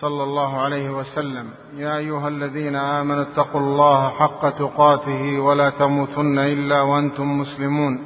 صلى 0.00 0.22
الله 0.22 0.60
عليه 0.60 0.90
وسلم. 0.90 1.46
يا 1.76 1.96
أيها 1.96 2.28
الذين 2.28 2.76
آمنوا 2.76 3.22
اتقوا 3.22 3.60
الله 3.60 4.08
حق 4.08 4.48
تقاته 4.50 5.38
ولا 5.40 5.70
تموتن 5.70 6.38
إلا 6.38 6.80
وأنتم 6.82 7.40
مسلمون. 7.40 8.04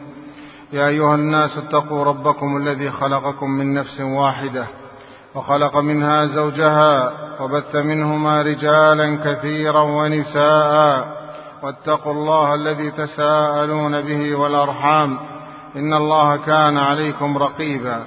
يا 0.73 0.88
أيها 0.88 1.14
الناس 1.14 1.59
اتقوا 1.59 2.05
ربكم 2.05 2.56
الذي 2.56 2.91
خلقكم 2.91 3.51
من 3.51 3.75
نفس 3.75 4.01
واحدة 4.01 4.66
وخلق 5.34 5.77
منها 5.77 6.27
زوجها 6.27 7.12
وبث 7.42 7.77
منهما 7.77 8.42
رجالا 8.42 9.19
كثيرا 9.25 9.80
ونساء 9.80 11.16
واتقوا 11.62 12.12
الله 12.12 12.55
الذي 12.55 12.91
تساءلون 12.91 14.00
به 14.00 14.34
والأرحام 14.34 15.19
إن 15.77 15.95
الله 15.95 16.37
كان 16.37 16.78
عليكم 16.78 17.39
رقيبا. 17.39 18.06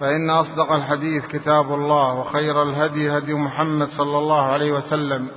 فإن 0.00 0.30
أصدق 0.30 0.72
الحديث 0.72 1.26
كتاب 1.26 1.74
الله 1.74 2.14
وخير 2.14 2.62
الهدي 2.62 3.18
هدي 3.18 3.34
محمد 3.34 3.88
صلى 3.88 4.18
الله 4.18 4.42
عليه 4.42 4.72
وسلم 4.72 5.28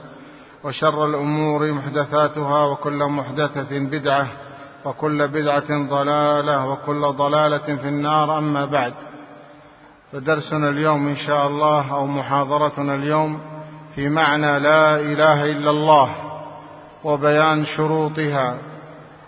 وشر 0.64 1.06
الأمور 1.06 1.72
محدثاتها 1.72 2.66
وكل 2.66 3.04
محدثة 3.04 3.80
بدعة 3.80 4.28
وكل 4.86 5.28
بدعة 5.28 5.88
ضلالة 5.90 6.68
وكل 6.68 7.02
ضلالة 7.02 7.58
في 7.58 7.88
النار. 7.88 8.38
أما 8.38 8.66
بعد 8.66 8.94
فدرسنا 10.12 10.70
اليوم 10.70 11.08
إن 11.08 11.16
شاء 11.16 11.48
الله 11.48 11.94
أو 11.94 12.08
محاضرتنا 12.08 12.94
اليوم 12.94 13.40
في 13.96 14.10
معنى 14.10 14.60
لا 14.60 14.96
إله 15.00 15.46
إلا 15.52 15.70
الله 15.70 16.10
وبيان 17.04 17.66
شروطها 17.66 18.58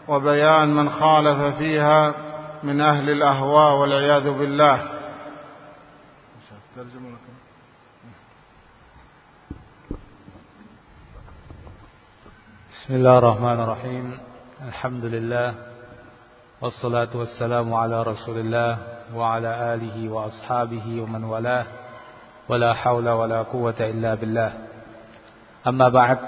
وبيان 0.08 0.75
من 0.75 0.89
خالف 0.89 1.58
فيها 1.58 2.14
من 2.64 2.81
أهل 2.81 3.09
الأهواء 3.09 3.75
والعياذ 3.75 4.30
بالله. 4.31 4.98
بسم 12.89 13.05
الله 13.05 13.17
الرحمن 13.17 13.59
الرحيم. 13.61 14.05
الحمد 14.67 15.05
لله 15.05 15.49
والصلاة 16.61 17.13
والسلام 17.13 17.73
على 17.73 18.01
رسول 18.01 18.37
الله 18.41 18.71
وعلى 19.14 19.52
آله 19.73 20.09
وأصحابه 20.09 20.86
ومن 21.02 21.23
والاه. 21.23 21.65
ولا 22.49 22.73
حول 22.73 23.09
ولا 23.09 23.45
قوة 23.45 23.77
إلا 23.77 24.17
بالله. 24.17 24.52
أما 25.69 25.89
بعد 25.89 26.19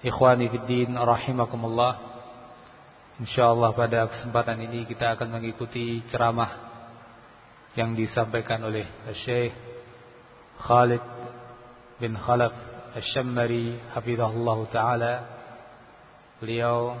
إخواني 0.00 0.48
في 0.48 0.56
الدين 0.56 0.96
رحمكم 0.96 1.60
الله 1.60 1.92
InsyaAllah 3.20 3.76
pada 3.76 4.08
kesempatan 4.08 4.64
ini 4.64 4.88
kita 4.88 5.12
akan 5.12 5.28
mengikuti 5.28 6.00
ceramah 6.08 6.56
yang 7.76 7.92
disampaikan 7.92 8.64
oleh 8.64 8.88
Syekh 9.28 9.52
Khalid 10.56 11.04
bin 12.00 12.16
Khalaf. 12.16 12.71
Al-Shammari 12.92 13.96
Hafizahullah 13.96 14.58
Ta'ala. 14.68 15.14
Beliau 16.36 16.92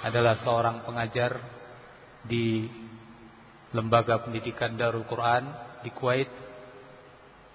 adalah 0.00 0.40
seorang 0.40 0.80
pengajar 0.88 1.36
di 2.24 2.64
Lembaga 3.76 4.24
Pendidikan 4.24 4.80
Darul 4.80 5.04
Quran 5.04 5.44
di 5.84 5.92
Kuwait. 5.92 6.32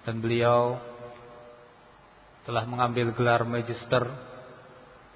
Dan 0.06 0.22
beliau 0.22 0.78
telah 2.46 2.62
mengambil 2.70 3.10
gelar 3.10 3.42
magister 3.42 4.06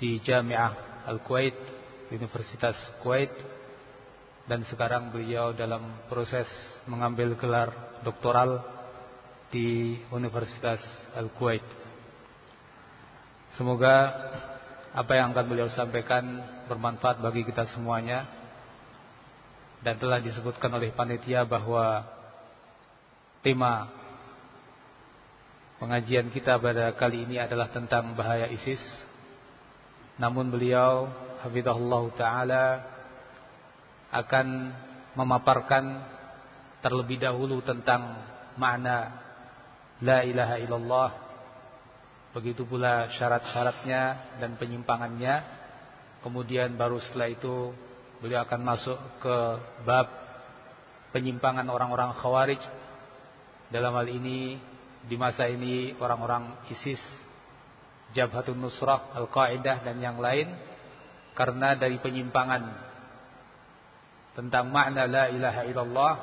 di 0.03 0.19
Jamiah 0.19 1.07
Al-Kuwait 1.07 1.55
Universitas 2.11 2.75
Kuwait. 2.99 3.31
Dan 4.51 4.67
sekarang 4.67 5.15
beliau 5.15 5.55
dalam 5.55 6.03
proses 6.11 6.51
mengambil 6.91 7.39
gelar 7.39 8.03
doktoral 8.03 8.59
di 9.55 10.03
Universitas 10.11 10.83
Al-Kuwait. 11.15 11.80
Semoga 13.61 14.09
apa 14.97 15.13
yang 15.21 15.37
akan 15.37 15.45
beliau 15.45 15.69
sampaikan 15.77 16.25
bermanfaat 16.65 17.21
bagi 17.21 17.45
kita 17.45 17.69
semuanya 17.77 18.25
dan 19.85 20.01
telah 20.01 20.17
disebutkan 20.17 20.73
oleh 20.73 20.89
panitia 20.97 21.45
bahwa 21.45 22.09
tema 23.45 23.93
pengajian 25.77 26.33
kita 26.33 26.57
pada 26.57 26.97
kali 26.97 27.29
ini 27.29 27.37
adalah 27.37 27.69
tentang 27.69 28.17
bahaya 28.17 28.49
ISIS. 28.49 28.81
Namun 30.17 30.49
beliau 30.49 31.13
hafizahullah 31.45 32.05
taala 32.17 32.65
akan 34.09 34.73
memaparkan 35.21 35.85
terlebih 36.81 37.21
dahulu 37.21 37.61
tentang 37.61 38.25
makna 38.57 39.21
la 40.01 40.25
ilaha 40.25 40.57
illallah 40.57 41.30
begitu 42.31 42.63
pula 42.63 43.11
syarat-syaratnya 43.19 44.37
dan 44.39 44.55
penyimpangannya. 44.55 45.59
Kemudian 46.21 46.77
baru 46.77 47.01
setelah 47.01 47.33
itu 47.33 47.73
beliau 48.21 48.45
akan 48.45 48.61
masuk 48.61 48.99
ke 49.25 49.37
bab 49.89 50.07
penyimpangan 51.17 51.67
orang-orang 51.67 52.15
khawarij. 52.21 52.61
Dalam 53.71 53.95
hal 53.95 54.09
ini 54.11 54.59
di 55.07 55.17
masa 55.17 55.49
ini 55.49 55.97
orang-orang 55.97 56.69
ISIS 56.69 57.01
Jabhatun 58.13 58.59
Nusrah 58.59 59.15
Al-Qaeda 59.17 59.87
dan 59.87 59.97
yang 60.03 60.21
lain. 60.21 60.51
Karena 61.33 61.79
dari 61.79 61.97
penyimpangan 62.03 62.91
tentang 64.37 64.69
makna 64.71 65.09
la 65.09 65.25
ilaha 65.31 65.63
illallah 65.67 66.15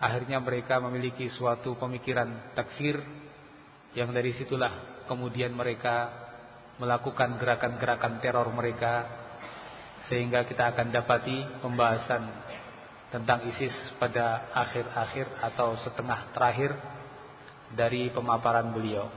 akhirnya 0.00 0.40
mereka 0.40 0.80
memiliki 0.80 1.28
suatu 1.28 1.76
pemikiran 1.76 2.56
takfir 2.56 2.98
yang 3.95 4.11
dari 4.11 4.35
situlah 4.35 5.05
kemudian 5.07 5.55
mereka 5.55 6.11
melakukan 6.81 7.39
gerakan-gerakan 7.39 8.19
teror 8.19 8.51
mereka 8.51 9.07
sehingga 10.11 10.43
kita 10.43 10.75
akan 10.75 10.91
dapati 10.91 11.63
pembahasan 11.63 12.23
tentang 13.09 13.47
ISIS 13.47 13.73
pada 13.95 14.51
akhir-akhir 14.51 15.39
atau 15.39 15.79
setengah 15.79 16.35
terakhir 16.35 16.75
dari 17.71 18.11
pemaparan 18.11 18.69
beliau. 18.75 19.07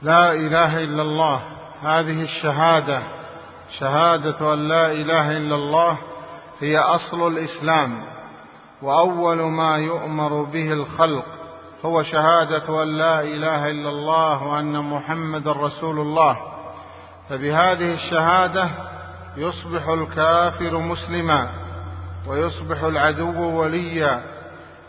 لا 0.00 0.32
إله 0.32 0.72
إلا 0.80 1.02
الله 1.02 1.38
هذه 1.84 2.18
الشهادة 2.24 3.00
شهادة 3.76 4.40
أن 4.40 4.60
لا 4.68 4.86
إله 4.96 5.26
إلا 5.36 5.56
الله 5.60 5.92
هي 6.64 6.72
أصل 6.78 7.20
الإسلام 7.36 7.90
وأول 8.85 9.41
ما 9.41 9.77
يؤمر 9.77 10.43
به 10.43 10.73
الخلق 10.73 11.25
هو 11.85 12.03
شهادة 12.03 12.83
أن 12.83 12.97
لا 12.97 13.21
إله 13.21 13.69
إلا 13.69 13.89
الله 13.89 14.43
وأن 14.43 14.79
محمد 14.79 15.47
رسول 15.47 15.99
الله. 15.99 16.37
فبهذه 17.29 17.93
الشهادة 17.93 18.69
يصبح 19.37 19.87
الكافر 19.87 20.77
مسلما 20.77 21.49
ويصبح 22.27 22.83
العدو 22.83 23.61
وليا 23.61 24.21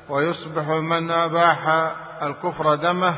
ويصبح 0.08 0.68
من 0.68 1.10
أباح 1.10 1.90
الكفر 2.22 2.74
دمه 2.74 3.14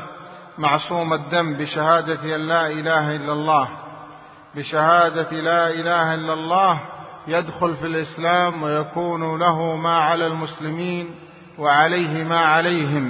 معصوم 0.57 1.13
الدم 1.13 1.57
بشهادة 1.57 2.35
أن 2.35 2.41
لا 2.41 2.67
إله 2.67 3.15
إلا 3.15 3.33
الله. 3.33 3.67
بشهادة 4.55 5.31
لا 5.31 5.69
إله 5.69 6.13
إلا 6.13 6.33
الله 6.33 6.79
يدخل 7.28 7.76
في 7.76 7.86
الإسلام 7.86 8.62
ويكون 8.62 9.38
له 9.38 9.76
ما 9.76 9.96
على 9.98 10.26
المسلمين 10.26 11.06
وعليه 11.58 12.24
ما 12.24 12.40
عليهم 12.40 13.06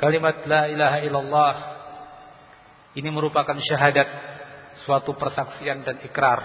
Kalimat 0.00 0.48
la 0.48 0.64
ilaha 0.64 0.98
illallah 1.04 1.54
ini 2.96 3.12
merupakan 3.12 3.52
syahadat 3.52 4.08
suatu 4.88 5.12
persaksian 5.12 5.84
dan 5.84 6.00
ikrar 6.00 6.40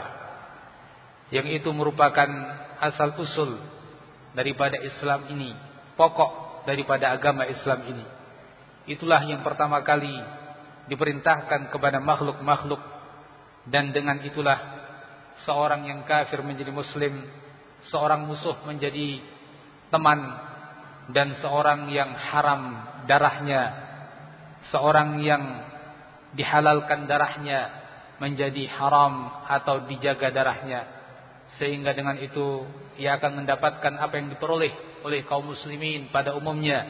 yang 1.31 1.47
itu 1.47 1.71
merupakan 1.71 2.27
asal 2.83 3.15
usul 3.15 3.57
daripada 4.35 4.77
Islam 4.83 5.31
ini, 5.31 5.55
pokok 5.95 6.67
daripada 6.69 7.15
agama 7.15 7.47
Islam 7.47 7.81
ini. 7.89 8.05
Itulah 8.85 9.23
yang 9.25 9.41
pertama 9.41 9.81
kali 9.81 10.13
diperintahkan 10.88 11.68
kepada 11.68 11.98
makhluk-makhluk. 12.00 12.80
Dan 13.68 13.92
dengan 13.92 14.22
itulah 14.24 14.56
seorang 15.44 15.84
yang 15.84 16.06
kafir 16.08 16.40
menjadi 16.40 16.72
muslim, 16.72 17.28
seorang 17.92 18.24
musuh 18.24 18.56
menjadi 18.64 19.20
teman 19.92 20.20
dan 21.10 21.36
seorang 21.42 21.90
yang 21.90 22.14
haram 22.14 22.86
darahnya, 23.04 23.62
seorang 24.70 25.20
yang 25.20 25.42
dihalalkan 26.38 27.10
darahnya 27.10 27.80
menjadi 28.22 28.68
haram 28.78 29.44
atau 29.48 29.88
dijaga 29.88 30.30
darahnya. 30.30 30.86
Sehingga 31.58 31.96
dengan 31.96 32.20
itu 32.20 32.62
ia 33.00 33.18
akan 33.18 33.42
mendapatkan 33.42 33.96
apa 33.98 34.14
yang 34.20 34.30
diperoleh 34.30 35.02
oleh 35.02 35.26
kaum 35.26 35.50
muslimin 35.50 36.12
pada 36.14 36.36
umumnya. 36.36 36.86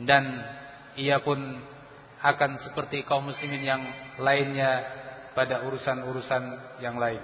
Dan 0.00 0.24
ia 0.98 1.22
pun 1.22 1.38
akan 2.22 2.58
seperti 2.66 3.06
kaum 3.06 3.30
muslimin 3.30 3.62
yang 3.62 3.82
lainnya 4.18 4.82
pada 5.34 5.62
urusan-urusan 5.66 6.42
yang 6.82 6.98
lain. 6.98 7.20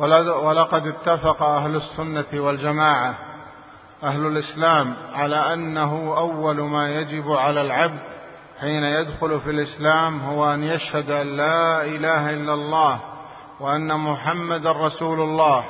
ولقد 0.00 0.86
اتفق 0.86 1.42
أهل 1.42 1.76
السنة 1.76 2.32
والجماعة 2.32 3.14
أهل 4.02 4.26
الإسلام 4.26 4.96
على 5.12 5.54
أنه 5.54 6.14
أول 6.16 6.60
ما 6.60 6.88
يجب 6.88 7.32
على 7.32 7.60
العبد 7.60 8.00
حين 8.60 8.84
يدخل 8.84 9.40
في 9.40 9.50
الإسلام 9.50 10.20
هو 10.20 10.54
أن 10.54 10.64
يشهد 10.64 11.10
أن 11.10 11.36
لا 11.36 11.84
إله 11.84 12.30
إلا 12.30 12.54
الله 12.54 13.00
وأن 13.60 14.00
محمد 14.00 14.66
رسول 14.66 15.20
الله 15.20 15.64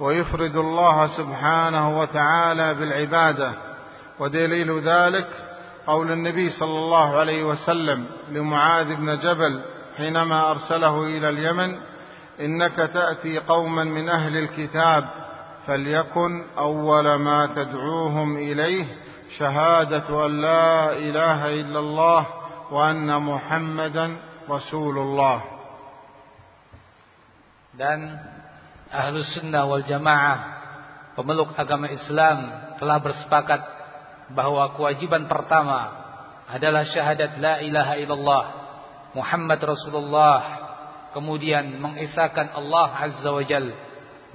ويفرد 0.00 0.56
الله 0.56 1.06
سبحانه 1.16 1.98
وتعالى 1.98 2.74
بالعبادة 2.74 3.52
ودليل 4.18 4.80
ذلك 4.80 5.26
قول 5.90 6.12
النبي 6.12 6.50
صلى 6.50 6.78
الله 6.78 7.18
عليه 7.18 7.42
وسلم 7.44 8.06
لمعاذ 8.30 8.96
بن 8.96 9.18
جبل 9.18 9.62
حينما 9.96 10.50
أرسله 10.50 11.02
إلى 11.02 11.28
اليمن 11.28 11.78
إنك 12.40 12.76
تأتي 12.76 13.38
قوما 13.38 13.84
من 13.84 14.08
أهل 14.08 14.36
الكتاب 14.36 15.08
فليكن 15.66 16.44
أول 16.58 17.14
ما 17.14 17.46
تدعوهم 17.46 18.36
إليه 18.36 18.86
شهادة 19.38 20.26
أن 20.26 20.40
لا 20.40 20.92
إله 20.92 21.60
إلا 21.60 21.78
الله 21.78 22.26
وأن 22.70 23.22
محمدا 23.22 24.16
رسول 24.50 24.98
الله. 24.98 25.38
Dan 27.74 27.98
ahlu 28.94 29.26
sunnah 29.34 29.66
wal 29.66 29.82
jamaah 29.82 30.38
pemeluk 31.18 31.50
agama 31.58 31.90
Islam 31.90 32.38
telah 32.78 33.02
bersepakat 33.02 33.79
bahwa 34.34 34.74
kewajiban 34.78 35.26
pertama 35.26 36.00
adalah 36.50 36.86
syahadat 36.86 37.38
la 37.38 37.54
ilaha 37.62 37.94
illallah 37.98 38.44
Muhammad 39.14 39.58
Rasulullah 39.62 40.38
kemudian 41.10 41.78
mengisahkan 41.78 42.54
Allah 42.54 42.88
Azza 42.94 43.30
wa 43.30 43.42
Jal 43.42 43.74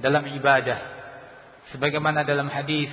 dalam 0.00 0.24
ibadah. 0.28 0.80
Sebagaimana 1.72 2.22
dalam 2.22 2.52
hadis 2.52 2.92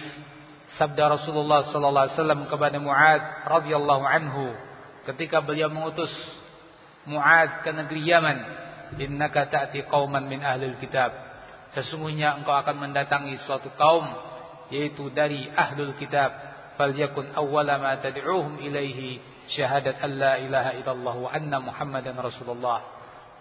sabda 0.79 1.19
Rasulullah 1.19 1.69
sallallahu 1.69 2.05
alaihi 2.09 2.17
wasallam 2.17 2.41
kepada 2.47 2.77
Muad 2.79 3.21
radhiyallahu 3.45 4.03
anhu 4.07 4.45
ketika 5.11 5.43
beliau 5.43 5.69
mengutus 5.69 6.09
Muad 7.03 7.67
ke 7.67 7.69
negeri 7.75 8.07
Yaman 8.07 8.37
innaka 8.95 9.51
ta'ti 9.51 9.83
qauman 9.91 10.23
min 10.25 10.39
ahlil 10.39 10.79
kitab. 10.79 11.11
Sesungguhnya 11.75 12.39
engkau 12.39 12.53
akan 12.55 12.89
mendatangi 12.89 13.43
suatu 13.43 13.67
kaum 13.75 14.07
yaitu 14.71 15.11
dari 15.11 15.51
ahlul 15.53 15.93
kitab 15.99 16.31
falyakun 16.77 17.33
awwala 17.35 17.77
ma 17.77 17.97
tad'uhum 18.01 18.59
ilaihi 18.59 19.21
syahadat 19.53 20.01
alla 20.01 20.39
ilaha 20.39 20.71
illallah 20.79 21.15
wa 21.19 21.29
anna 21.29 21.57
muhammadan 21.59 22.17
rasulullah 22.17 22.81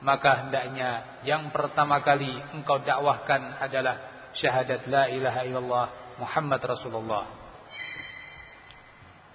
maka 0.03 0.47
hendaknya 0.47 1.23
yang 1.23 1.55
pertama 1.55 2.03
kali 2.03 2.35
engkau 2.53 2.83
dakwahkan 2.83 3.63
adalah 3.63 4.29
syahadat 4.35 4.85
la 4.91 5.07
ilaha 5.09 5.41
illallah 5.47 5.87
muhammad 6.19 6.61
rasulullah 6.63 7.43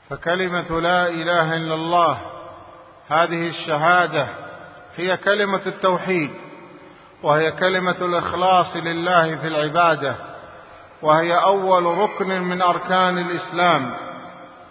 فكلمة 0.07 0.71
لا 0.79 1.11
إله 1.11 1.47
إلا 1.57 1.75
الله 1.75 2.15
هذه 3.09 3.49
الشهادة 3.49 4.27
هي 4.95 5.17
كلمة 5.17 5.61
التوحيد 5.67 6.31
وهي 7.23 7.51
كلمة 7.51 7.99
الإخلاص 8.01 8.75
لله 8.75 9.35
في 9.35 9.47
العبادة 9.47 10.15
وهي 11.01 11.33
أول 11.33 11.85
ركن 11.85 12.27
من 12.27 12.61
أركان 12.61 13.17
الإسلام 13.17 13.93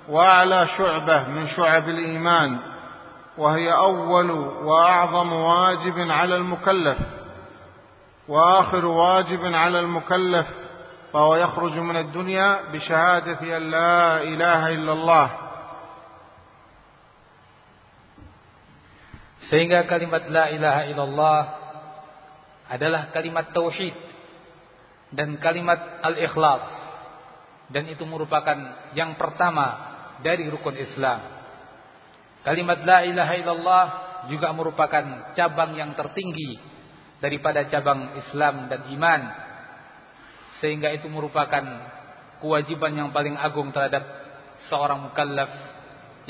وأعلى 0.08 0.68
شعبة 0.78 1.28
من 1.28 1.48
شعب 1.48 1.88
الإيمان 1.88 2.58
وهي 3.38 3.72
أول 3.72 4.30
وأعظم 4.64 5.32
واجب 5.32 6.10
على 6.10 6.36
المكلف 6.36 6.98
وآخر 8.28 8.86
واجب 8.86 9.54
على 9.54 9.80
المكلف 9.80 10.46
فهو 11.12 11.36
يخرج 11.36 11.72
من 11.72 11.96
الدنيا 11.96 12.58
بشهادة 12.72 13.56
أن 13.56 13.70
لا 13.70 14.22
إله 14.22 14.68
إلا 14.68 14.92
الله. 14.92 15.30
Sehingga 19.46 19.86
kalimat 19.86 20.26
la 20.26 20.50
ilaha 20.50 20.82
illallah 20.90 21.40
adalah 22.66 23.14
kalimat 23.14 23.54
tauhid. 23.54 23.94
Dan 25.14 25.38
kalimat 25.38 26.02
al-ikhlas 26.02 26.86
dan 27.70 27.86
itu 27.90 28.06
merupakan 28.06 28.56
yang 28.94 29.18
pertama 29.18 29.94
dari 30.22 30.46
rukun 30.46 30.78
Islam. 30.78 31.20
Kalimat 32.46 32.86
la 32.86 33.02
ilaha 33.02 33.34
illallah 33.34 33.86
juga 34.30 34.54
merupakan 34.54 35.34
cabang 35.34 35.74
yang 35.74 35.98
tertinggi 35.98 36.58
daripada 37.18 37.66
cabang 37.66 38.14
Islam 38.22 38.70
dan 38.70 38.86
iman. 38.94 39.22
Sehingga 40.62 40.94
itu 40.94 41.10
merupakan 41.10 41.64
kewajiban 42.38 42.94
yang 42.94 43.10
paling 43.10 43.34
agung 43.34 43.74
terhadap 43.74 44.06
seorang 44.70 45.10
mukallaf 45.10 45.50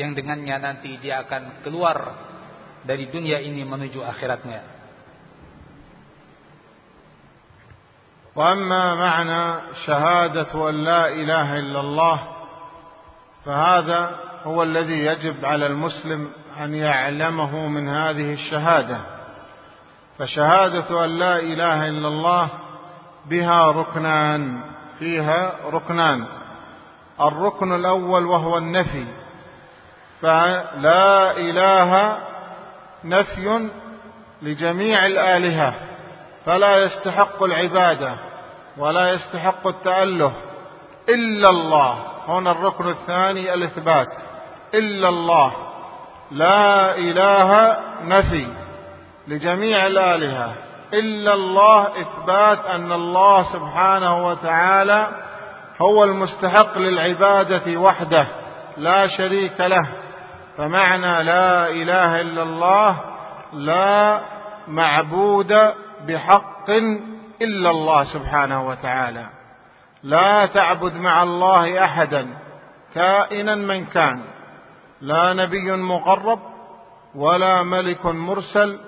yang 0.01 0.13
dengannya 0.17 0.57
nanti 0.57 0.97
dia 0.99 1.25
akan 1.25 1.63
keluar 1.65 1.97
dari 2.85 3.13
dunia 3.13 3.41
ini 3.45 3.61
menuju 3.63 4.01
akhiratnya. 4.03 4.76
وأما 8.37 8.95
معنى 8.95 9.61
شهادة 9.87 10.69
أن 10.69 10.85
لا 10.85 11.09
إله 11.09 11.59
إلا 11.59 11.81
الله 11.81 12.19
فهذا 13.45 14.11
هو 14.45 14.63
الذي 14.63 15.07
يجب 15.07 15.45
على 15.45 15.67
المسلم 15.67 16.31
أن 16.61 16.75
يعلمه 16.75 17.69
من 17.69 17.89
هذه 17.89 18.33
الشهادة. 18.33 18.99
فشهادة 20.19 21.05
أن 21.05 21.19
لا 21.19 21.39
إله 21.39 21.89
إلا 21.89 22.09
الله 22.09 22.49
بها 23.27 23.71
ركنان 23.71 24.61
فيها 24.99 25.53
ركنان. 25.73 26.25
الركن 27.21 27.75
الأول 27.75 28.27
وهو 28.27 28.59
النفي 28.59 29.07
فلا 30.23 31.37
إله 31.37 32.17
نفي 33.05 33.69
لجميع 34.43 35.07
الآلهة 35.07 35.75
فلا 36.47 36.85
يستحق 36.85 37.43
العبادة. 37.43 38.26
ولا 38.79 39.13
يستحق 39.13 39.67
التأله 39.67 40.33
إلا 41.09 41.51
الله. 41.51 41.99
هنا 42.29 42.51
الركن 42.51 42.89
الثاني 42.89 43.55
الإثبات. 43.55 44.09
إلا 44.75 45.09
الله. 45.09 45.53
لا 46.31 46.97
إله 46.97 47.77
نفي 48.05 48.47
لجميع 49.29 49.87
الآلهة. 49.87 50.53
إلا 50.95 51.35
الله 51.35 51.83
إثبات 52.01 52.67
أن 52.67 52.93
الله 52.93 53.43
سبحانه 53.53 54.27
وتعالى 54.27 55.09
هو 55.83 56.05
المستحق 56.05 56.79
للعبادة 56.79 57.81
وحده. 57.81 58.27
لا 58.77 59.07
شريك 59.07 59.61
له. 59.61 59.89
فمعنى 60.59 61.23
لا 61.23 61.69
إله 61.69 62.21
إلا 62.21 62.43
الله 62.43 62.97
لا 63.53 64.21
معبود 64.69 65.73
بحق 66.09 66.71
إلا 67.43 67.71
الله 67.71 68.05
سبحانه 68.05 68.69
وتعالى. 68.69 69.27
لا 70.03 70.47
تعبد 70.47 70.95
مع 70.95 71.23
الله 71.23 71.85
أحدا 71.85 72.29
كائنا 72.95 73.55
من 73.55 73.87
كان. 73.87 74.23
لا 75.01 75.33
نبي 75.33 75.73
مقرب 75.73 76.39
ولا 77.15 77.63
ملك 77.63 78.07
مرسل 78.07 78.79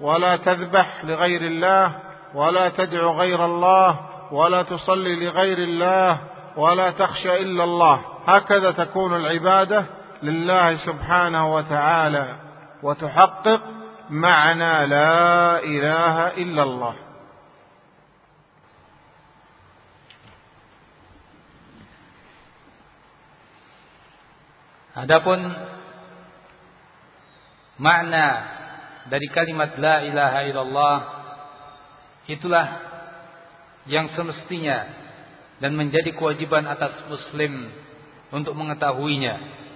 ولا 0.00 0.36
تذبح 0.36 1.04
لغير 1.04 1.42
الله 1.42 1.92
ولا 2.34 2.68
تدع 2.68 2.98
غير 2.98 3.44
الله 3.44 4.00
ولا 4.32 4.62
تصلي 4.62 5.26
لغير 5.26 5.58
الله 5.58 6.18
ولا 6.56 6.90
تخشى 6.90 7.42
إلا 7.42 7.64
الله. 7.64 8.00
هكذا 8.26 8.70
تكون 8.70 9.16
العبادة 9.16 9.84
لله 10.22 10.76
سبحانه 10.76 11.54
وتعالى 11.54 12.26
وتحقق 12.82 13.60
معنى 14.10 14.86
لا 14.86 15.58
إله 15.58 16.26
إلا 16.28 16.62
الله. 16.62 16.94
Adapun 24.94 25.42
makna 27.82 28.26
dari 29.10 29.26
kalimat 29.26 29.74
la 29.74 30.06
ilaha 30.06 30.40
illallah 30.46 30.96
itulah 32.30 32.66
yang 33.90 34.14
semestinya 34.14 34.86
dan 35.58 35.74
menjadi 35.74 36.14
kewajiban 36.14 36.62
atas 36.70 36.94
muslim 37.10 37.74
untuk 38.30 38.54
mengetahuinya. 38.54 39.66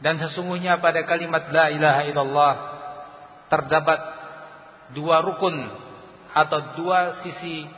Dan 0.00 0.16
sesungguhnya 0.24 0.80
pada 0.80 1.04
kalimat 1.04 1.44
la 1.52 1.68
ilaha 1.68 2.02
illallah 2.08 2.54
terdapat 3.52 4.00
dua 4.96 5.20
rukun 5.20 5.56
atau 6.32 6.80
dua 6.80 7.20
sisi 7.28 7.68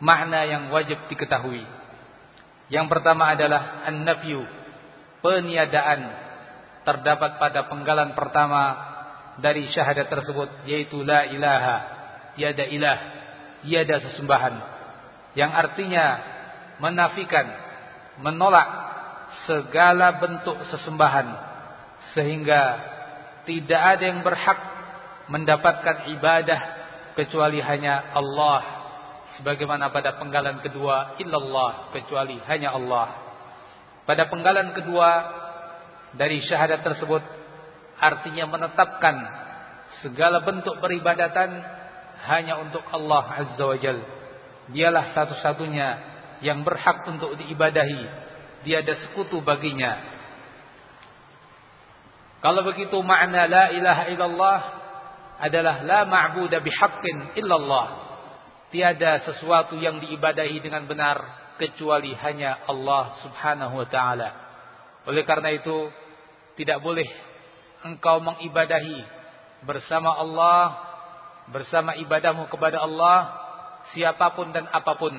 makna 0.00 0.48
yang 0.48 0.72
wajib 0.72 1.04
diketahui. 1.12 1.68
Yang 2.72 2.86
pertama 2.88 3.36
adalah 3.36 3.84
an-nafyu 3.92 4.63
peniadaan 5.24 6.00
terdapat 6.84 7.40
pada 7.40 7.64
penggalan 7.72 8.12
pertama 8.12 8.92
dari 9.40 9.72
syahadat 9.72 10.12
tersebut 10.12 10.68
yaitu 10.68 11.00
la 11.00 11.24
ilaha 11.24 11.76
tiada 12.36 12.68
ilah 12.68 12.98
tiada 13.64 14.04
sesembahan. 14.04 14.54
Yang 15.32 15.52
artinya 15.56 16.06
menafikan 16.78 17.48
menolak 18.20 18.68
segala 19.48 20.20
bentuk 20.20 20.60
sesembahan 20.68 21.26
sehingga 22.12 22.62
tidak 23.48 23.82
ada 23.96 24.04
yang 24.04 24.20
berhak 24.20 24.60
mendapatkan 25.32 26.12
ibadah 26.12 26.60
kecuali 27.16 27.58
hanya 27.64 28.12
Allah 28.12 28.62
sebagaimana 29.40 29.88
pada 29.90 30.20
penggalan 30.20 30.60
kedua 30.60 31.16
illallah 31.18 31.90
kecuali 31.90 32.38
hanya 32.46 32.76
Allah 32.76 33.23
pada 34.04 34.28
penggalan 34.28 34.76
kedua 34.76 35.10
dari 36.12 36.44
syahadat 36.44 36.84
tersebut 36.84 37.24
artinya 37.98 38.44
menetapkan 38.52 39.16
segala 40.04 40.44
bentuk 40.44 40.76
peribadatan 40.78 41.62
hanya 42.24 42.60
untuk 42.60 42.84
Allah 42.92 43.24
Azza 43.44 43.64
wa 43.64 43.76
Jal. 43.80 43.98
Dialah 44.72 45.12
satu-satunya 45.12 45.88
yang 46.40 46.64
berhak 46.64 47.04
untuk 47.08 47.36
diibadahi. 47.36 48.02
Dia 48.64 48.80
ada 48.80 48.96
sekutu 49.04 49.44
baginya. 49.44 50.00
Kalau 52.40 52.64
begitu 52.64 52.96
makna 53.00 53.48
la 53.48 53.72
ilaha 53.72 54.02
illallah 54.08 54.60
adalah 55.40 55.84
la 55.84 56.00
ma'budah 56.08 56.60
bihaqqin 56.60 57.36
illallah. 57.40 58.04
Tiada 58.72 59.20
sesuatu 59.24 59.76
yang 59.80 60.00
diibadahi 60.00 60.60
dengan 60.64 60.88
benar 60.88 61.43
kecuali 61.60 62.12
hanya 62.18 62.66
Allah 62.66 63.18
Subhanahu 63.22 63.74
wa 63.78 63.88
taala. 63.88 64.30
Oleh 65.04 65.22
karena 65.28 65.52
itu, 65.52 65.90
tidak 66.56 66.80
boleh 66.80 67.06
engkau 67.84 68.22
mengibadahi 68.24 69.04
bersama 69.68 70.16
Allah, 70.16 70.80
bersama 71.52 71.92
ibadahmu 72.00 72.48
kepada 72.48 72.80
Allah, 72.80 73.18
siapa 73.92 74.32
pun 74.32 74.50
dan 74.50 74.64
apa 74.72 74.96
pun, 74.96 75.12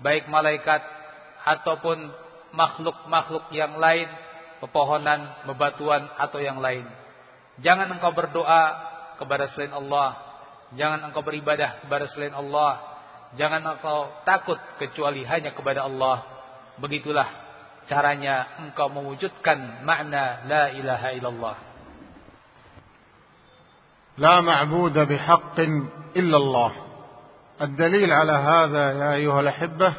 baik 0.00 0.28
malaikat 0.32 0.80
ataupun 1.44 2.08
makhluk-makhluk 2.56 3.52
yang 3.52 3.76
lain, 3.76 4.08
pepohonan, 4.64 5.44
bebatuan 5.48 6.08
atau 6.16 6.40
yang 6.40 6.58
lain. 6.58 6.88
Jangan 7.60 7.92
engkau 7.92 8.12
berdoa 8.16 8.62
kepada 9.20 9.52
selain 9.52 9.76
Allah, 9.76 10.16
jangan 10.72 11.12
engkau 11.12 11.20
beribadah 11.20 11.84
kepada 11.84 12.08
selain 12.12 12.32
Allah, 12.32 12.89
Jangan 13.38 13.62
engkau 13.62 14.10
takut 14.26 14.58
kecuali 14.82 15.22
hanya 15.22 15.54
kepada 15.54 15.86
Allah. 15.86 16.26
Begitulah 16.82 17.28
caranya 17.86 18.58
engkau 18.62 18.90
mewujudkan 18.90 19.86
makna 19.86 20.46
la 20.46 20.64
ilaha 20.74 21.08
illallah. 21.14 21.56
لا 24.20 24.40
معبود 24.40 24.98
بحق 24.98 25.58
إلا 26.16 26.36
الله 26.36 26.72
الدليل 27.60 28.12
على 28.12 28.32
هذا 28.32 28.92
يا 28.92 29.12
أيها 29.14 29.40
الأحبة 29.40 29.94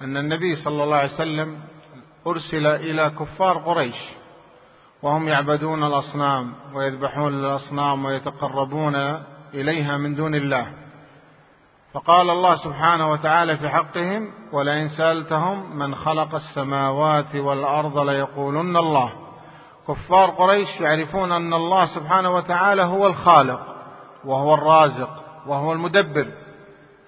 أن 0.00 0.16
النبي 0.16 0.56
صلى 0.56 0.84
الله 0.84 0.96
عليه 0.96 1.14
وسلم 1.14 1.60
أرسل 2.26 2.66
إلى 2.66 3.10
كفار 3.10 3.58
قريش 3.58 3.96
وهم 5.02 5.28
يعبدون 5.28 5.84
الأصنام 5.84 6.54
ويذبحون 6.74 7.34
الأصنام 7.34 8.04
ويتقربون 8.04 8.96
إليها 9.54 9.96
من 9.96 10.14
دون 10.14 10.34
الله 10.34 10.85
فقال 11.96 12.30
الله 12.30 12.56
سبحانه 12.56 13.10
وتعالى 13.10 13.56
في 13.56 13.68
حقهم 13.68 14.30
ولئن 14.52 14.88
سألتهم 14.88 15.78
من 15.78 15.94
خلق 15.94 16.34
السماوات 16.34 17.34
والأرض 17.34 17.98
ليقولن 17.98 18.76
الله. 18.76 19.12
كفار 19.88 20.30
قريش 20.30 20.80
يعرفون 20.80 21.32
أن 21.32 21.54
الله 21.54 21.86
سبحانه 21.86 22.30
وتعالى 22.34 22.82
هو 22.82 23.06
الخالق 23.06 23.60
وهو 24.24 24.54
الرازق 24.54 25.08
وهو 25.46 25.72
المدبر. 25.72 26.26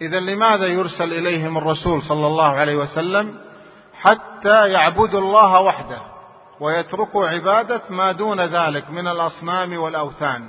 إذا 0.01 0.21
لماذا 0.21 0.67
يرسل 0.67 1.13
إليهم 1.13 1.59
الرسول 1.59 2.03
صلى 2.03 2.27
الله 2.27 2.49
عليه 2.49 2.77
وسلم؟ 2.77 3.35
حتى 4.01 4.69
يعبدوا 4.69 5.21
الله 5.21 5.61
وحده 5.61 6.01
ويتركوا 6.61 7.29
عبادة 7.29 7.83
ما 7.91 8.13
دون 8.13 8.41
ذلك 8.41 8.91
من 8.91 9.09
الأصنام 9.09 9.79
والأوثان. 9.79 10.49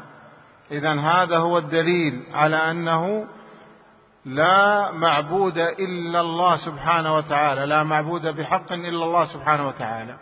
إذا 0.72 1.00
هذا 1.00 1.38
هو 1.38 1.58
الدليل 1.58 2.24
على 2.34 2.72
أنه 2.72 3.28
لا 4.26 4.92
معبود 4.92 5.58
إلا 5.58 6.22
الله 6.22 6.58
سبحانه 6.58 7.16
وتعالى 7.16 7.66
لا 7.66 7.84
معبود 7.84 8.28
بحق 8.28 8.72
إلا 8.72 9.06
الله 9.06 9.26
سبحانه 9.26 9.68
وتعالى. 9.68 10.18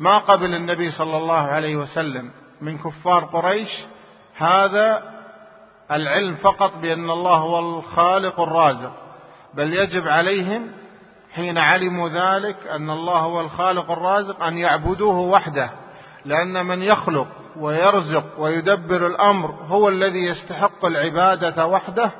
ما 0.00 0.18
قبل 0.18 0.54
النبي 0.54 0.90
صلى 0.90 1.16
الله 1.16 1.40
عليه 1.40 1.76
وسلم 1.76 2.30
من 2.60 2.78
كفار 2.78 3.24
قريش 3.24 3.70
هذا 4.36 5.02
العلم 5.90 6.34
فقط 6.34 6.76
بأن 6.76 7.10
الله 7.10 7.36
هو 7.36 7.58
الخالق 7.58 8.40
الرازق. 8.40 8.92
بل 9.54 9.74
يجب 9.74 10.08
عليهم 10.08 10.72
حين 11.34 11.58
علموا 11.58 12.08
ذلك 12.08 12.56
أن 12.66 12.90
الله 12.90 13.18
هو 13.18 13.40
الخالق 13.40 13.90
الرازق 13.90 14.42
أن 14.42 14.58
يعبدوه 14.58 15.18
وحده. 15.18 15.70
لأن 16.24 16.66
من 16.66 16.82
يخلق 16.82 17.28
ويرزق 17.56 18.24
ويدبر 18.38 19.06
الأمر 19.06 19.50
هو 19.50 19.88
الذي 19.88 20.24
يستحق 20.24 20.84
العبادة 20.84 21.66
وحده 21.66 22.10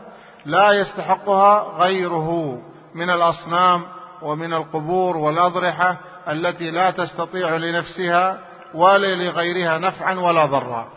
لا 0.46 0.72
يستحقها 0.72 1.78
غيره 1.78 2.62
من 2.94 3.10
الأصنام 3.10 3.82
ومن 4.22 4.54
القبور 4.54 5.18
والأضرحة 5.18 5.98
التي 6.28 6.72
لا 6.72 6.92
تستطيع 6.92 7.56
لنفسها 7.56 8.40
ولا 8.74 9.16
لغيرها 9.16 9.78
نفعا 9.78 10.14
ولا 10.14 10.46
ضرا 10.46 10.88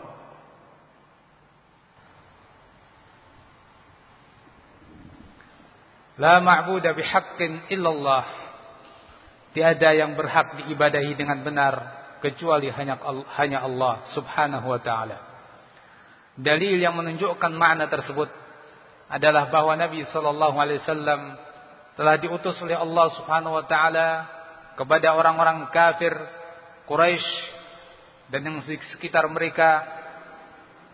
لا 6.17 6.39
معبود 6.39 6.87
بحق 6.87 7.41
إلا 7.71 7.89
الله 7.89 8.23
Tiada 9.49 9.97
yang 9.97 10.13
berhak 10.13 10.61
diibadahi 10.61 11.17
dengan 11.17 11.41
benar 11.41 11.73
kecuali 12.21 12.69
hanya 12.69 13.01
hanya 13.33 13.65
Allah 13.65 14.05
Subhanahu 14.13 14.69
wa 14.69 14.77
taala. 14.77 15.17
Dalil 16.37 16.77
yang 16.77 16.93
menunjukkan 16.93 17.49
makna 17.57 17.89
tersebut 17.89 18.29
adalah 19.08 19.52
bahwa 19.52 19.76
Nabi 19.76 20.04
sallallahu 20.08 20.56
alaihi 20.56 20.80
wasallam 20.82 21.36
telah 21.94 22.14
diutus 22.18 22.58
oleh 22.64 22.74
Allah 22.74 23.06
Subhanahu 23.14 23.54
wa 23.54 23.64
taala 23.68 24.08
kepada 24.74 25.14
orang-orang 25.14 25.70
kafir 25.70 26.12
Quraisy 26.84 27.28
dan 28.32 28.44
yang 28.44 28.58
sekitar 28.66 29.24
mereka. 29.30 29.84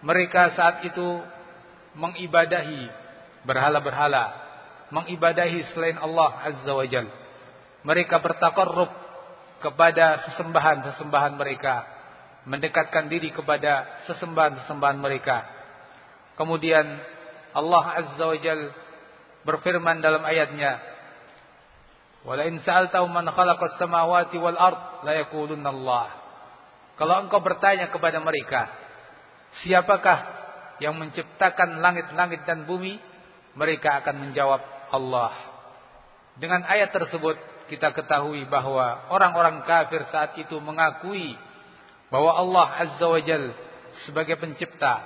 Mereka 0.00 0.56
saat 0.56 0.80
itu 0.88 1.20
mengibadahi 1.92 2.88
berhala-berhala 3.44 4.50
mengibadahi 4.90 5.70
selain 5.72 5.96
Allah 5.96 6.30
Azza 6.44 6.72
wa 6.74 6.86
Jal. 6.86 7.06
Mereka 7.86 8.20
bertakarrub 8.20 8.90
kepada 9.62 10.20
sesembahan-sesembahan 10.28 11.34
mereka 11.38 11.74
mendekatkan 12.44 13.08
diri 13.08 13.30
kepada 13.32 14.04
sesembahan-sesembahan 14.10 14.98
mereka. 15.00 15.46
Kemudian 16.36 16.84
Allah 17.56 17.84
Azza 18.04 18.24
wa 18.24 18.38
Jal 18.38 18.70
berfirman 19.44 20.04
dalam 20.04 20.22
ayatnya 20.22 20.78
Wala 22.20 22.44
in 22.44 22.60
man 23.08 23.26
khalaqas 23.32 23.80
samawati 23.80 24.36
wal 24.36 24.58
ard 24.60 25.08
la 25.08 25.24
yaqulunna 25.24 25.72
Allah. 25.72 26.06
Kalau 27.00 27.24
engkau 27.24 27.40
bertanya 27.40 27.88
kepada 27.88 28.20
mereka, 28.20 28.68
siapakah 29.64 30.28
yang 30.84 31.00
menciptakan 31.00 31.80
langit-langit 31.80 32.44
dan 32.44 32.68
bumi? 32.68 33.00
mereka 33.54 34.02
akan 34.02 34.28
menjawab 34.28 34.62
Allah. 34.94 35.32
Dengan 36.38 36.62
ayat 36.66 36.94
tersebut 36.94 37.36
kita 37.70 37.94
ketahui 37.94 38.46
bahwa 38.46 39.10
orang-orang 39.10 39.62
kafir 39.66 40.02
saat 40.10 40.34
itu 40.38 40.58
mengakui 40.58 41.38
bahwa 42.10 42.34
Allah 42.34 42.66
Azza 42.86 43.06
wa 43.06 43.20
Jal 43.22 43.54
sebagai 44.06 44.38
pencipta, 44.38 44.98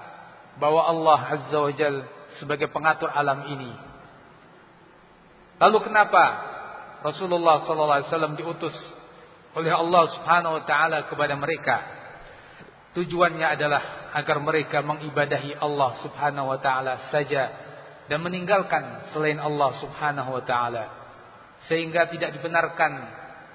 bahwa 0.57 0.85
Allah 0.89 1.21
Azza 1.37 1.59
wa 1.61 1.73
Jal 1.73 2.05
sebagai 2.39 2.71
pengatur 2.71 3.11
alam 3.11 3.47
ini. 3.51 3.73
Lalu 5.61 5.79
kenapa 5.87 6.25
Rasulullah 7.05 7.63
sallallahu 7.63 7.97
alaihi 8.01 8.11
wasallam 8.11 8.35
diutus 8.35 8.77
oleh 9.55 9.71
Allah 9.71 10.05
Subhanahu 10.19 10.55
wa 10.61 10.65
taala 10.67 10.99
kepada 11.07 11.35
mereka? 11.39 11.77
Tujuannya 12.95 13.59
adalah 13.59 13.83
agar 14.15 14.39
mereka 14.39 14.79
mengibadahi 14.83 15.59
Allah 15.59 15.99
Subhanahu 16.03 16.55
wa 16.55 16.59
taala 16.63 17.11
saja 17.11 17.51
dan 18.07 18.23
meninggalkan 18.23 19.11
selain 19.15 19.39
Allah 19.39 19.75
Subhanahu 19.83 20.31
wa 20.31 20.43
taala. 20.43 20.85
Sehingga 21.71 22.11
tidak 22.11 22.35
dibenarkan 22.39 22.93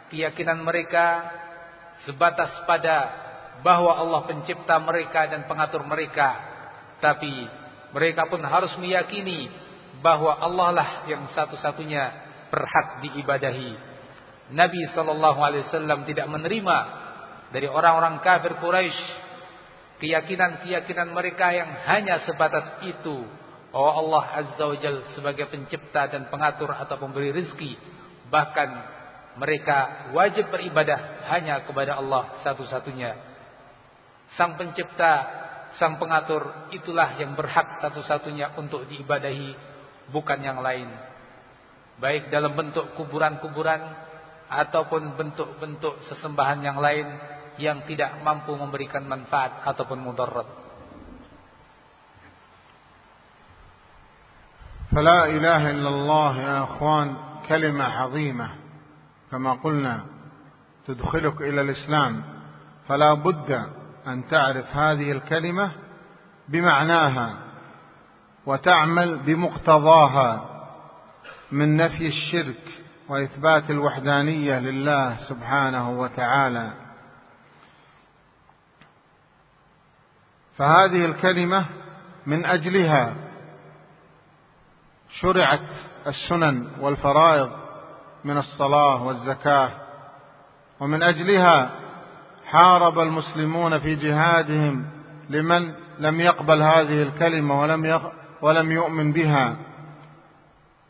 keyakinan 0.09 0.59
mereka 0.65 1.29
sebatas 2.07 2.65
pada 2.65 2.97
bahwa 3.59 3.91
Allah 3.91 4.23
pencipta 4.23 4.79
mereka 4.79 5.27
dan 5.27 5.45
pengatur 5.45 5.83
mereka, 5.83 6.35
tapi 7.03 7.47
mereka 7.89 8.29
pun 8.29 8.41
harus 8.45 8.73
meyakini 8.77 9.49
bahwa 9.99 10.37
Allah 10.39 10.69
lah 10.71 10.89
yang 11.09 11.27
satu-satunya 11.33 12.03
berhak 12.49 12.87
diibadahi. 13.05 13.71
Nabi 14.49 14.81
sallallahu 14.93 15.39
alaihi 15.41 15.65
wasallam 15.69 16.09
tidak 16.09 16.25
menerima 16.25 16.77
dari 17.53 17.69
orang-orang 17.69 18.21
kafir 18.21 18.57
Quraisy 18.57 19.29
keyakinan-keyakinan 19.99 21.11
mereka 21.11 21.53
yang 21.53 21.69
hanya 21.85 22.23
sebatas 22.25 22.81
itu 22.87 23.27
bahwa 23.69 23.91
Allah 23.93 24.23
Azza 24.41 24.65
wa 24.65 24.77
Jal 24.81 24.97
sebagai 25.13 25.45
pencipta 25.53 26.09
dan 26.09 26.31
pengatur 26.33 26.73
atau 26.73 26.97
pemberi 26.97 27.29
rizki 27.29 27.77
bahkan 28.33 28.69
mereka 29.37 30.09
wajib 30.17 30.49
beribadah 30.49 31.29
hanya 31.29 31.61
kepada 31.67 32.01
Allah 32.01 32.41
satu-satunya 32.41 33.13
sang 34.33 34.57
pencipta 34.57 35.13
sang 35.78 35.98
pengatur 35.98 36.70
itulah 36.70 37.18
yang 37.18 37.34
berhak 37.34 37.82
satu-satunya 37.82 38.54
untuk 38.54 38.86
diibadahi 38.86 39.54
bukan 40.14 40.38
yang 40.42 40.62
lain. 40.62 40.86
Baik 41.98 42.30
dalam 42.30 42.54
bentuk 42.54 42.94
kuburan-kuburan 42.98 43.82
ataupun 44.50 45.18
bentuk-bentuk 45.18 46.04
sesembahan 46.10 46.60
yang 46.62 46.78
lain 46.78 47.06
yang 47.58 47.86
tidak 47.86 48.18
mampu 48.22 48.54
memberikan 48.54 49.06
manfaat 49.06 49.62
ataupun 49.66 50.02
mudarat. 50.02 50.64
فلا 54.94 55.26
إله 55.26 55.62
إلا 55.74 55.90
الله 55.90 56.32
يا 56.38 56.58
أخوان 56.70 57.08
كلمة 57.50 57.82
عظيمة 57.82 58.48
كما 59.30 59.58
قلنا 59.58 60.06
تدخلك 60.86 61.42
إلى 61.42 61.60
الإسلام 61.60 62.22
فلا 62.86 63.14
بد 63.18 63.50
أن 64.09 64.27
تعرف 64.27 64.75
هذه 64.75 65.11
الكلمة 65.11 65.71
بمعناها 66.47 67.33
وتعمل 68.45 69.17
بمقتضاها 69.17 70.45
من 71.51 71.77
نفي 71.77 72.07
الشرك 72.07 72.63
وإثبات 73.09 73.69
الوحدانية 73.69 74.59
لله 74.59 75.17
سبحانه 75.17 75.89
وتعالى. 75.89 76.71
فهذه 80.57 81.05
الكلمة 81.05 81.65
من 82.25 82.45
أجلها 82.45 83.13
شرعت 85.09 85.69
السنن 86.07 86.67
والفرائض 86.79 87.51
من 88.23 88.37
الصلاة 88.37 89.03
والزكاة 89.03 89.69
ومن 90.79 91.03
أجلها 91.03 91.78
حارب 92.51 92.99
المسلمون 92.99 93.79
في 93.79 93.95
جهادهم 93.95 94.85
لمن 95.29 95.73
لم 95.99 96.19
يقبل 96.19 96.61
هذه 96.61 97.01
الكلمة 97.01 97.61
ولم 97.61 98.01
ولم 98.41 98.71
يؤمن 98.71 99.13
بها 99.13 99.55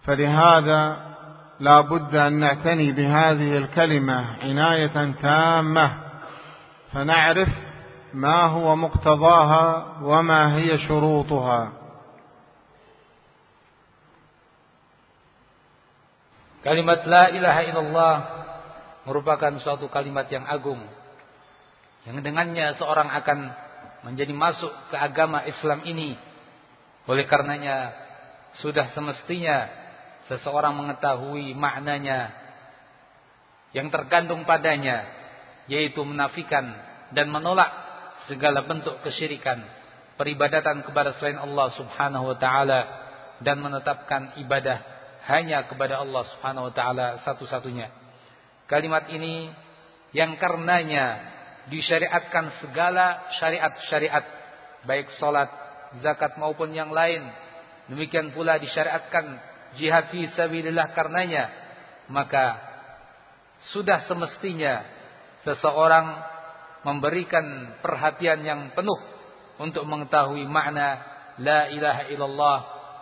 فلهذا 0.03 1.09
لا 1.59 1.81
بد 1.81 2.15
أن 2.15 2.33
نعتني 2.33 2.91
بهذه 2.91 3.57
الكلمة 3.57 4.25
عناية 4.43 5.13
تامة 5.21 5.91
فنعرف 6.93 7.49
ما 8.13 8.43
هو 8.43 8.75
مقتضاها 8.75 9.85
وما 10.01 10.55
هي 10.55 10.77
شروطها 10.77 11.71
Kalimat 16.59 17.07
la 17.07 17.31
ilaha 17.31 17.61
illallah 17.63 18.15
merupakan 19.07 19.47
suatu 19.63 19.87
kalimat 19.87 20.27
yang 20.27 20.43
agung. 20.43 20.98
Yang 22.07 22.23
dengannya 22.23 22.79
seorang 22.79 23.09
akan 23.11 23.39
menjadi 24.07 24.31
masuk 24.31 24.71
ke 24.91 24.95
agama 24.95 25.43
Islam 25.43 25.83
ini 25.83 26.15
oleh 27.09 27.25
karenanya 27.27 27.91
sudah 28.63 28.95
semestinya 28.95 29.67
seseorang 30.31 30.77
mengetahui 30.77 31.51
maknanya 31.57 32.31
yang 33.75 33.89
terkandung 33.89 34.45
padanya 34.47 35.05
yaitu 35.69 36.01
menafikan 36.01 36.73
dan 37.13 37.29
menolak 37.29 37.69
segala 38.29 38.65
bentuk 38.65 39.01
kesyirikan, 39.01 39.61
peribadatan 40.17 40.85
kepada 40.85 41.17
selain 41.17 41.37
Allah 41.41 41.73
Subhanahu 41.77 42.33
wa 42.33 42.37
taala 42.37 42.79
dan 43.41 43.57
menetapkan 43.61 44.37
ibadah 44.41 44.81
hanya 45.29 45.65
kepada 45.65 46.01
Allah 46.01 46.25
Subhanahu 46.33 46.69
wa 46.69 46.73
taala 46.73 47.07
satu-satunya. 47.25 47.89
Kalimat 48.69 49.09
ini 49.09 49.49
yang 50.13 50.37
karenanya 50.41 51.37
disyariatkan 51.69 52.59
segala 52.59 53.29
syariat-syariat 53.37 54.25
baik 54.83 55.13
salat, 55.17 55.49
zakat 56.01 56.35
maupun 56.41 56.73
yang 56.73 56.89
lain. 56.89 57.23
Demikian 57.89 58.33
pula 58.33 58.61
disyariatkan 58.61 59.25
jihad 59.77 60.13
fi 60.13 60.29
sabilillah 60.33 60.93
karenanya. 60.93 61.49
Maka 62.09 62.57
sudah 63.73 64.05
semestinya 64.09 64.85
seseorang 65.45 66.07
memberikan 66.85 67.77
perhatian 67.83 68.41
yang 68.45 68.61
penuh 68.73 68.97
untuk 69.59 69.83
mengetahui 69.83 70.47
makna 70.47 71.01
la 71.39 71.67
ilaha 71.69 72.03
illallah, 72.07 72.59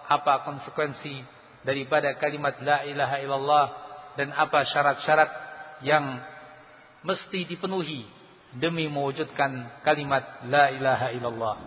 apa 0.08 0.44
konsekuensi 0.48 1.22
daripada 1.62 2.16
kalimat 2.18 2.58
la 2.64 2.84
ilaha 2.88 3.18
illallah 3.22 3.66
dan 4.18 4.34
apa 4.34 4.66
syarat-syarat 4.66 5.32
yang 5.86 6.04
mesti 7.06 7.46
dipenuhi 7.46 8.17
demi 8.60 8.90
mewujudkan 8.90 9.82
kalimat 9.86 10.46
la 10.50 10.70
ilaha 10.74 11.08
illallah. 11.14 11.58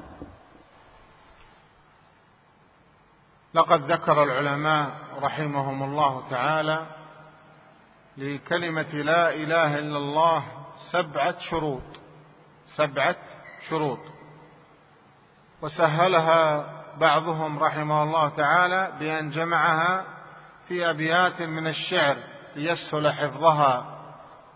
لقد 3.54 3.92
ذكر 3.92 4.22
العلماء 4.22 4.90
رحمهم 5.22 5.82
الله 5.82 6.30
تعالى 6.30 6.86
لكلمة 8.16 8.92
لا 8.94 9.34
إله 9.34 9.78
إلا 9.78 9.98
الله 9.98 10.42
سبعة 10.90 11.38
شروط 11.50 11.82
سبعة 12.76 13.16
شروط 13.68 13.98
وسهلها 15.62 16.66
بعضهم 16.96 17.58
رحمه 17.58 18.02
الله 18.02 18.28
تعالى 18.28 18.92
بأن 19.00 19.30
جمعها 19.30 20.04
في 20.68 20.90
أبيات 20.90 21.42
من 21.42 21.66
الشعر 21.66 22.16
ليسهل 22.56 23.12
حفظها 23.12 23.99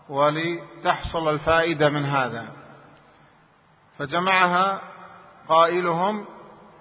ولتحصل 0.09 1.29
الفائدة 1.29 1.89
من 1.89 2.05
هذا. 2.05 2.47
فجمعها 3.97 4.81
قائلهم 5.47 6.25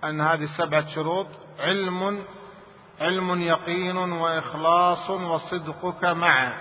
أن 0.04 0.20
هذه 0.20 0.44
السبعة 0.44 0.88
شروط 0.88 1.26
علم 1.60 2.24
علم 3.00 3.42
يقين 3.42 3.96
وإخلاص 3.96 5.10
وصدقك 5.10 6.04
مع 6.04 6.52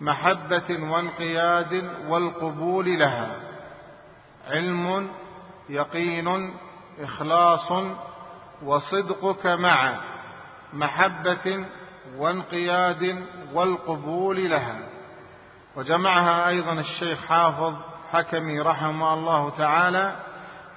محبة 0.00 0.92
وانقياد 0.92 1.90
والقبول 2.08 2.98
لها. 2.98 3.36
علم 4.50 5.10
يقين 5.68 6.54
إخلاص 7.00 7.72
وصدقك 8.62 9.46
مع 9.46 10.00
محبة 10.72 11.66
وانقياد 12.16 13.26
والقبول 13.52 14.50
لها. 14.50 14.89
وجمعها 15.76 16.48
أيضا 16.48 16.72
الشيخ 16.72 17.26
حافظ 17.26 17.74
حكمي 18.12 18.60
رحمه 18.60 19.14
الله 19.14 19.50
تعالى 19.50 20.16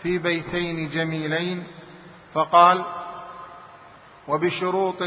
في 0.01 0.17
بيتين 0.17 0.89
جميلين 0.89 1.63
فقال 2.33 2.83
وبشروط 4.27 5.03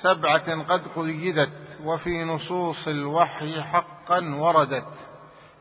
سبعة 0.00 0.62
قد 0.62 0.82
قيدت 0.96 1.78
وفي 1.84 2.24
نصوص 2.24 2.88
الوحي 2.88 3.62
حقا 3.62 4.34
وردت 4.34 4.92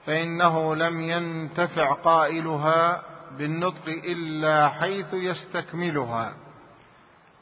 فإنه 0.06 0.76
لم 0.76 1.02
ينتفع 1.02 1.94
قائلها 1.94 3.02
بالنطق 3.38 3.88
إلا 3.88 4.70
حيث 4.70 5.14
يستكملها. 5.14 6.34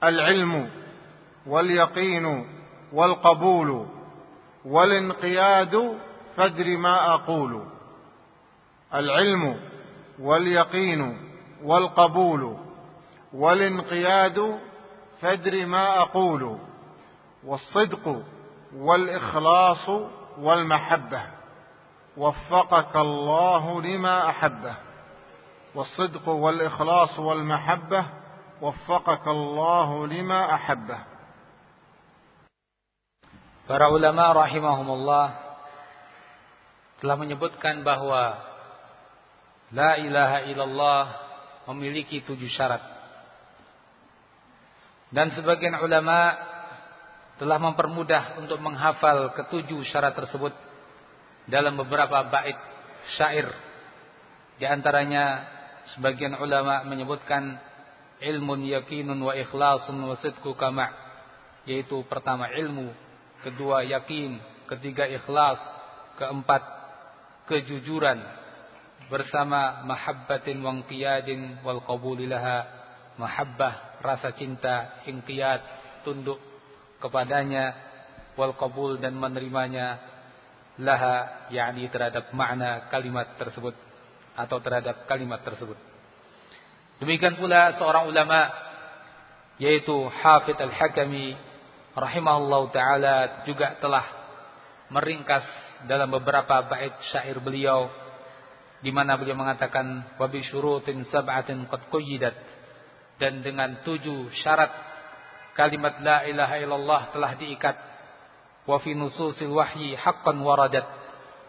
العلم 0.04 0.70
واليقين 1.46 2.48
والقبول 2.94 3.88
والانقياد 4.66 5.98
فادر 6.36 6.78
ما 6.78 7.14
أقول. 7.14 7.66
العلم 8.94 9.60
واليقين 10.20 11.32
والقبول 11.64 12.58
والانقياد 13.34 14.60
فادر 15.22 15.66
ما 15.66 16.00
أقول. 16.00 16.58
والصدق 17.44 18.22
والإخلاص 18.76 19.90
والمحبة 20.40 21.22
وفقك 22.18 22.96
الله 22.96 23.82
لما 23.82 24.30
أحبه. 24.30 24.76
والصدق 25.76 26.30
والإخلاص 26.30 27.20
والمحبة 27.20 28.06
وفقك 28.62 29.28
الله 29.28 30.08
لما 30.08 30.54
أحبه. 30.54 31.15
Para 33.66 33.90
ulama 33.90 34.30
rahimahumullah 34.46 35.26
telah 37.02 37.18
menyebutkan 37.18 37.82
bahwa 37.82 38.38
la 39.74 39.98
ilaha 39.98 40.46
illallah 40.46 41.04
memiliki 41.74 42.22
tujuh 42.22 42.46
syarat. 42.54 42.82
Dan 45.10 45.34
sebagian 45.34 45.82
ulama 45.82 46.38
telah 47.42 47.58
mempermudah 47.58 48.38
untuk 48.38 48.62
menghafal 48.62 49.34
ketujuh 49.34 49.82
syarat 49.90 50.14
tersebut 50.14 50.54
dalam 51.50 51.74
beberapa 51.74 52.22
bait 52.30 52.58
syair. 53.18 53.50
Di 54.62 54.70
antaranya 54.70 55.42
sebagian 55.98 56.38
ulama 56.38 56.86
menyebutkan 56.86 57.58
ilmun 58.22 58.62
yakinun 58.70 59.18
wa 59.18 59.34
ikhlasun 59.34 59.98
wa 60.06 60.16
sidku 60.22 60.54
kama 60.54 60.86
yaitu 61.66 62.06
pertama 62.06 62.46
ilmu 62.54 63.05
kedua 63.46 63.86
yakin, 63.86 64.42
ketiga 64.66 65.06
ikhlas, 65.06 65.62
keempat 66.18 66.64
kejujuran. 67.46 68.18
Bersama 69.06 69.86
mahabbatin 69.86 70.66
wa 70.66 70.74
qiyadin 70.90 71.62
wal 71.62 71.86
qabulilaha 71.86 72.66
mahabbah 73.22 74.02
rasa 74.02 74.34
cinta 74.34 75.06
inqiyad 75.06 75.62
tunduk 76.02 76.42
kepadanya 76.98 77.78
wal 78.34 78.58
qabul 78.58 78.98
dan 78.98 79.14
menerimanya 79.14 80.02
laha 80.82 81.48
yakni 81.54 81.86
terhadap 81.88 82.34
makna 82.34 82.90
kalimat 82.90 83.38
tersebut 83.38 83.78
atau 84.36 84.58
terhadap 84.60 85.06
kalimat 85.08 85.40
tersebut. 85.46 85.78
Demikian 87.00 87.40
pula 87.40 87.78
seorang 87.80 88.10
ulama 88.10 88.52
yaitu 89.62 89.96
Hafidh 90.12 90.60
Al-Hakami 90.60 91.55
rahimahullah 91.96 92.62
taala 92.76 93.16
juga 93.48 93.80
telah 93.80 94.06
meringkas 94.92 95.48
dalam 95.88 96.12
beberapa 96.12 96.62
bait 96.68 96.94
syair 97.10 97.40
beliau 97.42 97.90
di 98.84 98.94
mana 98.94 99.18
beliau 99.18 99.40
mengatakan 99.40 100.16
wa 100.20 100.28
bi 100.30 100.46
syurutin 100.46 101.08
sab'atin 101.10 101.66
qad 101.66 101.90
qayyidat 101.90 102.36
dan 103.18 103.40
dengan 103.42 103.82
tujuh 103.82 104.30
syarat 104.44 104.72
kalimat 105.56 106.04
la 106.04 106.28
ilaha 106.28 106.56
illallah 106.60 107.02
telah 107.16 107.32
diikat. 107.40 107.76
Wa 108.68 108.78
fi 108.84 108.92
nususil 108.94 109.50
wahyi 109.50 109.96
haqqan 109.96 110.38
waradat. 110.44 110.86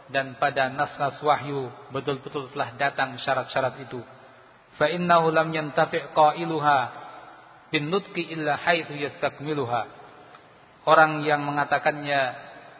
Dan 0.06 0.38
pada 0.38 0.70
nas-nas 0.70 1.18
wahyu 1.18 1.66
betul-betul 1.90 2.54
telah 2.54 2.78
datang 2.78 3.18
syarat-syarat 3.18 3.82
itu. 3.82 3.98
Fa 4.78 4.86
innahu 4.86 5.34
lam 5.34 5.50
yantafi' 5.50 6.14
qailuha 6.14 6.78
bin 7.74 7.90
nutqi 7.90 8.30
illa 8.30 8.54
haitsu 8.54 8.94
yastakmiluha 8.94 9.82
orang 10.86 11.26
yang 11.26 11.42
mengatakannya 11.42 12.20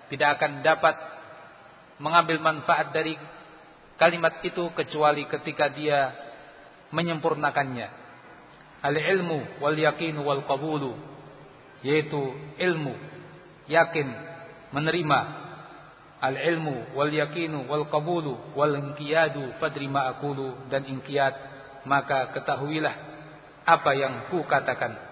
tidak 0.08 0.38
akan 0.38 0.62
dapat 0.62 0.94
mengambil 1.98 2.38
manfaat 2.38 2.94
dari 2.94 3.18
kalimat 3.98 4.38
itu 4.46 4.70
kecuali 4.72 5.26
ketika 5.26 5.66
dia 5.68 6.14
menyempurnakannya. 6.94 8.06
Al-ilmu 8.86 9.58
wal 9.58 9.74
yaqinu 9.74 10.22
wal 10.22 10.46
qabulu 10.46 10.94
yaitu 11.82 12.32
ilmu, 12.62 12.94
yakin, 13.66 14.08
menerima. 14.70 15.20
Al-ilmu 16.22 16.94
wal 16.94 17.12
yaqinu 17.12 17.66
wal 17.66 17.90
qabulu 17.90 18.54
wal 18.54 18.72
inqiyadu 18.72 19.58
fadri 19.58 19.90
ma 19.90 20.08
aqulu 20.14 20.70
dan 20.70 20.86
inqiyad 20.86 21.34
maka 21.84 22.34
ketahuilah 22.34 22.94
apa 23.66 23.90
yang 23.94 24.14
ku 24.32 24.42
katakan 24.48 25.05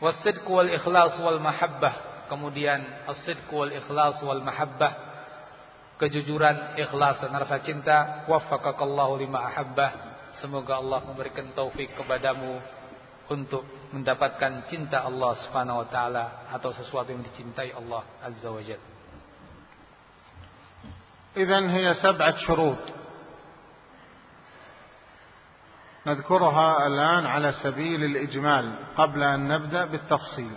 wasidku 0.00 0.50
wal 0.50 0.68
ikhlas 0.68 1.16
wal 1.20 1.40
mahabbah. 1.40 2.26
Kemudian 2.26 2.80
asidku 3.06 3.64
wal 3.64 3.72
ikhlas 3.72 4.18
wal 4.24 4.42
mahabbah. 4.42 4.92
Kejujuran 6.00 6.80
ikhlas 6.80 7.20
dan 7.20 7.36
rasa 7.36 7.60
cinta. 7.62 8.24
Waffaqakallahu 8.26 9.20
lima 9.20 9.44
ahabbah. 9.46 10.10
Semoga 10.40 10.80
Allah 10.80 11.04
memberikan 11.04 11.52
taufik 11.52 11.92
kepadamu 11.94 12.58
untuk 13.30 13.62
mendapatkan 13.94 14.66
cinta 14.66 15.06
Allah 15.06 15.38
Subhanahu 15.46 15.86
wa 15.86 15.88
taala 15.92 16.24
atau 16.50 16.74
sesuatu 16.74 17.14
yang 17.14 17.22
dicintai 17.22 17.70
Allah 17.70 18.02
azza 18.26 18.50
wa 18.50 18.58
jad 18.58 18.82
Izan 21.30 21.70
hiya 21.70 21.94
sab'at 22.02 22.42
syurut. 22.42 22.82
نذكرها 26.06 26.86
الآن 26.86 27.26
على 27.26 27.52
سبيل 27.52 28.04
الإجمال 28.04 28.72
قبل 28.96 29.22
أن 29.22 29.48
نبدأ 29.48 29.84
بالتفصيل. 29.84 30.50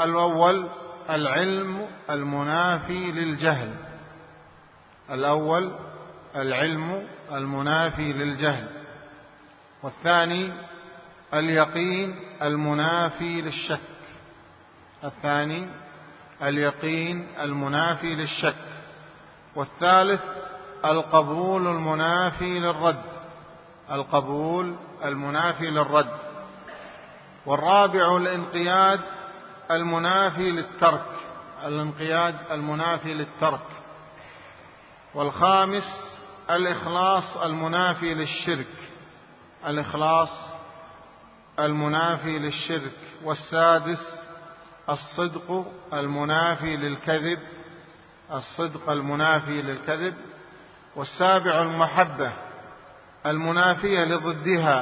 الأول 0.00 0.68
العلم 1.10 1.86
المنافي 2.10 3.12
للجهل. 3.12 3.74
الأول 5.10 5.72
العلم 6.36 7.06
المنافي 7.32 8.12
للجهل. 8.12 8.68
والثاني 9.82 10.52
اليقين 11.34 12.16
المنافي 12.42 13.40
للشك. 13.40 13.80
الثاني 15.04 15.68
اليقين 16.42 17.26
المنافي 17.40 18.14
للشك. 18.14 18.56
والثالث 19.54 20.22
القبول 20.84 21.66
المنافي 21.66 22.58
للرد. 22.58 23.11
القبول 23.92 24.76
المنافي 25.04 25.70
للرد 25.70 26.12
والرابع 27.46 28.16
الانقياد 28.16 29.00
المنافي 29.70 30.50
للترك 30.50 31.04
الانقياد 31.66 32.36
المنافي 32.50 33.14
للترك 33.14 33.66
والخامس 35.14 36.12
الإخلاص 36.50 37.36
المنافي 37.36 38.14
للشرك 38.14 38.66
الإخلاص 39.66 40.30
المنافي 41.58 42.38
للشرك 42.38 42.92
والسادس 43.24 44.22
الصدق 44.90 45.66
المنافي 45.92 46.76
للكذب 46.76 47.38
الصدق 48.32 48.90
المنافي 48.90 49.62
للكذب 49.62 50.14
والسابع 50.96 51.62
المحبة 51.62 52.32
المنافية 53.25 54.01
لضدها 54.05 54.79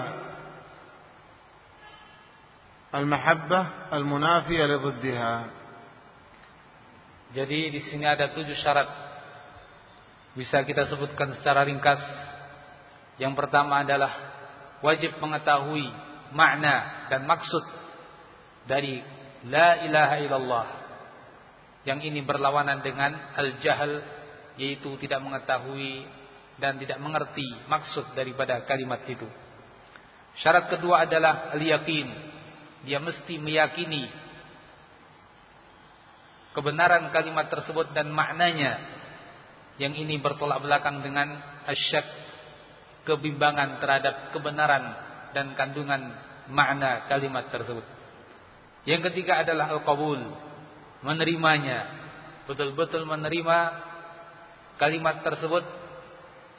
المحبة 2.95 3.61
المنافية 3.93 4.63
لضدها 4.65 5.33
Jadi 7.35 7.67
di 7.67 7.81
sini 7.91 8.07
ada 8.07 8.31
tujuh 8.31 8.55
syarat 8.63 8.87
bisa 10.39 10.63
kita 10.63 10.87
sebutkan 10.87 11.35
secara 11.35 11.67
ringkas. 11.67 11.99
Yang 13.19 13.35
pertama 13.35 13.83
adalah 13.83 14.11
wajib 14.79 15.19
mengetahui 15.19 15.83
makna 16.31 17.07
dan 17.11 17.27
maksud 17.27 17.63
dari 18.71 19.03
la 19.51 19.83
ilaha 19.83 20.15
illallah. 20.23 20.67
Yang 21.83 21.99
ini 22.07 22.23
berlawanan 22.23 22.79
dengan 22.79 23.15
al-jahl 23.35 23.99
yaitu 24.55 24.95
tidak 25.03 25.19
mengetahui 25.19 26.07
dan 26.60 26.76
tidak 26.76 27.00
mengerti 27.00 27.48
maksud 27.66 28.12
daripada 28.12 28.62
kalimat 28.68 29.02
itu. 29.08 29.26
Syarat 30.38 30.70
kedua 30.70 31.08
adalah 31.08 31.50
al-yakin. 31.56 32.30
Dia 32.86 33.00
mesti 33.02 33.36
meyakini 33.36 34.08
kebenaran 36.54 37.10
kalimat 37.10 37.48
tersebut 37.50 37.90
dan 37.96 38.12
maknanya. 38.12 39.00
Yang 39.80 40.04
ini 40.04 40.20
bertolak 40.20 40.60
belakang 40.60 41.00
dengan 41.00 41.40
asyak 41.64 42.04
kebimbangan 43.08 43.80
terhadap 43.80 44.28
kebenaran 44.36 44.84
dan 45.32 45.56
kandungan 45.56 46.12
makna 46.52 47.08
kalimat 47.08 47.48
tersebut. 47.48 47.84
Yang 48.84 49.12
ketiga 49.12 49.40
adalah 49.44 49.72
al-qabul, 49.72 50.20
menerimanya, 51.00 51.84
betul-betul 52.44 53.08
menerima 53.08 53.58
kalimat 54.80 55.20
tersebut 55.20 55.64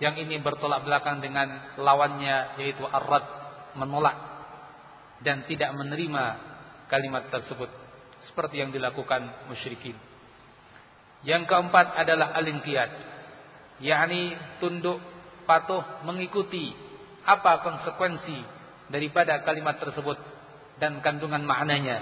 yang 0.02 0.18
ini 0.18 0.42
bertolak 0.42 0.82
belakang 0.82 1.22
dengan 1.22 1.78
lawannya 1.78 2.58
yaitu 2.58 2.82
arad 2.90 3.22
menolak 3.78 4.18
dan 5.22 5.46
tidak 5.46 5.70
menerima 5.78 6.24
kalimat 6.90 7.30
tersebut 7.30 7.70
seperti 8.26 8.66
yang 8.66 8.74
dilakukan 8.74 9.48
musyrikin. 9.48 9.94
Yang 11.22 11.46
keempat 11.46 12.02
adalah 12.02 12.34
al-inqiyad, 12.34 12.92
yakni 13.86 14.34
tunduk 14.58 14.98
patuh 15.46 16.02
mengikuti 16.02 16.74
apa 17.22 17.62
konsekuensi 17.62 18.42
daripada 18.90 19.46
kalimat 19.46 19.78
tersebut 19.78 20.18
dan 20.82 20.98
kandungan 21.06 21.46
maknanya 21.46 22.02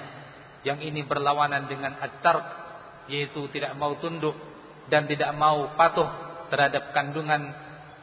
yang 0.63 0.79
ini 0.79 1.03
berlawanan 1.03 1.67
dengan 1.67 1.99
at-tark 1.99 2.43
yaitu 3.11 3.51
tidak 3.51 3.75
mau 3.75 3.99
tunduk 3.99 4.35
dan 4.87 5.03
tidak 5.03 5.35
mau 5.35 5.75
patuh 5.75 6.07
terhadap 6.47 6.95
kandungan 6.95 7.51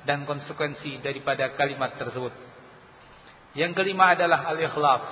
dan 0.06 0.22
konsekuensi 0.24 1.02
daripada 1.02 1.52
kalimat 1.58 1.98
tersebut. 1.98 2.32
Yang 3.58 3.72
kelima 3.74 4.14
adalah 4.14 4.46
al-ikhlas. 4.48 5.04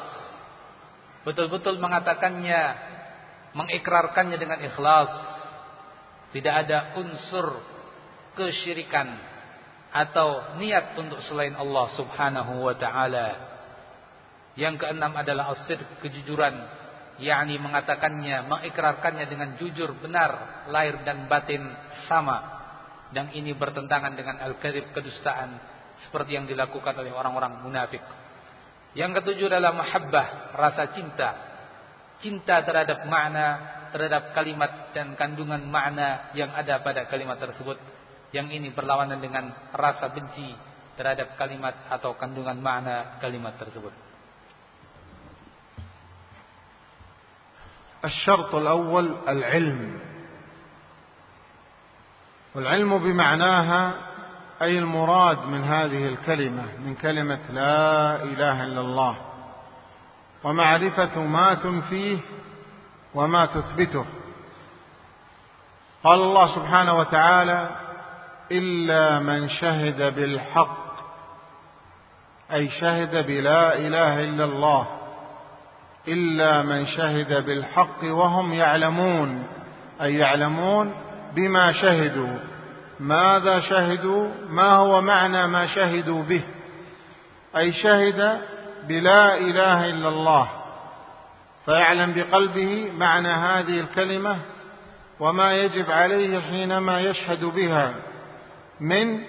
Betul-betul 1.26 1.80
mengatakannya, 1.82 2.62
mengikrarkannya 3.58 4.38
dengan 4.38 4.60
ikhlas. 4.62 5.10
Tidak 6.30 6.54
ada 6.54 6.98
unsur 6.98 7.62
kesyirikan 8.38 9.34
atau 9.94 10.58
niat 10.58 10.98
untuk 10.98 11.22
selain 11.30 11.54
Allah 11.54 11.86
Subhanahu 11.94 12.66
wa 12.66 12.74
taala. 12.74 13.28
Yang 14.54 14.86
keenam 14.86 15.14
adalah 15.14 15.54
as 15.54 15.66
kejujuran, 16.02 16.54
yakni 17.22 17.58
mengatakannya, 17.58 18.46
mengikrarkannya 18.50 19.26
dengan 19.26 19.54
jujur, 19.58 19.94
benar, 19.98 20.66
lahir 20.70 21.02
dan 21.06 21.30
batin 21.30 21.62
sama 22.10 22.63
Dan 23.13 23.33
ini 23.33 23.57
bertentangan 23.57 24.13
dengan 24.13 24.37
al-kadzib 24.45 24.93
kedustaan 24.93 25.57
seperti 26.05 26.37
yang 26.37 26.45
dilakukan 26.45 26.93
oleh 26.93 27.09
orang-orang 27.09 27.65
munafik. 27.65 28.01
Yang 28.93 29.21
ketujuh 29.21 29.49
adalah 29.49 29.73
mahabbah, 29.73 30.53
rasa 30.53 30.93
cinta. 30.93 31.29
Cinta 32.21 32.61
terhadap 32.61 33.05
makna, 33.09 33.47
terhadap 33.95 34.35
kalimat 34.37 34.93
dan 34.93 35.17
kandungan 35.17 35.61
makna 35.65 36.29
yang 36.37 36.53
ada 36.53 36.81
pada 36.85 37.09
kalimat 37.09 37.37
tersebut. 37.41 37.77
Yang 38.29 38.61
ini 38.61 38.69
berlawanan 38.69 39.17
dengan 39.17 39.49
rasa 39.73 40.09
benci 40.13 40.53
terhadap 40.93 41.33
kalimat 41.39 41.89
atau 41.89 42.13
kandungan 42.13 42.59
makna 42.59 43.17
kalimat 43.17 43.57
tersebut. 43.57 44.09
الشرط 47.99 48.55
الأول 48.55 49.27
العلم 49.27 49.99
والعلم 52.54 52.98
بمعناها 52.98 53.92
أي 54.62 54.78
المراد 54.78 55.38
من 55.46 55.64
هذه 55.64 56.06
الكلمة 56.06 56.62
من 56.84 56.94
كلمة 56.94 57.40
لا 57.52 58.22
إله 58.22 58.64
إلا 58.64 58.80
الله. 58.80 59.16
ومعرفة 60.44 61.20
ما 61.20 61.54
تنفيه 61.54 62.18
وما 63.14 63.46
تثبته. 63.46 64.04
قال 66.04 66.20
الله 66.20 66.54
سبحانه 66.54 66.98
وتعالى 66.98 67.68
إلا 68.52 69.18
من 69.18 69.48
شهد 69.48 70.14
بالحق 70.14 70.84
أي 72.52 72.68
شهد 72.68 73.26
بلا 73.26 73.78
إله 73.78 74.24
إلا 74.24 74.44
الله. 74.44 74.86
إلا 76.08 76.62
من 76.62 76.86
شهد 76.86 77.46
بالحق 77.46 78.04
وهم 78.04 78.52
يعلمون 78.52 79.46
أي 80.00 80.14
يعلمون 80.14 80.94
بما 81.34 81.72
شهدوا. 81.72 82.38
ماذا 83.00 83.60
شهدوا؟ 83.60 84.28
ما 84.48 84.70
هو 84.70 85.00
معنى 85.00 85.46
ما 85.46 85.66
شهدوا 85.66 86.22
به؟ 86.22 86.44
أي 87.56 87.72
شهد 87.72 88.40
بلا 88.88 89.38
إله 89.38 89.90
إلا 89.90 90.08
الله. 90.08 90.48
فيعلم 91.64 92.12
بقلبه 92.12 92.92
معنى 92.98 93.28
هذه 93.28 93.80
الكلمة 93.80 94.36
وما 95.20 95.52
يجب 95.52 95.90
عليه 95.90 96.40
حينما 96.40 97.00
يشهد 97.00 97.44
بها 97.44 97.94
من 98.80 99.20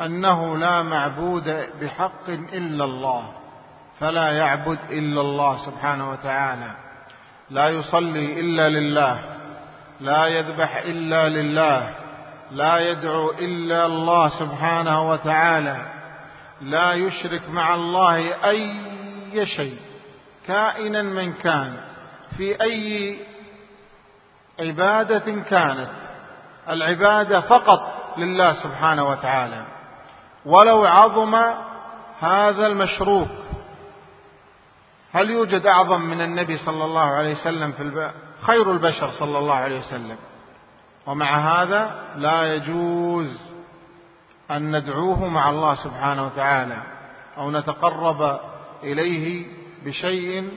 أنه 0.00 0.58
لا 0.58 0.82
معبود 0.82 1.66
بحق 1.80 2.28
إلا 2.28 2.84
الله 2.84 3.32
فلا 4.00 4.30
يعبد 4.32 4.78
إلا 4.90 5.20
الله 5.20 5.66
سبحانه 5.66 6.10
وتعالى 6.10 6.70
لا 7.50 7.68
يصلي 7.68 8.40
إلا 8.40 8.68
لله. 8.68 9.33
لا 10.04 10.26
يذبح 10.26 10.76
إلا 10.76 11.28
لله 11.28 11.94
لا 12.50 12.78
يدعو 12.78 13.30
إلا 13.30 13.86
الله 13.86 14.28
سبحانه 14.28 15.10
وتعالى 15.10 15.86
لا 16.60 16.92
يشرك 16.92 17.42
مع 17.50 17.74
الله 17.74 18.44
أي 18.44 19.46
شيء 19.46 19.78
كائنا 20.46 21.02
من 21.02 21.32
كان 21.32 21.76
في 22.36 22.62
أي 22.62 23.18
عبادة 24.60 25.42
كانت 25.50 25.90
العبادة 26.68 27.40
فقط 27.40 28.14
لله 28.18 28.52
سبحانه 28.52 29.08
وتعالى 29.08 29.64
ولو 30.46 30.84
عظم 30.86 31.34
هذا 32.20 32.66
المشروك 32.66 33.28
هل 35.12 35.30
يوجد 35.30 35.66
أعظم 35.66 36.00
من 36.00 36.20
النبي 36.20 36.56
صلى 36.56 36.84
الله 36.84 37.02
عليه 37.04 37.32
وسلم 37.34 37.72
في. 37.72 38.10
خير 38.46 38.72
البشر 38.72 39.10
صلى 39.10 39.38
الله 39.38 39.54
عليه 39.54 39.78
وسلم. 39.78 40.16
ومع 41.06 41.36
هذا 41.36 41.90
لا 42.16 42.54
يجوز 42.54 43.40
أن 44.50 44.76
ندعوه 44.76 45.28
مع 45.28 45.50
الله 45.50 45.74
سبحانه 45.74 46.26
وتعالى 46.26 46.76
أو 47.38 47.50
نتقرب 47.50 48.40
إليه 48.82 49.46
بشيء 49.84 50.48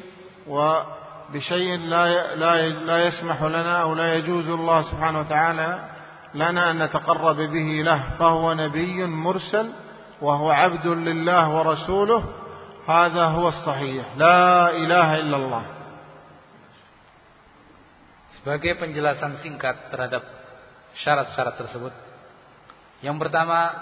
وبشيء 0.47 1.77
لا 1.77 2.35
لا 2.35 2.69
لا 2.69 3.07
يسمح 3.07 3.43
لنا 3.43 3.81
أو 3.81 3.95
لا 3.95 4.15
يجوز 4.15 4.49
الله 4.49 4.81
سبحانه 4.81 5.19
وتعالى 5.19 5.79
لنا 6.35 6.71
أن 6.71 6.83
نتقرب 6.83 7.35
به 7.35 7.81
له. 7.85 8.01
فهو 8.19 8.53
نبي 8.53 9.05
مرسل 9.05 9.69
وهو 10.21 10.51
عبد 10.51 10.87
لله 10.87 11.57
ورسوله. 11.57 12.23
هذا 12.87 13.25
هو 13.25 13.47
الصحيح. 13.47 14.05
لا 14.17 14.71
إله 14.71 15.19
إلا 15.19 15.37
الله. 15.37 15.63
Sebagai 18.47 18.79
penjelasan 18.79 19.43
singkat 19.43 19.91
terhadap 19.91 20.23
syarat-syarat 21.03 21.59
tersebut. 21.59 21.91
Yang 23.03 23.19
pertama, 23.19 23.75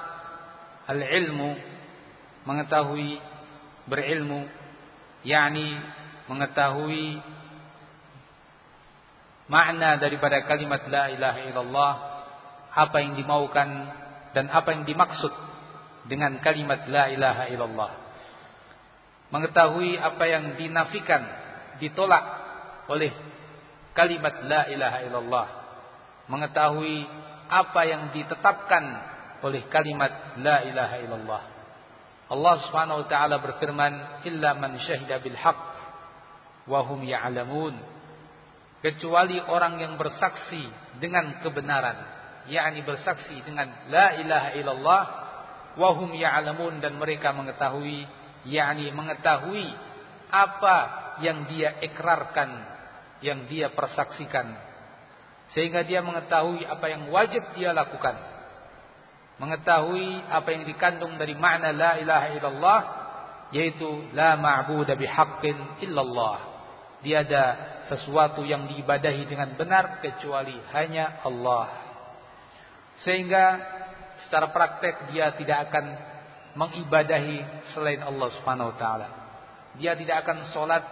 al-ilmu 0.90 1.54
mengetahui 2.50 3.22
berilmu 3.86 4.50
yakni 5.22 5.78
mengetahui 6.26 7.22
makna 9.46 10.02
daripada 10.02 10.42
kalimat 10.50 10.82
la 10.90 11.14
ilaha 11.14 11.40
illallah 11.46 11.94
apa 12.74 13.06
yang 13.06 13.14
dimaukan 13.22 13.70
dan 14.34 14.50
apa 14.50 14.74
yang 14.74 14.82
dimaksud 14.90 15.30
dengan 16.10 16.42
kalimat 16.42 16.90
la 16.90 17.14
ilaha 17.14 17.54
illallah 17.54 17.92
mengetahui 19.30 20.02
apa 20.02 20.26
yang 20.26 20.58
dinafikan 20.58 21.22
ditolak 21.78 22.26
oleh 22.90 23.35
kalimat 23.96 24.44
la 24.44 24.68
ilaha 24.68 25.00
illallah. 25.08 25.48
Mengetahui 26.28 27.08
apa 27.48 27.82
yang 27.88 28.12
ditetapkan 28.12 28.84
oleh 29.42 29.66
kalimat 29.72 30.38
la 30.44 30.62
ilaha 30.68 30.96
illallah. 31.00 31.44
Allah 32.26 32.56
Subhanahu 32.68 33.06
wa 33.06 33.08
taala 33.08 33.40
berfirman, 33.40 34.26
"Illa 34.28 34.54
man 34.58 34.78
syahida 34.84 35.24
bil 35.24 35.38
haqq 35.40 35.66
wa 36.68 36.80
hum 36.84 37.02
ya'lamun." 37.06 37.74
Kecuali 38.84 39.42
orang 39.42 39.82
yang 39.82 39.94
bersaksi 39.98 40.70
dengan 41.02 41.42
kebenaran, 41.42 41.98
yakni 42.52 42.86
bersaksi 42.86 43.42
dengan 43.42 43.90
la 43.90 44.14
ilaha 44.18 44.50
illallah 44.54 45.04
wa 45.78 45.90
hum 45.98 46.14
ya'lamun 46.14 46.82
dan 46.82 46.98
mereka 46.98 47.34
mengetahui, 47.34 48.06
yakni 48.46 48.90
mengetahui 48.94 49.74
apa 50.30 50.78
yang 51.22 51.46
dia 51.50 51.78
ikrarkan 51.86 52.75
yang 53.26 53.50
dia 53.50 53.74
persaksikan. 53.74 54.54
Sehingga 55.58 55.82
dia 55.82 56.06
mengetahui 56.06 56.62
apa 56.62 56.86
yang 56.86 57.10
wajib 57.10 57.42
dia 57.58 57.74
lakukan. 57.74 58.14
Mengetahui 59.42 60.30
apa 60.30 60.50
yang 60.54 60.64
dikandung 60.70 61.18
dari 61.18 61.34
makna 61.34 61.74
la 61.74 61.98
ilaha 61.98 62.28
illallah 62.38 62.82
yaitu 63.50 64.14
la 64.14 64.38
ma'budu 64.38 64.94
bihaqqin 64.94 65.82
illallah. 65.82 66.54
Dia 67.02 67.22
ada 67.26 67.44
sesuatu 67.90 68.42
yang 68.42 68.66
diibadahi 68.66 69.30
dengan 69.30 69.54
benar 69.54 70.02
kecuali 70.02 70.58
hanya 70.74 71.22
Allah. 71.22 71.70
Sehingga 73.06 73.46
secara 74.26 74.50
praktek 74.50 75.14
dia 75.14 75.30
tidak 75.38 75.70
akan 75.70 75.86
mengibadahi 76.58 77.70
selain 77.76 78.02
Allah 78.02 78.28
Subhanahu 78.40 78.74
wa 78.74 78.78
taala. 78.80 79.08
Dia 79.78 79.94
tidak 79.94 80.26
akan 80.26 80.56
sholat 80.56 80.84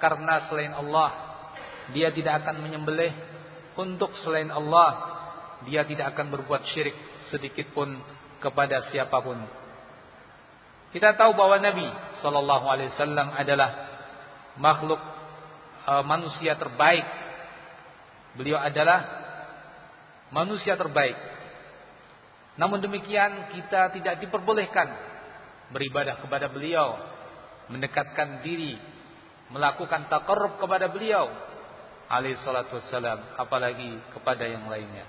karena 0.00 0.48
selain 0.48 0.72
Allah 0.72 1.29
dia 1.90 2.14
tidak 2.14 2.44
akan 2.44 2.62
menyembelih 2.62 3.12
untuk 3.78 4.14
selain 4.22 4.50
Allah. 4.50 5.18
Dia 5.68 5.84
tidak 5.84 6.16
akan 6.16 6.32
berbuat 6.32 6.64
syirik 6.72 6.96
sedikit 7.28 7.68
pun 7.76 8.00
kepada 8.40 8.88
siapa 8.88 9.20
pun. 9.20 9.36
Kita 10.90 11.14
tahu 11.14 11.36
bahwa 11.38 11.60
Nabi 11.62 11.86
Shallallahu 12.18 12.66
Alaihi 12.66 12.90
Wasallam 12.96 13.28
adalah 13.36 13.70
makhluk 14.58 14.98
e, 15.86 15.92
manusia 16.02 16.58
terbaik. 16.58 17.06
Beliau 18.34 18.58
adalah 18.58 19.06
manusia 20.34 20.74
terbaik. 20.74 21.14
Namun 22.58 22.82
demikian 22.82 23.54
kita 23.54 23.94
tidak 23.94 24.18
diperbolehkan 24.18 24.88
beribadah 25.70 26.18
kepada 26.18 26.50
beliau, 26.50 26.98
mendekatkan 27.70 28.42
diri, 28.42 28.74
melakukan 29.54 30.10
takarrub 30.10 30.58
kepada 30.58 30.90
beliau 30.90 31.49
alaihi 32.10 32.42
salatu 32.42 32.76
wassalam, 32.76 33.22
apalagi 33.38 34.02
kepada 34.12 34.44
yang 34.44 34.66
lainnya. 34.66 35.06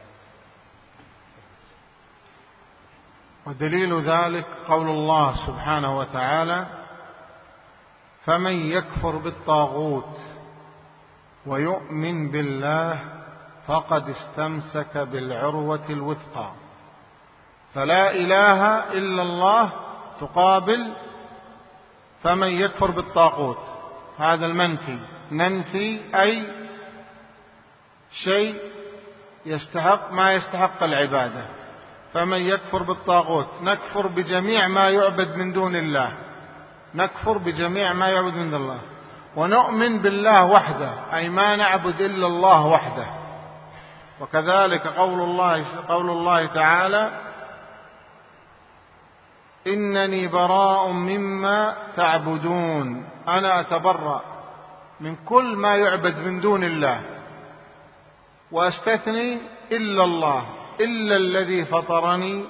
ودليل 3.42 4.06
ذلك 4.06 4.46
قول 4.70 4.90
الله 4.90 5.28
سبحانه 5.48 5.98
وتعالى 5.98 6.60
فمن 8.26 8.56
يكفر 8.70 9.18
بالطاغوت 9.18 10.16
ويؤمن 11.46 12.32
بالله 12.32 13.00
فقد 13.68 14.10
استمسك 14.10 14.94
بالعروة 14.98 15.88
الوثقى. 15.90 16.50
فلا 17.74 18.14
إله 18.14 18.62
إلا 18.94 19.22
الله 19.22 19.66
تقابل 20.22 20.82
فمن 22.24 22.52
يكفر 22.62 22.92
بالطاغوت. 22.92 23.64
هذا 24.18 24.46
المنفي. 24.46 25.00
ننفي 25.32 25.88
أي 26.14 26.46
شيء 28.14 28.56
يستحق 29.46 30.12
ما 30.12 30.34
يستحق 30.34 30.84
العبادة. 30.84 31.46
فمن 32.14 32.42
يكفر 32.42 32.84
بالطاغوت 32.84 33.48
نكفر 33.62 34.08
بجميع 34.08 34.68
ما 34.68 34.90
يعبد 34.90 35.36
من 35.36 35.54
دون 35.54 35.76
الله. 35.76 36.14
نكفر 36.96 37.38
بجميع 37.38 37.94
ما 37.94 38.08
يعبد 38.08 38.34
من 38.34 38.52
دون 38.52 38.62
الله. 38.62 38.80
ونؤمن 39.36 40.00
بالله 40.00 40.46
وحده 40.46 40.92
أي 41.14 41.30
ما 41.30 41.56
نعبد 41.56 42.02
إلا 42.02 42.28
الله 42.28 42.66
وحده. 42.66 43.06
وكذلك 44.22 44.88
قول 44.88 45.22
الله 45.22 45.66
قول 45.88 46.10
الله 46.10 46.46
تعالى 46.46 47.12
إنني 49.68 50.28
براء 50.28 50.88
مما 50.88 51.76
تعبدون. 51.96 53.06
أنا 53.28 53.60
أتبرأ 53.60 54.22
من 55.00 55.16
كل 55.16 55.56
ما 55.56 55.76
يعبد 55.76 56.18
من 56.18 56.42
دون 56.42 56.64
الله. 56.64 57.02
وأستثني 58.52 59.38
إلا 59.72 60.04
الله 60.04 60.46
إلا 60.80 61.16
الذي 61.16 61.66
فطرني 61.66 62.46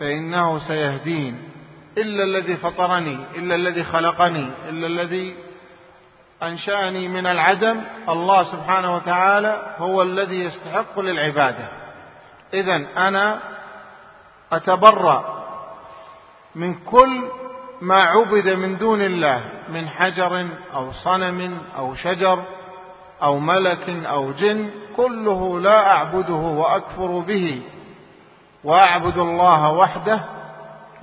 فإنه 0.00 0.58
سيهدين 0.58 1.50
إلا 1.98 2.24
الذي 2.24 2.56
فطرني 2.56 3.18
إلا 3.36 3.54
الذي 3.54 3.84
خلقني 3.84 4.50
إلا 4.68 4.86
الذي 4.86 5.36
أنشأني 6.42 7.08
من 7.08 7.26
العدم. 7.26 7.80
الله 8.08 8.44
سبحانه 8.44 8.94
وتعالى 8.94 9.74
هو 9.78 10.02
الذي 10.02 10.44
يستحق 10.44 11.00
للعبادة. 11.00 11.68
إذا 12.54 12.86
أنا 12.96 13.40
أتبرأ 14.52 15.44
من 16.54 16.74
كل 16.74 17.22
ما 17.80 18.02
عبد 18.02 18.48
من 18.48 18.78
دون 18.78 19.02
الله 19.02 19.40
من 19.68 19.88
حجر 19.88 20.46
أو 20.74 20.92
صنم 20.92 21.58
أو 21.76 21.94
شجر 21.94 22.42
أو 23.24 23.38
ملك 23.38 23.88
أو 23.88 24.32
جن 24.32 24.70
كله 24.96 25.60
لا 25.60 25.78
أعبده 25.92 26.34
وأكفر 26.60 27.20
به. 27.20 27.62
وأعبد 28.64 29.18
الله 29.18 29.72
وحده 29.72 30.20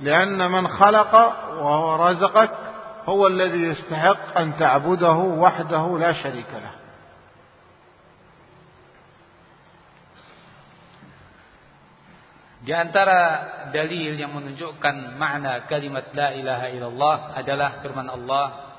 لأن 0.00 0.50
من 0.50 0.68
خلق 0.68 1.14
وهو 1.62 2.08
رزقك 2.08 2.50
هو 3.06 3.26
الذي 3.26 3.62
يستحق 3.62 4.38
أن 4.38 4.56
تعبده 4.58 5.12
وحده 5.12 5.98
لا 5.98 6.12
شريك 6.12 6.50
له. 6.54 6.74
Di 12.62 12.70
antara 12.70 13.20
dalil 13.74 14.14
yang 14.14 14.38
menunjukkan 14.38 15.18
makna 15.18 15.66
kalimat 15.66 16.14
la 16.14 16.30
ilaha 16.30 16.66
illallah 16.70 17.16
adalah 17.34 17.82
firman 17.82 18.06
Allah 18.06 18.71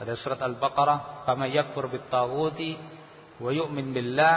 pada 0.00 0.16
surat 0.16 0.40
Al-Baqarah, 0.40 1.28
"Kama 1.28 1.44
yakfur 1.52 1.92
bit-taghuti 1.92 2.72
wa 3.36 3.52
yu'min 3.52 3.92
billah 3.92 4.36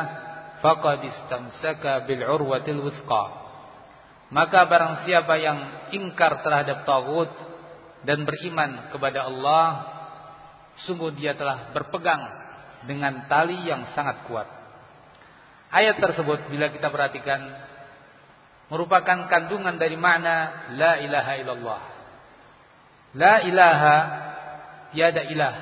faqad 0.60 1.08
istamsaka 1.08 2.04
bil 2.04 2.20
urwatil 2.20 2.84
wuthqa." 2.84 3.24
Maka 4.28 4.68
barang 4.68 5.08
siapa 5.08 5.40
yang 5.40 5.60
ingkar 5.96 6.44
terhadap 6.44 6.84
tagut 6.84 7.32
dan 8.04 8.28
beriman 8.28 8.92
kepada 8.92 9.24
Allah, 9.32 9.68
sungguh 10.84 11.16
dia 11.16 11.32
telah 11.32 11.72
berpegang 11.72 12.28
dengan 12.84 13.24
tali 13.32 13.64
yang 13.64 13.88
sangat 13.96 14.28
kuat. 14.28 14.50
Ayat 15.72 15.96
tersebut 15.96 16.52
bila 16.52 16.68
kita 16.76 16.92
perhatikan 16.92 17.40
merupakan 18.68 19.32
kandungan 19.32 19.80
dari 19.80 19.96
makna 19.96 20.68
la 20.76 21.00
ilaha 21.00 21.34
illallah. 21.40 21.82
La 23.14 23.36
ilaha 23.48 23.96
tiada 24.94 25.26
ilah. 25.26 25.56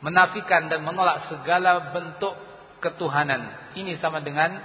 Menafikan 0.00 0.66
dan 0.66 0.82
menolak 0.82 1.30
segala 1.30 1.92
bentuk 1.94 2.34
ketuhanan. 2.82 3.72
Ini 3.76 4.00
sama 4.02 4.18
dengan 4.24 4.58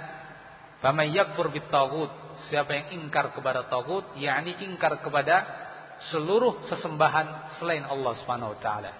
faman 0.82 1.12
yakfur 1.12 1.52
bitaghut. 1.54 2.10
Siapa 2.52 2.68
yang 2.68 2.86
ingkar 3.00 3.32
kepada 3.32 3.64
tagut, 3.64 4.12
yakni 4.20 4.52
ingkar 4.60 5.00
kepada 5.00 5.46
seluruh 6.12 6.68
sesembahan 6.68 7.56
selain 7.56 7.88
Allah 7.88 8.12
Subhanahu 8.20 8.52
wa 8.52 8.60
taala. 8.60 8.92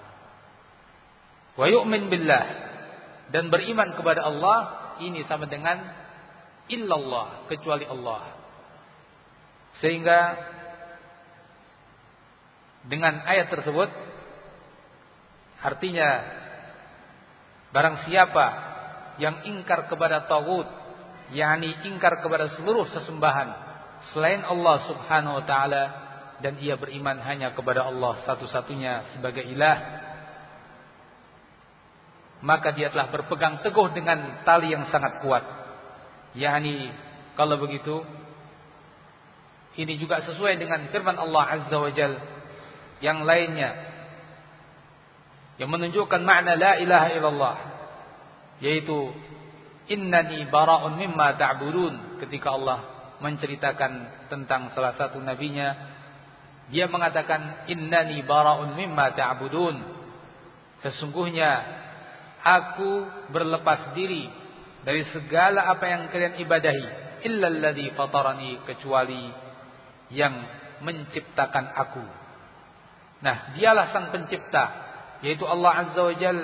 Wa 1.56 1.66
yu'min 1.68 2.08
billah 2.08 2.44
dan 3.28 3.52
beriman 3.52 3.92
kepada 3.92 4.24
Allah 4.24 4.58
ini 5.04 5.24
sama 5.28 5.44
dengan 5.44 5.82
illallah 6.70 7.48
kecuali 7.50 7.84
Allah. 7.84 8.36
Sehingga 9.84 10.18
dengan 12.86 13.22
ayat 13.26 13.50
tersebut 13.50 13.90
artinya 15.62 16.08
barang 17.74 18.06
siapa 18.06 18.46
yang 19.18 19.42
ingkar 19.48 19.90
kepada 19.90 20.24
tagut 20.30 20.68
yakni 21.34 21.74
ingkar 21.82 22.22
kepada 22.22 22.54
seluruh 22.54 22.86
sesembahan 22.94 23.48
selain 24.14 24.46
Allah 24.46 24.76
Subhanahu 24.86 25.42
wa 25.42 25.44
taala 25.44 25.84
dan 26.38 26.60
ia 26.60 26.76
beriman 26.76 27.18
hanya 27.24 27.56
kepada 27.56 27.88
Allah 27.88 28.22
satu-satunya 28.22 29.16
sebagai 29.16 29.42
ilah 29.42 30.06
maka 32.44 32.76
dia 32.76 32.92
telah 32.92 33.08
berpegang 33.08 33.64
teguh 33.64 33.96
dengan 33.96 34.44
tali 34.44 34.70
yang 34.70 34.92
sangat 34.92 35.24
kuat. 35.24 35.44
Yakni 36.36 36.92
kalau 37.32 37.56
begitu 37.56 38.04
ini 39.80 39.96
juga 39.96 40.20
sesuai 40.24 40.60
dengan 40.60 40.88
firman 40.92 41.16
Allah 41.16 41.44
Azza 41.60 41.76
wa 41.76 41.90
Jal 41.92 42.12
yang 43.04 43.28
lainnya 43.28 43.96
yang 45.56 45.72
menunjukkan 45.72 46.20
makna 46.20 46.52
la 46.56 46.76
ilaha 46.76 47.08
illallah 47.12 47.56
yaitu 48.60 49.12
innani 49.88 50.48
bara'un 50.48 50.96
mimma 50.96 51.36
ta'budun. 51.36 52.20
Ketika 52.20 52.56
Allah 52.56 52.78
menceritakan 53.20 53.92
tentang 54.28 54.72
salah 54.76 54.96
satu 54.96 55.20
nabinya 55.20 55.96
dia 56.68 56.90
mengatakan 56.90 57.68
innani 57.72 58.20
bara'un 58.24 58.76
mimma 58.76 59.16
ta'budun. 59.16 59.76
Sesungguhnya 60.84 61.50
aku 62.44 63.08
berlepas 63.32 63.96
diri 63.96 64.28
dari 64.84 65.02
segala 65.10 65.72
apa 65.72 65.84
yang 65.88 66.02
kalian 66.12 66.36
ibadahi 66.36 66.86
illa 67.26 67.48
alladhi 67.48 67.90
fatarani 67.96 68.60
kecuali 68.68 69.24
yang 70.12 70.36
menciptakan 70.84 71.74
aku 71.74 72.25
nah 73.22 73.56
dialah 73.56 73.92
sang 73.92 74.12
pencipta 74.12 74.64
yaitu 75.24 75.48
Allah 75.48 75.88
azza 75.88 76.02
wajal 76.02 76.36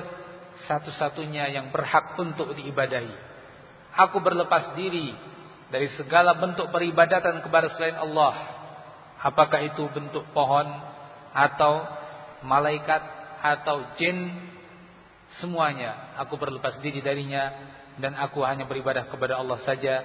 satu-satunya 0.65 1.53
yang 1.53 1.69
berhak 1.75 2.17
untuk 2.17 2.57
diibadahi 2.57 3.13
aku 3.97 4.19
berlepas 4.25 4.77
diri 4.79 5.13
dari 5.69 5.89
segala 5.97 6.37
bentuk 6.37 6.69
peribadatan 6.73 7.41
kepada 7.45 7.73
selain 7.77 7.97
Allah 7.97 8.35
apakah 9.21 9.61
itu 9.65 9.85
bentuk 9.93 10.25
pohon 10.33 10.69
atau 11.33 11.85
malaikat 12.45 13.01
atau 13.43 13.97
jin 13.97 14.33
semuanya 15.41 16.17
aku 16.21 16.37
berlepas 16.37 16.81
diri 16.81 17.01
darinya 17.01 17.73
dan 18.01 18.17
aku 18.17 18.41
hanya 18.45 18.65
beribadah 18.65 19.09
kepada 19.09 19.37
Allah 19.37 19.61
saja 19.65 20.01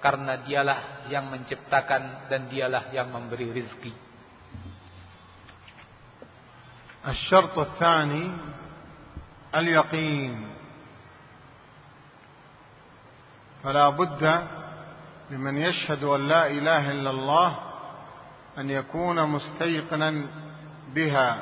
karena 0.00 0.40
dialah 0.44 1.08
yang 1.12 1.28
menciptakan 1.28 2.28
dan 2.32 2.48
dialah 2.48 2.88
yang 2.92 3.12
memberi 3.12 3.52
rizki. 3.52 3.92
الشرط 7.08 7.58
الثاني 7.58 8.32
اليقين. 9.54 10.46
فلا 13.64 13.88
بد 13.88 14.46
لمن 15.30 15.56
يشهد 15.56 16.04
أن 16.04 16.28
لا 16.28 16.46
إله 16.46 16.90
إلا 16.90 17.10
الله 17.10 17.56
أن 18.58 18.70
يكون 18.70 19.28
مستيقنا 19.28 20.26
بها 20.94 21.38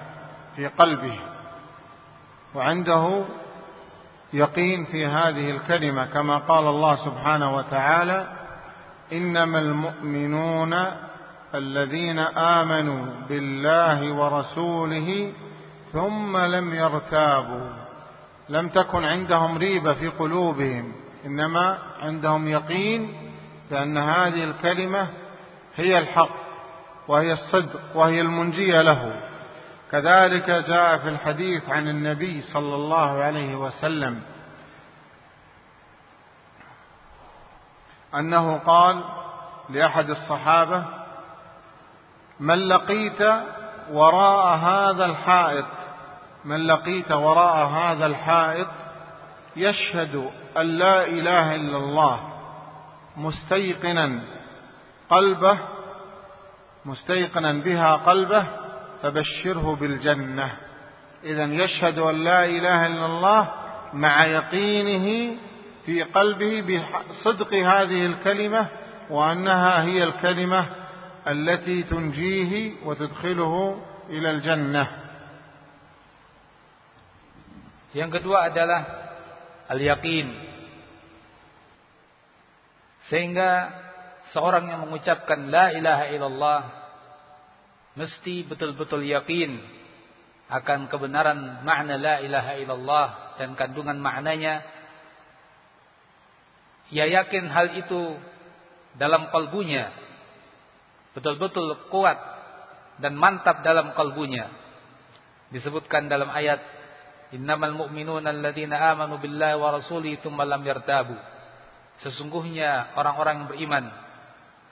في 0.56 0.66
قلبه. 0.66 1.18
وعنده 2.54 3.24
يقين 4.32 4.84
في 4.84 5.06
هذه 5.06 5.50
الكلمة 5.50 6.04
كما 6.06 6.38
قال 6.38 6.66
الله 6.66 6.96
سبحانه 6.96 7.56
وتعالى 7.56 8.26
إنما 9.12 9.58
المؤمنون 9.58 10.74
الذين 11.54 12.18
آمنوا 12.18 13.06
بالله 13.28 14.12
ورسوله 14.12 15.32
ثم 15.92 16.36
لم 16.36 16.74
يرتابوا. 16.74 17.70
لم 18.48 18.68
تكن 18.68 19.04
عندهم 19.04 19.58
ريبة 19.58 19.94
في 19.94 20.08
قلوبهم 20.08 20.92
إنما 21.26 21.78
عندهم 22.02 22.48
يقين 22.48 23.30
بأن 23.70 23.98
هذه 23.98 24.44
الكلمة 24.44 25.08
هي 25.76 25.98
الحق 25.98 26.48
وهي 27.08 27.32
الصدق 27.32 27.80
وهي 27.94 28.20
المنجية 28.20 28.82
له. 28.82 29.20
كذلك 29.92 30.50
جاء 30.50 30.98
في 30.98 31.08
الحديث 31.08 31.68
عن 31.68 31.88
النبي 31.88 32.42
صلى 32.42 32.74
الله 32.74 33.22
عليه 33.22 33.56
وسلم 33.56 34.22
أنه 38.14 38.58
قال 38.58 39.04
لأحد 39.70 40.10
الصحابة 40.10 40.84
من 42.40 42.68
لقيت 42.68 43.20
وراء 43.92 44.56
هذا 44.56 45.04
الحائط 45.04 45.64
من 46.48 46.66
لقيت 46.66 47.12
وراء 47.12 47.66
هذا 47.66 48.06
الحائط 48.06 48.68
يشهد 49.56 50.30
أن 50.56 50.66
لا 50.66 51.06
إله 51.06 51.54
إلا 51.54 51.76
الله 51.76 52.20
مستيقنا 53.16 54.22
قلبه 55.10 55.58
مستيقنا 56.84 57.52
بها 57.52 57.96
قلبه 57.96 58.46
فبشره 59.02 59.76
بالجنة. 59.80 60.50
إذا 61.24 61.44
يشهد 61.44 61.98
أن 61.98 62.24
لا 62.24 62.44
إله 62.44 62.86
إلا 62.86 63.06
الله 63.06 63.48
مع 63.92 64.24
يقينه 64.24 65.36
في 65.86 66.02
قلبه 66.02 66.80
بصدق 67.10 67.54
هذه 67.54 68.06
الكلمة 68.06 68.66
وأنها 69.10 69.82
هي 69.82 70.04
الكلمة 70.04 70.66
التي 71.28 71.82
تنجيه 71.82 72.72
وتدخله 72.84 73.80
إلى 74.10 74.30
الجنة. 74.30 75.07
Yang 77.96 78.20
kedua 78.20 78.52
adalah 78.52 78.80
al-yaqin. 79.72 80.28
Sehingga 83.08 83.72
seorang 84.36 84.68
yang 84.68 84.80
mengucapkan 84.84 85.48
la 85.48 85.72
ilaha 85.72 86.04
illallah 86.12 86.60
mesti 87.96 88.44
betul-betul 88.44 89.00
yakin 89.00 89.56
akan 90.48 90.92
kebenaran 90.92 91.64
makna 91.64 91.96
la 91.96 92.14
ilaha 92.20 92.52
illallah 92.60 93.08
dan 93.40 93.56
kandungan 93.56 93.96
maknanya. 93.96 94.60
Ia 96.92 97.08
yakin 97.08 97.48
hal 97.48 97.76
itu 97.80 98.16
dalam 98.96 99.28
kalbunya 99.32 99.92
betul-betul 101.18 101.90
kuat 101.90 102.14
dan 103.02 103.18
mantap 103.18 103.66
dalam 103.66 103.90
kalbunya. 103.98 104.46
Disebutkan 105.50 106.06
dalam 106.06 106.30
ayat 106.30 106.62
Innamal 107.28 107.76
mu'minuna 107.76 108.32
alladziina 108.32 108.80
amanu 108.94 109.20
billahi 109.20 109.56
wa 109.60 109.68
rasulihi 109.76 110.24
tsumma 110.24 110.48
lam 110.48 110.64
yartabu. 110.64 111.12
Sesungguhnya 112.00 112.96
orang-orang 112.96 113.44
yang 113.44 113.48
beriman 113.52 113.84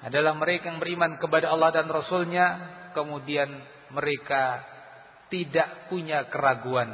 adalah 0.05 0.33
mereka 0.37 0.71
yang 0.73 0.81
beriman 0.81 1.17
kepada 1.17 1.53
Allah 1.53 1.73
dan 1.73 1.89
Rasulnya 1.89 2.47
kemudian 2.93 3.49
mereka 3.93 4.61
tidak 5.33 5.91
punya 5.91 6.29
keraguan 6.31 6.93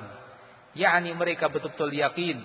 yakni 0.73 1.13
mereka 1.13 1.53
betul-betul 1.53 1.93
yakin 1.93 2.41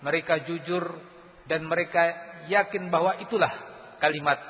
mereka 0.00 0.40
jujur 0.48 0.96
dan 1.44 1.68
mereka 1.68 2.00
yakin 2.48 2.88
bahwa 2.88 3.20
itulah 3.20 3.52
kalimat 4.00 4.40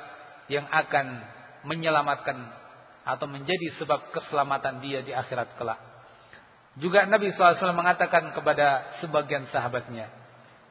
yang 0.47 0.67
akan 0.71 1.27
menyelamatkan 1.67 2.39
atau 3.03 3.27
menjadi 3.27 3.75
sebab 3.83 4.15
keselamatan 4.15 4.79
dia 4.79 5.03
di 5.03 5.11
akhirat 5.11 5.59
kelak 5.59 5.81
juga 6.81 7.05
Nabi 7.05 7.31
SAW 7.37 7.76
mengatakan 7.76 8.33
kepada 8.33 8.99
sebagian 9.05 9.45
sahabatnya, 9.53 10.09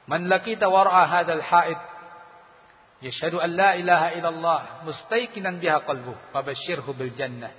"Man 0.09 0.25
laqita 0.25 0.65
wara'a 0.65 1.05
hadzal 1.05 1.41
ha'id 1.41 1.79
yashhadu 3.05 3.37
an 3.37 3.53
la 3.53 3.77
ilaha 3.77 4.07
illallah 4.17 4.61
mustaiqinan 4.89 5.61
biha 5.61 5.85
qalbuh, 5.85 6.33
fabashshirhu 6.33 6.89
bil 6.97 7.13
jannah." 7.13 7.53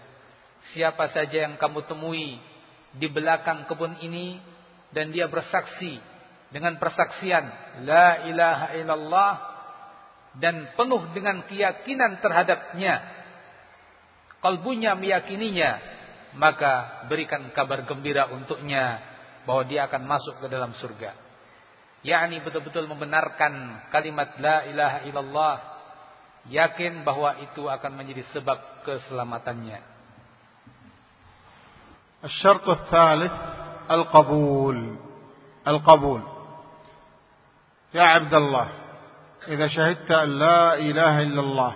Siapa 0.74 1.14
saja 1.14 1.46
yang 1.46 1.56
kamu 1.56 1.86
temui 1.86 2.36
di 2.98 3.06
belakang 3.06 3.70
kebun 3.70 4.02
ini 4.02 4.42
dan 4.90 5.14
dia 5.14 5.30
bersaksi 5.30 6.02
dengan 6.50 6.74
persaksian 6.82 7.46
la 7.86 8.26
ilaha 8.26 8.66
illallah 8.74 9.32
dan 10.42 10.74
penuh 10.74 11.10
dengan 11.14 11.46
keyakinan 11.46 12.18
terhadapnya 12.18 13.02
kalbunya 14.42 14.98
meyakininya 14.98 15.99
maka 16.35 17.05
berikan 17.07 17.47
kabar 17.55 17.87
gembira 17.87 18.27
untuknya 18.31 18.99
bahwa 19.47 19.63
dia 19.67 19.87
akan 19.87 20.03
masuk 20.03 20.41
ke 20.43 20.47
dalam 20.51 20.73
surga. 20.77 21.13
yakni 22.05 22.37
betul-betul 22.45 22.85
membenarkan 22.85 23.85
kalimat 23.89 24.37
la 24.37 24.67
ilaha 24.69 24.97
illallah, 25.09 25.55
yakin 26.53 27.01
bahwa 27.01 27.39
itu 27.41 27.65
akan 27.65 27.91
menjadi 27.97 28.23
sebab 28.35 28.85
keselamatannya. 28.85 29.95
الشرط 32.25 32.69
الثالث 32.69 33.33
القبول 33.91 34.97
القبول 35.67 36.21
يا 37.93 38.01
عبد 38.01 38.33
الله 38.33 38.67
إذا 39.47 39.67
شهدت 39.67 40.11
أن 40.11 40.29
لا 40.39 40.73
إله 40.73 41.21
إلا 41.21 41.41
الله 41.41 41.73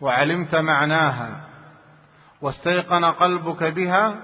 وعلمت 0.00 0.54
معناها 0.54 1.30
واستيقن 2.41 3.05
قلبك 3.05 3.63
بها 3.63 4.15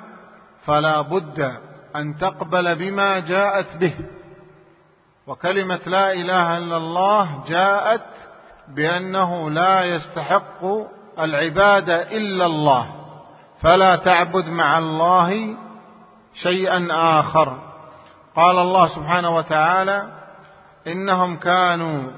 فلا 0.66 1.02
بد 1.02 1.52
أن 1.96 2.18
تقبل 2.18 2.76
بما 2.76 3.20
جاءت 3.20 3.78
به. 3.78 3.96
وكلمة 5.28 5.80
لا 5.86 6.14
إله 6.14 6.58
إلا 6.58 6.78
الله 6.78 7.44
جاءت 7.48 8.06
بأنه 8.76 9.50
لا 9.50 9.84
يستحق 9.84 10.66
العبادة 11.20 12.02
إلا 12.18 12.46
الله 12.46 12.86
فلا 13.62 13.96
تعبد 13.96 14.46
مع 14.46 14.78
الله 14.78 15.58
شيئا 16.34 16.88
آخر. 16.92 17.58
قال 18.36 18.60
الله 18.60 18.88
سبحانه 18.88 19.36
وتعالى 19.36 20.08
إنهم 20.88 21.38
كانوا 21.38 22.12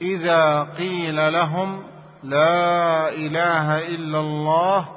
إذا 0.00 0.62
قيل 0.62 1.32
لهم 1.32 1.82
لا 2.22 3.08
إله 3.08 3.78
إلا 3.88 4.20
الله 4.20 4.88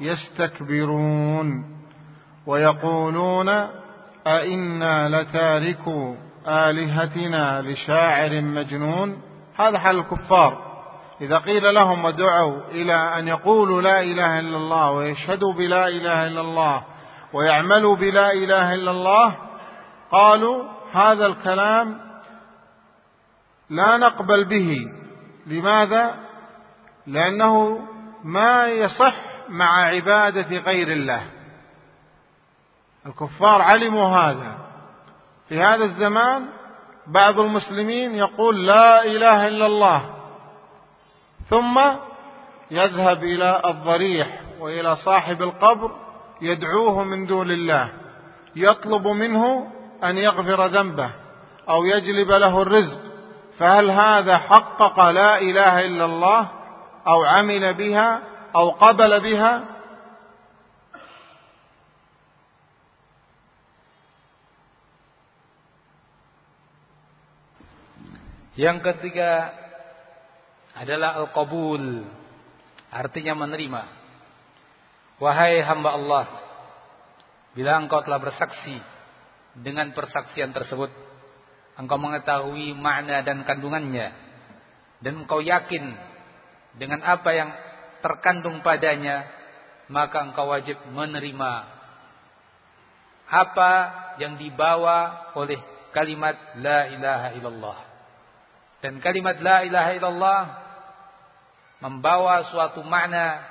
يستكبرون 0.00 1.64
ويقولون 2.46 3.48
أئنا 4.26 5.08
لتاركوا 5.08 6.14
آلهتنا 6.46 7.62
لشاعر 7.62 8.40
مجنون؟ 8.40 9.22
هذا 9.56 9.78
حال 9.78 9.98
الكفار. 9.98 10.68
إذا 11.20 11.38
قيل 11.38 11.74
لهم 11.74 12.04
ودعوا 12.04 12.60
إلى 12.70 12.94
أن 12.94 13.28
يقولوا 13.28 13.82
لا 13.82 14.02
إله 14.02 14.40
إلا 14.40 14.56
الله 14.56 14.90
ويشهدوا 14.90 15.52
بلا 15.52 15.88
إله 15.88 16.26
إلا 16.26 16.40
الله 16.40 16.84
ويعملوا 17.32 17.96
بلا 17.96 18.32
إله 18.32 18.74
إلا 18.74 18.90
الله 18.90 19.34
قالوا 20.10 20.64
هذا 20.92 21.26
الكلام 21.26 22.00
لا 23.70 23.96
نقبل 23.96 24.44
به. 24.44 24.86
لماذا؟ 25.46 26.14
لأنه 27.06 27.80
ما 28.24 28.66
يصح 28.66 29.37
مع 29.48 29.84
عبادة 29.84 30.56
غير 30.56 30.92
الله. 30.92 31.22
الكفار 33.06 33.62
علموا 33.62 34.08
هذا. 34.08 34.58
في 35.48 35.60
هذا 35.60 35.84
الزمان 35.84 36.46
بعض 37.06 37.40
المسلمين 37.40 38.14
يقول 38.14 38.66
لا 38.66 39.04
إله 39.04 39.48
إلا 39.48 39.66
الله 39.66 40.14
ثم 41.50 41.80
يذهب 42.70 43.24
إلى 43.24 43.62
الضريح 43.64 44.40
وإلى 44.60 44.96
صاحب 44.96 45.42
القبر 45.42 45.90
يدعوه 46.40 47.04
من 47.04 47.26
دون 47.26 47.50
الله. 47.50 47.88
يطلب 48.56 49.06
منه 49.06 49.72
أن 50.04 50.18
يغفر 50.18 50.66
ذنبه 50.66 51.10
أو 51.68 51.84
يجلب 51.84 52.30
له 52.30 52.62
الرزق. 52.62 53.00
فهل 53.58 53.90
هذا 53.90 54.38
حقق 54.38 55.10
لا 55.10 55.38
إله 55.38 55.86
إلا 55.86 56.04
الله 56.04 56.48
أو 57.06 57.24
عمل 57.24 57.74
بها 57.74 58.27
أو 58.55 58.65
قبل 58.79 59.11
بها 59.19 59.53
Yang 68.53 68.85
ketiga 68.85 69.49
adalah 70.77 71.17
al-qabul. 71.25 72.05
Artinya 72.93 73.33
menerima. 73.33 73.81
Wahai 75.17 75.57
hamba 75.65 75.97
Allah. 75.97 76.25
Bila 77.57 77.81
engkau 77.81 78.05
telah 78.05 78.21
bersaksi 78.21 78.77
dengan 79.57 79.89
persaksian 79.97 80.53
tersebut 80.53 80.89
engkau 81.77 81.97
mengetahui 81.97 82.73
makna 82.77 83.21
dan 83.21 83.45
kandungannya 83.45 84.13
dan 85.01 85.13
engkau 85.25 85.41
yakin 85.41 85.93
dengan 86.77 87.05
apa 87.05 87.29
yang 87.33 87.49
terkandung 88.04 88.60
padanya 88.60 89.26
maka 89.88 90.24
engkau 90.24 90.52
wajib 90.52 90.76
menerima 90.92 91.52
apa 93.28 93.72
yang 94.20 94.40
dibawa 94.40 95.30
oleh 95.36 95.60
kalimat 95.92 96.36
la 96.60 96.88
ilaha 96.92 97.28
illallah 97.36 97.78
dan 98.78 99.02
kalimat 99.02 99.36
la 99.42 99.66
ilaha 99.66 99.90
illallah 99.96 100.42
membawa 101.82 102.46
suatu 102.50 102.82
makna 102.86 103.42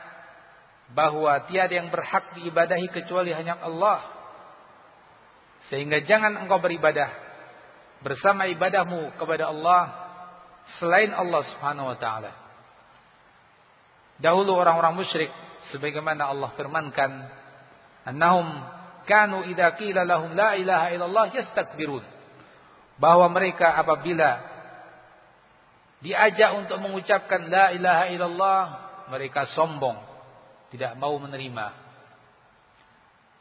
bahwa 0.91 1.35
tiada 1.51 1.75
yang 1.75 1.91
berhak 1.91 2.35
diibadahi 2.39 2.87
kecuali 2.91 3.35
hanya 3.35 3.59
Allah. 3.59 4.03
Sehingga 5.67 5.99
jangan 6.07 6.47
engkau 6.47 6.63
beribadah 6.63 7.11
bersama 7.99 8.47
ibadahmu 8.47 9.19
kepada 9.19 9.51
Allah 9.51 9.83
selain 10.79 11.11
Allah 11.11 11.43
Subhanahu 11.51 11.91
wa 11.91 11.97
taala. 11.99 12.31
Dahulu 14.17 14.57
orang-orang 14.57 14.97
musyrik 14.97 15.29
sebagaimana 15.69 16.29
Allah 16.33 16.49
firmankan, 16.57 17.11
"Annahum 18.07 18.49
kanu 19.05 19.45
idza 19.45 19.77
qila 19.77 20.01
lahum 20.03 20.33
la 20.33 20.57
ilaha 20.57 20.87
illallah 20.89 21.25
yastakbirun." 21.37 22.01
Bahwa 22.97 23.29
mereka 23.29 23.77
apabila 23.77 24.41
diajak 26.01 26.57
untuk 26.57 26.81
mengucapkan 26.81 27.45
la 27.45 27.69
ilaha 27.77 28.03
illallah, 28.09 28.61
mereka 29.13 29.53
sombong, 29.53 30.01
tidak 30.73 30.97
mau 30.97 31.13
menerima. 31.21 31.85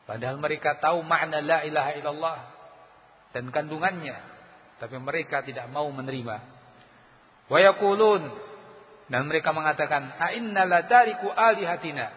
Padahal 0.07 0.39
mereka 0.39 0.79
tahu 0.79 1.03
makna 1.03 1.43
la 1.43 1.66
ilaha 1.66 1.91
illallah 1.99 2.39
dan 3.33 3.49
kandungannya, 3.51 4.16
tapi 4.77 5.01
mereka 5.01 5.41
tidak 5.41 5.66
mau 5.72 5.89
menerima. 5.89 6.37
Wa 7.49 7.59
yaqulun 7.59 8.45
dan 9.07 9.22
mereka 9.26 9.54
mengatakan, 9.54 10.18
"A 10.18 10.34
inna 10.34 10.66
la 10.66 10.86
tariku 10.86 11.30
alihatina?" 11.30 12.11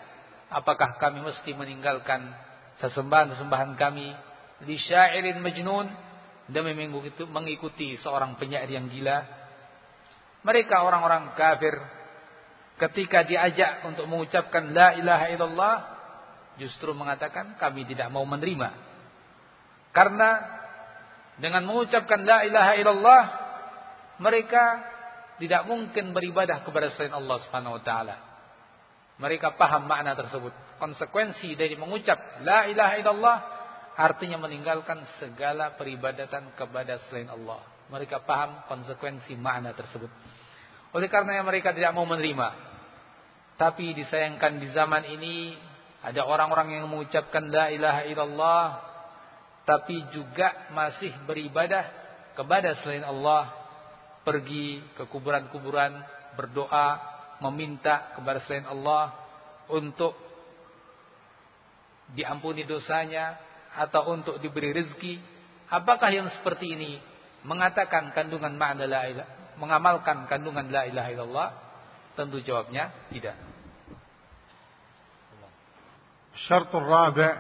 Apakah 0.49 0.97
kami 0.97 1.21
mesti 1.21 1.53
meninggalkan 1.53 2.33
sesembahan-sesembahan 2.81 3.77
kami 3.77 4.09
di 4.65 4.75
syairin 4.81 5.37
majnun 5.45 5.85
demi 6.49 6.73
mengikuti 7.29 8.01
seorang 8.01 8.33
penyair 8.41 8.65
yang 8.65 8.89
gila? 8.89 9.21
Mereka 10.41 10.81
orang-orang 10.81 11.37
kafir 11.37 11.77
ketika 12.81 13.27
diajak 13.27 13.85
untuk 13.85 14.09
mengucapkan 14.09 14.73
la 14.73 14.97
ilaha 14.97 15.25
illallah 15.29 15.75
justru 16.57 16.95
mengatakan 16.97 17.53
kami 17.61 17.85
tidak 17.85 18.09
mau 18.09 18.25
menerima. 18.25 18.73
Karena 19.93 20.29
dengan 21.37 21.61
mengucapkan 21.69 22.25
la 22.25 22.41
ilaha 22.41 22.73
illallah 22.73 23.23
mereka 24.17 24.63
tidak 25.39 25.65
mungkin 25.65 26.11
beribadah 26.11 26.61
kepada 26.67 26.91
selain 26.93 27.15
Allah 27.15 27.37
Subhanahu 27.47 27.79
wa 27.79 27.83
taala. 27.83 28.15
Mereka 29.19 29.59
paham 29.59 29.87
makna 29.87 30.15
tersebut. 30.15 30.51
Konsekuensi 30.79 31.55
dari 31.59 31.75
mengucap 31.75 32.43
la 32.43 32.67
ilaha 32.67 32.95
illallah 32.99 33.37
artinya 33.99 34.39
meninggalkan 34.39 35.03
segala 35.19 35.75
peribadatan 35.75 36.55
kepada 36.55 37.03
selain 37.07 37.27
Allah. 37.27 37.59
Mereka 37.91 38.23
paham 38.23 38.63
konsekuensi 38.71 39.35
makna 39.35 39.75
tersebut. 39.75 40.07
Oleh 40.95 41.09
karena 41.11 41.43
mereka 41.43 41.75
tidak 41.75 41.91
mau 41.91 42.07
menerima. 42.07 42.69
Tapi 43.59 43.91
disayangkan 43.91 44.55
di 44.63 44.71
zaman 44.71 45.03
ini 45.19 45.51
ada 45.99 46.23
orang-orang 46.23 46.79
yang 46.79 46.87
mengucapkan 46.87 47.51
la 47.51 47.67
ilaha 47.75 48.07
illallah 48.07 48.65
tapi 49.67 50.01
juga 50.09 50.71
masih 50.73 51.13
beribadah 51.29 51.85
kepada 52.33 52.73
selain 52.81 53.05
Allah, 53.05 53.53
pergi 54.24 54.80
ke 54.96 55.04
kuburan-kuburan, 55.08 56.00
berdoa, 56.34 57.00
meminta 57.42 58.14
kepada 58.16 58.40
selain 58.46 58.64
Allah 58.64 59.12
untuk 59.68 60.16
diampuni 62.14 62.64
dosanya 62.64 63.36
atau 63.74 64.14
untuk 64.14 64.38
diberi 64.38 64.72
rezeki. 64.72 65.20
Apakah 65.72 66.08
yang 66.12 66.28
seperti 66.40 66.72
ini 66.76 67.00
mengatakan 67.44 68.14
kandungan 68.14 68.54
makna 68.54 68.86
la 68.86 69.02
ilaha 69.10 69.30
mengamalkan 69.54 70.26
kandungan 70.26 70.70
la 70.70 70.86
ilaha 70.86 71.08
illallah? 71.10 71.48
Tentu 72.14 72.38
jawabnya 72.42 72.94
tidak. 73.10 73.34
الشرط 76.34 76.74
الرابع 76.74 77.30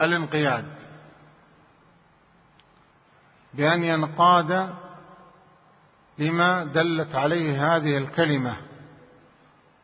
الانقياد 0.00 0.68
بأن 3.54 3.84
ينقاد 3.84 4.50
لما 6.19 6.63
دلت 6.63 7.15
عليه 7.15 7.75
هذه 7.75 7.97
الكلمة 7.97 8.57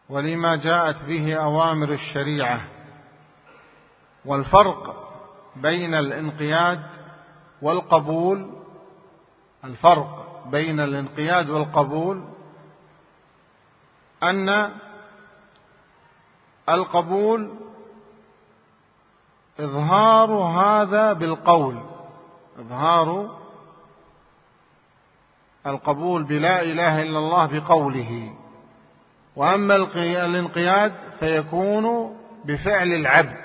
ولما 0.09 0.55
جاءت 0.55 1.03
به 1.03 1.35
أوامر 1.35 1.93
الشريعة. 1.93 2.61
والفرق 4.25 5.09
بين 5.55 5.93
الانقياد 5.93 6.83
والقبول 7.61 8.63
الفرق 9.63 10.43
بين 10.51 10.79
الانقياد 10.79 11.49
والقبول 11.49 12.23
أن 14.23 14.69
القبول 16.69 17.53
إظهار 19.59 20.31
هذا 20.33 21.13
بالقول 21.13 21.79
إظهار 22.59 23.39
القبول 25.67 26.23
بلا 26.23 26.61
إله 26.61 27.01
إلا 27.01 27.19
الله 27.19 27.45
بقوله. 27.45 28.33
وأما 29.35 29.75
الانقياد 29.75 30.93
فيكون 31.19 32.15
بفعل 32.45 32.87
العبد. 32.93 33.43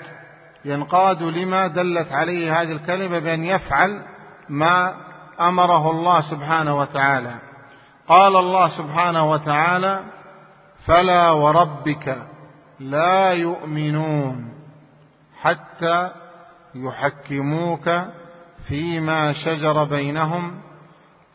ينقاد 0.65 1.23
لما 1.23 1.67
دلت 1.67 2.11
عليه 2.11 2.61
هذه 2.61 2.71
الكلمة 2.71 3.19
بأن 3.19 3.43
يفعل 3.43 4.01
ما 4.49 4.93
أمره 5.39 5.91
الله 5.91 6.21
سبحانه 6.21 6.77
وتعالى. 6.77 7.35
قال 8.07 8.35
الله 8.35 8.69
سبحانه 8.77 9.31
وتعالى 9.31 9.99
فلا 10.85 11.31
وربك 11.31 12.17
لا 12.79 13.31
يؤمنون 13.31 14.53
حتى 15.41 16.11
يحكموك 16.75 17.89
فيما 18.67 19.33
شجر 19.33 19.83
بينهم 19.83 20.61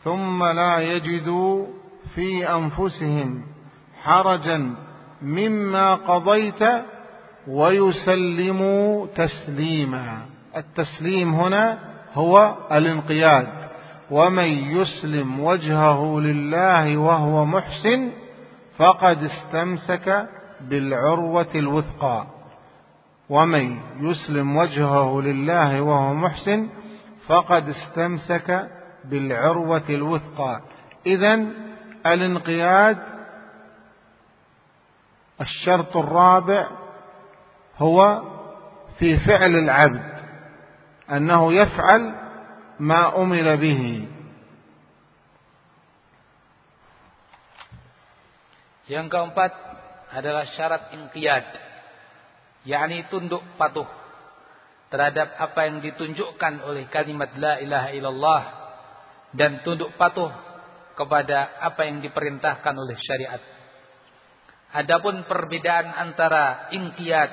ثم 0.04 0.44
لا 0.44 0.78
يجدوا 0.78 1.66
في 2.14 2.54
أنفسهم 2.54 3.42
حرجا 4.02 4.74
مما 5.22 5.94
قضيت 5.94 6.62
ويسلموا 7.48 9.06
تسليما. 9.06 10.18
التسليم 10.56 11.34
هنا 11.34 11.78
هو 12.14 12.54
الانقياد. 12.72 13.48
ومن 14.10 14.48
يسلم 14.48 15.40
وجهه 15.40 16.20
لله 16.20 16.96
وهو 16.96 17.44
محسن 17.44 18.10
فقد 18.78 19.22
استمسك 19.22 20.28
بالعروة 20.60 21.54
الوثقى. 21.54 22.26
ومن 23.28 23.76
يسلم 24.00 24.56
وجهه 24.56 25.20
لله 25.20 25.82
وهو 25.82 26.14
محسن 26.14 26.68
فقد 27.26 27.68
استمسك 27.68 28.68
بالعروة 29.04 29.88
الوثقى 29.88 30.60
إذا 31.06 31.34
الانقياد 32.06 32.98
الشرط 35.40 35.96
الرابع 35.96 36.66
هو 37.78 38.22
في 38.98 39.18
فعل 39.18 39.54
العبد 39.54 40.14
أنه 41.10 41.52
يفعل 41.52 42.14
ما 42.80 43.16
أمر 43.22 43.56
به 43.56 44.08
Yang 48.84 49.16
keempat 49.16 49.52
adalah 50.12 50.44
syarat 50.52 50.92
inqiyad, 50.92 51.48
yakni 52.68 53.08
tunduk 53.08 53.40
patuh 53.56 53.88
terhadap 54.92 55.32
apa 55.40 55.60
yang 55.64 55.80
ditunjukkan 55.80 56.60
oleh 56.68 56.84
kalimat 56.92 57.32
la 57.40 57.64
ilaha 57.64 57.88
illallah 57.96 58.63
dan 59.34 59.60
tunduk 59.66 59.92
patuh 59.98 60.30
kepada 60.94 61.58
apa 61.58 61.90
yang 61.90 61.98
diperintahkan 62.00 62.74
oleh 62.74 62.96
syariat. 63.02 63.42
Adapun 64.74 65.26
perbedaan 65.26 65.90
antara 65.90 66.70
inqiyad 66.74 67.30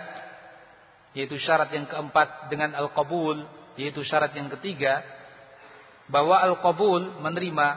yaitu 1.18 1.38
syarat 1.42 1.74
yang 1.74 1.86
keempat 1.90 2.50
dengan 2.50 2.74
al-qabul 2.78 3.46
yaitu 3.78 4.02
syarat 4.06 4.34
yang 4.34 4.50
ketiga 4.58 5.02
bahwa 6.10 6.38
al-qabul 6.42 7.22
menerima 7.22 7.68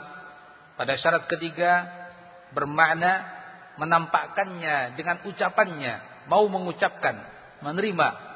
pada 0.74 0.98
syarat 0.98 1.30
ketiga 1.30 1.86
bermakna 2.50 3.34
menampakkannya 3.78 4.94
dengan 4.94 5.22
ucapannya, 5.26 6.26
mau 6.30 6.46
mengucapkan, 6.46 7.16
menerima. 7.62 8.32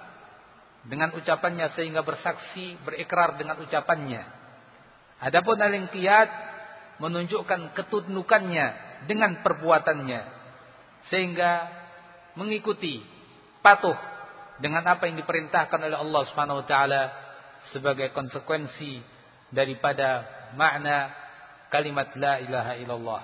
dengan 0.89 1.13
ucapannya 1.13 1.77
sehingga 1.77 2.01
bersaksi, 2.01 2.81
berikrar 2.81 3.37
dengan 3.37 3.61
ucapannya. 3.61 4.38
Adapun 5.19 5.59
al-inqiyad 5.59 6.31
menunjukkan 7.03 7.75
ketundukannya 7.75 8.67
dengan 9.11 9.43
perbuatannya 9.43 10.21
sehingga 11.11 11.67
mengikuti 12.35 13.03
patuh 13.63 13.95
dengan 14.59 14.83
apa 14.87 15.07
yang 15.07 15.19
diperintahkan 15.19 15.79
oleh 15.79 15.99
Allah 15.99 16.23
Subhanahu 16.31 16.63
wa 16.63 16.67
taala 16.67 17.03
sebagai 17.71 18.11
konsekuensi 18.11 19.03
daripada 19.55 20.27
makna 20.59 21.15
kalimat 21.71 22.15
la 22.19 22.43
ilaha 22.43 22.73
illallah. 22.79 23.23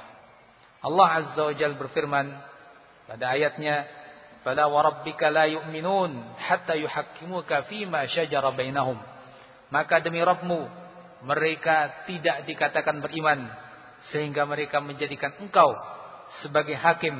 Allah 0.84 1.08
Azza 1.16 1.42
wa 1.42 1.54
Jalla 1.56 1.80
berfirman 1.80 2.26
pada 3.08 3.24
ayatnya, 3.32 3.88
"Fala 4.44 4.68
wa 4.68 4.84
rabbika 4.84 5.32
la 5.32 5.48
yu'minun 5.48 6.36
hatta 6.38 6.76
yuhakkimuka 6.76 7.66
fima 7.72 8.04
shajara 8.06 8.52
bainahum." 8.52 9.00
Maka 9.72 9.98
demi 10.04 10.20
Rabbmu 10.20 10.83
mereka 11.24 12.04
tidak 12.04 12.44
dikatakan 12.44 13.00
beriman 13.00 13.48
sehingga 14.12 14.44
mereka 14.44 14.84
menjadikan 14.84 15.32
engkau 15.40 15.72
sebagai 16.44 16.76
hakim 16.76 17.16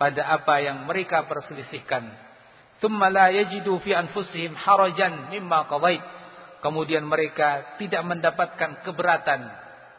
pada 0.00 0.32
apa 0.32 0.58
yang 0.64 0.88
mereka 0.88 1.28
perselisihkan. 1.28 2.08
Thumma 2.82 3.12
la 3.12 3.30
yajidu 3.30 3.78
fi 3.84 3.94
anfusihim 3.94 4.56
harajan 4.56 5.30
mimma 5.30 5.68
qadait. 5.70 6.02
Kemudian 6.62 7.06
mereka 7.06 7.78
tidak 7.78 8.02
mendapatkan 8.06 8.86
keberatan 8.86 9.40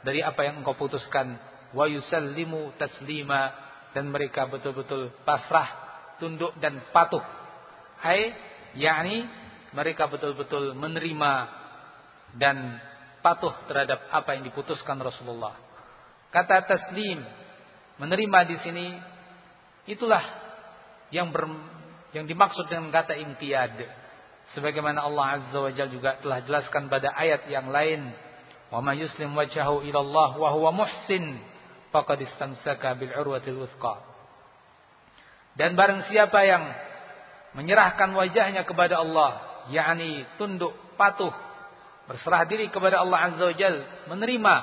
dari 0.04 0.20
apa 0.24 0.48
yang 0.48 0.64
engkau 0.64 0.76
putuskan. 0.76 1.40
Wa 1.72 1.88
yusallimu 1.88 2.76
taslima. 2.76 3.64
Dan 3.94 4.10
mereka 4.10 4.50
betul-betul 4.50 5.14
pasrah, 5.22 5.70
tunduk 6.18 6.58
dan 6.58 6.82
patuh. 6.90 7.22
Hai, 8.02 8.34
yakni 8.74 9.30
mereka 9.70 10.10
betul-betul 10.10 10.74
menerima 10.74 11.34
dan 12.42 12.82
patuh 13.24 13.56
terhadap 13.72 14.12
apa 14.12 14.36
yang 14.36 14.44
diputuskan 14.44 15.00
Rasulullah. 15.00 15.56
Kata 16.30 16.68
taslim, 16.68 17.24
menerima 17.98 18.40
di 18.52 18.58
sini 18.60 18.88
itulah 19.88 20.22
yang 21.08 21.32
ber, 21.32 21.48
yang 22.12 22.28
dimaksud 22.28 22.68
dengan 22.68 22.92
kata 22.92 23.16
inqiyad. 23.16 23.80
Sebagaimana 24.54 25.08
Allah 25.08 25.40
Azza 25.40 25.58
wa 25.58 25.72
Jalla 25.72 25.90
juga 25.90 26.12
telah 26.20 26.44
jelaskan 26.44 26.92
pada 26.92 27.16
ayat 27.16 27.48
yang 27.48 27.72
lain, 27.72 28.12
"Wa 28.68 28.84
may 28.84 29.00
yuslim 29.00 29.32
wajhahu 29.32 29.88
ila 29.88 30.00
Allah 30.04 30.30
wa 30.36 30.50
huwa 30.52 30.70
muhsin 30.84 31.40
faqad 31.96 32.22
istamsaka 32.28 33.00
bil 33.00 33.14
urwatil 33.16 33.64
wuthqa." 33.64 34.04
Dan 35.54 35.78
barang 35.78 36.10
siapa 36.10 36.44
yang 36.44 36.66
menyerahkan 37.54 38.10
wajahnya 38.10 38.66
kepada 38.66 39.00
Allah, 39.00 39.64
yakni 39.70 40.26
tunduk, 40.42 40.74
patuh, 40.98 41.30
berserah 42.08 42.44
diri 42.44 42.68
kepada 42.68 43.00
Allah 43.00 43.32
Azza 43.32 43.44
wa 43.48 43.56
Jalla, 43.56 43.84
menerima 44.12 44.56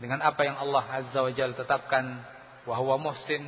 dengan 0.00 0.20
apa 0.24 0.40
yang 0.44 0.56
Allah 0.60 0.84
Azza 0.84 1.20
wa 1.20 1.32
Jalla 1.32 1.54
tetapkan. 1.56 2.04
Wahwa 2.60 3.00
muhsin 3.00 3.40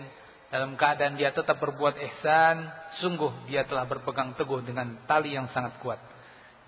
dalam 0.48 0.72
keadaan 0.76 1.20
dia 1.20 1.36
tetap 1.36 1.60
berbuat 1.60 2.00
ihsan 2.00 2.64
sungguh 3.00 3.44
dia 3.44 3.68
telah 3.68 3.84
berpegang 3.84 4.32
teguh 4.36 4.64
dengan 4.64 5.04
tali 5.04 5.36
yang 5.36 5.52
sangat 5.52 5.76
kuat. 5.84 6.00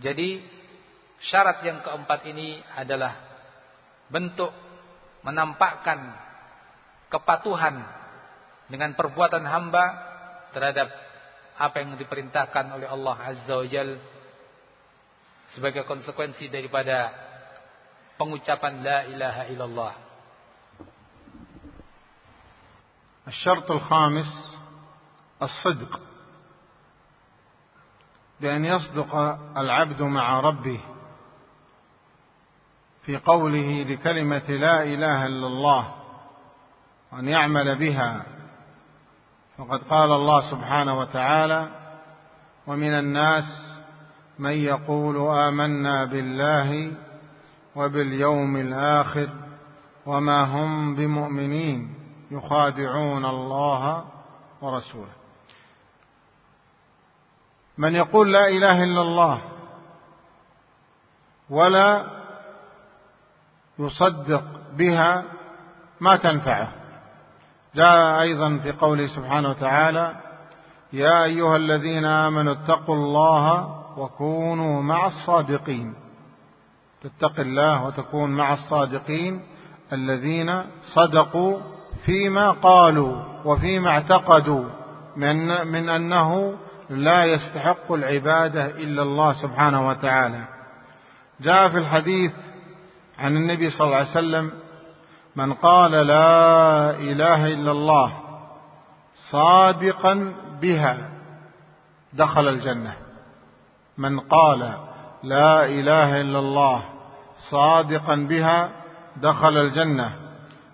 Jadi 0.00 0.44
syarat 1.32 1.64
yang 1.64 1.80
keempat 1.80 2.20
ini 2.28 2.60
adalah 2.76 3.16
bentuk 4.12 4.52
menampakkan 5.24 6.16
kepatuhan 7.08 7.80
dengan 8.68 8.92
perbuatan 8.92 9.44
hamba 9.44 9.84
terhadap 10.52 10.88
apa 11.54 11.76
yang 11.80 11.96
diperintahkan 11.96 12.76
oleh 12.76 12.88
Allah 12.88 13.16
Azza 13.20 13.54
wa 13.56 13.68
Jalla 13.68 14.13
sebagai 15.54 15.86
konsekuensi 15.86 16.50
daripada 16.50 17.10
pengucapan 18.18 18.82
la 18.82 18.98
ilaha 19.08 19.42
illallah. 19.50 19.94
الشرط 23.24 23.70
الخامس 23.70 24.56
الصدق 25.42 26.00
بأن 28.40 28.64
يصدق 28.64 29.14
العبد 29.56 30.02
مع 30.02 30.40
ربه 30.40 30.80
في 33.02 33.16
قوله 33.16 33.82
لكلمة 33.82 34.50
لا 34.50 34.82
إله 34.82 35.26
إلا 35.26 35.46
الله 35.46 35.94
وأن 37.12 37.28
يعمل 37.28 37.78
بها 37.78 38.26
فقد 39.58 39.82
قال 39.82 40.12
الله 40.12 40.50
سبحانه 40.50 40.98
وتعالى 40.98 41.68
ومن 42.66 42.98
الناس 42.98 43.63
من 44.38 44.50
يقول 44.50 45.16
آمنا 45.16 46.04
بالله 46.04 46.92
وباليوم 47.76 48.56
الآخر 48.56 49.28
وما 50.06 50.44
هم 50.44 50.94
بمؤمنين 50.94 51.94
يخادعون 52.30 53.24
الله 53.24 54.04
ورسوله. 54.60 55.12
من 57.78 57.94
يقول 57.94 58.32
لا 58.32 58.48
إله 58.48 58.84
إلا 58.84 59.02
الله 59.02 59.40
ولا 61.50 62.04
يصدق 63.78 64.44
بها 64.76 65.24
ما 66.00 66.16
تنفعه. 66.16 66.72
جاء 67.74 68.20
أيضا 68.20 68.58
في 68.58 68.72
قوله 68.72 69.06
سبحانه 69.06 69.48
وتعالى 69.50 70.16
يا 70.92 71.24
أيها 71.24 71.56
الذين 71.56 72.04
آمنوا 72.04 72.52
اتقوا 72.52 72.94
الله 72.94 73.83
وكونوا 73.96 74.82
مع 74.82 75.06
الصادقين. 75.06 75.94
تتقي 77.02 77.42
الله 77.42 77.86
وتكون 77.86 78.30
مع 78.30 78.54
الصادقين 78.54 79.42
الذين 79.92 80.62
صدقوا 80.82 81.58
فيما 82.04 82.50
قالوا 82.50 83.16
وفيما 83.44 83.90
اعتقدوا 83.90 84.64
من, 85.16 85.66
من 85.66 85.88
أنه 85.88 86.54
لا 86.90 87.24
يستحق 87.24 87.92
العبادة 87.92 88.66
إلا 88.66 89.02
الله 89.02 89.32
سبحانه 89.32 89.88
وتعالى. 89.88 90.44
جاء 91.40 91.68
في 91.68 91.78
الحديث 91.78 92.32
عن 93.18 93.36
النبي 93.36 93.70
صلى 93.70 93.86
الله 93.86 93.96
عليه 93.96 94.10
وسلم 94.10 94.50
من 95.36 95.52
قال 95.52 95.90
لا 95.92 96.90
إله 96.90 97.46
إلا 97.46 97.70
الله 97.72 98.12
صادقا 99.30 100.34
بها 100.62 101.10
دخل 102.12 102.48
الجنة. 102.48 103.03
من 103.98 104.20
قال 104.20 104.74
لا 105.22 105.66
إله 105.66 106.20
إلا 106.20 106.38
الله 106.38 106.82
صادقا 107.50 108.14
بها 108.14 108.68
دخل 109.16 109.56
الجنة. 109.58 110.10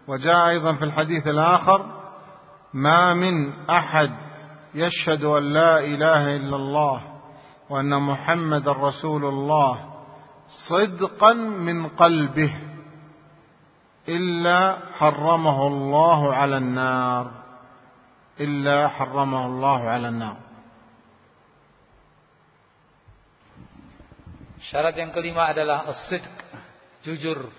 وجاء 0.08 0.48
أيضا 0.48 0.72
في 0.72 0.84
الحديث 0.84 1.26
الآخر 1.26 1.86
ما 2.74 3.14
من 3.14 3.52
أحد 3.70 4.10
يشهد 4.74 5.24
أن 5.24 5.52
لا 5.52 5.78
إله 5.78 6.36
إلا 6.36 6.56
الله 6.56 7.00
وأن 7.70 8.02
محمد 8.02 8.68
رسول 8.68 9.24
الله 9.24 9.78
صدقا 10.68 11.32
من 11.34 11.88
قلبه 11.88 12.54
إلا 14.08 14.76
حرمه 14.98 15.66
الله 15.66 16.34
على 16.34 16.56
النار. 16.56 17.30
إلا 18.40 18.88
حرمه 18.88 19.46
الله 19.46 19.80
على 19.88 20.08
النار. 20.08 20.36
Syarat 24.70 24.94
yang 24.94 25.10
kelima 25.10 25.50
adalah 25.50 25.90
as-sidq, 25.90 26.30
jujur. 27.02 27.50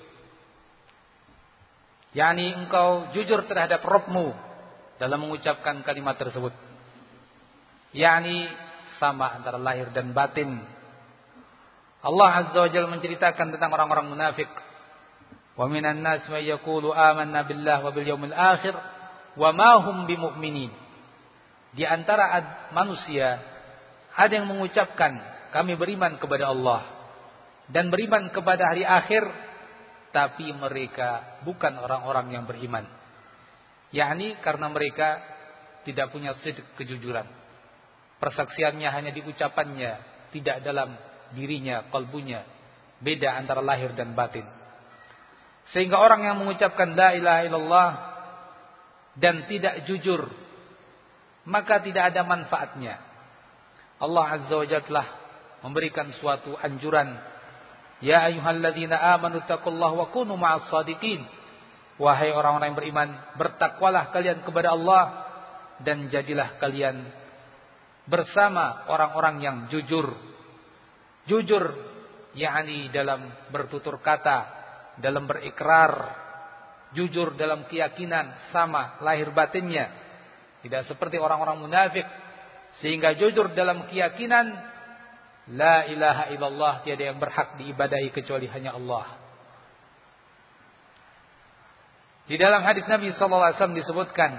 yakni 2.15 2.55
engkau 2.55 3.11
jujur 3.11 3.43
terhadap 3.51 3.83
Rabbmu 3.83 4.31
dalam 4.95 5.19
mengucapkan 5.27 5.83
kalimat 5.83 6.15
tersebut. 6.15 6.55
yakni 7.91 8.47
sama 8.95 9.27
antara 9.35 9.59
lahir 9.59 9.91
dan 9.91 10.15
batin. 10.15 10.63
Allah 11.99 12.47
Azza 12.47 12.59
wa 12.63 12.69
Jalla 12.71 12.87
menceritakan 12.87 13.59
tentang 13.59 13.75
orang-orang 13.75 14.07
munafik. 14.07 14.47
Wa 15.59 15.67
minan 15.67 15.99
nas 15.99 16.23
may 16.31 16.47
yaqulu 16.47 16.95
amanna 16.95 17.43
billah 17.43 17.83
wa 17.83 17.91
bil 17.91 18.07
yawmil 18.07 18.31
akhir 18.31 18.71
wa 19.35 19.51
ma 19.51 19.83
hum 19.83 20.07
bimumin. 20.07 20.71
Di 21.75 21.83
antara 21.83 22.39
manusia 22.71 23.43
ada 24.15 24.31
yang 24.31 24.47
mengucapkan 24.47 25.19
kami 25.51 25.75
beriman 25.75 26.15
kepada 26.15 26.47
Allah 26.47 27.00
dan 27.71 27.87
beriman 27.87 28.29
kepada 28.35 28.71
hari 28.75 28.83
akhir 28.83 29.23
tapi 30.11 30.51
mereka 30.51 31.39
bukan 31.47 31.79
orang-orang 31.79 32.35
yang 32.35 32.43
beriman. 32.43 32.83
Yakni 33.95 34.39
karena 34.43 34.67
mereka 34.67 35.19
tidak 35.87 36.11
punya 36.11 36.35
sidik 36.43 36.67
kejujuran. 36.75 37.27
Persaksiannya 38.19 38.89
hanya 38.91 39.11
di 39.15 39.23
ucapannya 39.23 39.91
tidak 40.35 40.61
dalam 40.61 40.93
dirinya 41.31 41.87
kalbunya. 41.89 42.43
Beda 43.01 43.33
antara 43.39 43.63
lahir 43.63 43.95
dan 43.97 44.13
batin. 44.13 44.45
Sehingga 45.73 45.97
orang 45.97 46.27
yang 46.27 46.37
mengucapkan 46.37 46.93
la 46.93 47.15
ilaha 47.17 47.41
illallah 47.47 47.89
dan 49.17 49.47
tidak 49.47 49.87
jujur 49.87 50.27
maka 51.47 51.81
tidak 51.81 52.13
ada 52.13 52.21
manfaatnya. 52.21 53.01
Allah 54.01 54.25
azza 54.37 54.55
wa 54.57 54.67
jalla 54.67 55.03
memberikan 55.61 56.09
suatu 56.17 56.57
anjuran 56.57 57.17
Ya 58.01 58.25
ayyuhalladzina 58.25 58.97
amanu 59.13 59.45
taqullaha 59.45 59.93
wa 59.93 60.07
kunu 60.09 60.33
ma'as 60.33 60.69
sadiqin. 60.73 61.21
Wahai 62.01 62.33
orang-orang 62.33 62.73
yang 62.73 62.79
beriman 62.81 63.09
bertakwalah 63.37 64.09
kalian 64.09 64.41
kepada 64.41 64.73
Allah 64.73 65.03
dan 65.85 66.09
jadilah 66.09 66.57
kalian 66.57 67.05
bersama 68.09 68.89
orang-orang 68.89 69.35
yang 69.45 69.57
jujur. 69.69 70.17
Jujur 71.29 71.77
yakni 72.33 72.89
dalam 72.89 73.29
bertutur 73.53 74.01
kata 74.01 74.49
dalam 74.97 75.29
berikrar. 75.29 76.17
Jujur 76.91 77.37
dalam 77.37 77.69
keyakinan 77.69 78.51
sama 78.51 78.99
lahir 79.05 79.29
batinnya. 79.31 79.93
Tidak 80.65 80.89
seperti 80.89 81.21
orang-orang 81.21 81.61
munafik 81.61 82.03
sehingga 82.81 83.13
jujur 83.13 83.53
dalam 83.53 83.85
keyakinan 83.87 84.51
La 85.51 85.83
ilaha 85.83 86.31
illallah 86.31 86.73
tiada 86.87 87.03
yang 87.11 87.19
berhak 87.19 87.59
diibadahi 87.59 88.15
kecuali 88.15 88.47
hanya 88.47 88.71
Allah. 88.71 89.19
Di 92.31 92.39
dalam 92.39 92.63
hadis 92.63 92.87
Nabi 92.87 93.11
sallallahu 93.11 93.51
alaihi 93.51 93.57
wasallam 93.59 93.79
disebutkan, 93.83 94.31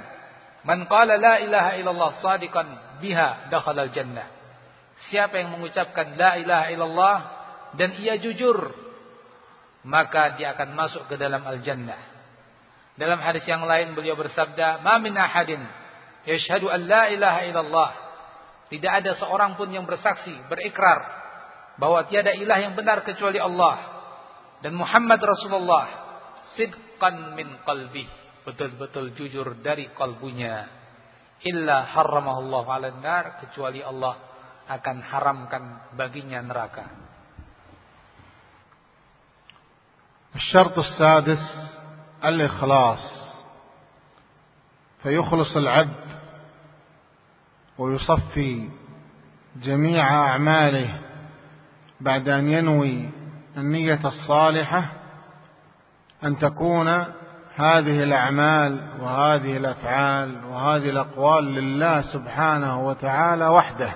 "Man 0.64 0.88
qala 0.88 1.20
la 1.20 1.36
ilaha 1.44 1.76
illallah 1.76 2.10
sadiqan 2.24 2.66
biha 3.04 3.52
dakhala 3.52 3.92
jannah." 3.92 4.24
Siapa 5.12 5.36
yang 5.36 5.52
mengucapkan 5.52 6.16
la 6.16 6.40
ilaha 6.40 6.66
illallah 6.72 7.16
dan 7.76 7.92
ia 8.00 8.16
jujur, 8.16 8.72
maka 9.84 10.40
dia 10.40 10.56
akan 10.56 10.72
masuk 10.72 11.10
ke 11.12 11.20
dalam 11.20 11.44
al-jannah. 11.44 11.98
Dalam 12.96 13.20
hadis 13.20 13.44
yang 13.44 13.66
lain 13.68 13.92
beliau 13.92 14.16
bersabda, 14.16 14.80
"Ma 14.80 14.96
min 14.96 15.12
ahadin 15.12 15.60
yashhadu 16.24 16.72
an 16.72 16.88
la 16.88 17.12
ilaha 17.12 17.40
illallah 17.44 17.90
tidak 18.71 18.91
ada 19.03 19.11
seorang 19.15 19.55
pun 19.55 19.71
yang 19.71 19.88
bersaksi, 19.88 20.36
berikrar 20.51 20.99
bahwa 21.80 22.03
tiada 22.11 22.36
ilah 22.36 22.59
yang 22.59 22.73
benar 22.75 23.05
kecuali 23.05 23.39
Allah 23.39 23.80
dan 24.59 24.73
Muhammad 24.75 25.21
Rasulullah 25.21 25.86
sidqan 26.57 27.38
min 27.38 27.61
qalbi 27.63 28.09
betul-betul 28.43 29.13
jujur 29.13 29.59
dari 29.61 29.91
kalbunya 29.93 30.65
illa 31.45 31.86
haramahullah 31.93 32.63
'ala 32.65 32.89
nar 32.97 33.25
kecuali 33.45 33.86
Allah 33.86 34.17
akan 34.67 34.97
haramkan 34.99 35.63
baginya 35.95 36.43
neraka. 36.43 37.07
الشرط 40.38 40.80
السادس 40.80 41.43
الإخلاص 42.23 43.05
فيخلص 45.03 45.57
العبد 45.57 46.00
ويصفي 47.78 48.68
جميع 49.56 50.28
أعماله 50.28 50.98
بعد 52.00 52.28
أن 52.28 52.48
ينوي 52.48 53.10
النية 53.56 54.00
الصالحة 54.04 54.84
أن 56.24 56.38
تكون 56.38 56.88
هذه 57.56 58.02
الأعمال 58.02 58.80
وهذه 59.00 59.56
الأفعال 59.56 60.44
وهذه 60.50 60.90
الأقوال 60.90 61.44
لله 61.44 62.02
سبحانه 62.02 62.86
وتعالى 62.86 63.48
وحده. 63.48 63.94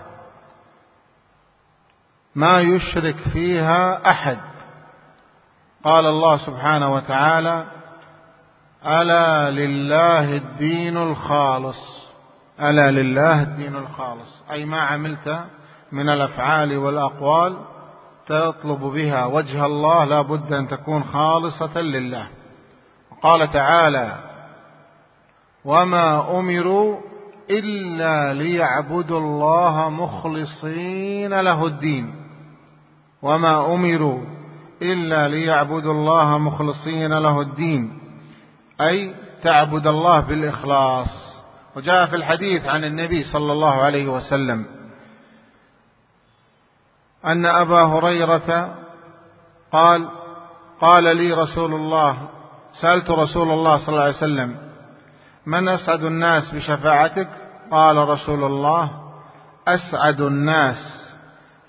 ما 2.35 2.61
يشرك 2.61 3.17
فيها 3.33 4.11
أحد. 4.11 4.39
قال 5.85 6.07
الله 6.07 6.37
سبحانه 6.37 6.95
وتعالى 6.95 7.65
ألا 8.87 9.51
لله 9.51 10.37
الدين 10.37 10.97
الخالص 10.97 12.06
ألا 12.61 12.91
لله 12.91 13.43
الدين 13.43 13.77
الخالص. 13.77 14.45
أي 14.51 14.65
ما 14.65 14.81
عملت 14.81 15.45
من 15.93 16.09
الأفعال 16.09 16.77
والأقوال 16.77 17.57
تطلب 18.27 18.81
بها 18.81 19.27
وجه 19.27 19.67
الله 19.67 20.05
لا 20.05 20.23
بد 20.23 20.53
أن 20.53 20.69
تكون 20.69 21.05
خالصة 21.05 21.81
لله. 21.81 22.27
قال 23.23 23.53
تعالى 23.53 24.13
وما 25.65 26.39
أمروا 26.39 27.01
إلا 27.51 28.35
ليعبدوا 28.35 29.21
الله 29.21 29.91
مخلصين 29.91 31.41
له 31.41 31.67
الدين. 31.67 32.15
وما 33.23 33.75
أمروا 33.75 34.21
إلا 34.83 35.29
ليعبدوا 35.29 35.93
الله 35.93 36.39
مخلصين 36.39 37.13
له 37.13 37.41
الدين. 37.41 37.99
أي 38.81 39.15
تعبد 39.43 39.87
الله 39.87 40.21
بالإخلاص. 40.21 41.26
وجاء 41.77 42.07
في 42.07 42.17
الحديث 42.17 42.67
عن 42.67 42.85
النبي 42.85 43.25
صلى 43.25 43.53
الله 43.53 43.83
عليه 43.83 44.09
وسلم 44.09 44.67
أن 47.25 47.47
أبا 47.47 47.83
هريرة 47.83 48.75
قال 49.73 50.09
قال 50.81 51.17
لي 51.17 51.33
رسول 51.33 51.75
الله 51.75 52.29
سألت 52.81 53.11
رسول 53.11 53.51
الله 53.51 53.79
صلى 53.79 53.89
الله 53.89 54.03
عليه 54.03 54.17
وسلم 54.17 54.57
من 55.47 55.69
أسعد 55.69 56.05
الناس 56.05 56.55
بشفاعتك؟ 56.55 57.29
قال 57.71 57.97
رسول 57.97 58.45
الله 58.45 58.91
أسعد 59.69 60.21
الناس 60.21 61.11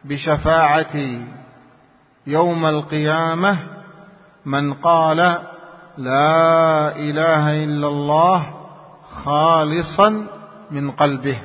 بشفاعتي 0.03 1.27
يوم 2.27 2.65
القيامة 2.65 3.57
من 4.45 4.73
قال 4.73 5.17
لا 5.97 6.95
إله 6.95 7.63
إلا 7.63 7.87
الله 7.87 8.56
خالصا 9.24 10.08
من 10.70 10.90
قلبه 10.90 11.38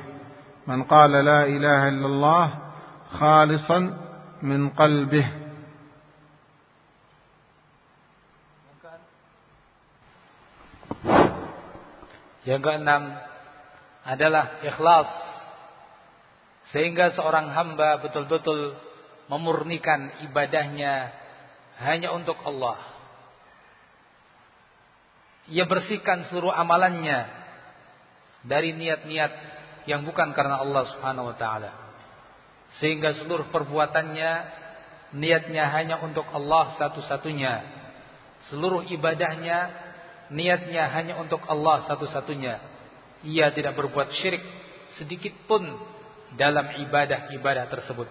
من 0.66 0.82
قال 0.84 1.12
لا 1.12 1.44
إله 1.44 1.80
إلا 1.88 2.06
الله 2.06 2.46
خالصا 3.20 3.78
من 4.42 4.70
قلبه 4.70 5.26
Yang 12.48 12.64
keenam 12.64 13.12
adalah 14.08 14.64
ikhlas. 14.64 15.10
Sehingga 16.72 17.12
seorang 17.12 17.52
hamba 17.52 18.00
betul-betul 18.00 18.72
memurnikan 19.28 20.24
ibadahnya 20.24 21.12
hanya 21.84 22.16
untuk 22.16 22.40
Allah. 22.40 22.80
Ia 25.52 25.68
bersihkan 25.68 26.32
seluruh 26.32 26.48
amalannya 26.52 27.41
dari 28.43 28.75
niat-niat 28.75 29.31
yang 29.87 30.03
bukan 30.07 30.31
karena 30.31 30.59
Allah 30.63 30.83
Subhanahu 30.95 31.31
wa 31.31 31.35
taala. 31.35 31.71
Sehingga 32.79 33.15
seluruh 33.19 33.51
perbuatannya 33.51 34.31
niatnya 35.13 35.69
hanya 35.71 36.01
untuk 36.01 36.25
Allah 36.31 36.75
satu-satunya. 36.79 37.53
Seluruh 38.51 38.83
ibadahnya 38.89 39.71
niatnya 40.33 40.89
hanya 40.91 41.19
untuk 41.21 41.43
Allah 41.47 41.85
satu-satunya. 41.87 42.59
Ia 43.23 43.53
tidak 43.55 43.79
berbuat 43.79 44.11
syirik 44.19 44.43
sedikit 44.99 45.31
pun 45.47 45.63
dalam 46.35 46.75
ibadah-ibadah 46.89 47.69
tersebut. 47.71 48.09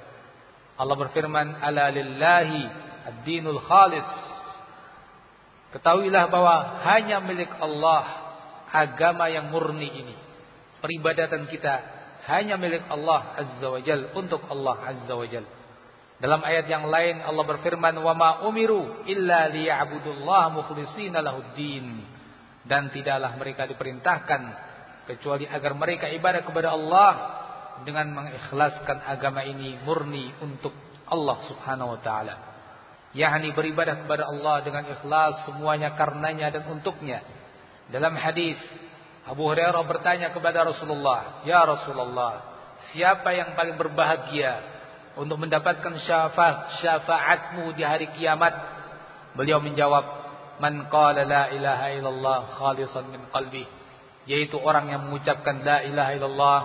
Allah 0.79 0.97
berfirman, 0.97 1.61
"Ala 1.61 1.93
lillahi 1.93 2.63
ad-dinul 3.13 3.61
khalis." 3.61 4.09
Ketahuilah 5.73 6.29
bahwa 6.29 6.85
hanya 6.85 7.21
milik 7.21 7.49
Allah 7.61 8.05
agama 8.73 9.29
yang 9.29 9.53
murni 9.53 9.89
ini. 9.89 10.17
Peribadatan 10.83 11.47
kita 11.47 11.75
hanya 12.27 12.59
milik 12.59 12.87
Allah 12.91 13.39
Azza 13.39 13.67
wa 13.71 13.81
Jal 13.83 14.11
untuk 14.19 14.43
Allah 14.51 14.77
Azza 14.83 15.15
wa 15.15 15.27
Jal. 15.27 15.47
Dalam 16.23 16.39
ayat 16.43 16.71
yang 16.71 16.87
lain 16.87 17.19
Allah 17.23 17.43
berfirman 17.43 17.99
wa 17.99 18.15
ma 18.15 18.31
umiru 18.47 19.03
illa 19.11 19.51
liya'budullaha 19.51 20.55
mukhlishina 20.55 21.19
lahuddin 21.19 22.03
dan 22.63 22.95
tidaklah 22.95 23.35
mereka 23.35 23.67
diperintahkan 23.67 24.43
kecuali 25.11 25.51
agar 25.51 25.75
mereka 25.75 26.07
ibadah 26.15 26.47
kepada 26.47 26.71
Allah 26.71 27.11
dengan 27.83 28.07
mengikhlaskan 28.15 29.03
agama 29.03 29.43
ini 29.43 29.83
murni 29.83 30.31
untuk 30.39 30.71
Allah 31.11 31.43
Subhanahu 31.51 31.99
wa 31.99 32.01
taala. 32.01 32.35
yakni 33.13 33.53
beribadah 33.53 34.07
kepada 34.07 34.25
Allah 34.25 34.65
dengan 34.65 34.89
ikhlas 34.89 35.45
semuanya 35.45 35.93
karenanya 35.99 36.49
dan 36.49 36.65
untuknya 36.71 37.21
dalam 37.93 38.17
hadis 38.17 38.57
Abu 39.28 39.44
Hurairah 39.44 39.84
bertanya 39.84 40.32
kepada 40.32 40.64
Rasulullah, 40.64 41.44
"Ya 41.44 41.60
Rasulullah, 41.68 42.44
siapa 42.96 43.36
yang 43.36 43.60
paling 43.60 43.76
berbahagia 43.76 44.64
untuk 45.20 45.36
mendapatkan 45.36 46.00
syafaat 46.08 46.80
syafaatmu 46.80 47.76
di 47.76 47.84
hari 47.84 48.08
kiamat?" 48.16 48.56
Beliau 49.36 49.60
menjawab, 49.60 50.06
"Man 50.64 50.88
qala 50.88 51.28
la 51.28 51.52
ilaha 51.52 51.88
illallah 51.92 52.40
khalisan 52.56 53.12
min 53.12 53.28
qalbi." 53.28 53.68
Yaitu 54.28 54.60
orang 54.60 54.92
yang 54.92 55.08
mengucapkan 55.08 55.60
la 55.64 55.84
ilaha 55.84 56.12
illallah 56.16 56.60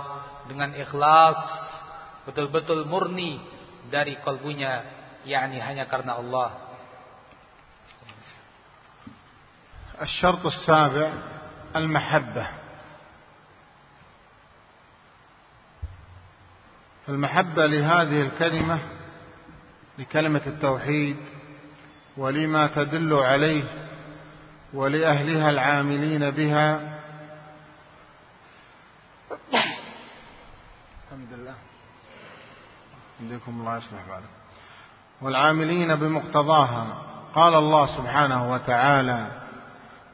dengan 0.46 0.70
ikhlas, 0.74 1.38
betul-betul 2.26 2.86
murni 2.86 3.42
dari 3.90 4.18
kalbunya, 4.22 4.82
yakni 5.26 5.58
hanya 5.58 5.90
karena 5.90 6.18
Allah. 6.18 6.62
الشرط 10.02 10.46
السابع 10.46 11.10
المحبة. 11.77 12.47
المحبة 17.09 17.65
لهذه 17.65 18.21
الكلمة 18.21 18.79
لكلمة 19.97 20.41
التوحيد 20.47 21.17
ولما 22.17 22.67
تدل 22.67 23.13
عليه 23.13 23.63
ولأهلها 24.73 25.49
العاملين 25.49 26.31
بها. 26.31 26.99
الحمد 31.05 31.33
لله. 31.33 31.55
عندكم 33.21 33.59
الله 33.59 33.77
يصلح 33.77 34.01
بالك 34.07 34.29
والعاملين 35.21 35.95
بمقتضاها. 35.95 37.03
قال 37.35 37.55
الله 37.55 37.97
سبحانه 37.97 38.51
وتعالى 38.51 39.27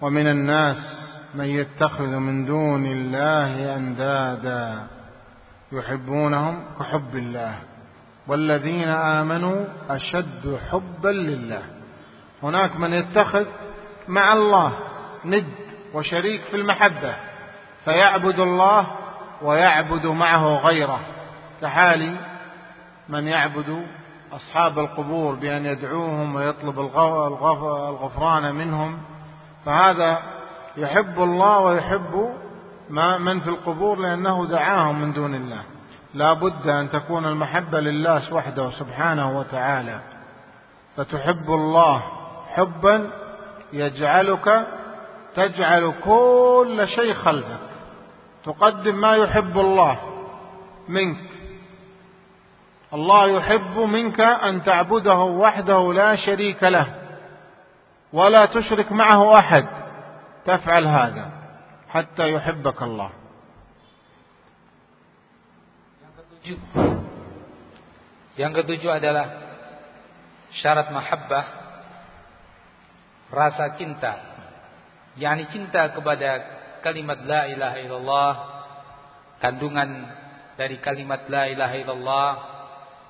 ومن 0.01 0.27
الناس 0.27 1.02
من 1.33 1.45
يتخذ 1.45 2.15
من 2.15 2.45
دون 2.45 2.85
الله 2.85 3.75
أندادا 3.75 4.87
يحبونهم 5.71 6.65
كحب 6.79 7.15
الله 7.15 7.55
والذين 8.27 8.89
آمنوا 8.89 9.65
أشد 9.89 10.59
حبا 10.71 11.09
لله. 11.09 11.61
هناك 12.43 12.75
من 12.75 12.93
يتخذ 12.93 13.45
مع 14.07 14.33
الله 14.33 14.73
ند 15.25 15.53
وشريك 15.93 16.41
في 16.41 16.55
المحبة 16.55 17.15
فيعبد 17.85 18.39
الله 18.39 18.87
ويعبد 19.41 20.05
معه 20.05 20.57
غيره. 20.57 20.99
كحال 21.61 22.15
من 23.09 23.27
يعبد 23.27 23.85
أصحاب 24.33 24.79
القبور 24.79 25.35
بأن 25.35 25.65
يدعوهم 25.65 26.35
ويطلب 26.35 26.79
الغفران 26.79 28.55
منهم 28.55 28.97
فهذا 29.65 30.19
يحب 30.77 31.21
الله 31.21 31.59
ويحب 31.59 32.33
ما 32.89 33.17
من 33.17 33.39
في 33.39 33.49
القبور 33.49 33.99
لأنه 33.99 34.45
دعاهم 34.45 35.01
من 35.01 35.13
دون 35.13 35.35
الله. 35.35 35.61
لا 36.13 36.33
بد 36.33 36.67
أن 36.67 36.89
تكون 36.89 37.25
المحبة 37.25 37.79
لله 37.79 38.33
وحده 38.33 38.71
سبحانه 38.71 39.39
وتعالى. 39.39 39.99
فتحب 40.97 41.49
الله 41.49 42.01
حبا 42.53 43.09
يجعلك 43.73 44.67
تجعل 45.35 45.93
كل 46.05 46.87
شيء 46.87 47.13
خلفك. 47.13 47.59
تقدم 48.45 48.95
ما 48.95 49.15
يحب 49.15 49.59
الله 49.59 49.97
منك. 50.87 51.17
الله 52.93 53.27
يحب 53.27 53.77
منك 53.77 54.19
أن 54.19 54.63
تعبده 54.63 55.17
وحده 55.17 55.93
لا 55.93 56.15
شريك 56.15 56.63
له. 56.63 56.85
ولا 58.13 58.45
تشرك 58.45 58.91
معه 58.91 59.39
أحد. 59.39 59.82
تفعل 60.44 60.84
هذا 60.86 61.26
حتى 61.88 62.24
يحبك 62.32 62.82
الله 62.82 63.10
Yang 68.38 68.52
ketujuh 68.62 69.02
adalah 69.02 69.26
syarat 70.62 70.88
mahabbah 70.94 71.44
rasa 73.28 73.76
cinta. 73.76 74.14
yakni 75.18 75.50
cinta 75.50 75.90
kepada 75.92 76.40
kalimat 76.80 77.20
la 77.26 77.50
ilaha 77.50 77.76
illallah, 77.82 78.32
kandungan 79.42 79.90
dari 80.54 80.78
kalimat 80.78 81.26
la 81.26 81.50
ilaha 81.50 81.74
illallah, 81.74 82.30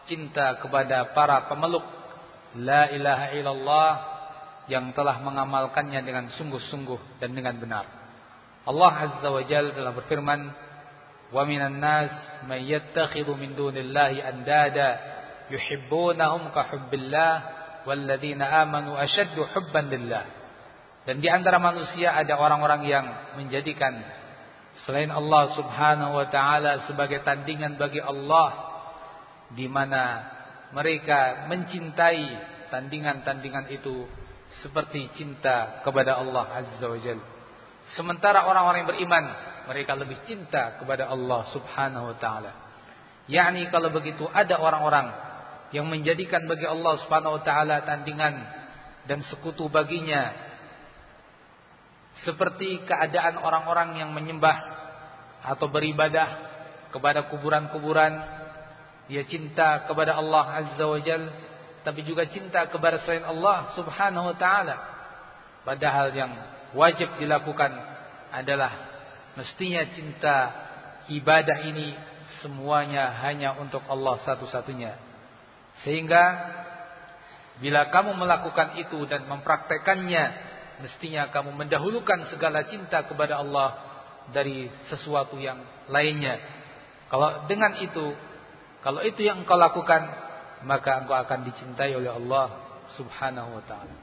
cinta 0.08 0.56
kepada 0.58 1.12
para 1.12 1.46
pemeluk 1.46 1.84
la 2.56 2.88
ilaha 2.90 3.26
illallah 3.36 4.11
yang 4.71 4.95
telah 4.95 5.19
mengamalkannya 5.19 6.01
dengan 6.03 6.31
sungguh-sungguh 6.39 7.19
dan 7.19 7.35
dengan 7.35 7.59
benar. 7.59 7.85
Allah 8.63 8.93
Azza 8.95 9.27
wa 9.27 9.43
Jalla 9.43 9.75
telah 9.75 9.91
berfirman, 9.91 10.39
"Wa 11.35 11.43
minan 11.43 11.83
nas 11.83 12.11
may 12.47 12.63
yattakhidhu 12.63 13.35
min 13.35 13.59
dunillahi 13.59 14.23
andada 14.23 15.13
yuhibbunahum 15.51 16.55
ka 16.55 16.71
hubbillah 16.71 17.33
walladzina 17.83 18.63
amanu 18.63 18.95
ashaddu 18.95 19.43
hubban 19.51 19.91
lillah. 19.91 20.23
Dan 21.03 21.19
di 21.19 21.27
antara 21.27 21.59
manusia 21.59 22.15
ada 22.15 22.39
orang-orang 22.39 22.87
yang 22.87 23.05
menjadikan 23.35 23.99
selain 24.87 25.11
Allah 25.11 25.51
Subhanahu 25.51 26.15
wa 26.15 26.27
taala 26.31 26.87
sebagai 26.87 27.19
tandingan 27.27 27.75
bagi 27.75 27.99
Allah 27.99 28.71
di 29.51 29.67
mana 29.67 30.31
mereka 30.71 31.45
mencintai 31.51 32.23
tandingan-tandingan 32.71 33.69
itu 33.69 34.07
seperti 34.63 35.11
cinta 35.19 35.83
kepada 35.83 36.17
Allah 36.17 36.63
Azza 36.63 36.87
wa 36.87 36.97
Jalla. 36.97 37.25
Sementara 37.99 38.47
orang-orang 38.47 38.87
yang 38.87 38.91
beriman 38.95 39.25
mereka 39.67 39.93
lebih 39.99 40.23
cinta 40.23 40.79
kepada 40.79 41.11
Allah 41.11 41.51
Subhanahu 41.51 42.15
wa 42.15 42.17
taala. 42.17 42.51
yakni 43.27 43.67
kalau 43.71 43.91
begitu 43.91 44.27
ada 44.31 44.59
orang-orang 44.59 45.11
yang 45.75 45.87
menjadikan 45.87 46.47
bagi 46.47 46.67
Allah 46.67 46.99
Subhanahu 47.03 47.39
wa 47.39 47.43
taala 47.43 47.83
tandingan 47.83 48.35
dan 49.03 49.19
sekutu 49.27 49.67
baginya 49.67 50.31
seperti 52.23 52.87
keadaan 52.87 53.39
orang-orang 53.39 53.99
yang 53.99 54.15
menyembah 54.15 54.55
atau 55.43 55.67
beribadah 55.67 56.27
kepada 56.91 57.27
kuburan-kuburan 57.27 58.15
dia 59.11 59.27
cinta 59.27 59.83
kepada 59.83 60.15
Allah 60.15 60.45
Azza 60.63 60.85
wa 60.87 60.99
Jal 61.03 61.23
tapi 61.83 62.03
juga 62.07 62.27
cinta 62.31 62.67
kepada 62.67 63.03
selain 63.03 63.23
Allah 63.27 63.75
Subhanahu 63.75 64.31
wa 64.31 64.37
taala 64.39 64.75
padahal 65.67 66.11
yang 66.15 66.31
wajib 66.75 67.07
dilakukan 67.19 67.71
adalah 68.33 68.71
mestinya 69.37 69.83
cinta 69.93 70.37
ibadah 71.11 71.63
ini 71.67 71.93
semuanya 72.41 73.23
hanya 73.23 73.55
untuk 73.59 73.83
Allah 73.87 74.19
satu-satunya 74.25 75.13
sehingga 75.83 76.23
bila 77.61 77.93
kamu 77.93 78.17
melakukan 78.17 78.81
itu 78.81 79.05
dan 79.05 79.29
mempraktekannya, 79.29 80.23
mestinya 80.81 81.29
kamu 81.29 81.53
mendahulukan 81.53 82.33
segala 82.33 82.65
cinta 82.65 83.05
kepada 83.05 83.41
Allah 83.41 83.77
dari 84.33 84.71
sesuatu 84.89 85.37
yang 85.37 85.61
lainnya. 85.91 86.41
Kalau 87.13 87.45
dengan 87.45 87.77
itu, 87.83 88.15
kalau 88.81 89.05
itu 89.05 89.21
yang 89.21 89.45
engkau 89.45 89.59
lakukan, 89.59 90.01
maka 90.63 91.03
engkau 91.03 91.15
akan 91.15 91.39
dicintai 91.47 91.95
oleh 91.95 92.11
Allah 92.11 92.47
Subhanahu 92.95 93.59
wa 93.59 93.63
taala. 93.67 93.95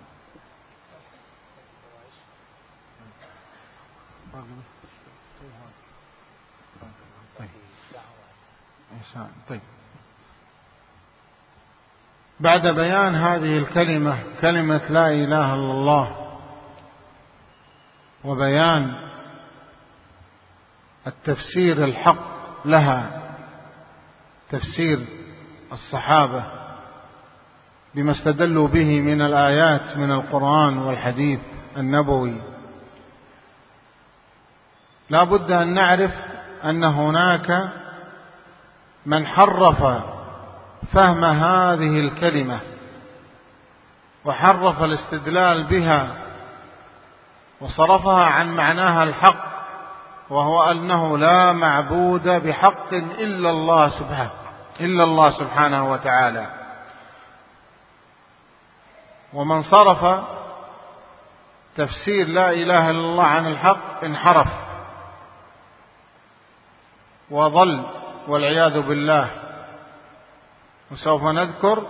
طيب 9.49 9.61
بعد 12.41 12.67
بيان 12.67 13.15
هذه 13.15 13.59
الكلمة 13.59 14.19
كلمة 14.41 14.83
لا 14.91 15.09
إله 15.09 15.55
إلا 15.55 15.73
الله 15.73 16.07
وبيان 18.25 18.95
التفسير 21.07 21.85
الحق 21.85 22.27
لها 22.65 23.21
تفسير 24.51 25.20
الصحابة 25.73 26.43
بما 27.95 28.13
استدلوا 28.13 28.69
به 28.69 29.01
من 29.01 29.23
الآيات 29.23 29.97
من 29.97 30.13
القرآن 30.13 30.79
والحديث 30.79 31.41
النبوي. 31.77 32.41
لا 35.11 35.25
بد 35.25 35.51
أن 35.51 35.75
نعرف 35.75 36.15
أن 36.65 36.85
هناك 36.85 37.69
من 39.07 39.27
حرف 39.27 40.03
فهم 40.93 41.25
هذه 41.25 42.01
الكلمة 42.01 42.61
وحرف 44.25 44.83
الاستدلال 44.83 45.65
بها 45.65 46.17
وصرفها 47.61 48.25
عن 48.25 48.57
معناها 48.57 49.03
الحق 49.03 49.51
وهو 50.31 50.63
أنه 50.63 51.19
لا 51.19 51.53
معبود 51.53 52.29
بحق 52.29 52.93
إلا 52.93 53.51
الله 53.51 53.89
سبحانه. 53.89 54.40
إلا 54.81 55.05
الله 55.05 55.31
سبحانه 55.31 55.93
وتعالى. 55.93 56.47
ومن 59.33 59.63
صرف 59.63 60.25
تفسير 61.77 62.29
لا 62.29 62.51
إله 62.51 62.91
إلا 62.91 63.01
الله 63.01 63.25
عن 63.25 63.47
الحق 63.47 64.05
انحرف. 64.05 64.49
وضل 67.31 67.85
والعياذ 68.29 68.81
بالله. 68.81 69.31
وسوف 70.91 71.23
نذكر 71.23 71.87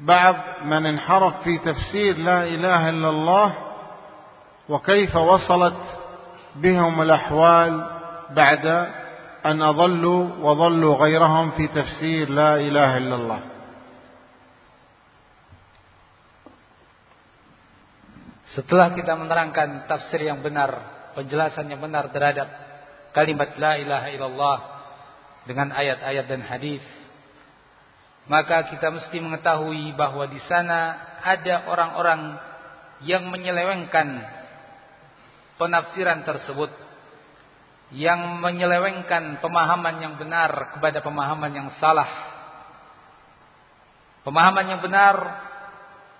بعض 0.00 0.36
من 0.64 0.86
انحرف 0.86 1.42
في 1.42 1.58
تفسير 1.58 2.16
لا 2.16 2.44
إله 2.44 2.88
إلا 2.88 3.08
الله 3.08 3.54
وكيف 4.68 5.16
وصلت 5.16 5.98
بهم 6.56 7.02
الأحوال 7.02 8.00
بعد 8.30 8.92
أن 9.45 9.61
أضلوا 9.61 10.21
وضلوا 10.37 10.93
غيرهم 10.95 11.51
في 11.51 11.67
تفسير 11.67 12.29
لا 12.29 12.55
إله 12.55 12.97
إلا 12.97 13.15
الله 13.15 13.41
Setelah 18.51 18.91
kita 18.91 19.15
menerangkan 19.15 19.87
tafsir 19.87 20.27
yang 20.27 20.43
benar, 20.43 20.75
penjelasan 21.15 21.71
yang 21.71 21.79
benar 21.79 22.11
terhadap 22.11 22.51
kalimat 23.15 23.55
la 23.55 23.79
ilaha 23.79 24.11
illallah 24.11 24.57
dengan 25.47 25.71
ayat-ayat 25.71 26.27
dan 26.27 26.43
hadis. 26.43 26.83
maka 28.29 28.69
kita 28.69 28.93
mesti 28.93 29.17
mengetahui 29.17 29.91
bahwa 29.97 30.23
di 30.29 30.37
sana 30.45 30.95
ada 31.25 31.67
orang-orang 31.67 32.37
yang 33.01 33.25
menyelewengkan 33.33 34.21
penafsiran 35.57 36.21
tersebut 36.21 36.69
yang 37.94 38.42
menyelewengkan 38.42 39.38
pemahaman 39.38 40.02
yang 40.02 40.14
benar 40.18 40.74
kepada 40.74 40.98
pemahaman 40.98 41.52
yang 41.54 41.68
salah. 41.78 42.08
Pemahaman 44.26 44.66
yang 44.66 44.80
benar 44.82 45.16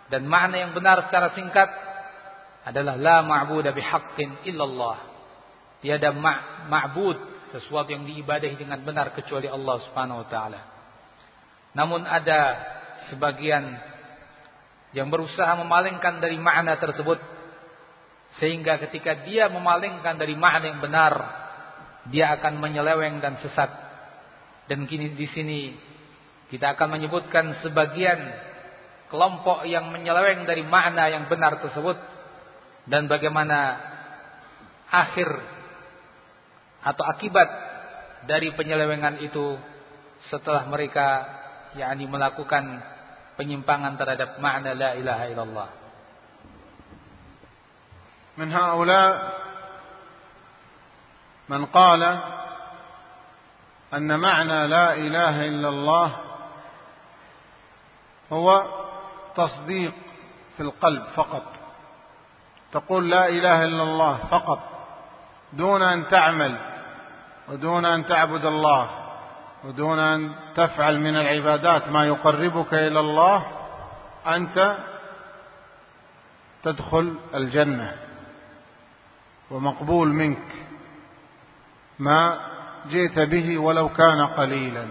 dan 0.06 0.22
makna 0.30 0.62
yang 0.62 0.70
benar 0.70 1.10
secara 1.10 1.34
singkat 1.34 1.66
adalah 2.62 2.94
la 2.94 3.18
ma'budu 3.26 3.74
bihaqqin 3.74 4.46
illallah. 4.46 4.98
Tiada 5.82 6.14
ma'bud 6.70 7.18
sesuatu 7.50 7.90
yang 7.90 8.06
diibadahi 8.06 8.54
dengan 8.54 8.82
benar 8.86 9.10
kecuali 9.10 9.50
Allah 9.50 9.76
Subhanahu 9.90 10.22
wa 10.22 10.28
taala. 10.30 10.60
Namun 11.74 12.06
ada 12.06 12.62
sebagian 13.10 13.74
yang 14.94 15.10
berusaha 15.10 15.58
memalingkan 15.58 16.22
dari 16.22 16.38
makna 16.38 16.78
tersebut 16.78 17.18
sehingga 18.38 18.78
ketika 18.86 19.26
dia 19.26 19.50
memalingkan 19.50 20.14
dari 20.16 20.38
makna 20.38 20.72
yang 20.72 20.80
benar 20.80 21.14
dia 22.09 22.33
akan 22.37 22.57
menyeleweng 22.57 23.21
dan 23.21 23.37
sesat. 23.39 23.69
Dan 24.65 24.87
kini 24.87 25.13
di 25.13 25.27
sini 25.31 25.59
kita 26.49 26.75
akan 26.75 26.99
menyebutkan 26.99 27.59
sebagian 27.63 28.19
kelompok 29.11 29.67
yang 29.67 29.91
menyeleweng 29.91 30.47
dari 30.47 30.63
makna 30.63 31.11
yang 31.11 31.27
benar 31.27 31.59
tersebut 31.59 31.99
dan 32.87 33.11
bagaimana 33.11 33.79
akhir 34.87 35.27
atau 36.81 37.03
akibat 37.05 37.49
dari 38.25 38.55
penyelewengan 38.55 39.19
itu 39.21 39.59
setelah 40.31 40.63
mereka 40.67 41.27
yakni 41.75 42.07
melakukan 42.07 42.79
penyimpangan 43.35 43.99
terhadap 43.99 44.39
makna 44.39 44.71
la 44.75 44.95
ilaha 44.95 45.25
illallah. 45.27 45.69
من 48.37 48.47
هؤلاء 48.51 49.11
من 51.48 51.66
قال 51.66 52.18
أن 53.94 54.20
معنى 54.20 54.66
لا 54.66 54.94
إله 54.94 55.44
إلا 55.44 55.68
الله 55.68 56.16
هو 58.32 58.62
تصديق 59.36 59.94
في 60.56 60.62
القلب 60.62 61.02
فقط. 61.14 61.42
تقول 62.72 63.10
لا 63.10 63.28
إله 63.28 63.64
إلا 63.64 63.82
الله 63.82 64.16
فقط 64.30 64.58
دون 65.52 65.82
أن 65.82 66.08
تعمل 66.08 66.56
ودون 67.48 67.84
أن 67.84 68.06
تعبد 68.06 68.44
الله 68.44 68.90
ودون 69.64 69.98
أن 69.98 70.34
تفعل 70.56 71.00
من 71.00 71.16
العبادات 71.16 71.88
ما 71.88 72.04
يقربك 72.04 72.74
إلى 72.74 73.00
الله 73.00 73.46
أنت 74.26 74.76
تدخل 76.62 77.14
الجنة 77.34 77.96
ومقبول 79.50 80.08
منك. 80.08 80.65
ما 81.98 82.38
جئت 82.88 83.18
به 83.18 83.58
ولو 83.58 83.88
كان 83.88 84.26
قليلا. 84.26 84.86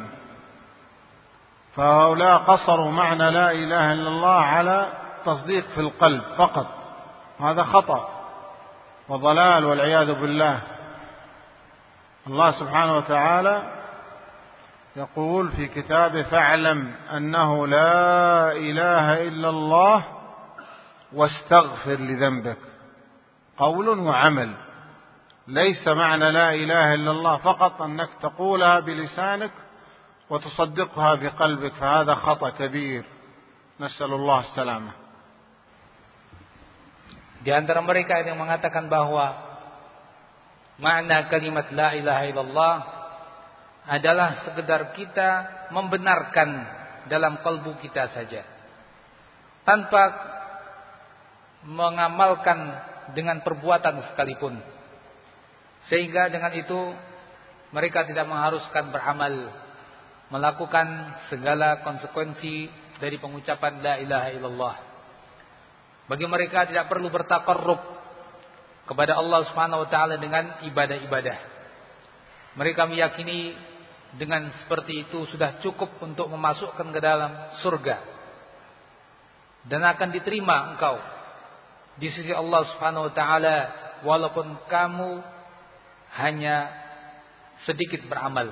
فهؤلاء 1.75 2.37
قصروا 2.37 2.91
معنى 2.91 3.31
لا 3.31 3.51
إله 3.51 3.93
إلا 3.93 4.07
الله 4.07 4.39
على 4.39 4.87
تصديق 5.25 5.67
في 5.67 5.79
القلب 5.81 6.23
فقط. 6.37 6.67
هذا 7.39 7.63
خطأ 7.63 8.09
وضلال 9.09 9.65
والعياذ 9.65 10.13
بالله. 10.13 10.61
الله 12.27 12.51
سبحانه 12.51 12.97
وتعالى 12.97 13.63
يقول 14.95 15.51
في 15.51 15.67
كتابه 15.67 16.23
فاعلم 16.23 16.95
أنه 17.13 17.67
لا 17.67 18.51
إله 18.51 19.27
إلا 19.27 19.49
الله 19.49 20.03
واستغفر 21.13 21.95
لذنبك. 21.95 22.57
قول 23.57 23.89
وعمل. 23.89 24.64
ليس 25.48 25.88
معنى 25.88 26.30
لا 26.30 26.54
إله 26.54 26.94
إلا 26.94 27.11
الله 27.11 27.36
فقط 27.36 27.82
أنك 27.82 28.11
تقولها 28.22 28.80
بلسانك 28.80 29.50
وتصدقها 30.30 31.14
بقلبك 31.14 31.74
فهذا 31.74 32.14
خطأ 32.14 32.50
كبير 32.50 33.04
نسأل 33.80 34.12
الله 34.12 34.40
السلامة 34.40 34.92
Di 37.40 37.48
antara 37.56 37.80
mereka 37.80 38.20
yang 38.20 38.36
mengatakan 38.36 38.92
bahwa 38.92 39.32
makna 40.76 41.24
kalimat 41.32 41.72
la 41.72 41.96
ilaha 41.96 42.24
illallah 42.28 42.76
adalah 43.88 44.44
sekedar 44.44 44.92
kita 44.92 45.30
membenarkan 45.72 46.48
dalam 47.08 47.40
kalbu 47.40 47.80
kita 47.80 48.12
saja. 48.12 48.44
Tanpa 49.64 50.02
mengamalkan 51.64 52.58
dengan 53.16 53.40
perbuatan 53.40 54.12
sekalipun. 54.12 54.61
Sehingga 55.89 56.33
dengan 56.33 56.53
itu 56.55 56.79
mereka 57.73 58.07
tidak 58.07 58.25
mengharuskan 58.25 58.89
beramal. 58.89 59.36
Melakukan 60.33 60.88
segala 61.29 61.86
konsekuensi 61.86 62.69
dari 62.97 63.21
pengucapan 63.21 63.83
la 63.83 63.93
ilaha 64.01 64.29
illallah. 64.33 64.75
Bagi 66.09 66.25
mereka 66.25 66.65
tidak 66.65 66.89
perlu 66.89 67.13
bertakarrub 67.13 67.81
kepada 68.86 69.17
Allah 69.17 69.45
Subhanahu 69.49 69.86
wa 69.86 69.89
taala 69.89 70.15
dengan 70.17 70.65
ibadah-ibadah. 70.65 71.38
Mereka 72.57 72.89
meyakini 72.89 73.53
dengan 74.15 74.47
seperti 74.63 75.05
itu 75.05 75.27
sudah 75.29 75.59
cukup 75.59 75.99
untuk 75.99 76.31
memasukkan 76.31 76.88
ke 76.93 76.99
dalam 77.03 77.31
surga 77.59 78.15
dan 79.65 79.81
akan 79.83 80.09
diterima 80.13 80.71
engkau 80.73 80.95
di 81.99 82.07
sisi 82.13 82.31
Allah 82.31 82.63
Subhanahu 82.71 83.11
wa 83.11 83.13
taala 83.13 83.57
walaupun 84.05 84.55
kamu 84.71 85.34
hanya 86.16 86.72
sedikit 87.68 88.05
beramal 88.07 88.51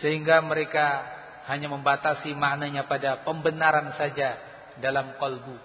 sehingga 0.00 0.40
mereka 0.40 1.04
hanya 1.50 1.68
membatasi 1.68 2.32
maknanya 2.32 2.88
pada 2.88 3.20
pembenaran 3.26 3.92
saja 4.00 4.38
dalam 4.80 5.16
kalbu 5.20 5.56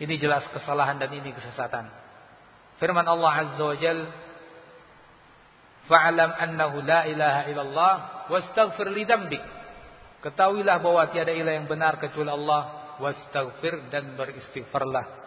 ini 0.00 0.16
jelas 0.16 0.46
kesalahan 0.54 0.96
dan 0.96 1.12
ini 1.12 1.32
kesesatan 1.36 1.92
firman 2.80 3.04
Allah 3.04 3.32
Azza 3.44 3.64
wa 3.64 3.76
Jalla 3.76 4.08
Fa'lam 5.90 6.30
annahu 6.38 6.86
la 6.86 7.02
ilaha 7.10 7.50
illallah 7.50 7.94
wastaghfir 8.30 8.94
li 8.94 9.02
dzambik. 9.02 9.42
Ketahuilah 10.22 10.78
bahwa 10.78 11.10
tiada 11.10 11.34
ilah 11.34 11.58
yang 11.58 11.66
benar 11.66 11.98
kecuali 11.98 12.30
Allah 12.30 12.94
wastaghfir 13.02 13.90
dan 13.90 14.14
beristighfarlah. 14.14 15.18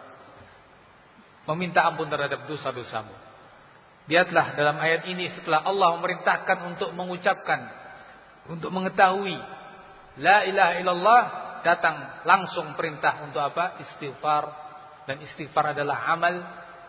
Meminta 1.52 1.84
ampun 1.84 2.08
terhadap 2.08 2.48
dosa-dosamu. 2.48 3.12
Lihatlah 4.09 4.57
dalam 4.57 4.77
ayat 4.81 5.05
ini 5.05 5.29
setelah 5.37 5.61
Allah 5.61 5.93
memerintahkan 6.01 6.57
untuk 6.73 6.89
mengucapkan 6.97 7.61
untuk 8.49 8.73
mengetahui 8.73 9.37
la 10.17 10.41
ilaha 10.49 10.73
illallah 10.81 11.21
datang 11.61 12.25
langsung 12.25 12.73
perintah 12.73 13.21
untuk 13.21 13.37
apa? 13.37 13.77
Istighfar 13.85 14.43
dan 15.05 15.21
istighfar 15.21 15.77
adalah 15.77 16.09
amal 16.09 16.33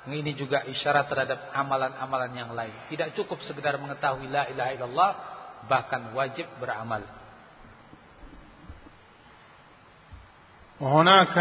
ini 0.09 0.33
juga 0.33 0.65
isyarat 0.65 1.13
terhadap 1.13 1.53
amalan-amalan 1.53 2.33
yang 2.33 2.51
lain. 2.57 2.73
Tidak 2.89 3.13
cukup 3.13 3.45
sekedar 3.45 3.77
mengetahui 3.77 4.25
la 4.33 4.49
ilaha 4.49 4.71
illallah, 4.73 5.11
bahkan 5.69 6.17
wajib 6.17 6.49
beramal. 6.57 7.05
وهناك 10.81 11.37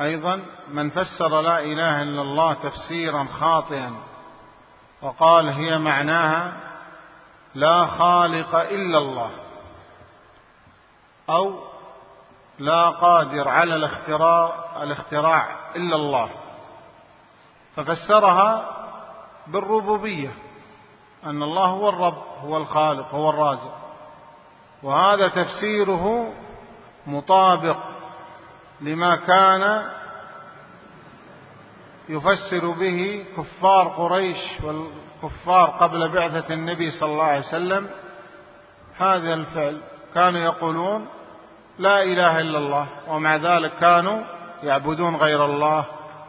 أيضا 0.00 0.34
من 0.70 0.90
فسر 0.94 1.40
لا 1.40 1.66
إله 1.66 2.02
إلا 2.02 2.22
الله 2.22 2.52
تفسيرا 2.54 3.24
خاطئا 3.24 3.90
وقال 5.01 5.49
هي 5.49 5.77
معناها 5.77 6.53
لا 7.55 7.85
خالق 7.85 8.55
إلا 8.55 8.97
الله 8.97 9.31
أو 11.29 11.53
لا 12.59 12.89
قادر 12.89 13.49
على 13.49 13.75
الاختراع 13.75 14.53
الاختراع 14.83 15.47
إلا 15.75 15.95
الله. 15.95 16.29
ففسرها 17.75 18.65
بالربوبية 19.47 20.31
أن 21.25 21.43
الله 21.43 21.65
هو 21.65 21.89
الرب 21.89 22.23
هو 22.43 22.57
الخالق 22.57 23.13
هو 23.13 23.29
الرازق. 23.29 23.77
وهذا 24.83 25.27
تفسيره 25.27 26.33
مطابق 27.07 27.77
لما 28.81 29.15
كان 29.15 29.89
يفسر 32.09 32.71
به 32.71 33.25
كفار 33.37 33.87
قريش 33.87 34.37
والكفار 34.63 35.69
قبل 35.69 36.09
بعثة 36.09 36.53
النبي 36.53 36.91
صلى 36.91 37.11
الله 37.11 37.23
عليه 37.23 37.39
وسلم 37.47 37.87
هذا 38.97 39.33
الفعل. 39.33 39.81
كانوا 40.15 40.39
يقولون 40.39 41.07
لا 41.79 42.03
إله 42.03 42.41
إلا 42.41 42.57
الله 42.57 42.87
ومع 43.07 43.35
ذلك 43.35 43.71
كانوا 43.79 44.21
يعبدون 44.63 45.15
غير 45.15 45.45
الله 45.45 45.85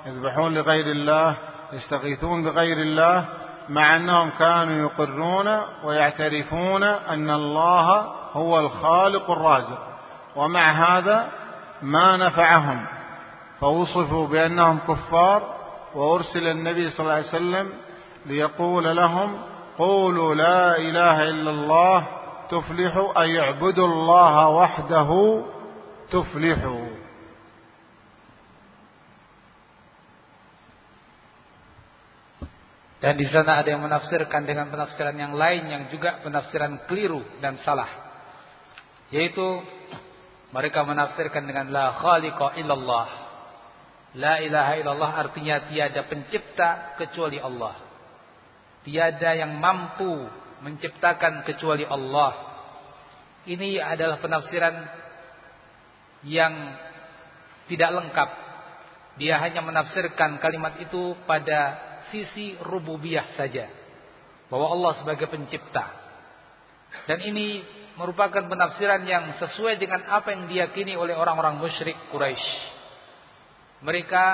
يذبحون 0.06 0.54
لغير 0.54 0.86
الله 0.86 1.34
يستغيثون 1.72 2.44
بغير 2.44 2.76
الله 2.76 3.24
مع 3.68 3.96
أنهم 3.96 4.30
كانوا 4.38 4.74
يقرون 4.88 5.60
ويعترفون 5.84 6.82
أن 6.82 7.30
الله 7.30 8.06
هو 8.32 8.60
الخالق 8.60 9.30
الرازق. 9.30 9.82
ومع 10.36 10.70
هذا 10.70 11.28
ما 11.82 12.16
نفعهم 12.16 12.86
فوصفوا 13.60 14.26
بأنهم 14.26 14.78
كفار 14.88 15.57
وأرسل 15.95 16.47
النبي 16.47 16.89
صلى 16.89 16.99
الله 16.99 17.13
عليه 17.13 17.27
وسلم 17.27 17.69
ليقول 18.25 18.97
لهم 18.97 19.41
قولوا 19.77 20.35
لا 20.35 20.77
إله 20.77 21.23
إلا 21.23 21.49
الله 21.51 22.07
تفلحوا 22.49 23.21
أي 23.21 23.39
اعبدوا 23.39 23.87
الله 23.87 24.49
وحده 24.49 25.09
تفلحوا 26.11 27.03
Dan 33.03 33.19
di 33.19 33.27
sana 33.27 33.59
ada 33.59 33.67
yang 33.67 33.83
menafsirkan 33.83 34.47
dengan 34.47 34.71
penafsiran 34.71 35.11
yang 35.19 35.35
lain 35.35 35.67
yang 35.67 35.83
juga 35.91 36.23
penafsiran 36.23 36.87
keliru 36.87 37.19
dan 37.43 37.59
salah. 37.59 37.91
Yaitu 39.11 39.59
mereka 40.55 40.87
menafsirkan 40.87 41.43
dengan 41.43 41.67
la 41.67 41.99
khaliqa 41.99 42.55
illallah. 42.63 43.26
La 44.16 44.40
ilaha 44.40 44.72
illallah 44.80 45.12
artinya 45.20 45.68
tiada 45.68 46.08
pencipta 46.08 46.96
kecuali 46.96 47.36
Allah. 47.36 47.76
Tiada 48.88 49.36
yang 49.36 49.60
mampu 49.60 50.24
menciptakan 50.64 51.44
kecuali 51.44 51.84
Allah. 51.84 52.32
Ini 53.44 53.84
adalah 53.84 54.16
penafsiran 54.16 54.74
yang 56.24 56.54
tidak 57.68 57.90
lengkap. 58.00 58.30
Dia 59.20 59.36
hanya 59.44 59.60
menafsirkan 59.60 60.40
kalimat 60.40 60.80
itu 60.80 61.12
pada 61.28 61.76
sisi 62.08 62.56
rububiyah 62.64 63.36
saja. 63.36 63.68
Bahwa 64.48 64.72
Allah 64.72 65.04
sebagai 65.04 65.28
pencipta. 65.28 65.84
Dan 67.04 67.20
ini 67.28 67.60
merupakan 68.00 68.48
penafsiran 68.48 69.04
yang 69.04 69.36
sesuai 69.36 69.76
dengan 69.76 70.06
apa 70.08 70.32
yang 70.32 70.48
diyakini 70.48 70.96
oleh 70.96 71.12
orang-orang 71.12 71.60
musyrik 71.60 71.98
Quraisy. 72.08 72.77
Mereka 73.82 74.24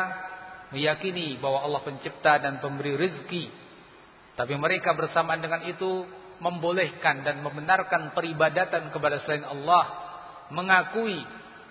meyakini 0.72 1.36
bahwa 1.38 1.64
Allah 1.64 1.80
pencipta 1.84 2.40
dan 2.40 2.59
pemberi 2.59 2.97
rezeki. 2.97 3.45
Tapi 4.34 4.55
mereka 4.59 4.97
bersamaan 4.97 5.38
dengan 5.38 5.62
itu 5.68 6.09
membolehkan 6.42 7.22
dan 7.22 7.45
membenarkan 7.45 8.16
peribadatan 8.16 8.90
kepada 8.90 9.22
selain 9.22 9.47
Allah. 9.47 9.84
Mengakui 10.51 11.20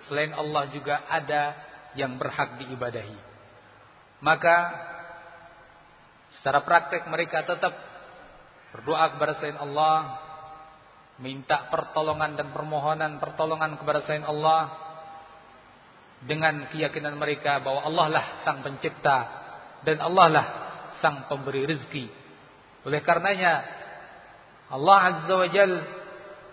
selain 0.07 0.33
Allah 0.33 0.69
juga 0.71 1.03
ada 1.09 1.53
yang 1.93 2.17
berhak 2.17 2.57
diibadahi. 2.61 3.17
Maka 4.23 4.57
Secara 6.39 6.65
praktek 6.65 7.05
mereka 7.07 7.45
tetap 7.45 7.71
berdoa 8.73 9.05
kepada 9.13 9.37
selain 9.37 9.59
Allah, 9.61 10.17
minta 11.21 11.69
pertolongan 11.69 12.33
dan 12.33 12.49
permohonan 12.49 13.21
pertolongan 13.21 13.77
kepada 13.77 14.01
selain 14.03 14.25
Allah 14.25 14.73
dengan 16.23 16.71
keyakinan 16.71 17.19
mereka 17.19 17.59
bahwa 17.59 17.83
Allah 17.83 18.07
lah 18.09 18.25
sang 18.47 18.63
pencipta 18.63 19.17
dan 19.83 19.99
Allah 19.99 20.27
lah 20.31 20.45
sang 21.03 21.27
pemberi 21.27 21.67
rezeki. 21.67 22.07
Oleh 22.87 23.03
karenanya 23.03 23.63
Allah 24.71 24.99
Azza 25.11 25.33
wa 25.35 25.47
Jal 25.51 25.73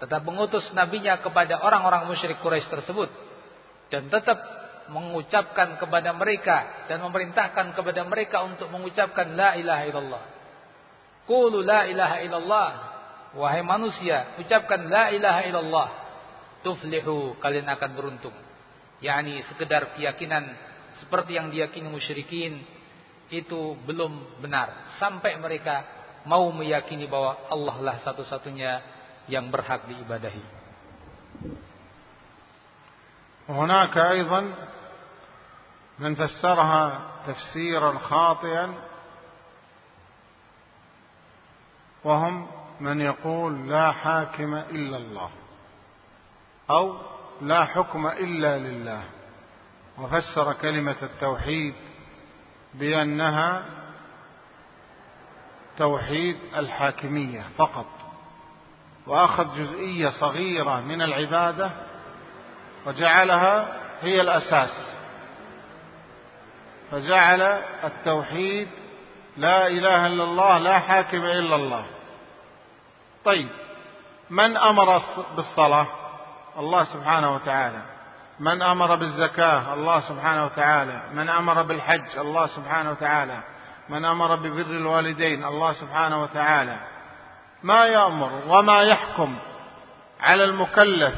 tetap 0.02 0.20
mengutus 0.26 0.64
nabinya 0.74 1.20
kepada 1.20 1.60
orang-orang 1.62 2.08
musyrik 2.10 2.40
Quraisy 2.42 2.66
tersebut 2.66 3.10
dan 3.92 4.08
tetap 4.08 4.38
mengucapkan 4.90 5.78
kepada 5.78 6.10
mereka 6.16 6.86
dan 6.90 6.98
memerintahkan 7.06 7.78
kepada 7.78 8.02
mereka 8.02 8.42
untuk 8.42 8.66
mengucapkan 8.74 9.38
la 9.38 9.54
ilaha 9.54 9.82
illallah. 9.86 10.24
Qulu 11.30 11.62
la 11.62 11.86
ilaha 11.86 12.16
illallah. 12.26 12.70
Wahai 13.30 13.62
manusia, 13.62 14.34
ucapkan 14.42 14.90
la 14.90 15.14
ilaha 15.14 15.46
illallah. 15.46 15.88
Tuflihu, 16.66 17.38
kalian 17.38 17.70
akan 17.70 17.90
beruntung 17.94 18.34
Yani 19.03 19.43
sekedar 19.51 19.93
keyakinan 19.93 20.43
seperti 21.03 21.35
yang 21.35 21.51
diyakini 21.51 21.91
musyrikin 21.91 22.63
itu 23.29 23.75
belum 23.83 24.39
benar 24.39 24.95
sampai 25.01 25.35
mereka 25.41 25.83
mau 26.25 26.49
meyakini 26.53 27.05
bahwa 27.05 27.49
Allah 27.51 27.75
lah 27.81 27.95
satu-satunya 28.01 28.71
yang 29.29 29.49
berhak 29.49 29.85
diibadahi. 29.89 30.65
هناك 33.49 33.97
أيضا 33.97 34.53
من 35.99 36.15
فسرها 36.15 37.01
تفسيرا 37.27 37.97
خاطئا 37.97 38.73
وهم 42.03 42.47
من 42.79 43.01
يقول 43.01 43.69
لا 43.69 43.91
حاكم 43.91 44.53
إلا 44.53 44.97
الله 44.97 45.29
أو 46.69 46.97
لا 47.40 47.64
حكم 47.64 48.06
إلا 48.06 48.58
لله. 48.58 49.02
وفسر 49.98 50.52
كلمة 50.52 50.96
التوحيد 51.02 51.74
بأنها 52.74 53.64
توحيد 55.78 56.36
الحاكمية 56.56 57.44
فقط 57.58 57.86
وأخذ 59.06 59.56
جزئية 59.56 60.10
صغيرة 60.10 60.80
من 60.80 61.02
العبادة 61.02 61.70
وجعلها 62.86 63.80
هي 64.02 64.20
الأساس. 64.20 64.90
فجعل 66.90 67.42
التوحيد 67.84 68.68
لا 69.36 69.66
إله 69.66 70.06
إلا 70.06 70.24
الله 70.24 70.58
لا 70.58 70.78
حاكم 70.78 71.24
إلا 71.24 71.56
الله. 71.56 71.86
طيب 73.24 73.48
من 74.30 74.56
أمر 74.56 75.02
بالصلاة؟ 75.36 75.86
الله 76.60 76.84
سبحانه 76.84 77.34
وتعالى. 77.34 77.82
من 78.40 78.62
أمر 78.62 78.94
بالزكاة 78.94 79.74
الله 79.74 80.00
سبحانه 80.00 80.44
وتعالى. 80.44 81.02
من 81.14 81.28
أمر 81.28 81.62
بالحج 81.62 82.18
الله 82.18 82.46
سبحانه 82.46 82.90
وتعالى. 82.90 83.40
من 83.88 84.04
أمر 84.04 84.36
ببر 84.36 84.60
الوالدين 84.60 85.44
الله 85.44 85.72
سبحانه 85.72 86.22
وتعالى. 86.22 86.76
ما 87.62 87.86
يأمر 87.86 88.30
وما 88.48 88.82
يحكم 88.82 89.36
على 90.20 90.44
المكلف 90.44 91.14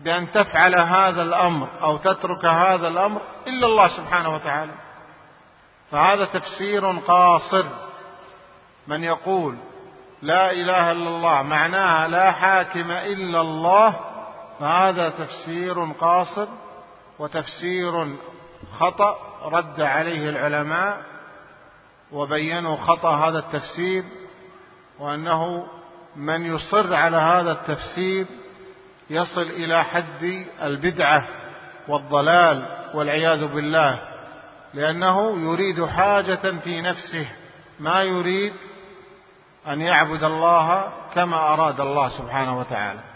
بأن 0.00 0.32
تفعل 0.32 0.78
هذا 0.78 1.22
الأمر 1.22 1.68
أو 1.82 1.96
تترك 1.96 2.44
هذا 2.44 2.88
الأمر 2.88 3.20
إلا 3.46 3.66
الله 3.66 3.88
سبحانه 3.88 4.34
وتعالى. 4.34 4.72
فهذا 5.90 6.24
تفسير 6.24 6.98
قاصر. 6.98 7.64
من 8.86 9.04
يقول 9.04 9.56
لا 10.22 10.50
إله 10.50 10.92
إلا 10.92 11.08
الله 11.08 11.42
معناها 11.42 12.08
لا 12.08 12.32
حاكم 12.32 12.90
إلا 12.90 13.40
الله 13.40 14.11
فهذا 14.62 15.08
تفسير 15.08 15.84
قاصر 15.84 16.46
وتفسير 17.18 18.16
خطأ 18.78 19.16
رد 19.44 19.80
عليه 19.80 20.28
العلماء 20.28 21.02
وبينوا 22.12 22.76
خطأ 22.76 23.28
هذا 23.28 23.38
التفسير 23.38 24.04
وأنه 24.98 25.66
من 26.16 26.46
يصر 26.46 26.94
على 26.94 27.16
هذا 27.16 27.52
التفسير 27.52 28.26
يصل 29.10 29.42
إلى 29.42 29.84
حد 29.84 30.46
البدعة 30.62 31.28
والضلال 31.88 32.66
والعياذ 32.94 33.46
بالله 33.46 33.98
لأنه 34.74 35.40
يريد 35.52 35.84
حاجة 35.84 36.60
في 36.64 36.80
نفسه 36.80 37.28
ما 37.80 38.02
يريد 38.02 38.52
أن 39.68 39.80
يعبد 39.80 40.24
الله 40.24 40.92
كما 41.14 41.36
أراد 41.36 41.80
الله 41.80 42.08
سبحانه 42.08 42.58
وتعالى. 42.58 43.11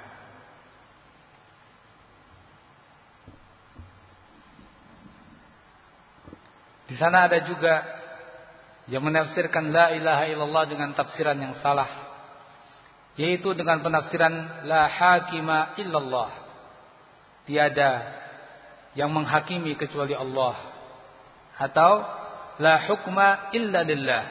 Di 6.87 6.95
sana 6.99 7.27
ada 7.27 7.43
juga 7.43 7.83
yang 8.87 9.03
menafsirkan 9.03 9.75
la 9.75 9.91
ilaha 9.91 10.25
illallah 10.31 10.65
dengan 10.71 10.95
tafsiran 10.95 11.35
yang 11.35 11.59
salah 11.59 12.07
yaitu 13.17 13.57
dengan 13.57 13.81
penafsiran 13.81 14.65
la 14.69 14.87
hakima 14.93 15.75
illallah. 15.81 16.31
Tiada 17.49 17.93
yang 18.93 19.09
menghakimi 19.09 19.73
kecuali 19.75 20.13
Allah. 20.13 20.57
Atau 21.57 22.05
la 22.61 22.85
hukma 22.85 23.51
illa 23.57 23.81
lillah. 23.81 24.25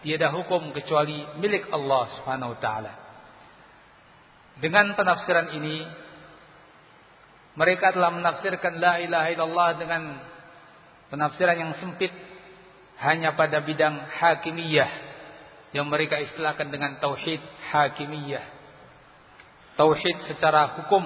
Tiada 0.00 0.32
hukum 0.32 0.72
kecuali 0.72 1.24
milik 1.36 1.68
Allah 1.68 2.04
Subhanahu 2.16 2.56
wa 2.56 2.58
taala. 2.60 2.92
Dengan 4.56 4.96
penafsiran 4.96 5.52
ini 5.52 5.84
mereka 7.60 7.92
telah 7.92 8.08
menafsirkan 8.08 8.80
la 8.80 9.04
ilaha 9.04 9.28
illallah 9.28 9.70
dengan 9.76 10.02
penafsiran 11.12 11.56
yang 11.58 11.72
sempit 11.80 12.12
hanya 13.00 13.34
pada 13.34 13.60
bidang 13.60 13.98
hakimiyah 14.20 14.90
yang 15.74 15.90
mereka 15.90 16.22
istilahkan 16.22 16.70
dengan 16.70 17.02
tauhid 17.02 17.42
hakimiyah. 17.74 18.46
Tauhid 19.74 20.30
secara 20.30 20.78
hukum, 20.78 21.02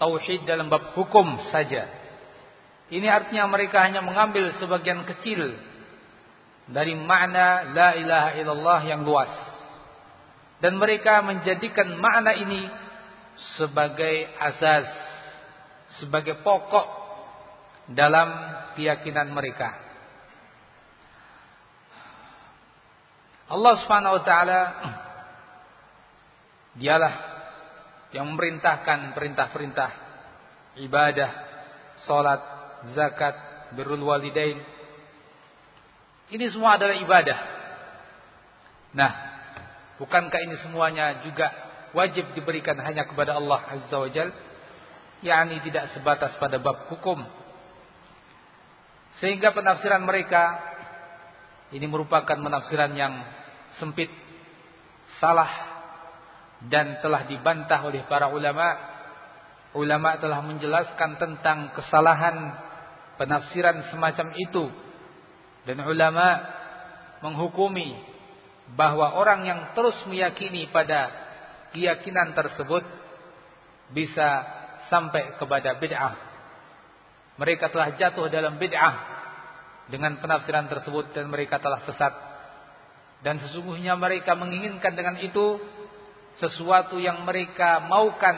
tauhid 0.00 0.48
dalam 0.48 0.72
bab 0.72 0.96
hukum 0.96 1.36
saja. 1.52 1.84
Ini 2.88 3.04
artinya 3.04 3.44
mereka 3.44 3.84
hanya 3.84 4.00
mengambil 4.00 4.56
sebagian 4.56 5.04
kecil 5.04 5.52
dari 6.64 6.96
makna 6.96 7.76
la 7.76 7.90
ilaha 7.96 8.30
illallah 8.40 8.80
yang 8.88 9.04
luas. 9.04 9.32
Dan 10.64 10.80
mereka 10.80 11.20
menjadikan 11.20 11.92
makna 12.00 12.32
ini 12.32 12.64
sebagai 13.60 14.32
asas, 14.40 14.88
sebagai 16.00 16.40
pokok 16.40 17.03
dalam 17.92 18.28
keyakinan 18.78 19.28
mereka. 19.32 19.76
Allah 23.44 23.74
Subhanahu 23.84 24.16
wa 24.20 24.24
taala 24.24 24.60
dialah 26.80 27.14
yang 28.16 28.30
memerintahkan 28.32 29.12
perintah-perintah 29.12 29.90
ibadah, 30.80 31.30
salat, 32.08 32.40
zakat, 32.96 33.36
birrul 33.76 34.00
walidain. 34.00 34.62
Ini 36.32 36.44
semua 36.50 36.80
adalah 36.80 36.96
ibadah. 36.96 37.38
Nah, 38.96 39.12
bukankah 40.00 40.40
ini 40.40 40.56
semuanya 40.64 41.20
juga 41.26 41.52
wajib 41.92 42.32
diberikan 42.32 42.80
hanya 42.80 43.04
kepada 43.04 43.36
Allah 43.36 43.60
Azza 43.76 43.98
wa 43.98 44.08
Jal? 44.08 44.32
yakni 45.24 45.64
tidak 45.64 45.96
sebatas 45.96 46.36
pada 46.36 46.60
bab 46.60 46.92
hukum. 46.92 47.24
Sehingga 49.22 49.54
penafsiran 49.54 50.02
mereka 50.02 50.58
ini 51.74 51.86
merupakan 51.90 52.38
penafsiran 52.38 52.94
yang 52.94 53.14
sempit, 53.82 54.10
salah 55.18 55.50
dan 56.70 57.02
telah 57.02 57.26
dibantah 57.26 57.82
oleh 57.82 58.06
para 58.06 58.30
ulama. 58.30 58.94
Ulama 59.74 60.14
telah 60.22 60.38
menjelaskan 60.38 61.18
tentang 61.18 61.74
kesalahan 61.74 62.54
penafsiran 63.18 63.90
semacam 63.90 64.30
itu 64.38 64.70
dan 65.66 65.82
ulama 65.82 66.46
menghukumi 67.26 67.96
bahwa 68.78 69.16
orang 69.16 69.44
yang 69.44 69.60
terus 69.72 69.96
meyakini 70.06 70.68
pada 70.70 71.10
keyakinan 71.72 72.32
tersebut 72.38 72.84
bisa 73.92 74.28
sampai 74.88 75.36
kepada 75.40 75.76
bid'ah. 75.76 76.14
Mereka 77.39 77.71
telah 77.71 77.95
jatuh 77.95 78.27
dalam 78.27 78.59
bid'ah 78.59 78.95
dengan 79.87 80.19
penafsiran 80.19 80.67
tersebut 80.67 81.15
dan 81.15 81.31
mereka 81.31 81.57
telah 81.57 81.81
sesat. 81.87 82.13
Dan 83.23 83.39
sesungguhnya 83.43 83.95
mereka 83.99 84.35
menginginkan 84.35 84.95
dengan 84.95 85.19
itu 85.19 85.59
sesuatu 86.39 86.95
yang 86.99 87.27
mereka 87.27 87.83
maukan 87.83 88.37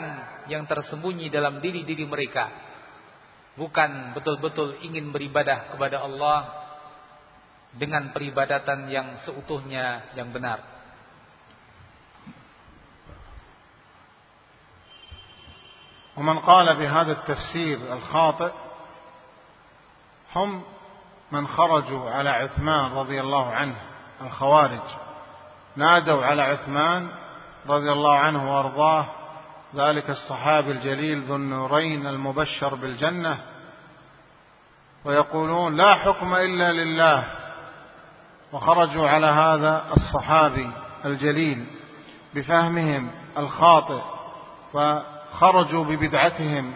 yang 0.50 0.66
tersembunyi 0.66 1.30
dalam 1.30 1.62
diri-diri 1.62 2.02
mereka. 2.06 2.50
Bukan 3.54 4.16
betul-betul 4.16 4.80
ingin 4.82 5.12
beribadah 5.14 5.76
kepada 5.76 6.02
Allah 6.02 6.38
dengan 7.76 8.10
peribadatan 8.10 8.90
yang 8.90 9.22
seutuhnya 9.26 10.14
yang 10.18 10.30
benar. 10.30 10.72
ومن 16.12 16.38
قال 16.44 16.76
بهذا 16.76 17.12
التفسير 17.12 17.78
الخاطئ 17.92 18.52
هم 20.37 20.61
من 21.31 21.47
خرجوا 21.47 22.09
على 22.09 22.29
عثمان 22.29 22.93
رضي 22.93 23.21
الله 23.21 23.53
عنه 23.53 23.75
الخوارج. 24.21 24.87
نادوا 25.75 26.25
على 26.25 26.41
عثمان 26.41 27.07
رضي 27.69 27.91
الله 27.91 28.17
عنه 28.17 28.55
وأرضاه. 28.55 29.05
ذلك 29.75 30.09
الصحابي 30.09 30.71
الجليل 30.71 31.21
ذو 31.21 31.35
النورين 31.35 32.07
المبشر 32.07 32.75
بالجنة. 32.75 33.37
ويقولون 35.05 35.75
لا 35.75 35.95
حكم 35.95 36.35
إلا 36.35 36.71
لله. 36.71 37.23
وخرجوا 38.53 39.09
على 39.09 39.27
هذا 39.27 39.85
الصحابي 39.97 40.71
الجليل 41.05 41.65
بفهمهم 42.35 43.11
الخاطئ 43.37 44.01
خرجوا 45.39 45.83
ببدعتهم 45.83 46.73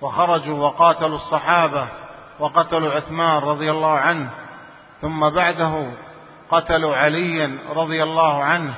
وخرجوا 0.00 0.58
وقاتلوا 0.58 1.16
الصحابة. 1.16 1.88
وقتلوا 2.38 2.92
عثمان 2.92 3.42
رضي 3.42 3.70
الله 3.70 3.98
عنه 3.98 4.30
ثم 5.02 5.28
بعده 5.28 5.90
قتلوا 6.50 6.96
عليا 6.96 7.58
رضي 7.76 8.02
الله 8.02 8.44
عنه. 8.44 8.74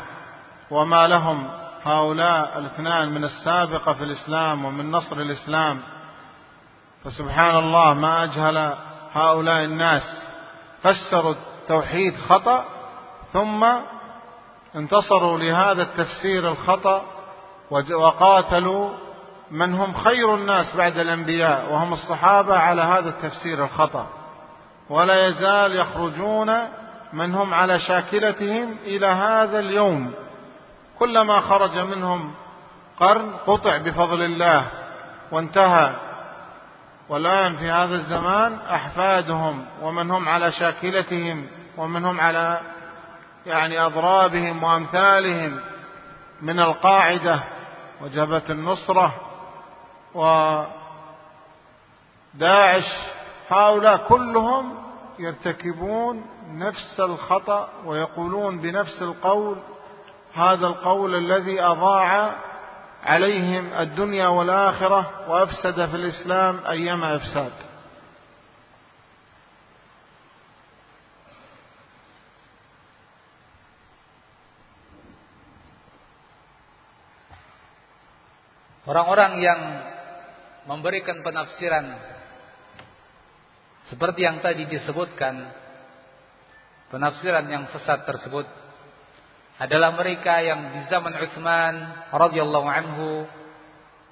وما 0.71 1.09
لهم 1.09 1.49
هؤلاء 1.85 2.59
الاثنان 2.59 3.13
من 3.13 3.25
السابقة 3.25 3.93
في 3.93 4.05
الإسلام 4.05 4.65
ومن 4.65 4.91
نصر 4.91 5.17
الإسلام. 5.17 5.81
فسبحان 7.05 7.57
الله 7.57 7.95
ما 7.95 8.25
أجهل 8.25 8.75
هؤلاء 9.15 9.65
الناس. 9.65 10.03
فسروا 10.83 11.35
التوحيد 11.35 12.17
خطأ 12.29 12.65
ثم 13.33 13.67
انتصروا 14.77 15.39
لهذا 15.39 15.83
التفسير 15.83 16.49
الخطأ 16.49 17.03
وقاتلوا 17.91 18.91
من 19.51 19.75
هم 19.75 19.95
خير 19.95 20.35
الناس 20.35 20.77
بعد 20.77 20.99
الأنبياء 20.99 21.73
وهم 21.73 21.93
الصحابة 21.93 22.57
على 22.57 22.83
هذا 22.83 23.09
التفسير 23.09 23.65
الخطأ. 23.65 24.07
ولا 24.91 25.27
يزال 25.27 25.77
يخرجون 25.77 26.53
من 27.13 27.35
هم 27.35 27.55
على 27.55 27.81
شاكلتهم 27.81 28.77
إلى 28.85 29.07
هذا 29.07 29.59
اليوم. 29.59 30.13
كلما 30.99 31.41
خرج 31.41 31.79
منهم 31.79 32.35
قرن 33.01 33.33
قطع 33.47 33.77
بفضل 33.77 34.23
الله 34.23 34.67
وانتهى. 35.33 35.91
والآن 37.09 37.57
في 37.57 37.71
هذا 37.71 37.95
الزمان 37.95 38.59
أحفادهم 38.71 39.65
ومن 39.83 40.11
هم 40.11 40.29
على 40.29 40.53
شاكلتهم 40.53 41.47
ومن 41.77 42.05
هم 42.05 42.21
على 42.21 42.61
يعني 43.47 43.81
أضرابهم 43.81 44.63
وأمثالهم 44.63 45.61
من 46.43 46.61
القاعدة 46.61 47.41
وجبة 48.01 48.43
النصرة 48.51 49.30
وداعش 50.15 50.69
هؤلاء 53.49 53.97
كلهم 54.09 54.75
يرتكبون 55.19 56.27
نفس 56.53 57.01
الخطأ 57.01 57.69
ويقولون 57.85 58.59
بنفس 58.59 59.03
القول 59.03 59.57
هذا 60.35 60.67
القول 60.67 61.15
الذي 61.15 61.63
أضاع 61.63 62.37
عليهم 63.03 63.73
الدنيا 63.73 64.29
والآخرة 64.29 65.11
وأفسد 65.29 65.87
في 65.87 65.97
الإسلام 65.97 66.61
أيما 66.67 67.17
إفساد. 67.17 67.53
Orang-orang 78.91 79.39
yang 79.39 79.61
memberikan 80.69 81.25
penafsiran 81.25 81.87
seperti 83.89 84.23
yang 84.23 84.39
tadi 84.45 84.69
disebutkan 84.71 85.51
penafsiran 86.95 87.47
yang 87.49 87.65
sesat 87.75 88.07
tersebut 88.07 88.47
adalah 89.61 89.93
mereka 89.93 90.41
yang 90.41 90.73
di 90.73 90.81
zaman 90.89 91.13
Utsman 91.21 91.75
radhiyallahu 92.15 92.69
anhu 92.71 93.09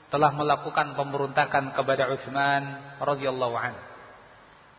telah 0.08 0.32
melakukan 0.32 0.96
pemberontakan 0.96 1.72
kepada 1.76 2.10
Utsman 2.12 2.96
radhiyallahu 3.00 3.54
anhu. 3.56 3.82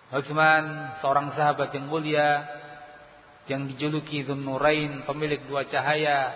Utsman 0.09 0.97
seorang 0.99 1.37
sahabat 1.37 1.69
yang 1.73 1.85
mulia 1.85 2.43
yang 3.49 3.65
dijuluki 3.65 4.25
Nurain 4.25 5.05
pemilik 5.05 5.41
dua 5.49 5.65
cahaya 5.65 6.33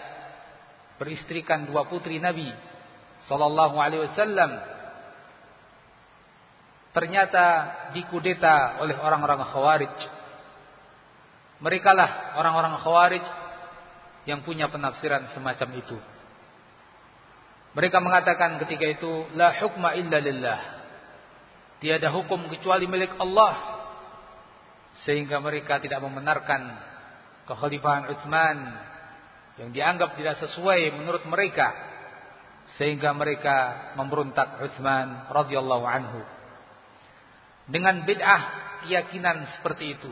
beristrikan 0.98 1.66
dua 1.70 1.86
putri 1.86 2.18
Nabi 2.18 2.50
sallallahu 3.30 3.78
alaihi 3.78 4.10
wasallam 4.14 4.73
ternyata 6.94 7.46
dikudeta 7.98 8.80
oleh 8.80 8.96
orang-orang 8.96 9.42
Khawarij. 9.50 9.98
Mereka 11.60 11.92
lah 11.92 12.38
orang-orang 12.38 12.80
Khawarij 12.80 13.26
yang 14.30 14.46
punya 14.46 14.70
penafsiran 14.70 15.34
semacam 15.36 15.70
itu. 15.82 15.98
Mereka 17.74 17.98
mengatakan 17.98 18.62
ketika 18.62 18.86
itu 18.86 19.12
la 19.34 19.58
hukma 19.58 19.98
illa 19.98 20.22
lillah. 20.22 20.62
Tiada 21.82 22.14
hukum 22.14 22.48
kecuali 22.48 22.86
milik 22.86 23.18
Allah. 23.18 23.82
Sehingga 25.04 25.42
mereka 25.42 25.82
tidak 25.82 26.00
membenarkan 26.06 26.62
kekhalifahan 27.50 28.14
Utsman 28.14 28.58
yang 29.58 29.70
dianggap 29.74 30.16
tidak 30.16 30.38
sesuai 30.46 30.94
menurut 30.96 31.26
mereka 31.26 31.74
sehingga 32.78 33.14
mereka 33.14 33.90
memberontak 34.00 34.64
Utsman 34.64 35.30
radhiyallahu 35.30 35.86
anhu. 35.86 36.22
Dengan 37.68 38.04
bid'ah 38.04 38.42
keyakinan 38.84 39.60
seperti 39.60 39.96
itu. 39.96 40.12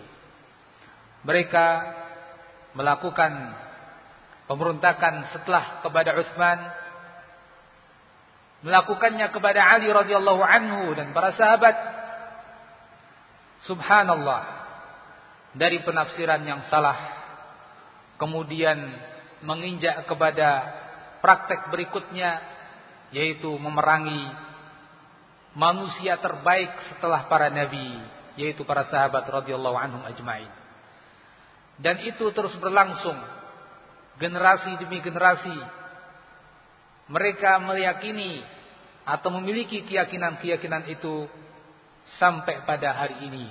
Mereka 1.27 1.65
melakukan 2.73 3.31
pemberontakan 4.47 5.35
setelah 5.35 5.83
kepada 5.83 6.15
Utsman 6.17 6.59
melakukannya 8.61 9.27
kepada 9.33 9.61
Ali 9.73 9.89
radhiyallahu 9.89 10.41
anhu 10.41 10.93
dan 10.93 11.11
para 11.11 11.33
sahabat. 11.33 11.75
Subhanallah. 13.65 14.61
Dari 15.51 15.83
penafsiran 15.83 16.47
yang 16.47 16.63
salah 16.71 16.95
kemudian 18.15 18.79
menginjak 19.43 20.07
kepada 20.07 20.63
praktek 21.19 21.67
berikutnya 21.73 22.39
yaitu 23.11 23.51
memerangi 23.59 24.31
manusia 25.57 26.15
terbaik 26.19 26.71
setelah 26.95 27.27
para 27.27 27.51
nabi 27.51 27.99
yaitu 28.39 28.63
para 28.63 28.87
sahabat 28.87 29.27
radhiyallahu 29.27 29.75
anhum 29.75 30.03
ajmain. 30.07 30.47
Dan 31.81 31.99
itu 32.05 32.29
terus 32.31 32.53
berlangsung 32.61 33.17
generasi 34.21 34.77
demi 34.79 35.01
generasi. 35.01 35.57
Mereka 37.11 37.59
meyakini 37.59 38.39
atau 39.03 39.33
memiliki 39.35 39.83
keyakinan-keyakinan 39.83 40.87
itu 40.87 41.27
sampai 42.21 42.63
pada 42.63 42.95
hari 42.95 43.27
ini. 43.27 43.49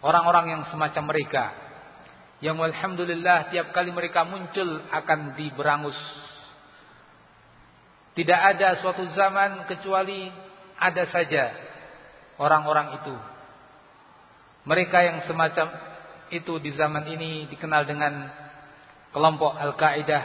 Orang-orang 0.00 0.56
yang 0.56 0.62
semacam 0.72 1.12
mereka 1.12 1.44
yang 2.40 2.56
alhamdulillah 2.56 3.52
tiap 3.52 3.68
kali 3.76 3.92
mereka 3.92 4.24
muncul 4.24 4.80
akan 4.88 5.36
diberangus. 5.36 5.96
Tidak 8.16 8.40
ada 8.40 8.80
suatu 8.80 9.04
zaman 9.12 9.68
kecuali 9.68 10.32
ada 10.80 11.04
saja 11.12 11.52
orang-orang 12.40 12.96
itu. 13.04 13.14
Mereka 14.64 14.98
yang 15.04 15.18
semacam 15.28 15.68
itu 16.32 16.56
di 16.56 16.72
zaman 16.72 17.04
ini 17.12 17.44
dikenal 17.52 17.84
dengan 17.84 18.32
kelompok 19.12 19.60
Al-Qaeda 19.60 20.20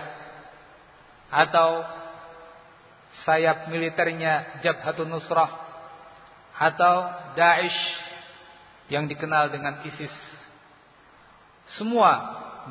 atau 1.27 1.83
sayap 3.27 3.67
militernya 3.67 4.63
Jabhatun 4.63 5.11
Nusrah 5.11 5.51
atau 6.55 6.95
Daesh 7.35 7.79
yang 8.87 9.09
dikenal 9.11 9.51
dengan 9.51 9.83
ISIS. 9.83 10.13
Semua 11.75 12.11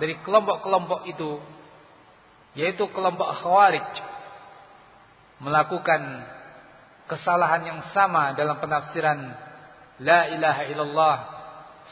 dari 0.01 0.17
kelompok-kelompok 0.23 1.05
itu 1.11 1.43
yaitu 2.55 2.87
kelompok 2.95 3.35
Khawarij 3.43 3.91
melakukan 5.43 6.23
kesalahan 7.10 7.66
yang 7.66 7.80
sama 7.92 8.38
dalam 8.38 8.62
penafsiran 8.62 9.20
la 10.00 10.30
ilaha 10.30 10.64
illallah 10.70 11.18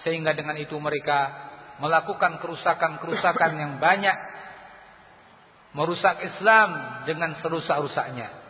sehingga 0.06 0.38
dengan 0.38 0.56
itu 0.56 0.78
mereka 0.78 1.50
melakukan 1.82 2.38
kerusakan-kerusakan 2.42 3.52
yang 3.58 3.74
banyak 3.82 4.18
merusak 5.74 6.22
Islam 6.22 7.04
dengan 7.06 7.38
serusak-rusaknya 7.42 8.48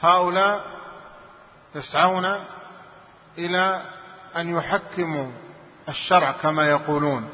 هؤلاء 0.00 0.64
يسعون 1.74 2.26
إلى 3.38 3.82
أن 4.36 4.56
يحكموا 4.56 5.28
الشرع 5.88 6.32
كما 6.32 6.68
يقولون 6.68 7.30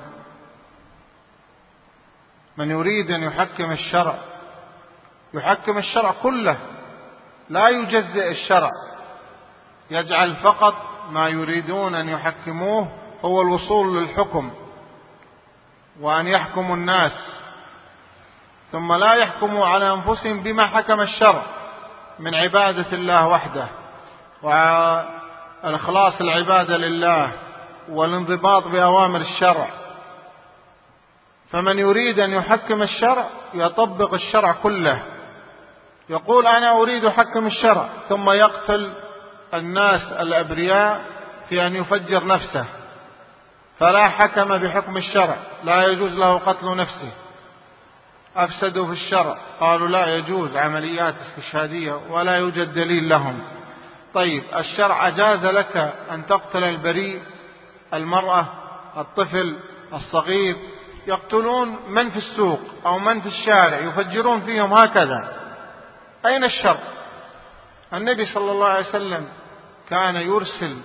من 2.57 2.71
يريد 2.71 3.11
أن 3.11 3.23
يحكم 3.23 3.73
الشرع 3.73 4.19
يحكم 5.34 5.78
الشرع 5.78 6.14
كله. 6.24 6.58
لا 7.50 7.70
يجزئ 7.70 8.32
الشرع. 8.32 8.70
يجعل 9.92 10.36
فقط 10.36 10.74
ما 11.12 11.28
يريدون 11.28 11.96
أن 11.96 12.10
يحكموه 12.10 12.88
هو 13.26 13.42
الوصول 13.42 13.98
للحكم 13.98 14.52
وأن 16.02 16.28
يحكموا 16.28 16.76
الناس. 16.76 17.42
ثم 18.72 18.94
لا 18.94 19.14
يحكموا 19.14 19.66
على 19.68 19.94
أنفسهم 19.94 20.44
بما 20.44 20.68
حكم 20.68 21.02
الشرع 21.02 21.44
من 22.20 22.36
عبادة 22.36 22.92
الله 22.94 23.28
وحده 23.28 23.68
والإخلاص 24.44 26.22
العبادة 26.22 26.78
لله 26.78 27.32
والانضباط 27.90 28.68
بأوامر 28.68 29.22
الشرع. 29.22 29.68
فمن 31.50 31.80
يريد 31.80 32.20
أن 32.20 32.32
يحكم 32.32 32.82
الشرع 32.82 33.26
يطبق 33.54 34.14
الشرع 34.14 34.52
كله. 34.52 35.04
يقول 36.10 36.48
أنا 36.48 36.72
أريد 36.72 37.08
حكم 37.08 37.48
الشرع 37.48 37.90
ثم 38.10 38.30
يقتل 38.30 38.94
الناس 39.54 40.02
الأبرياء 40.12 41.02
في 41.50 41.68
أن 41.68 41.76
يفجر 41.76 42.26
نفسه. 42.26 42.66
فلا 43.80 44.10
حكم 44.10 44.58
بحكم 44.58 44.98
الشرع 44.98 45.38
لا 45.64 45.86
يجوز 45.86 46.14
له 46.14 46.38
قتل 46.38 46.76
نفسه. 46.78 47.12
أفسدوا 48.36 48.86
في 48.86 48.92
الشرع 48.92 49.38
قالوا 49.60 49.88
لا 49.88 50.16
يجوز 50.16 50.56
عمليات 50.56 51.16
استشهادية 51.16 52.00
ولا 52.10 52.38
يوجد 52.38 52.74
دليل 52.74 53.10
لهم. 53.10 53.40
طيب 54.14 54.44
الشرع 54.56 55.08
أجاز 55.08 55.46
لك 55.46 55.94
أن 56.12 56.26
تقتل 56.26 56.64
البريء 56.64 57.22
المرأة 57.94 58.46
الطفل 58.98 59.56
الصغير 59.94 60.56
يقتلون 61.08 61.76
من 61.88 62.10
في 62.10 62.18
السوق 62.18 62.60
أو 62.86 63.00
من 63.00 63.22
في 63.22 63.28
الشارع 63.28 63.78
يفجرون 63.78 64.42
فيهم 64.42 64.74
هكذا. 64.74 65.51
أين 66.26 66.44
الشر؟ 66.44 66.78
النبي 67.94 68.26
صلى 68.26 68.52
الله 68.52 68.68
عليه 68.68 68.90
وسلم 68.90 69.28
كان 69.90 70.16
يرسل 70.16 70.78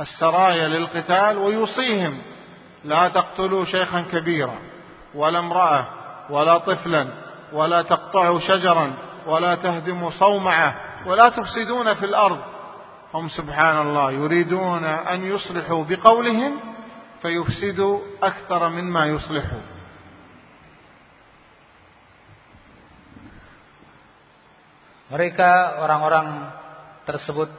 السرايا 0.00 0.68
للقتال 0.68 1.38
ويوصيهم 1.38 2.18
لا 2.84 3.08
تقتلوا 3.08 3.64
شيخا 3.64 4.04
كبيرا 4.12 4.58
ولا 5.14 5.38
امرأة 5.38 5.84
ولا 6.30 6.58
طفلا 6.58 7.06
ولا 7.52 7.82
تقطعوا 7.82 8.40
شجرا 8.40 8.92
ولا 9.26 9.54
تهدموا 9.54 10.10
صومعة 10.10 10.76
ولا 11.06 11.28
تفسدون 11.28 11.94
في 11.94 12.04
الأرض. 12.04 12.40
هم 13.14 13.28
سبحان 13.28 13.80
الله 13.86 14.10
يريدون 14.10 14.84
أن 14.84 15.26
يصلحوا 15.26 15.84
بقولهم 15.84 16.60
فيفسدوا 17.22 18.00
أكثر 18.22 18.68
مما 18.68 19.06
يصلحوا 19.06 19.60
Mereka 25.06 25.80
orang-orang 25.86 26.50
tersebut 27.06 27.50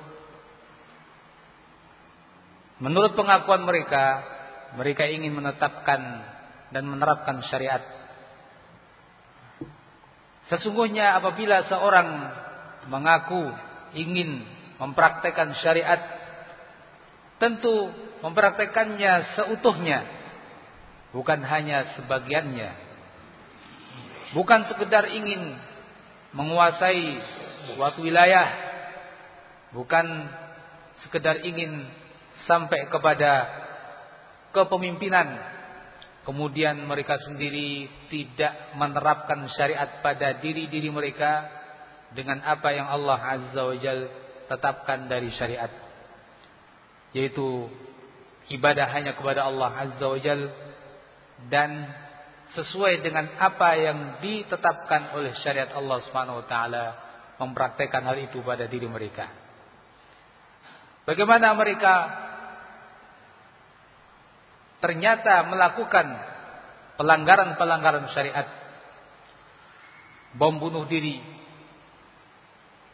menurut 2.84 3.15
pengakuan 3.15 3.64
mereka 3.64 4.22
mereka 4.76 5.07
ingin 5.07 5.32
menetapkan 5.32 6.02
dan 6.76 6.84
menerapkan 6.84 7.40
syariat. 7.48 7.80
Sesungguhnya 10.52 11.15
apabila 11.15 11.64
seorang 11.72 12.07
mengaku 12.91 13.52
ingin 13.95 14.44
mempraktekkan 14.80 15.56
syariat 15.64 15.99
tentu 17.38 17.91
mempraktekannya 18.22 19.38
seutuhnya 19.38 20.06
bukan 21.14 21.41
hanya 21.45 21.98
sebagiannya 21.98 22.69
bukan 24.34 24.61
sekedar 24.69 25.10
ingin 25.10 25.57
menguasai 26.36 27.20
suatu 27.76 28.04
wilayah 28.04 28.48
bukan 29.72 30.06
sekedar 31.06 31.44
ingin 31.44 31.88
sampai 32.48 32.88
kepada 32.88 33.48
kepemimpinan. 34.56 35.56
Kemudian 36.28 36.84
mereka 36.84 37.16
sendiri 37.24 37.88
tidak 38.12 38.76
menerapkan 38.76 39.48
syariat 39.56 40.04
pada 40.04 40.36
diri-diri 40.44 40.91
mereka 40.91 41.48
dengan 42.12 42.44
apa 42.44 42.76
yang 42.76 42.88
Allah 42.91 43.16
Azza 43.16 43.62
wa 43.64 43.78
Jal 43.80 44.12
tetapkan 44.48 45.08
dari 45.08 45.32
syariat 45.36 45.72
yaitu 47.16 47.72
ibadah 48.52 48.88
hanya 48.91 49.16
kepada 49.16 49.48
Allah 49.48 49.72
Azza 49.72 50.04
wa 50.08 50.20
Jal 50.20 50.52
dan 51.48 51.88
sesuai 52.58 53.06
dengan 53.06 53.38
apa 53.38 53.78
yang 53.78 54.18
ditetapkan 54.18 55.14
oleh 55.14 55.38
syariat 55.46 55.78
Allah 55.78 56.02
Subhanahu 56.10 56.42
wa 56.42 56.46
taala 56.50 56.86
mempraktekkan 57.38 58.02
hal 58.02 58.18
itu 58.18 58.42
pada 58.42 58.66
diri 58.66 58.90
mereka. 58.90 59.30
Bagaimana 61.06 61.54
mereka 61.54 61.94
ternyata 64.82 65.46
melakukan 65.46 66.08
pelanggaran-pelanggaran 66.98 68.10
syariat? 68.18 68.50
Bom 70.34 70.58
bunuh 70.58 70.90
diri. 70.90 71.22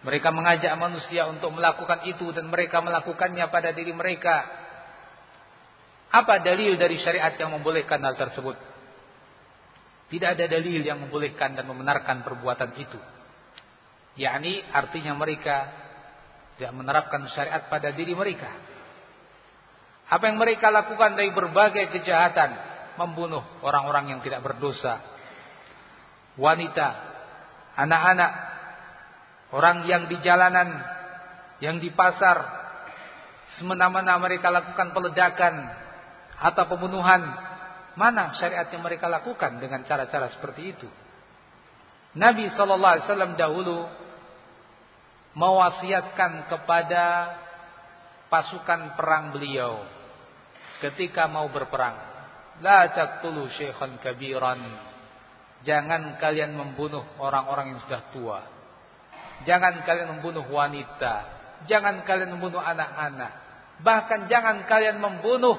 Mereka 0.03 0.35
mengajak 0.35 0.76
manusia 0.76 1.31
untuk 1.31 1.56
melakukan 1.56 2.03
itu 2.03 2.35
dan 2.35 2.52
mereka 2.52 2.84
melakukannya 2.84 3.48
pada 3.48 3.72
diri 3.72 3.95
mereka. 3.95 4.44
Apa 6.11 6.44
dalil 6.44 6.76
dari 6.76 6.99
syariat 6.99 7.31
yang 7.40 7.56
membolehkan 7.56 8.03
hal 8.03 8.19
tersebut 8.19 8.72
tidak 10.11 10.39
ada 10.39 10.45
dalil 10.49 10.81
yang 10.84 10.99
membolehkan 11.03 11.55
dan 11.55 11.65
membenarkan 11.67 12.23
perbuatan 12.25 12.75
itu. 12.80 12.99
yakni 14.13 14.61
artinya 14.69 15.17
mereka 15.17 15.73
tidak 16.55 16.73
menerapkan 16.77 17.25
syariat 17.34 17.65
pada 17.65 17.89
diri 17.89 18.13
mereka. 18.13 18.49
Apa 20.05 20.30
yang 20.30 20.38
mereka 20.38 20.69
lakukan 20.69 21.17
dari 21.17 21.34
berbagai 21.34 21.89
kejahatan, 21.89 22.53
membunuh 23.01 23.41
orang-orang 23.65 24.13
yang 24.13 24.19
tidak 24.21 24.45
berdosa, 24.45 25.01
wanita, 26.38 26.88
anak-anak, 27.73 28.31
orang 29.53 29.89
yang 29.89 30.05
di 30.05 30.21
jalanan, 30.21 30.69
yang 31.57 31.81
di 31.81 31.89
pasar, 31.89 32.38
semena-mena 33.57 34.17
mereka 34.21 34.53
lakukan 34.53 34.93
peledakan 34.93 35.53
atau 36.38 36.63
pembunuhan 36.69 37.21
Mana 37.94 38.34
syariat 38.41 38.65
yang 38.74 38.82
mereka 38.82 39.06
lakukan 39.06 39.61
dengan 39.61 39.86
cara-cara 39.86 40.34
seperti 40.34 40.61
itu? 40.74 40.90
Nabi 42.18 42.49
sallallahu 42.53 42.94
alaihi 42.98 43.06
wasallam 43.10 43.34
dahulu 43.38 43.90
mewasiatkan 45.34 46.45
kepada 46.49 47.06
pasukan 48.30 48.98
perang 48.98 49.34
beliau 49.34 49.86
ketika 50.82 51.30
mau 51.30 51.49
berperang. 51.49 51.98
La 52.61 52.86
taqtulu 52.94 53.49
syaikhan 53.53 53.98
kabiran. 54.02 54.61
Jangan 55.65 56.22
kalian 56.22 56.53
membunuh 56.53 57.02
orang-orang 57.18 57.74
yang 57.74 57.80
sudah 57.88 58.02
tua. 58.14 58.41
Jangan 59.48 59.82
kalian 59.88 60.18
membunuh 60.18 60.45
wanita. 60.45 61.15
Jangan 61.65 62.03
kalian 62.03 62.36
membunuh 62.36 62.61
anak-anak. 62.61 63.32
Bahkan 63.82 64.30
jangan 64.30 64.70
kalian 64.70 65.02
membunuh 65.02 65.56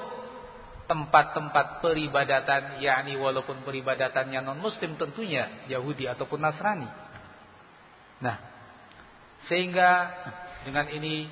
tempat-tempat 0.90 1.86
peribadatan 1.86 2.82
yakni 2.82 3.14
walaupun 3.14 3.62
peribadatannya 3.62 4.42
non 4.42 4.58
muslim 4.58 4.98
tentunya 4.98 5.66
Yahudi 5.70 6.10
ataupun 6.10 6.42
Nasrani. 6.42 6.90
Nah, 8.18 8.36
sehingga 9.46 10.10
dengan 10.66 10.90
ini 10.90 11.30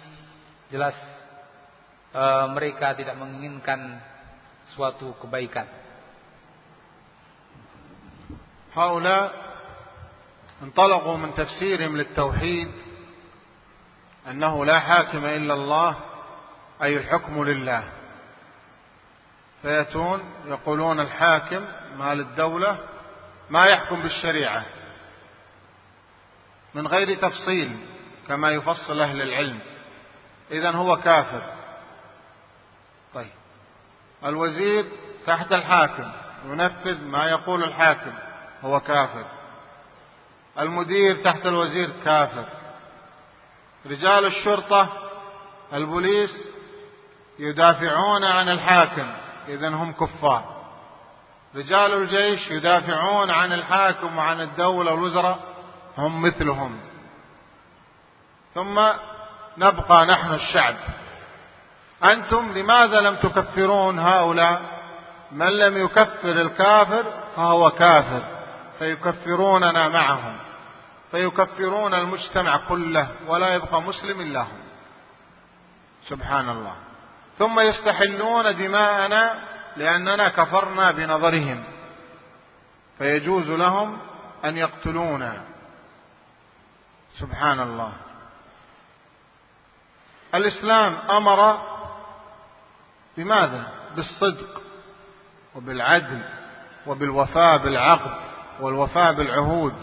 jelas 0.70 0.94
e, 2.14 2.22
mereka 2.54 2.94
tidak 2.94 3.18
menginginkan 3.18 3.98
suatu 4.78 5.18
kebaikan. 5.18 5.66
هؤلاء 8.68 9.32
انطلقوا 10.62 11.16
من 11.16 11.34
تفسيرهم 11.34 11.96
للتوحيد 11.96 12.70
أنه 14.30 14.64
لا 14.64 14.78
حاكم 14.80 15.24
إلا 15.24 15.54
الله 15.54 15.90
أي 16.82 16.96
الحكم 16.96 17.44
لله 17.44 17.91
فيأتون 19.63 20.33
يقولون 20.45 20.99
الحاكم 20.99 21.65
مال 21.97 22.19
الدولة 22.19 22.77
ما 23.49 23.65
يحكم 23.65 24.01
بالشريعة 24.01 24.65
من 26.73 26.87
غير 26.87 27.17
تفصيل 27.17 27.77
كما 28.27 28.49
يفصل 28.49 29.01
أهل 29.01 29.21
العلم. 29.21 29.59
إذا 30.51 30.71
هو 30.71 30.95
كافر. 30.95 31.41
طيب. 33.13 33.31
الوزير 34.25 34.85
تحت 35.27 35.51
الحاكم 35.51 36.11
ينفذ 36.45 37.03
ما 37.03 37.25
يقول 37.25 37.63
الحاكم 37.63 38.13
هو 38.63 38.79
كافر. 38.79 39.25
المدير 40.59 41.15
تحت 41.23 41.45
الوزير 41.45 41.89
كافر. 42.05 42.45
رجال 43.85 44.25
الشرطة 44.25 44.89
البوليس 45.73 46.31
يدافعون 47.39 48.23
عن 48.23 48.49
الحاكم. 48.49 49.22
إذا 49.47 49.69
هم 49.69 49.91
كفار. 49.93 50.63
رجال 51.55 51.93
الجيش 51.93 52.51
يدافعون 52.51 53.31
عن 53.31 53.53
الحاكم 53.53 54.17
وعن 54.17 54.41
الدولة 54.41 54.91
والوزراء 54.91 55.39
هم 55.97 56.21
مثلهم. 56.21 56.79
ثم 58.55 58.81
نبقى 59.57 60.05
نحن 60.05 60.33
الشعب. 60.33 60.75
أنتم 62.03 62.53
لماذا 62.53 63.01
لم 63.01 63.15
تكفرون 63.15 63.99
هؤلاء؟ 63.99 64.61
من 65.31 65.49
لم 65.49 65.77
يكفر 65.85 66.41
الكافر 66.41 67.03
فهو 67.35 67.69
كافر 67.69 68.23
فيكفروننا 68.79 69.87
معهم 69.87 70.37
فيكفرون 71.11 71.93
المجتمع 71.93 72.57
كله 72.57 73.07
ولا 73.27 73.53
يبقى 73.55 73.81
مسلم 73.81 74.21
إلا 74.21 74.41
هم. 74.41 74.63
سبحان 76.09 76.49
الله. 76.49 76.75
ثم 77.39 77.59
يستحلون 77.59 78.57
دماءنا 78.57 79.39
لأننا 79.77 80.29
كفرنا 80.29 80.91
بنظرهم. 80.91 81.63
فيجوز 82.97 83.47
لهم 83.49 83.97
أن 84.45 84.57
يقتلونا. 84.57 85.43
سبحان 87.19 87.59
الله. 87.59 87.93
الإسلام 90.35 90.97
أمر 91.09 91.59
بماذا؟ 93.17 93.67
بالصدق 93.95 94.61
وبالعدل 95.55 96.21
وبالوفاء 96.87 97.57
بالعقد 97.57 98.15
والوفاء 98.59 99.13
بالعهود. 99.13 99.73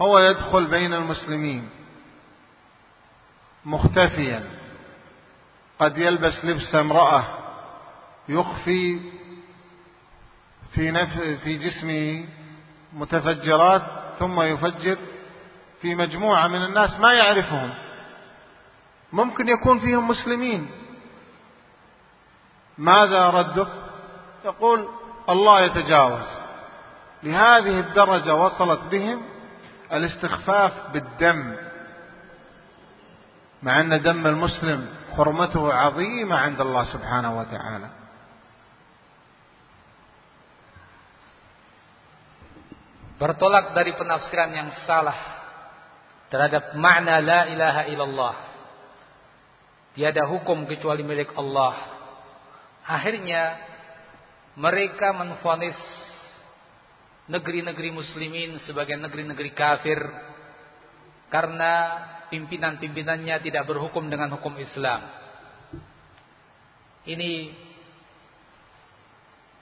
هو 0.00 0.18
يدخل 0.18 0.66
بين 0.66 0.94
المسلمين 0.94 1.70
مختفيا. 3.64 4.61
قد 5.82 5.98
يلبس 5.98 6.44
لبس 6.44 6.74
امرأة 6.74 7.24
يخفي 8.28 9.00
في 10.74 10.90
نف 10.90 11.20
في 11.20 11.58
جسمه 11.58 12.24
متفجرات 12.92 13.82
ثم 14.18 14.40
يفجر 14.40 14.96
في 15.80 15.94
مجموعة 15.94 16.48
من 16.48 16.62
الناس 16.64 17.00
ما 17.00 17.12
يعرفهم. 17.12 17.70
ممكن 19.12 19.48
يكون 19.48 19.78
فيهم 19.78 20.08
مسلمين. 20.08 20.70
ماذا 22.78 23.30
رده؟ 23.30 23.66
يقول 24.44 24.88
الله 25.28 25.60
يتجاوز. 25.60 26.42
لهذه 27.22 27.80
الدرجة 27.80 28.34
وصلت 28.34 28.80
بهم 28.90 29.22
الاستخفاف 29.92 30.72
بالدم 30.92 31.56
مع 33.62 33.80
أن 33.80 34.02
دم 34.02 34.26
المسلم 34.26 34.88
حرمته 35.17 35.63
عظيمة 35.73 36.35
عند 36.35 36.59
الله 36.61 36.83
سبحانه 36.93 37.31
وتعالى 37.39 37.89
bertolak 43.17 43.73
dari 43.73 43.97
penafsiran 43.97 44.53
yang 44.53 44.69
salah 44.85 45.17
terhadap 46.29 46.77
makna 46.77 47.17
la 47.17 47.41
ilaha 47.49 47.81
illallah. 47.89 48.35
Tiada 49.97 50.29
hukum 50.29 50.69
kecuali 50.69 51.01
milik 51.01 51.33
Allah. 51.33 51.73
Akhirnya 52.85 53.57
mereka 54.53 55.11
menfonis 55.17 55.75
negeri-negeri 57.27 57.89
muslimin 57.91 58.61
sebagai 58.63 58.95
negeri-negeri 58.95 59.51
kafir 59.51 59.99
karena 61.27 61.73
pimpinan-pimpinannya 62.32 63.44
tidak 63.44 63.68
berhukum 63.68 64.08
dengan 64.08 64.32
hukum 64.32 64.56
Islam. 64.56 65.04
Ini 67.04 67.52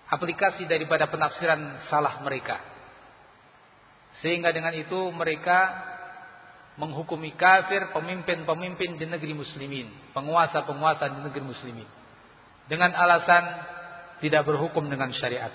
aplikasi 0.07 0.71
daripada 0.71 1.11
penafsiran 1.11 1.91
salah 1.91 2.23
mereka. 2.23 2.63
Sehingga 4.23 4.55
dengan 4.55 4.71
itu 4.79 5.11
mereka 5.11 5.91
menghukumi 6.79 7.35
kafir 7.35 7.91
pemimpin-pemimpin 7.91 8.95
di 8.95 9.07
negeri 9.11 9.35
muslimin, 9.35 9.91
penguasa-penguasa 10.15 11.11
di 11.11 11.19
negeri 11.27 11.43
muslimin. 11.43 11.89
Dengan 12.71 12.95
alasan 12.95 13.67
tidak 14.23 14.47
berhukum 14.47 14.87
dengan 14.87 15.11
syariat. 15.11 15.51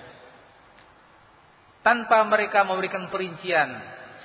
Tanpa 1.79 2.25
mereka 2.25 2.65
memberikan 2.65 3.07
perincian 3.13 3.77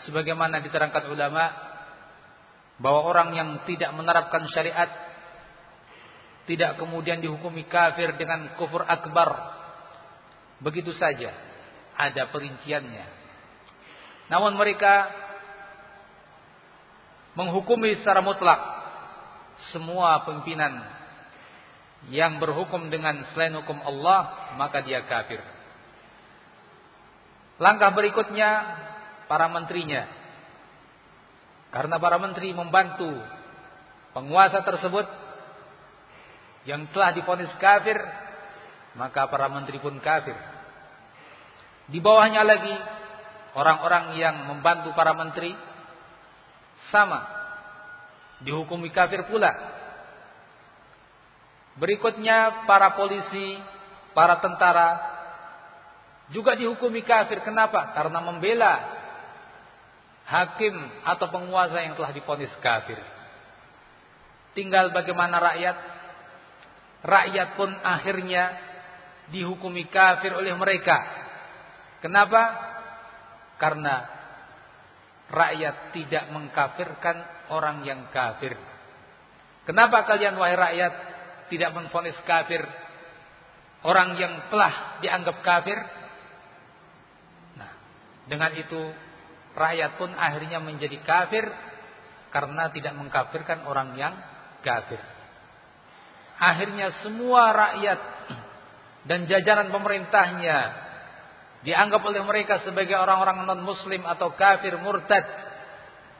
sebagaimana 0.08 0.64
diterangkan 0.64 1.04
ulama 1.12 1.69
bahwa 2.81 3.05
orang 3.05 3.36
yang 3.36 3.48
tidak 3.69 3.93
menerapkan 3.93 4.48
syariat 4.48 4.89
tidak 6.48 6.81
kemudian 6.81 7.20
dihukumi 7.20 7.69
kafir 7.69 8.16
dengan 8.16 8.57
kufur 8.57 8.82
akbar 8.82 9.61
begitu 10.65 10.90
saja 10.97 11.31
ada 11.94 12.32
perinciannya. 12.32 13.07
Namun 14.32 14.57
mereka 14.57 15.12
menghukumi 17.36 18.01
secara 18.01 18.24
mutlak 18.24 18.59
semua 19.70 20.24
pimpinan 20.24 20.81
yang 22.09 22.40
berhukum 22.40 22.89
dengan 22.89 23.20
selain 23.31 23.61
hukum 23.61 23.77
Allah 23.85 24.57
maka 24.57 24.81
dia 24.81 25.05
kafir. 25.05 25.44
Langkah 27.61 27.93
berikutnya 27.93 28.48
para 29.28 29.44
menterinya 29.52 30.09
karena 31.70 32.02
para 32.02 32.18
menteri 32.18 32.51
membantu 32.51 33.14
penguasa 34.10 34.66
tersebut 34.66 35.06
yang 36.66 36.90
telah 36.90 37.14
diponis 37.14 37.51
kafir, 37.62 37.97
maka 38.98 39.30
para 39.30 39.47
menteri 39.47 39.78
pun 39.78 39.97
kafir. 40.02 40.34
Di 41.90 41.98
bawahnya 42.02 42.42
lagi 42.42 42.74
orang-orang 43.55 44.18
yang 44.18 44.36
membantu 44.51 44.94
para 44.98 45.14
menteri 45.14 45.55
sama 46.90 47.22
dihukumi 48.42 48.90
kafir 48.90 49.26
pula. 49.30 49.51
Berikutnya 51.78 52.66
para 52.66 52.98
polisi, 52.98 53.56
para 54.12 54.42
tentara 54.42 54.88
juga 56.34 56.59
dihukumi 56.59 57.06
kafir. 57.06 57.40
Kenapa? 57.47 57.94
Karena 57.94 58.18
membela 58.20 58.99
hakim 60.31 60.74
atau 61.02 61.27
penguasa 61.27 61.82
yang 61.82 61.98
telah 61.98 62.15
diponis 62.15 62.55
kafir. 62.62 62.97
Tinggal 64.55 64.94
bagaimana 64.94 65.43
rakyat. 65.43 65.77
Rakyat 67.01 67.48
pun 67.57 67.70
akhirnya 67.81 68.55
dihukumi 69.35 69.90
kafir 69.90 70.31
oleh 70.36 70.55
mereka. 70.55 71.01
Kenapa? 71.98 72.43
Karena 73.59 74.07
rakyat 75.31 75.97
tidak 75.97 76.24
mengkafirkan 76.31 77.16
orang 77.51 77.82
yang 77.82 78.07
kafir. 78.15 78.55
Kenapa 79.66 80.07
kalian 80.07 80.39
wahai 80.39 80.57
rakyat 80.57 80.94
tidak 81.51 81.70
menfonis 81.74 82.16
kafir 82.27 82.62
orang 83.82 84.19
yang 84.19 84.35
telah 84.51 84.98
dianggap 85.02 85.36
kafir? 85.43 85.78
Nah, 87.57 87.70
dengan 88.27 88.51
itu 88.59 89.09
rakyat 89.55 89.98
pun 89.98 90.10
akhirnya 90.14 90.62
menjadi 90.62 90.98
kafir 91.02 91.47
karena 92.31 92.70
tidak 92.70 92.94
mengkafirkan 92.94 93.66
orang 93.66 93.98
yang 93.98 94.14
kafir. 94.62 95.01
Akhirnya 96.40 97.05
semua 97.05 97.52
rakyat 97.52 98.01
dan 99.05 99.27
jajaran 99.28 99.68
pemerintahnya 99.68 100.59
dianggap 101.60 102.01
oleh 102.01 102.24
mereka 102.24 102.64
sebagai 102.64 102.97
orang-orang 102.97 103.44
non-muslim 103.44 104.09
atau 104.09 104.32
kafir 104.32 104.77
murtad 104.81 105.24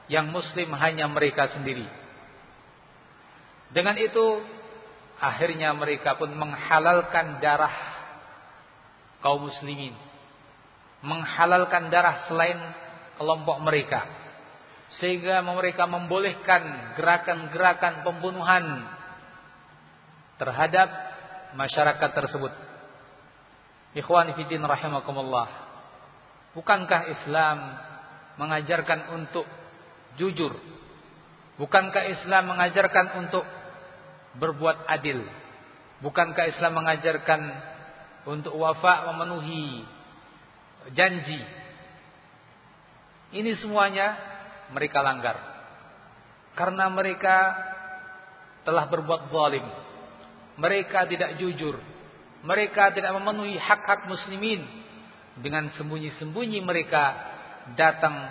yang 0.05 0.29
muslim 0.29 0.69
hanya 0.77 1.09
mereka 1.09 1.49
sendiri. 1.55 1.87
Dengan 3.71 3.95
itu 3.97 4.43
akhirnya 5.17 5.71
mereka 5.71 6.19
pun 6.19 6.29
menghalalkan 6.35 7.39
darah 7.39 7.73
kaum 9.23 9.47
muslimin. 9.47 9.95
Menghalalkan 11.01 11.89
darah 11.89 12.29
selain 12.29 12.59
kelompok 13.21 13.61
mereka. 13.61 14.01
Sehingga 14.97 15.45
mereka 15.45 15.85
membolehkan 15.85 16.97
gerakan-gerakan 16.97 18.01
pembunuhan 18.01 18.89
terhadap 20.41 20.89
masyarakat 21.53 22.09
tersebut. 22.17 22.49
Ikhwan 23.93 24.33
rahimakumullah. 24.33 25.47
Bukankah 26.57 27.13
Islam 27.13 27.57
mengajarkan 28.41 29.15
untuk 29.21 29.45
jujur? 30.17 30.57
Bukankah 31.55 32.03
Islam 32.09 32.57
mengajarkan 32.57 33.21
untuk 33.21 33.45
berbuat 34.41 34.89
adil? 34.89 35.23
Bukankah 36.01 36.49
Islam 36.49 36.81
mengajarkan 36.81 37.41
untuk 38.25 38.57
wafa 38.57 39.13
memenuhi 39.13 39.85
janji? 40.97 41.60
Ini 43.31 43.55
semuanya 43.63 44.19
mereka 44.75 44.99
langgar. 44.99 45.39
Karena 46.51 46.91
mereka 46.91 47.55
telah 48.67 48.85
berbuat 48.91 49.31
zalim. 49.31 49.63
Mereka 50.59 51.07
tidak 51.07 51.39
jujur. 51.39 51.79
Mereka 52.43 52.91
tidak 52.91 53.15
memenuhi 53.15 53.55
hak-hak 53.55 54.07
muslimin. 54.11 54.67
Dengan 55.39 55.71
sembunyi-sembunyi 55.79 56.59
mereka 56.59 57.03
datang 57.79 58.27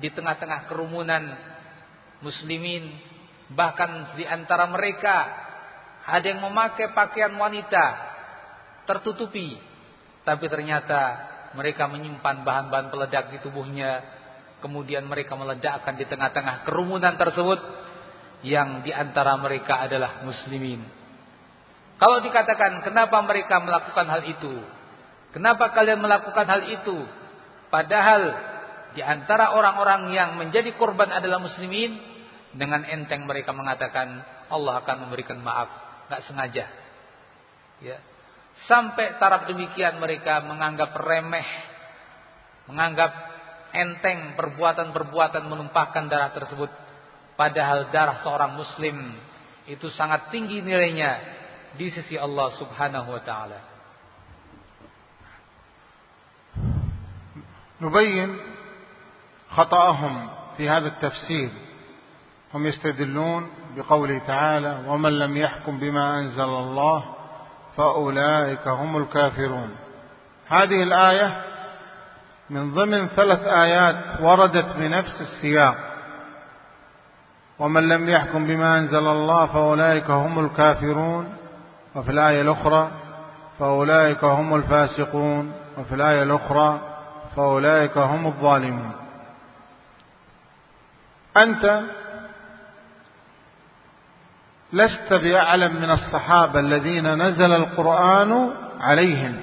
di 0.00 0.08
tengah-tengah 0.08 0.64
kerumunan 0.72 1.28
muslimin. 2.24 2.88
Bahkan 3.52 4.16
di 4.16 4.24
antara 4.24 4.64
mereka 4.64 5.28
ada 6.08 6.24
yang 6.24 6.40
memakai 6.40 6.96
pakaian 6.96 7.36
wanita 7.36 7.84
tertutupi. 8.88 9.60
Tapi 10.24 10.44
ternyata 10.48 11.00
mereka 11.52 11.84
menyimpan 11.84 12.44
bahan-bahan 12.44 12.88
peledak 12.88 13.28
di 13.32 13.38
tubuhnya 13.44 14.17
kemudian 14.58 15.06
mereka 15.06 15.38
meledakkan 15.38 15.94
di 15.94 16.04
tengah-tengah 16.06 16.66
kerumunan 16.66 17.14
tersebut 17.14 17.60
yang 18.42 18.82
di 18.86 18.94
antara 18.94 19.34
mereka 19.38 19.86
adalah 19.86 20.22
muslimin 20.22 20.98
kalau 21.98 22.22
dikatakan 22.22 22.86
kenapa 22.86 23.18
mereka 23.26 23.58
melakukan 23.58 24.06
hal 24.06 24.22
itu? 24.22 24.54
Kenapa 25.34 25.74
kalian 25.74 25.98
melakukan 25.98 26.46
hal 26.46 26.62
itu? 26.70 27.04
Padahal 27.74 28.22
di 28.94 29.02
antara 29.02 29.52
orang-orang 29.52 30.14
yang 30.14 30.38
menjadi 30.38 30.72
korban 30.78 31.10
adalah 31.10 31.42
muslimin 31.42 31.98
dengan 32.54 32.86
enteng 32.86 33.26
mereka 33.26 33.50
mengatakan 33.50 34.22
Allah 34.48 34.80
akan 34.80 35.10
memberikan 35.10 35.42
maaf, 35.42 35.68
nggak 36.08 36.22
sengaja. 36.30 36.66
Ya. 37.82 37.98
Sampai 38.70 39.18
taraf 39.18 39.50
demikian 39.50 39.98
mereka 39.98 40.38
menganggap 40.46 40.94
remeh, 41.02 41.46
menganggap 42.70 43.10
enteng 43.73 44.37
perbuatan-perbuatan 44.37 45.43
menumpahkan 45.49 46.05
darah 46.07 46.31
tersebut. 46.31 46.69
Padahal 47.33 47.89
darah 47.89 48.21
seorang 48.21 48.53
muslim 48.53 49.17
itu 49.65 49.89
sangat 49.97 50.29
tinggi 50.29 50.61
nilainya 50.61 51.17
di 51.73 51.89
sisi 51.89 52.13
Allah 52.19 52.53
Subhanahu 52.59 53.09
wa 53.09 53.23
taala. 53.25 53.73
نبين 57.83 58.39
خطأهم 59.51 60.29
في 60.57 60.69
هذا 60.69 60.87
التفسير 60.87 61.49
هم 62.53 62.67
يستدلون 62.67 63.49
بقوله 63.75 64.17
تعالى 64.27 64.83
ومن 64.87 65.19
لم 65.19 65.37
يحكم 65.37 65.79
بما 65.79 66.19
أنزل 66.19 66.43
الله 66.43 67.03
فأولئك 67.77 68.67
هم 68.67 68.97
الكافرون 68.97 69.75
هذه 70.47 70.83
الآية 70.83 71.41
من 72.50 72.74
ضمن 72.74 73.08
ثلاث 73.08 73.46
آيات 73.46 74.20
وردت 74.20 74.66
بنفس 74.76 75.20
السياق. 75.20 75.76
ومن 77.58 77.88
لم 77.88 78.08
يحكم 78.08 78.46
بما 78.46 78.78
أنزل 78.78 79.06
الله 79.06 79.46
فأولئك 79.46 80.10
هم 80.10 80.44
الكافرون. 80.44 81.34
وفي 81.94 82.10
الآية 82.10 82.40
الأخرى 82.40 82.90
فأولئك 83.58 84.24
هم 84.24 84.54
الفاسقون. 84.54 85.52
وفي 85.78 85.94
الآية 85.94 86.22
الأخرى 86.22 86.80
فأولئك 87.36 87.98
هم 87.98 88.26
الظالمون. 88.26 88.92
أنت 91.36 91.82
لست 94.72 95.12
بأعلم 95.12 95.76
من 95.76 95.90
الصحابة 95.90 96.60
الذين 96.60 97.22
نزل 97.22 97.52
القرآن 97.52 98.50
عليهم. 98.80 99.40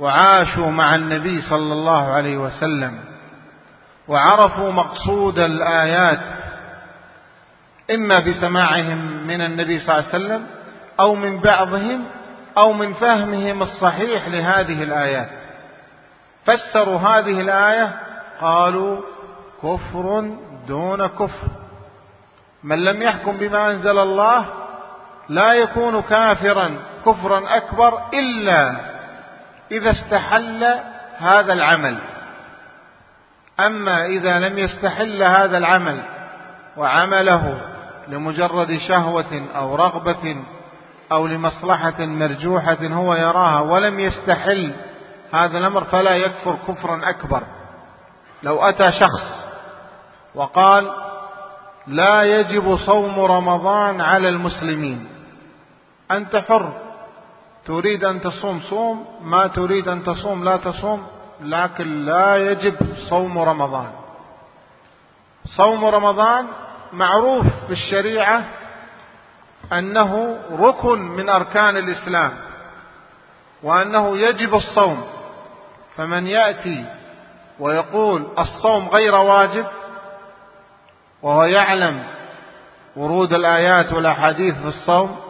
وعاشوا 0.00 0.70
مع 0.70 0.94
النبي 0.94 1.42
صلى 1.42 1.72
الله 1.72 2.12
عليه 2.12 2.36
وسلم 2.36 3.00
وعرفوا 4.08 4.72
مقصود 4.72 5.38
الآيات 5.38 6.20
إما 7.90 8.18
بسماعهم 8.18 9.26
من 9.26 9.40
النبي 9.40 9.78
صلى 9.78 9.98
الله 9.98 10.08
عليه 10.12 10.24
وسلم 10.24 10.46
أو 11.00 11.14
من 11.14 11.40
بعضهم 11.40 12.04
أو 12.58 12.72
من 12.72 12.94
فهمهم 12.94 13.62
الصحيح 13.62 14.28
لهذه 14.28 14.82
الآيات. 14.82 15.28
فسروا 16.44 16.98
هذه 16.98 17.40
الآية 17.40 17.90
قالوا 18.40 19.00
كفر 19.62 20.30
دون 20.68 21.06
كفر. 21.06 21.48
من 22.64 22.84
لم 22.84 23.02
يحكم 23.02 23.36
بما 23.36 23.70
أنزل 23.70 23.98
الله 23.98 24.46
لا 25.28 25.52
يكون 25.52 26.02
كافرا 26.02 26.76
كفرا 27.06 27.56
أكبر 27.56 28.00
إلا 28.14 28.89
إذا 29.70 29.90
استحل 29.90 30.64
هذا 31.18 31.52
العمل. 31.52 31.98
أما 33.60 34.06
إذا 34.06 34.38
لم 34.38 34.58
يستحل 34.58 35.22
هذا 35.22 35.58
العمل 35.58 36.02
وعمله 36.76 37.60
لمجرد 38.08 38.78
شهوة 38.88 39.46
أو 39.56 39.74
رغبة 39.74 40.36
أو 41.12 41.26
لمصلحة 41.26 42.00
مرجوحة 42.00 42.78
هو 42.82 43.14
يراها 43.14 43.60
ولم 43.60 44.00
يستحل 44.00 44.74
هذا 45.32 45.58
الأمر 45.58 45.84
فلا 45.84 46.16
يكفر 46.16 46.56
كفرا 46.68 47.10
أكبر. 47.10 47.42
لو 48.42 48.58
أتى 48.62 48.92
شخص 48.92 49.46
وقال 50.34 50.90
لا 51.86 52.22
يجب 52.22 52.76
صوم 52.76 53.20
رمضان 53.20 54.00
على 54.00 54.28
المسلمين 54.28 55.08
أنت 56.10 56.36
حر. 56.36 56.89
تريد 57.70 58.04
أن 58.04 58.20
تصوم 58.20 58.60
صوم. 58.60 59.06
ما 59.22 59.46
تريد 59.46 59.88
أن 59.88 60.04
تصوم 60.04 60.44
لا 60.44 60.56
تصوم. 60.56 61.06
لكن 61.40 62.04
لا 62.04 62.50
يجب 62.50 62.76
صوم 63.08 63.38
رمضان. 63.38 63.90
صوم 65.44 65.84
رمضان 65.84 66.46
معروف 66.92 67.46
في 67.66 67.72
الشريعة 67.72 68.44
أنه 69.72 70.38
ركن 70.52 70.98
من 70.98 71.28
أركان 71.28 71.76
الإسلام 71.76 72.32
وأنه 73.62 74.18
يجب 74.18 74.54
الصوم. 74.54 75.04
فمن 75.96 76.26
يأتي 76.26 76.84
ويقول 77.60 78.26
الصوم 78.38 78.88
غير 78.88 79.14
واجب 79.14 79.66
وهو 81.22 81.44
يعلم 81.44 82.04
ورود 82.96 83.32
الآيات 83.32 83.92
والأحاديث 83.92 84.54
في 84.58 84.68
الصوم 84.68 85.29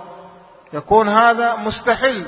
يكون 0.73 1.09
هذا 1.09 1.57
مستحيل. 1.57 2.27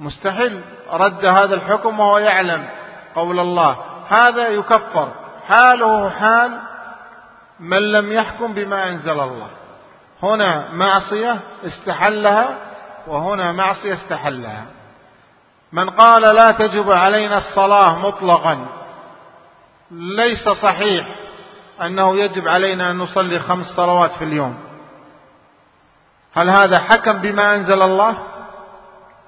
مستحيل 0.00 0.60
رد 0.92 1.24
هذا 1.24 1.54
الحكم 1.54 2.00
وهو 2.00 2.18
يعلم 2.18 2.68
قول 3.14 3.40
الله. 3.40 3.76
هذا 4.08 4.48
يكفر. 4.48 5.08
حاله 5.48 6.10
حال 6.10 6.60
من 7.60 7.92
لم 7.92 8.12
يحكم 8.12 8.52
بما 8.52 8.88
أنزل 8.88 9.20
الله. 9.20 9.48
هنا 10.22 10.70
معصية 10.72 11.40
استحلها 11.64 12.56
وهنا 13.06 13.52
معصية 13.52 13.94
استحلها. 13.94 14.64
من 15.72 15.90
قال 15.90 16.22
لا 16.22 16.50
تجب 16.50 16.90
علينا 16.90 17.38
الصلاة 17.38 17.98
مطلقا 17.98 18.66
ليس 19.90 20.48
صحيح 20.48 21.06
أنه 21.82 22.16
يجب 22.16 22.48
علينا 22.48 22.90
أن 22.90 22.98
نصلي 22.98 23.38
خمس 23.38 23.66
صلوات 23.66 24.12
في 24.12 24.24
اليوم. 24.24 24.69
هل 26.36 26.50
هذا 26.50 26.76
حكم 26.80 27.12
بما 27.12 27.54
أنزل 27.54 27.82
الله؟ 27.82 28.18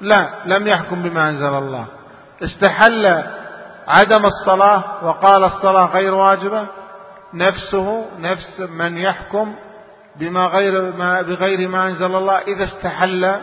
لا 0.00 0.28
لم 0.44 0.66
يحكم 0.66 1.02
بما 1.02 1.28
أنزل 1.28 1.54
الله. 1.54 1.84
استحل 2.42 3.06
عدم 3.88 4.26
الصلاة 4.26 4.82
وقال 5.02 5.44
الصلاة 5.44 5.86
غير 5.86 6.14
واجبة؟ 6.14 6.66
نفسه 7.34 8.06
نفس 8.18 8.60
من 8.60 8.96
يحكم 8.96 9.54
بما 10.16 10.46
غير 10.46 10.96
ما 10.96 11.22
بغير 11.22 11.68
ما 11.68 11.88
أنزل 11.88 12.16
الله 12.16 12.38
إذا 12.38 12.64
استحل 12.64 13.36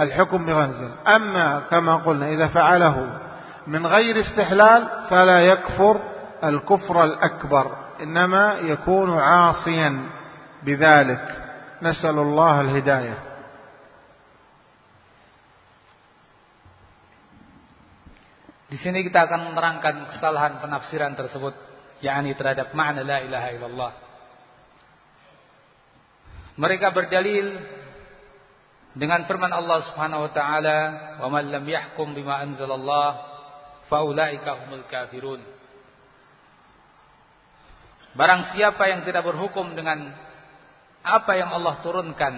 الحكم 0.00 0.46
بغير 0.46 0.90
أما 1.16 1.62
كما 1.70 1.96
قلنا 1.96 2.28
إذا 2.28 2.48
فعله 2.48 3.06
من 3.66 3.86
غير 3.86 4.20
استحلال 4.20 4.88
فلا 5.10 5.40
يكفر 5.40 6.00
الكفر 6.44 7.04
الأكبر 7.04 7.70
إنما 8.02 8.54
يكون 8.54 9.18
عاصيا 9.18 10.02
بذلك. 10.62 11.47
نسأل 11.81 12.17
الله 12.19 12.55
الهداية 12.61 13.17
Di 18.73 18.81
sini 18.81 19.05
kita 19.05 19.29
akan 19.29 19.53
menerangkan 19.53 20.17
kesalahan 20.17 20.57
penafsiran 20.57 21.13
tersebut, 21.13 21.53
yakni 22.01 22.33
terhadap 22.33 22.73
makna 22.73 23.05
la 23.05 23.21
ilaha 23.21 23.47
illallah. 23.53 23.91
Mereka 26.57 26.89
berdalil 26.89 27.61
dengan 28.97 29.29
firman 29.29 29.53
Allah 29.53 29.85
Subhanahu 29.93 30.25
wa 30.25 30.31
taala, 30.33 30.77
"Wa 31.21 31.29
man 31.29 31.53
lam 31.53 31.61
yahkum 31.69 32.17
bima 32.17 32.41
anzalallah 32.41 33.09
fa 33.93 34.01
ulaika 34.01 34.65
humul 34.65 34.89
kafirun." 34.89 35.45
Barang 38.17 38.57
siapa 38.57 38.89
yang 38.89 39.05
tidak 39.05 39.21
berhukum 39.21 39.77
dengan 39.77 40.17
apa 41.08 41.32
yang 41.40 41.48
Allah 41.56 41.80
turunkan, 41.80 42.34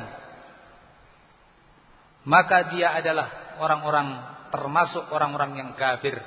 maka 2.22 2.70
dia 2.70 2.94
adalah 2.94 3.58
orang-orang 3.58 4.08
termasuk 4.54 5.10
orang-orang 5.10 5.58
yang 5.58 5.70
kafir. 5.74 6.18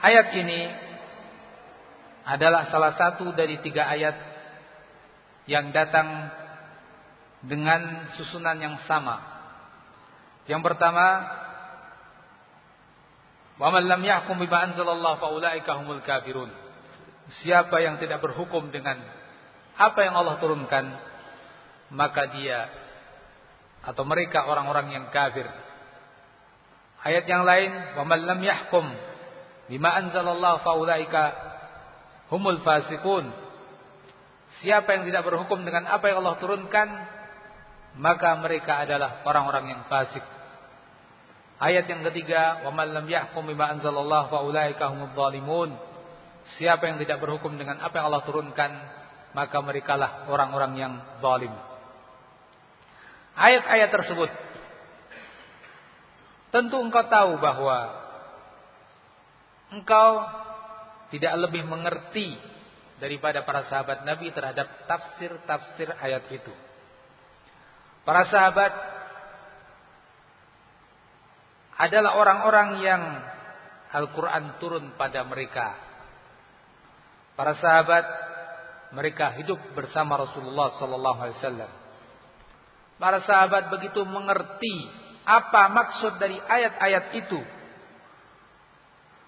Ayat 0.00 0.28
ini 0.36 0.60
adalah 2.26 2.68
salah 2.68 2.92
satu 2.96 3.32
dari 3.32 3.58
tiga 3.64 3.88
ayat 3.88 4.16
yang 5.46 5.70
datang 5.70 6.30
dengan 7.46 8.10
susunan 8.18 8.58
yang 8.58 8.76
sama. 8.84 9.22
Yang 10.46 10.62
pertama, 10.62 11.06
"Wa 13.56 13.70
man 13.70 13.82
lam 13.86 14.02
yahkum 14.02 14.36
bima 14.38 14.70
anzalallahu 14.70 15.18
fa 15.22 15.28
ulaika 15.30 15.78
humul 15.78 16.02
kafirun." 16.02 16.50
Siapa 17.42 17.82
yang 17.82 17.98
tidak 17.98 18.22
berhukum 18.22 18.70
dengan 18.70 19.02
apa 19.76 20.00
yang 20.00 20.16
Allah 20.16 20.40
turunkan, 20.40 20.84
maka 21.92 22.32
dia 22.32 22.68
atau 23.86 24.02
mereka 24.02 24.48
orang-orang 24.50 24.90
yang 24.90 25.04
kafir. 25.14 25.46
Ayat 27.06 27.28
yang 27.30 27.46
lain, 27.46 27.70
"Wa 27.94 28.02
man 28.02 28.20
lam 28.26 28.40
yahkum 28.42 28.82
bima 29.70 29.94
anzalallahu 29.94 30.64
faulaika 30.66 31.22
humul 32.34 32.58
fasiqun." 32.66 33.30
Siapa 34.64 34.88
yang 34.96 35.04
tidak 35.06 35.28
berhukum 35.28 35.62
dengan 35.62 35.86
apa 35.86 36.08
yang 36.10 36.24
Allah 36.24 36.40
turunkan, 36.42 36.88
maka 38.00 38.34
mereka 38.42 38.82
adalah 38.82 39.22
orang-orang 39.22 39.76
yang 39.76 39.82
fasik. 39.86 40.24
Ayat 41.62 41.86
yang 41.86 42.02
ketiga, 42.10 42.64
"Wa 42.66 42.72
man 42.74 42.90
lam 42.90 43.06
yahkum 43.06 43.46
bima 43.46 43.70
anzalallahu 43.70 44.32
faulaika 44.32 44.90
humudz 44.90 45.14
zalimun." 45.14 45.76
Siapa 46.58 46.90
yang 46.90 46.98
tidak 47.02 47.22
berhukum 47.22 47.54
dengan 47.54 47.82
apa 47.82 47.94
yang 47.98 48.06
Allah 48.10 48.24
turunkan, 48.26 48.70
maka 49.36 49.60
merekalah 49.60 50.24
orang-orang 50.32 50.72
yang 50.80 50.92
zalim. 51.20 51.52
Ayat-ayat 53.36 53.92
tersebut 53.92 54.32
Tentu 56.56 56.80
engkau 56.80 57.04
tahu 57.04 57.36
bahwa 57.36 57.92
engkau 59.76 60.24
tidak 61.12 61.36
lebih 61.44 61.68
mengerti 61.68 62.32
daripada 62.96 63.44
para 63.44 63.68
sahabat 63.68 64.08
Nabi 64.08 64.32
terhadap 64.32 64.88
tafsir-tafsir 64.88 65.92
ayat 66.00 66.24
itu. 66.32 66.54
Para 68.08 68.24
sahabat 68.32 68.72
adalah 71.76 72.16
orang-orang 72.16 72.68
yang 72.80 73.02
Al-Quran 73.92 74.56
turun 74.56 74.96
pada 74.96 75.28
mereka. 75.28 75.76
Para 77.36 77.52
sahabat 77.60 78.25
mereka 78.94 79.34
hidup 79.38 79.58
bersama 79.74 80.20
Rasulullah 80.20 80.76
Sallallahu 80.78 81.18
Alaihi 81.18 81.38
Wasallam. 81.42 81.70
Para 82.96 83.18
sahabat 83.26 83.68
begitu 83.68 84.00
mengerti 84.06 84.88
apa 85.26 85.68
maksud 85.68 86.16
dari 86.22 86.38
ayat-ayat 86.38 87.04
itu. 87.18 87.40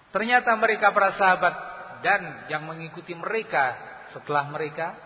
Ternyata 0.09 0.55
mereka 0.57 0.89
para 0.89 1.13
sahabat 1.19 1.53
dan 2.01 2.49
yang 2.49 2.65
mengikuti 2.65 3.13
mereka 3.13 3.77
setelah 4.15 4.47
mereka 4.49 4.97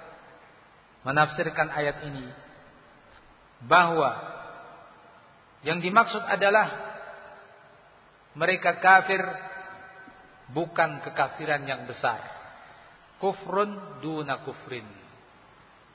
menafsirkan 1.03 1.67
ayat 1.73 2.07
ini 2.07 2.23
bahwa 3.67 4.15
yang 5.67 5.79
dimaksud 5.83 6.23
adalah 6.23 6.95
mereka 8.35 8.79
kafir 8.79 9.19
bukan 10.51 11.03
kekafiran 11.03 11.63
yang 11.63 11.83
besar. 11.87 12.19
Kufrun 13.23 14.03
duna 14.03 14.43
kufrin. 14.43 14.83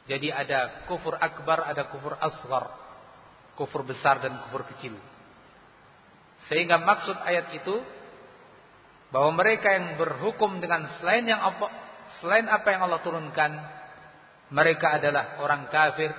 Jadi 0.08 0.32
ada 0.32 0.88
kufur 0.88 1.12
akbar, 1.20 1.68
ada 1.68 1.92
kufur 1.92 2.16
asghar 2.16 2.88
kufur 3.58 3.82
besar 3.82 4.22
dan 4.22 4.38
kufur 4.46 4.62
kecil. 4.70 4.94
Sehingga 6.46 6.78
maksud 6.78 7.18
ayat 7.26 7.50
itu 7.58 7.82
bahwa 9.10 9.34
mereka 9.34 9.74
yang 9.74 9.98
berhukum 9.98 10.62
dengan 10.62 10.86
selain 11.02 11.26
yang 11.26 11.42
apa, 11.42 11.66
selain 12.22 12.46
apa 12.46 12.70
yang 12.70 12.86
Allah 12.86 13.02
turunkan, 13.02 13.50
mereka 14.54 15.02
adalah 15.02 15.42
orang 15.42 15.66
kafir, 15.66 16.14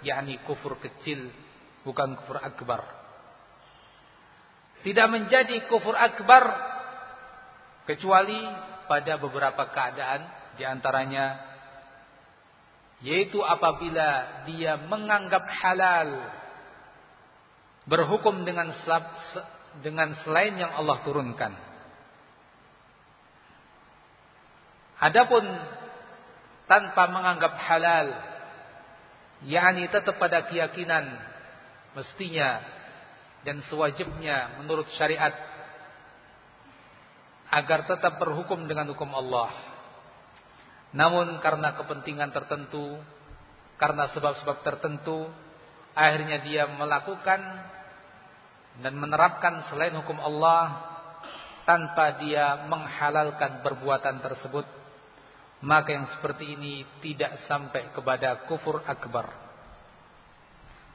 yakni 0.00 0.40
kufur 0.48 0.80
kecil, 0.80 1.28
bukan 1.84 2.16
kufur 2.24 2.40
akbar. 2.40 2.88
Tidak 4.80 5.06
menjadi 5.12 5.68
kufur 5.68 5.92
akbar 5.92 6.48
kecuali 7.84 8.40
pada 8.88 9.20
beberapa 9.20 9.68
keadaan 9.68 10.37
di 10.58 10.66
antaranya 10.66 11.38
yaitu 12.98 13.38
apabila 13.38 14.42
dia 14.50 14.74
menganggap 14.90 15.46
halal 15.62 16.34
berhukum 17.86 18.42
dengan 18.42 18.74
dengan 19.80 20.18
selain 20.26 20.58
yang 20.58 20.74
Allah 20.74 20.98
turunkan. 21.06 21.54
Adapun 24.98 25.46
tanpa 26.66 27.06
menganggap 27.06 27.54
halal, 27.54 28.06
yakni 29.46 29.86
tetap 29.86 30.18
pada 30.18 30.50
keyakinan 30.50 31.06
mestinya 31.94 32.60
dan 33.46 33.62
sewajibnya 33.70 34.58
menurut 34.58 34.90
syariat 34.98 35.32
agar 37.48 37.86
tetap 37.86 38.18
berhukum 38.18 38.66
dengan 38.66 38.90
hukum 38.90 39.08
Allah. 39.14 39.67
Namun 40.96 41.40
karena 41.44 41.76
kepentingan 41.76 42.32
tertentu, 42.32 42.96
karena 43.76 44.08
sebab-sebab 44.12 44.64
tertentu, 44.64 45.28
akhirnya 45.92 46.40
dia 46.40 46.64
melakukan 46.68 47.40
dan 48.78 48.94
menerapkan 48.94 49.68
selain 49.68 49.92
hukum 49.98 50.16
Allah 50.22 50.94
tanpa 51.66 52.16
dia 52.22 52.64
menghalalkan 52.64 53.60
perbuatan 53.60 54.22
tersebut 54.24 54.64
maka 55.58 55.90
yang 55.90 56.06
seperti 56.14 56.54
ini 56.54 56.86
tidak 57.02 57.50
sampai 57.50 57.90
kepada 57.90 58.46
kufur 58.46 58.86
akbar. 58.86 59.34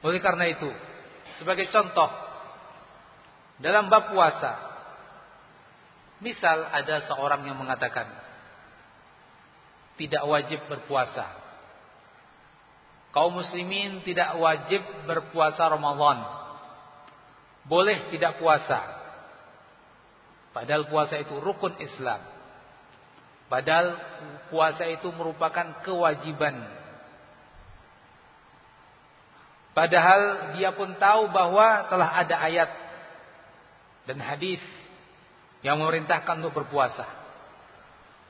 Oleh 0.00 0.20
karena 0.24 0.48
itu 0.48 0.68
sebagai 1.40 1.68
contoh 1.68 2.08
dalam 3.60 3.92
bab 3.92 4.08
puasa 4.08 4.52
misal 6.24 6.64
ada 6.72 7.04
seorang 7.08 7.44
yang 7.44 7.60
mengatakan 7.60 8.08
tidak 9.96 10.22
wajib 10.26 10.60
berpuasa 10.66 11.26
kaum 13.14 13.34
muslimin 13.38 14.02
tidak 14.02 14.34
wajib 14.38 14.82
berpuasa 15.06 15.70
Ramadan 15.70 16.44
boleh 17.64 18.12
tidak 18.12 18.36
puasa. 18.36 18.80
Padahal 20.52 20.86
puasa 20.86 21.18
itu 21.18 21.34
rukun 21.40 21.74
Islam. 21.80 22.20
Padahal 23.48 23.98
puasa 24.52 24.84
itu 24.86 25.08
merupakan 25.10 25.82
kewajiban. 25.82 26.54
Padahal 29.74 30.54
dia 30.54 30.70
pun 30.70 30.94
tahu 30.94 31.34
bahwa 31.34 31.90
telah 31.90 32.10
ada 32.22 32.36
ayat 32.38 32.70
dan 34.06 34.22
hadis 34.22 34.62
yang 35.66 35.82
memerintahkan 35.82 36.44
untuk 36.44 36.54
berpuasa. 36.62 37.08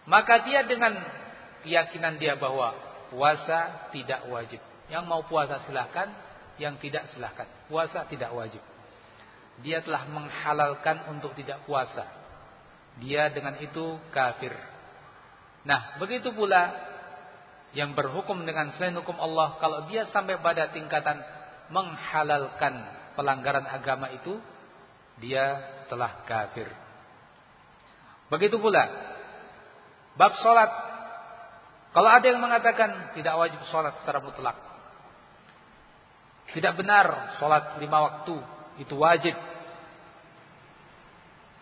Maka 0.09 0.41
dia 0.49 0.65
dengan 0.65 0.97
keyakinan 1.65 2.21
dia 2.21 2.37
bahwa 2.37 2.77
puasa 3.09 3.91
tidak 3.91 4.29
wajib. 4.29 4.61
Yang 4.93 5.05
mau 5.09 5.25
puasa 5.25 5.65
silahkan, 5.65 6.13
yang 6.61 6.77
tidak 6.79 7.09
silahkan. 7.17 7.49
Puasa 7.67 8.05
tidak 8.07 8.31
wajib. 8.37 8.61
Dia 9.65 9.81
telah 9.81 10.05
menghalalkan 10.07 11.09
untuk 11.11 11.33
tidak 11.35 11.65
puasa. 11.65 12.05
Dia 13.01 13.33
dengan 13.33 13.59
itu 13.59 13.99
kafir. 14.13 14.55
Nah, 15.65 15.97
begitu 15.97 16.31
pula 16.31 16.75
yang 17.75 17.97
berhukum 17.97 18.45
dengan 18.47 18.71
selain 18.77 18.95
hukum 18.95 19.19
Allah, 19.19 19.59
kalau 19.59 19.89
dia 19.91 20.07
sampai 20.15 20.39
pada 20.39 20.71
tingkatan 20.71 21.19
menghalalkan 21.73 22.87
pelanggaran 23.19 23.67
agama 23.67 24.13
itu, 24.15 24.39
dia 25.19 25.59
telah 25.91 26.23
kafir. 26.27 26.71
Begitu 28.31 28.59
pula 28.59 28.85
bab 30.19 30.35
salat. 30.43 30.94
Kalau 31.95 32.11
ada 32.11 32.27
yang 32.27 32.43
mengatakan 32.43 33.15
tidak 33.15 33.39
wajib 33.39 33.63
salat 33.71 33.95
secara 34.03 34.19
mutlak. 34.19 34.59
Tidak 36.51 36.75
benar 36.75 37.39
salat 37.39 37.79
lima 37.79 37.99
waktu 38.03 38.35
itu 38.83 38.99
wajib. 38.99 39.39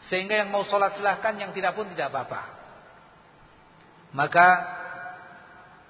Sehingga 0.08 0.40
yang 0.40 0.48
mau 0.48 0.64
salat 0.64 0.96
silahkan, 0.96 1.36
yang 1.36 1.52
tidak 1.52 1.76
pun 1.76 1.84
tidak 1.92 2.08
apa-apa. 2.08 2.48
Maka 4.16 4.46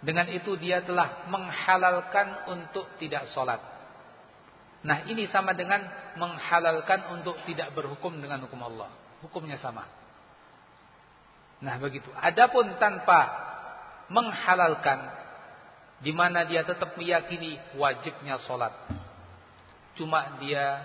dengan 0.03 0.27
itu 0.35 0.59
dia 0.59 0.83
telah 0.83 1.31
menghalalkan 1.31 2.51
untuk 2.51 2.91
tidak 2.99 3.31
salat. 3.31 3.63
Nah 4.83 5.07
ini 5.07 5.31
sama 5.31 5.55
dengan 5.55 5.87
menghalalkan 6.19 7.15
untuk 7.15 7.39
tidak 7.47 7.71
berhukum 7.79 8.19
dengan 8.19 8.43
hukum 8.43 8.59
Allah. 8.67 8.91
Hukumnya 9.23 9.63
sama. 9.63 9.87
Nah 11.63 11.79
begitu. 11.79 12.11
Adapun 12.19 12.75
tanpa 12.83 13.52
menghalalkan 14.13 15.23
di 16.05 16.13
mana 16.13 16.45
dia 16.45 16.63
tetap 16.63 16.93
meyakini 16.99 17.57
wajibnya 17.81 18.37
sholat. 18.45 18.75
Cuma 19.97 20.37
dia 20.43 20.83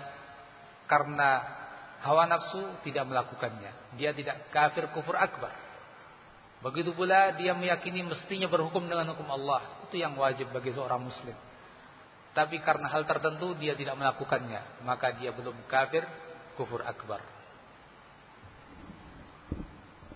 karena 0.88 1.44
hawa 2.00 2.24
nafsu 2.24 2.80
tidak 2.86 3.04
melakukannya. 3.04 3.98
Dia 4.00 4.16
tidak 4.16 4.48
kafir 4.48 4.88
kufur 4.96 5.18
akbar. 5.18 5.52
Begitu 6.58 6.90
pula 6.90 7.34
dia 7.38 7.54
meyakini 7.54 8.02
mestinya 8.02 8.50
berhukum 8.50 8.86
dengan 8.86 9.14
hukum 9.14 9.28
Allah. 9.30 9.86
Itu 9.86 9.98
yang 10.00 10.16
wajib 10.18 10.50
bagi 10.50 10.74
seorang 10.74 11.02
muslim. 11.02 11.36
Tapi 12.34 12.62
karena 12.62 12.86
hal 12.90 13.02
tertentu 13.06 13.54
dia 13.58 13.74
tidak 13.74 13.98
melakukannya. 13.98 14.86
Maka 14.86 15.18
dia 15.18 15.34
belum 15.34 15.54
kafir 15.66 16.06
kufur 16.54 16.82
akbar. 16.82 17.22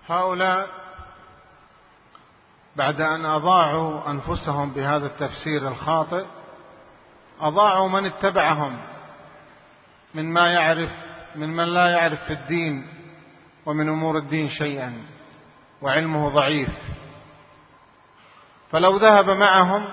Haula 0.07 0.67
بعد 2.77 3.01
أن 3.01 3.27
أضاعوا 3.27 4.11
أنفسهم 4.11 4.71
بهذا 4.73 5.07
التفسير 5.07 5.69
الخاطئ 5.69 6.25
أضاعوا 7.41 7.89
من 7.89 8.07
اتبعهم 8.07 8.79
من 10.15 10.33
ما 10.33 10.53
يعرف 10.53 10.91
من 11.37 11.49
من 11.49 11.65
لا 11.65 11.91
يعرف 11.91 12.25
في 12.25 12.33
الدين 12.33 12.89
ومن 13.67 13.89
أمور 13.89 14.19
الدين 14.19 14.49
شيئا 14.51 15.07
وعلمه 15.83 16.29
ضعيف. 16.29 16.69
فلو 18.71 18.97
ذهب 18.97 19.31
معهم 19.31 19.85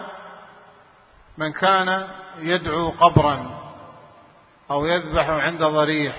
من 1.38 1.52
كان 1.52 2.08
يدعو 2.40 2.90
قبرا 2.90 3.60
أو 4.72 4.86
يذبح 4.86 5.30
عند 5.30 5.64
ضريح 5.64 6.16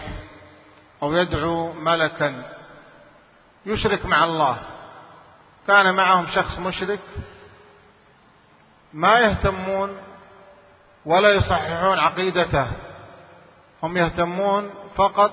أو 1.02 1.14
يدعو 1.14 1.72
ملكا 1.72 2.44
يشرك 3.66 4.06
مع 4.06 4.24
الله. 4.24 4.58
كان 5.66 5.94
معهم 5.94 6.26
شخص 6.26 6.58
مشرك 6.58 7.00
ما 8.92 9.18
يهتمون 9.18 9.96
ولا 11.06 11.28
يصححون 11.34 11.98
عقيدته. 11.98 12.66
هم 13.82 13.96
يهتمون 13.96 14.70
فقط 14.96 15.32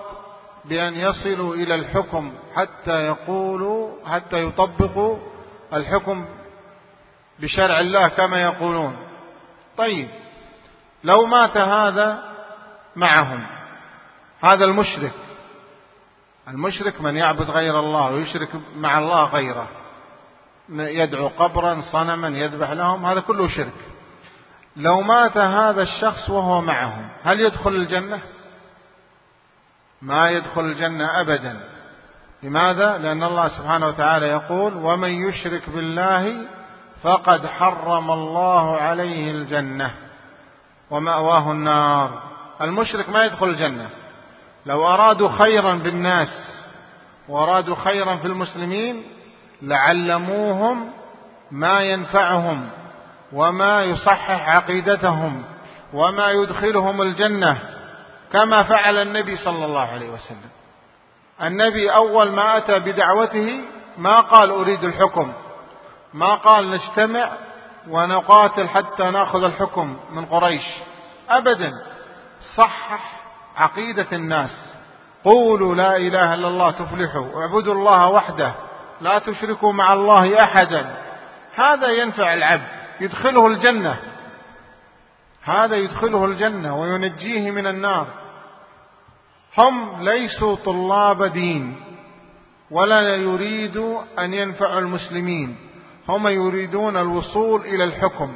بأن 0.66 0.94
يصلوا 0.94 1.56
إلى 1.56 1.76
الحكم 1.76 2.34
حتى 2.56 3.06
يقولوا 3.06 3.92
حتى 4.06 4.44
يطبقوا 4.44 5.18
الحكم 5.74 6.26
بشرع 7.40 7.80
الله 7.80 8.08
كما 8.08 8.42
يقولون. 8.42 8.98
طيب 9.78 10.10
لو 11.04 11.26
مات 11.26 11.58
هذا 11.58 12.24
معهم 12.96 13.46
هذا 14.42 14.66
المشرك 14.66 15.14
المشرك 16.48 17.02
من 17.02 17.16
يعبد 17.16 17.50
غير 17.50 17.80
الله 17.80 18.12
ويشرك 18.12 18.50
مع 18.76 19.00
الله 19.00 19.24
غيره 19.24 19.68
يدعو 20.70 21.28
قبرا 21.28 21.82
صنما 21.92 22.28
يذبح 22.28 22.72
لهم 22.72 23.06
هذا 23.06 23.20
كله 23.20 23.48
شرك. 23.48 23.74
لو 24.76 25.02
مات 25.02 25.38
هذا 25.38 25.82
الشخص 25.82 26.30
وهو 26.30 26.62
معهم 26.62 27.08
هل 27.24 27.40
يدخل 27.42 27.76
الجنة؟ 27.76 28.20
ما 30.02 30.30
يدخل 30.30 30.62
الجنة 30.62 31.22
أبدا. 31.22 31.60
لماذا؟ 32.44 32.98
لأن 32.98 33.24
الله 33.24 33.48
سبحانه 33.48 33.88
وتعالى 33.88 34.26
يقول 34.26 34.76
ومن 34.76 35.10
يشرك 35.10 35.70
بالله 35.70 36.46
فقد 37.04 37.46
حرم 37.48 38.12
الله 38.12 38.78
عليه 38.78 39.32
الجنة 39.32 39.92
ومأواه 40.90 41.52
النار. 41.52 42.22
المشرك 42.62 43.10
ما 43.10 43.26
يدخل 43.26 43.50
الجنة. 43.50 43.90
لو 44.66 44.88
أرادوا 44.88 45.30
خيرا 45.30 45.76
بالناس 45.76 46.64
وأرادوا 47.30 47.76
خيرا 47.76 48.16
في 48.16 48.28
المسلمين 48.28 49.04
لعلموهم 49.62 50.92
ما 51.52 51.80
ينفعهم 51.80 52.70
وما 53.34 53.84
يصحح 53.84 54.50
عقيدتهم 54.50 55.44
وما 55.94 56.32
يدخلهم 56.32 57.02
الجنة 57.02 57.62
كما 58.34 58.64
فعل 58.64 58.98
النبي 58.98 59.38
صلى 59.38 59.66
الله 59.66 59.88
عليه 59.94 60.10
وسلم. 60.10 60.50
النبي 61.44 61.94
أول 61.96 62.32
ما 62.32 62.58
أتى 62.58 62.80
بدعوته 62.80 63.62
ما 63.98 64.20
قال 64.20 64.50
أريد 64.50 64.84
الحكم 64.84 65.34
ما 66.14 66.36
قال 66.36 66.72
نجتمع 66.72 67.30
ونقاتل 67.90 68.70
حتى 68.70 69.04
نأخذ 69.04 69.44
الحكم 69.44 69.98
من 70.12 70.26
قريش. 70.26 70.66
أبدا 71.30 71.72
صحح 72.56 73.22
عقيدة 73.58 74.08
الناس. 74.14 74.74
قولوا 75.26 75.76
لا 75.76 75.98
إله 75.98 76.34
إلا 76.34 76.48
الله 76.48 76.72
تفلحوا 76.72 77.42
اعبدوا 77.42 77.74
الله 77.74 78.08
وحده. 78.08 78.52
لا 79.02 79.20
تشركوا 79.20 79.74
مع 79.74 79.94
الله 79.94 80.44
أحدا. 80.44 80.96
هذا 81.56 81.88
ينفع 81.88 82.34
العبد 82.34 82.68
يدخله 83.00 83.48
الجنة. 83.48 84.00
هذا 85.44 85.76
يدخله 85.76 86.26
الجنة 86.26 86.80
وينجيه 86.80 87.52
من 87.52 87.68
النار. 87.68 88.08
هم 89.58 90.04
ليسوا 90.04 90.56
طلاب 90.56 91.24
دين 91.24 91.76
ولا 92.72 93.16
يريدوا 93.16 94.02
أن 94.20 94.34
ينفعوا 94.34 94.80
المسلمين. 94.80 95.58
هم 96.10 96.28
يريدون 96.28 96.98
الوصول 96.98 97.62
إلى 97.62 97.84
الحكم 97.84 98.36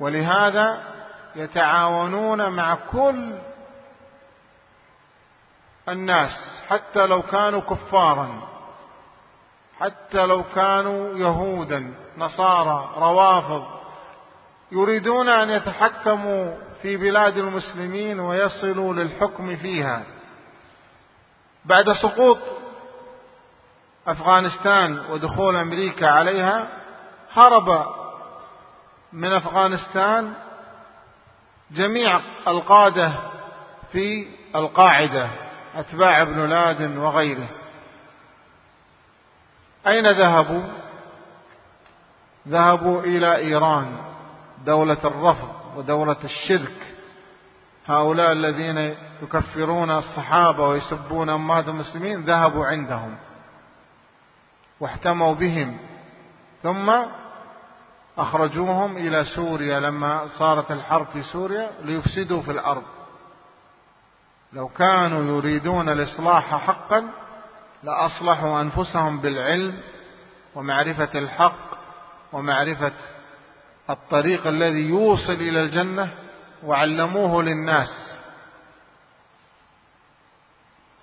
ولهذا 0.00 0.82
يتعاونون 1.36 2.48
مع 2.48 2.74
كل 2.74 3.32
الناس 5.88 6.62
حتى 6.68 7.06
لو 7.06 7.22
كانوا 7.22 7.60
كفارا. 7.60 8.51
حتى 9.82 10.26
لو 10.26 10.44
كانوا 10.54 11.18
يهودا 11.18 11.94
نصارى 12.18 12.90
روافض 12.96 13.64
يريدون 14.72 15.28
أن 15.28 15.50
يتحكموا 15.50 16.56
في 16.82 16.96
بلاد 16.96 17.36
المسلمين 17.38 18.20
ويصلوا 18.20 18.94
للحكم 18.94 19.56
فيها. 19.56 20.02
بعد 21.64 21.92
سقوط 21.92 22.38
أفغانستان 24.06 24.98
ودخول 25.10 25.56
أمريكا 25.56 26.08
عليها 26.08 26.68
هرب 27.32 27.86
من 29.12 29.32
أفغانستان 29.32 30.32
جميع 31.70 32.20
القادة 32.48 33.12
في 33.92 34.28
القاعدة 34.54 35.28
أتباع 35.76 36.22
ابن 36.22 36.48
لادن 36.48 36.98
وغيره. 36.98 37.48
أين 39.86 40.10
ذهبوا؟ 40.10 40.62
ذهبوا 42.48 43.02
إلى 43.02 43.36
إيران 43.36 43.96
دولة 44.66 44.98
الرفض 45.04 45.48
ودولة 45.76 46.16
الشرك. 46.24 46.94
هؤلاء 47.86 48.32
الذين 48.32 48.96
يكفرون 49.22 49.90
الصحابة 49.90 50.68
ويسبون 50.68 51.30
أمهات 51.30 51.68
المسلمين 51.68 52.20
ذهبوا 52.20 52.66
عندهم 52.66 53.16
واحتموا 54.80 55.34
بهم 55.34 55.78
ثم 56.62 56.92
أخرجوهم 58.18 58.96
إلى 58.96 59.24
سوريا 59.24 59.80
لما 59.80 60.28
صارت 60.38 60.70
الحرب 60.70 61.06
في 61.06 61.22
سوريا 61.22 61.70
ليفسدوا 61.82 62.42
في 62.42 62.50
الأرض. 62.50 62.82
لو 64.52 64.68
كانوا 64.68 65.36
يريدون 65.38 65.88
الإصلاح 65.88 66.56
حقا 66.56 67.10
لأصلحوا 67.82 68.60
أنفسهم 68.60 69.20
بالعلم 69.20 69.80
ومعرفة 70.54 71.18
الحق 71.18 71.78
ومعرفة 72.32 72.92
الطريق 73.90 74.46
الذي 74.46 74.88
يوصل 74.88 75.32
إلى 75.32 75.60
الجنة 75.62 76.08
وعلموه 76.64 77.42
للناس. 77.42 78.18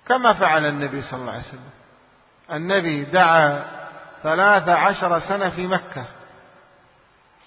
كما 0.08 0.32
فعل 0.32 0.66
النبي 0.66 1.02
صلى 1.02 1.20
الله 1.20 1.32
عليه 1.32 1.42
وسلم. 1.42 1.70
النبي 2.52 3.04
دعا 3.04 3.64
ثلاث 4.22 4.68
عشر 4.68 5.20
سنة 5.20 5.50
في 5.50 5.66
مكة. 5.66 6.04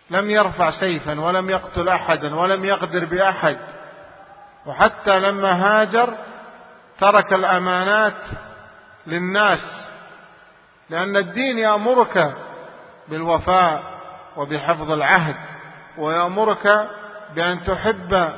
لم 0.09 0.29
يرفع 0.29 0.71
سيفا 0.71 1.19
ولم 1.19 1.49
يقتل 1.49 1.89
أحدا 1.89 2.35
ولم 2.35 2.65
يقدر 2.65 3.05
بأحد. 3.05 3.57
وحتى 4.65 5.19
لما 5.19 5.51
هاجر 5.51 6.13
ترك 6.99 7.33
الأمانات 7.33 8.13
للناس 9.07 9.59
لأن 10.89 11.17
الدين 11.17 11.57
يأمرك 11.57 12.35
بالوفاء 13.07 13.83
وبحفظ 14.37 14.91
العهد 14.91 15.35
ويأمرك 15.97 16.89
بأن 17.35 17.63
تحب 17.63 18.33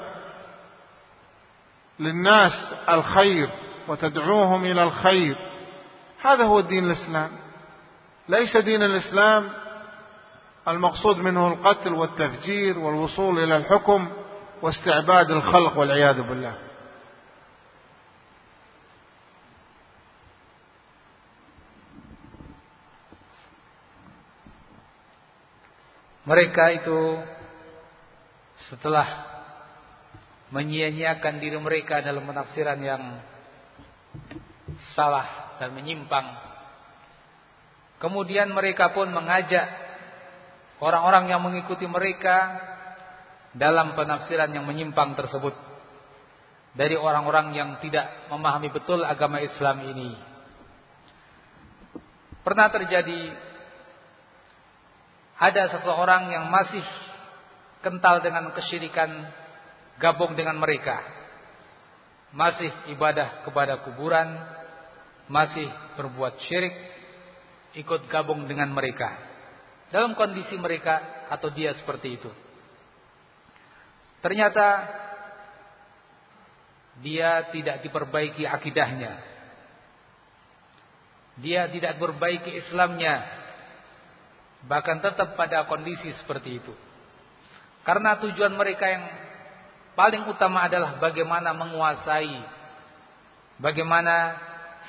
للناس 2.00 2.54
الخير 2.90 3.50
وتدعوهم 3.88 4.66
إلى 4.66 4.84
الخير. 4.84 5.36
هذا 6.22 6.44
هو 6.44 6.60
دين 6.60 6.92
الإسلام. 6.92 7.30
ليس 8.30 8.58
دين 8.58 8.84
الإسلام 8.84 9.50
المقصود 10.68 11.18
منه 11.18 11.48
القتل 11.48 11.94
والتفجير 11.94 12.80
والوصول 12.80 13.44
إلى 13.44 13.58
الحكم 13.58 14.10
واستعباد 14.62 15.32
الخلق 15.32 15.78
والعياذ 15.78 16.22
بالله. 16.22 16.54
Mereka 26.26 26.64
itu 26.82 27.22
setelah 28.70 29.06
menyia-nyiakan 30.50 31.38
diri 31.38 31.58
mereka 31.62 32.02
dalam 32.02 32.26
penafsiran 32.26 32.80
yang 32.82 33.04
salah 34.98 35.58
dan 35.62 35.74
menyimpang. 35.74 36.26
Kemudian 38.02 38.52
mereka 38.52 38.92
pun 38.92 39.10
mengajak 39.10 39.66
orang-orang 40.82 41.32
yang 41.32 41.42
mengikuti 41.42 41.86
mereka 41.88 42.58
dalam 43.56 43.96
penafsiran 43.96 44.52
yang 44.52 44.68
menyimpang 44.68 45.16
tersebut 45.16 45.56
dari 46.76 47.00
orang-orang 47.00 47.56
yang 47.56 47.70
tidak 47.80 48.28
memahami 48.28 48.68
betul 48.68 49.00
agama 49.08 49.40
Islam 49.40 49.88
ini. 49.96 50.12
Pernah 52.44 52.68
terjadi 52.70 53.32
ada 55.36 55.68
seseorang 55.68 56.32
yang 56.32 56.48
masih 56.48 56.84
kental 57.84 58.24
dengan 58.24 58.56
kesyirikan 58.56 59.12
gabung 60.00 60.36
dengan 60.36 60.56
mereka. 60.56 61.04
Masih 62.36 62.72
ibadah 62.92 63.44
kepada 63.48 63.84
kuburan, 63.84 64.28
masih 65.28 65.68
berbuat 65.96 66.40
syirik, 66.48 66.76
ikut 67.80 68.08
gabung 68.08 68.48
dengan 68.48 68.72
mereka. 68.72 69.16
Dalam 69.92 70.16
kondisi 70.16 70.56
mereka 70.60 71.28
atau 71.32 71.52
dia 71.52 71.76
seperti 71.80 72.20
itu. 72.20 72.32
Ternyata 74.20 74.68
dia 77.00 77.52
tidak 77.52 77.84
diperbaiki 77.84 78.48
akidahnya. 78.48 79.14
Dia 81.44 81.68
tidak 81.68 82.00
berbaiki 82.00 82.64
Islamnya 82.66 83.45
bahkan 84.66 84.98
tetap 85.02 85.38
pada 85.38 85.66
kondisi 85.70 86.10
seperti 86.22 86.62
itu. 86.62 86.74
Karena 87.86 88.18
tujuan 88.18 88.54
mereka 88.58 88.90
yang 88.90 89.06
paling 89.94 90.26
utama 90.26 90.66
adalah 90.66 90.98
bagaimana 90.98 91.54
menguasai, 91.54 92.42
bagaimana 93.62 94.42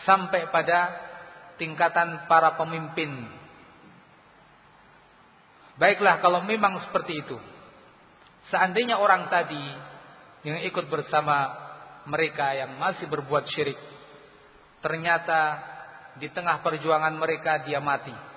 sampai 0.09 0.49
pada 0.49 0.97
tingkatan 1.61 2.25
para 2.25 2.57
pemimpin. 2.57 3.29
Baiklah 5.77 6.25
kalau 6.25 6.41
memang 6.41 6.81
seperti 6.89 7.21
itu. 7.21 7.37
Seandainya 8.49 8.97
orang 8.97 9.29
tadi 9.29 9.61
yang 10.49 10.63
ikut 10.65 10.89
bersama 10.89 11.53
mereka 12.09 12.55
yang 12.57 12.81
masih 12.81 13.11
berbuat 13.11 13.45
syirik, 13.53 13.77
ternyata 14.81 15.61
di 16.17 16.33
tengah 16.33 16.65
perjuangan 16.65 17.13
mereka 17.13 17.61
dia 17.61 17.77
mati 17.77 18.36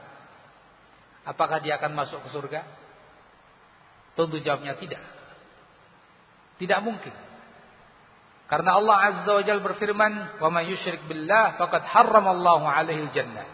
Apakah 1.30 1.61
dia 1.61 1.77
akan 1.77 1.93
masuk 1.93 2.26
ke 2.26 2.30
surga? 2.34 2.65
Tentu 4.18 4.41
jawabnya 4.41 4.73
tidak. 4.81 5.03
Tidak 6.57 6.80
mungkin. 6.81 7.14
Karena 8.49 8.81
Allah 8.81 8.97
Azza 9.14 9.30
wa 9.30 9.43
Jalla 9.45 9.61
berfirman, 9.61 10.41
"Wa 10.41 10.49
may 10.49 10.73
yusyrik 10.73 11.06
billah 11.06 11.61
faqad 11.61 11.85
harramallahu 11.85 12.65
'alaihi 12.65 13.14
jannah." 13.14 13.45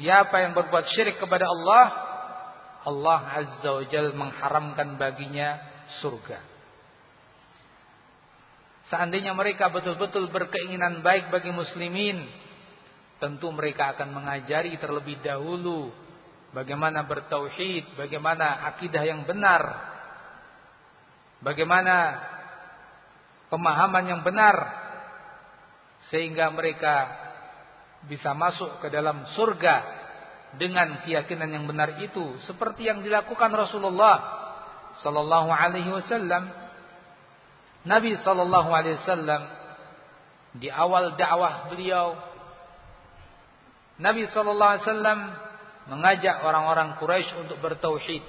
Siapa 0.00 0.40
yang 0.40 0.56
berbuat 0.56 0.88
syirik 0.88 1.20
kepada 1.20 1.44
Allah, 1.44 1.84
Allah 2.88 3.20
Azza 3.44 3.68
wa 3.68 3.84
Jalla 3.84 4.16
mengharamkan 4.16 4.96
baginya 4.96 5.60
surga. 6.00 6.40
Seandainya 8.88 9.36
mereka 9.36 9.68
betul-betul 9.68 10.32
berkeinginan 10.32 11.04
baik 11.04 11.28
bagi 11.28 11.52
muslimin, 11.52 12.24
tentu 13.20 13.52
mereka 13.52 13.92
akan 13.92 14.16
mengajari 14.16 14.80
terlebih 14.80 15.20
dahulu 15.20 16.07
bagaimana 16.52 17.04
bertauhid, 17.04 17.98
bagaimana 17.98 18.68
akidah 18.72 19.04
yang 19.04 19.24
benar, 19.28 19.62
bagaimana 21.44 22.24
pemahaman 23.52 24.04
yang 24.08 24.22
benar. 24.24 24.86
Sehingga 26.08 26.48
mereka 26.48 27.10
bisa 28.08 28.32
masuk 28.32 28.80
ke 28.80 28.88
dalam 28.88 29.28
surga 29.36 29.76
dengan 30.56 31.04
keyakinan 31.04 31.50
yang 31.52 31.64
benar 31.68 32.00
itu. 32.00 32.38
Seperti 32.48 32.88
yang 32.88 33.04
dilakukan 33.04 33.52
Rasulullah 33.52 34.16
sallallahu 35.04 35.50
alaihi 35.52 35.90
wasallam. 35.92 36.48
Nabi 37.84 38.16
sallallahu 38.24 38.70
alaihi 38.72 38.96
wasallam 39.04 39.42
di 40.56 40.72
awal 40.72 41.12
dakwah 41.20 41.68
beliau. 41.68 42.16
Nabi 44.00 44.30
sallallahu 44.32 44.70
alaihi 44.78 44.86
wasallam 44.88 45.20
mengajak 45.88 46.44
orang-orang 46.44 47.00
Quraisy 47.00 47.32
untuk 47.40 47.58
bertauhid. 47.64 48.22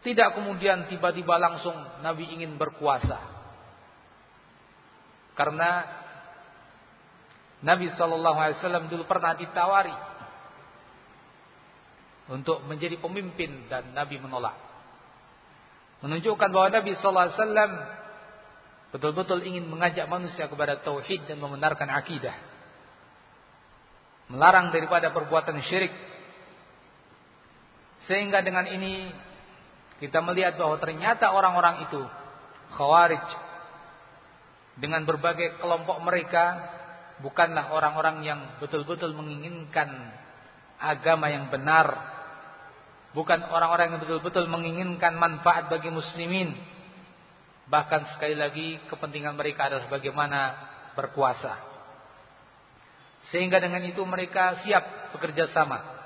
Tidak 0.00 0.28
kemudian 0.32 0.88
tiba-tiba 0.88 1.36
langsung 1.36 1.76
Nabi 2.00 2.32
ingin 2.32 2.56
berkuasa. 2.56 3.20
Karena 5.36 5.84
Nabi 7.60 7.92
Shallallahu 7.92 8.38
Alaihi 8.40 8.56
Wasallam 8.60 8.88
dulu 8.88 9.04
pernah 9.04 9.36
ditawari 9.36 9.92
untuk 12.32 12.64
menjadi 12.64 12.96
pemimpin 12.96 13.68
dan 13.68 13.92
Nabi 13.92 14.16
menolak. 14.16 14.56
Menunjukkan 16.00 16.48
bahwa 16.48 16.68
Nabi 16.72 16.96
Shallallahu 16.96 17.26
Alaihi 17.28 17.40
Wasallam 17.40 17.72
betul-betul 18.96 19.44
ingin 19.44 19.68
mengajak 19.68 20.08
manusia 20.08 20.48
kepada 20.48 20.80
tauhid 20.80 21.28
dan 21.28 21.36
membenarkan 21.36 21.92
akidah. 21.92 22.32
Melarang 24.32 24.72
daripada 24.72 25.12
perbuatan 25.12 25.60
syirik 25.68 25.92
sehingga 28.10 28.42
dengan 28.42 28.66
ini 28.66 29.06
kita 30.02 30.18
melihat 30.18 30.58
bahwa 30.58 30.82
ternyata 30.82 31.30
orang-orang 31.30 31.86
itu 31.86 32.02
khawarij 32.74 33.22
dengan 34.82 35.06
berbagai 35.06 35.62
kelompok 35.62 36.02
mereka 36.02 36.58
bukanlah 37.22 37.70
orang-orang 37.70 38.26
yang 38.26 38.40
betul-betul 38.58 39.14
menginginkan 39.14 40.10
agama 40.82 41.30
yang 41.30 41.54
benar. 41.54 42.18
Bukan 43.14 43.46
orang-orang 43.46 43.94
yang 43.94 44.00
betul-betul 44.02 44.50
menginginkan 44.50 45.14
manfaat 45.14 45.70
bagi 45.70 45.94
muslimin. 45.94 46.58
Bahkan 47.70 48.18
sekali 48.18 48.34
lagi 48.34 48.82
kepentingan 48.90 49.38
mereka 49.38 49.70
adalah 49.70 49.86
bagaimana 49.86 50.40
berkuasa. 50.98 51.54
Sehingga 53.30 53.62
dengan 53.62 53.86
itu 53.86 54.02
mereka 54.02 54.66
siap 54.66 55.14
bekerja 55.14 55.54
sama 55.54 55.99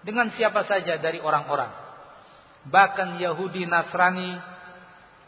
dengan 0.00 0.32
siapa 0.32 0.64
saja 0.64 0.96
dari 0.96 1.20
orang-orang. 1.20 1.70
Bahkan 2.68 3.20
Yahudi, 3.20 3.64
Nasrani, 3.64 4.36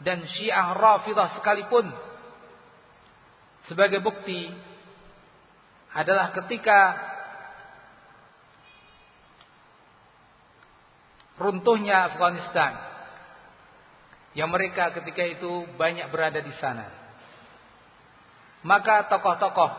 dan 0.01 0.25
Syiah 0.29 0.73
Rafidah 0.73 1.37
sekalipun. 1.39 1.89
Sebagai 3.71 4.03
bukti 4.03 4.51
adalah 5.95 6.35
ketika 6.35 6.79
runtuhnya 11.39 12.13
Afghanistan. 12.13 12.91
Yang 14.33 14.49
mereka 14.49 14.89
ketika 14.97 15.23
itu 15.29 15.69
banyak 15.77 16.09
berada 16.09 16.41
di 16.41 16.53
sana. 16.57 16.89
Maka 18.65 19.05
tokoh-tokoh 19.11 19.71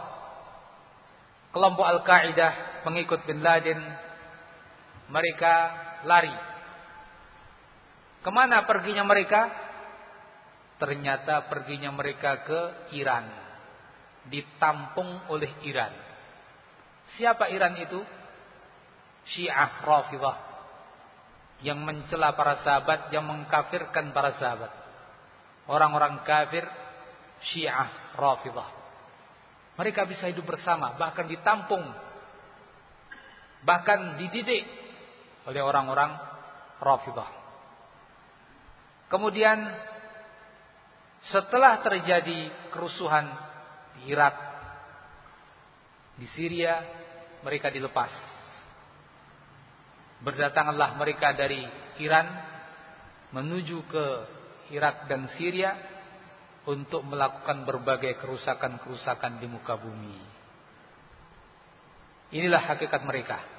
kelompok 1.51 1.87
Al-Qaeda, 1.87 2.83
pengikut 2.87 3.23
Bin 3.27 3.43
Laden, 3.43 3.79
mereka 5.09 5.55
lari. 6.09 6.33
Ke 8.25 8.31
mana 8.33 8.65
perginya 8.65 9.05
mereka? 9.05 9.53
Ternyata 10.81 11.45
perginya 11.49 11.93
mereka 11.93 12.45
ke 12.45 12.61
Iran. 12.97 13.29
Ditampung 14.29 15.29
oleh 15.29 15.53
Iran. 15.69 15.93
Siapa 17.21 17.53
Iran 17.53 17.77
itu? 17.77 18.01
Syiah 19.29 19.85
Rafidah. 19.85 20.37
Yang 21.61 21.79
mencela 21.85 22.33
para 22.33 22.61
sahabat, 22.65 23.13
yang 23.13 23.25
mengkafirkan 23.29 24.13
para 24.13 24.37
sahabat. 24.41 24.73
Orang-orang 25.69 26.25
kafir 26.25 26.65
Syiah 27.53 28.17
Rafidah. 28.17 28.69
Mereka 29.75 30.07
bisa 30.07 30.31
hidup 30.31 30.47
bersama, 30.47 30.95
bahkan 30.95 31.27
ditampung, 31.27 31.83
bahkan 33.67 34.23
dididik 34.23 34.84
oleh 35.45 35.61
orang-orang 35.61 36.16
Rafidah. 36.81 37.31
Kemudian 39.09 39.59
setelah 41.29 41.81
terjadi 41.81 42.69
kerusuhan 42.73 43.31
di 43.97 44.12
Irak, 44.12 44.35
di 46.21 46.27
Syria, 46.37 46.83
mereka 47.41 47.69
dilepas. 47.73 48.11
Berdatanganlah 50.25 50.97
mereka 50.97 51.37
dari 51.37 51.65
Iran 52.01 52.27
menuju 53.33 53.79
ke 53.89 54.07
Irak 54.73 55.05
dan 55.11 55.29
Syria 55.37 55.77
untuk 56.65 57.05
melakukan 57.05 57.69
berbagai 57.69 58.16
kerusakan-kerusakan 58.25 59.37
di 59.37 59.47
muka 59.47 59.77
bumi. 59.77 60.16
Inilah 62.33 62.62
hakikat 62.73 63.05
mereka. 63.05 63.54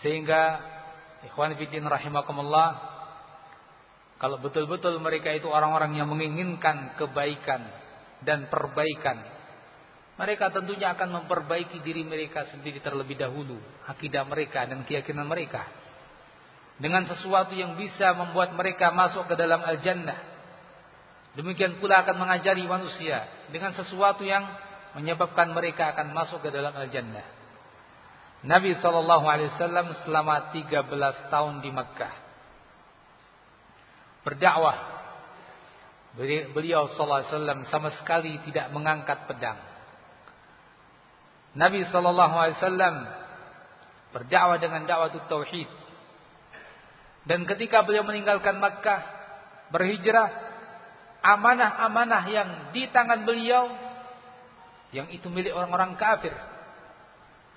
Sehingga 0.00 0.62
ikhwan 1.26 1.58
fillah 1.58 1.90
rahimakumullah 1.90 2.70
kalau 4.18 4.42
betul-betul 4.42 4.98
mereka 4.98 5.30
itu 5.30 5.46
orang-orang 5.46 5.94
yang 5.94 6.10
menginginkan 6.10 6.98
kebaikan 6.98 7.62
dan 8.26 8.50
perbaikan, 8.50 9.22
mereka 10.18 10.50
tentunya 10.50 10.90
akan 10.90 11.22
memperbaiki 11.22 11.78
diri 11.86 12.02
mereka 12.02 12.50
sendiri 12.50 12.82
terlebih 12.82 13.14
dahulu, 13.14 13.62
akidah 13.86 14.26
mereka 14.26 14.66
dan 14.66 14.82
keyakinan 14.82 15.22
mereka. 15.22 15.62
Dengan 16.82 17.06
sesuatu 17.06 17.54
yang 17.54 17.78
bisa 17.78 18.14
membuat 18.14 18.54
mereka 18.54 18.90
masuk 18.90 19.30
ke 19.30 19.34
dalam 19.38 19.62
al-jannah 19.62 20.38
Demikian 21.38 21.78
pula 21.78 22.02
akan 22.02 22.18
mengajari 22.18 22.66
manusia 22.66 23.46
dengan 23.54 23.70
sesuatu 23.78 24.26
yang 24.26 24.42
menyebabkan 24.98 25.54
mereka 25.54 25.94
akan 25.94 26.10
masuk 26.10 26.42
ke 26.42 26.50
dalam 26.50 26.74
al-jannah. 26.74 27.22
Nabi 28.46 28.78
sallallahu 28.78 29.26
alaihi 29.26 29.50
wasallam 29.58 29.98
selama 30.06 30.54
13 30.54 31.32
tahun 31.32 31.54
di 31.58 31.70
Makkah 31.74 32.28
berdakwah. 34.22 34.78
Beliau 36.52 36.92
sallallahu 36.92 37.18
alaihi 37.24 37.32
wasallam 37.32 37.60
sama 37.72 37.88
sekali 37.96 38.36
tidak 38.44 38.68
mengangkat 38.74 39.24
pedang. 39.24 39.56
Nabi 41.56 41.86
sallallahu 41.88 42.34
alaihi 42.36 42.58
wasallam 42.60 42.96
berdakwah 44.12 44.60
dengan 44.60 44.84
dakwah 44.84 45.08
tauhid. 45.14 45.70
Dan 47.24 47.44
ketika 47.48 47.84
beliau 47.84 48.04
meninggalkan 48.04 48.60
Makkah, 48.60 49.00
berhijrah 49.72 50.28
amanah-amanah 51.24 52.22
yang 52.30 52.48
di 52.70 52.88
tangan 52.92 53.26
beliau 53.26 53.68
yang 54.94 55.12
itu 55.12 55.28
milik 55.28 55.52
orang-orang 55.52 55.98
kafir 56.00 56.32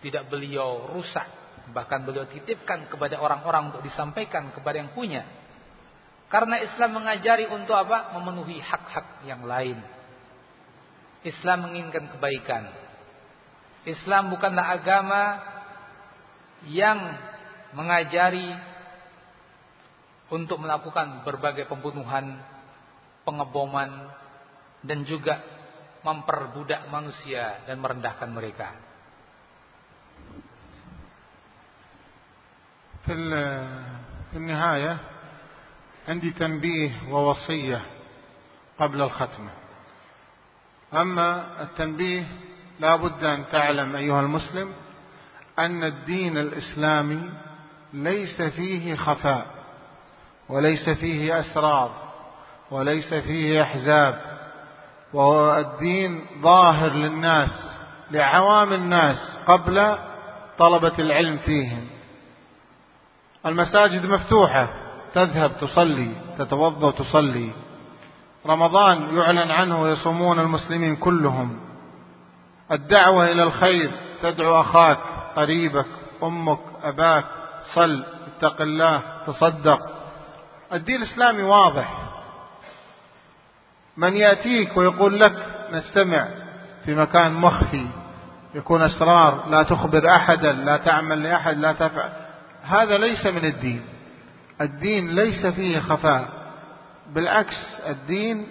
tidak 0.01 0.27
beliau 0.27 0.89
rusak. 0.91 1.25
Bahkan 1.71 2.03
beliau 2.03 2.27
titipkan 2.27 2.89
kepada 2.91 3.21
orang-orang 3.21 3.71
untuk 3.71 3.85
disampaikan 3.85 4.51
kepada 4.51 4.81
yang 4.81 4.91
punya. 4.91 5.23
Karena 6.27 6.59
Islam 6.59 6.99
mengajari 6.99 7.47
untuk 7.47 7.77
apa? 7.77 8.17
Memenuhi 8.17 8.59
hak-hak 8.59 9.23
yang 9.23 9.45
lain. 9.45 9.79
Islam 11.21 11.69
menginginkan 11.69 12.17
kebaikan. 12.17 12.63
Islam 13.85 14.33
bukanlah 14.33 14.77
agama 14.77 15.23
yang 16.69 16.97
mengajari 17.73 18.53
untuk 20.31 20.61
melakukan 20.61 21.27
berbagai 21.27 21.67
pembunuhan 21.67 22.39
pengeboman 23.27 24.09
dan 24.81 25.05
juga 25.05 25.41
memperbudak 26.01 26.89
manusia 26.89 27.61
dan 27.69 27.77
merendahkan 27.77 28.29
mereka. 28.31 28.90
في 33.05 33.13
في 34.31 34.37
النهاية 34.37 34.97
عندي 36.09 36.31
تنبيه 36.31 36.91
ووصية 37.09 37.81
قبل 38.79 39.01
الختمة 39.01 39.49
أما 40.93 41.45
التنبيه 41.61 42.23
لا 42.79 42.95
بد 42.95 43.23
أن 43.23 43.43
تعلم 43.51 43.95
أيها 43.95 44.21
المسلم 44.21 44.73
أن 45.59 45.83
الدين 45.83 46.37
الإسلامي 46.37 47.29
ليس 47.93 48.41
فيه 48.41 48.95
خفاء 48.95 49.45
وليس 50.49 50.89
فيه 50.89 51.39
أسرار 51.39 51.91
وليس 52.71 53.13
فيه 53.13 53.61
أحزاب 53.61 54.21
وهو 55.13 55.57
الدين 55.57 56.25
ظاهر 56.41 56.93
للناس 56.93 57.49
لعوام 58.11 58.73
الناس 58.73 59.37
قبل 59.47 59.97
طلبة 60.57 60.93
العلم 60.99 61.37
فيهم. 61.37 61.87
المساجد 63.45 64.05
مفتوحة 64.05 64.67
تذهب 65.13 65.51
تصلي 65.61 66.15
تتوضأ 66.37 66.91
تصلي 66.91 67.51
رمضان 68.47 69.17
يعلن 69.17 69.51
عنه 69.51 69.81
ويصومون 69.81 70.39
المسلمين 70.39 70.95
كلهم. 70.95 71.59
الدعوة 72.71 73.31
إلى 73.31 73.43
الخير 73.43 73.91
تدعو 74.21 74.61
أخاك 74.61 74.97
قريبك 75.35 75.85
أمك 76.23 76.59
أباك 76.83 77.25
صل 77.73 78.03
اتق 78.37 78.61
الله 78.61 79.01
تصدق. 79.27 79.79
الدين 80.73 80.95
الإسلامي 80.95 81.43
واضح. 81.43 81.97
من 83.97 84.15
يأتيك 84.15 84.77
ويقول 84.77 85.19
لك 85.19 85.45
نستمع 85.71 86.27
في 86.85 86.95
مكان 86.95 87.33
مخفي 87.33 87.87
يكون 88.55 88.81
أسرار 88.81 89.43
لا 89.49 89.63
تخبر 89.63 90.15
أحدا 90.15 90.51
لا 90.51 90.77
تعمل 90.77 91.23
لأحد 91.23 91.57
لا 91.57 91.73
تفعل. 91.73 92.20
هذا 92.63 92.97
ليس 92.97 93.25
من 93.25 93.45
الدين. 93.45 93.81
الدين 94.61 95.15
ليس 95.15 95.45
فيه 95.45 95.79
خفاء. 95.79 96.29
بالعكس 97.13 97.81
الدين 97.89 98.47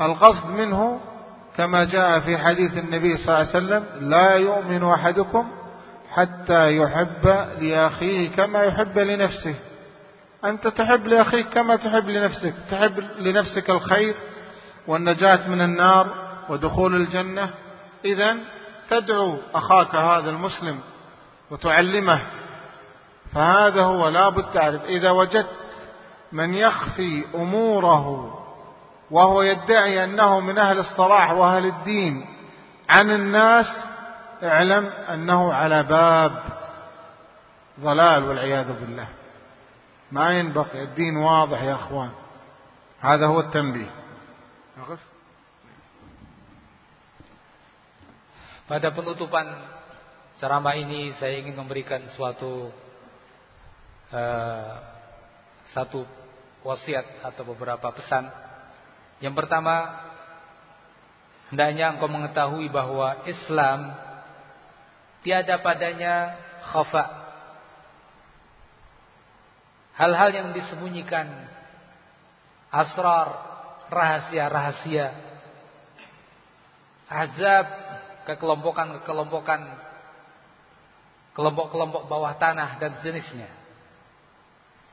القصد 0.00 0.46
منه 0.50 1.00
كما 1.56 1.84
جاء 1.84 2.20
في 2.20 2.38
حديث 2.38 2.78
النبي 2.78 3.16
صلى 3.16 3.24
الله 3.26 3.36
عليه 3.36 3.48
وسلم 3.48 4.10
لا 4.10 4.34
يؤمن 4.34 4.84
أحدكم 4.84 5.50
حتى 6.10 6.76
يحب 6.76 7.26
لأخيه 7.60 8.30
كما 8.30 8.62
يحب 8.62 8.98
لنفسه. 8.98 9.54
أنت 10.44 10.68
تحب 10.68 11.06
لأخيك 11.06 11.48
كما 11.48 11.76
تحب 11.76 12.08
لنفسك. 12.08 12.54
تحب 12.70 13.00
لنفسك 13.18 13.70
الخير 13.70 14.14
والنجاة 14.86 15.48
من 15.48 15.60
النار 15.60 16.06
ودخول 16.48 16.96
الجنة. 16.96 17.50
إذا 18.04 18.36
تدعو 18.90 19.36
أخاك 19.54 19.94
هذا 19.94 20.30
المسلم 20.30 20.78
وتعلمه 21.50 22.20
فهذا 23.34 23.82
هو 23.82 24.08
لا 24.08 24.28
بد 24.28 24.52
تعرف 24.52 24.84
إذا 24.84 25.10
وجدت 25.10 25.56
من 26.32 26.54
يخفي 26.54 27.24
أموره 27.34 28.36
وهو 29.10 29.42
يدعي 29.42 30.04
أنه 30.04 30.40
من 30.40 30.58
أهل 30.58 30.78
الصلاح 30.78 31.30
وأهل 31.30 31.66
الدين 31.66 32.26
عن 32.90 33.10
الناس 33.10 33.66
اعلم 34.42 34.86
أنه 34.86 35.52
على 35.52 35.82
باب 35.82 36.32
ضلال 37.80 38.24
والعياذ 38.24 38.80
بالله. 38.80 39.08
ما 40.12 40.38
ينبغي. 40.38 40.82
الدين 40.82 41.16
واضح 41.16 41.62
يا 41.62 41.74
أخوان. 41.74 42.10
هذا 43.00 43.26
هو 43.26 43.40
التنبيه. 43.40 43.90
Pada 48.70 48.94
penutupan 48.94 49.46
ceramah 50.38 50.78
ini 50.78 51.10
saya 51.18 51.42
ingin 51.42 51.58
memberikan 51.58 52.06
suatu 52.14 52.70
uh, 54.10 54.70
satu 55.74 56.06
wasiat 56.66 57.24
atau 57.24 57.42
beberapa 57.46 57.90
pesan. 57.94 58.28
Yang 59.20 59.34
pertama, 59.44 59.76
hendaknya 61.52 61.96
engkau 61.96 62.08
mengetahui 62.08 62.68
bahwa 62.68 63.24
Islam 63.24 63.96
tiada 65.24 65.60
padanya 65.60 66.36
khafa. 66.72 67.04
Hal-hal 70.00 70.30
yang 70.32 70.48
disembunyikan, 70.56 71.28
asrar, 72.72 73.28
rahasia-rahasia 73.90 75.30
azab 77.10 77.66
kekelompokan-kekelompokan 78.30 79.60
kelompok-kelompok 81.34 82.06
bawah 82.06 82.38
tanah 82.38 82.78
dan 82.78 83.02
jenisnya. 83.02 83.50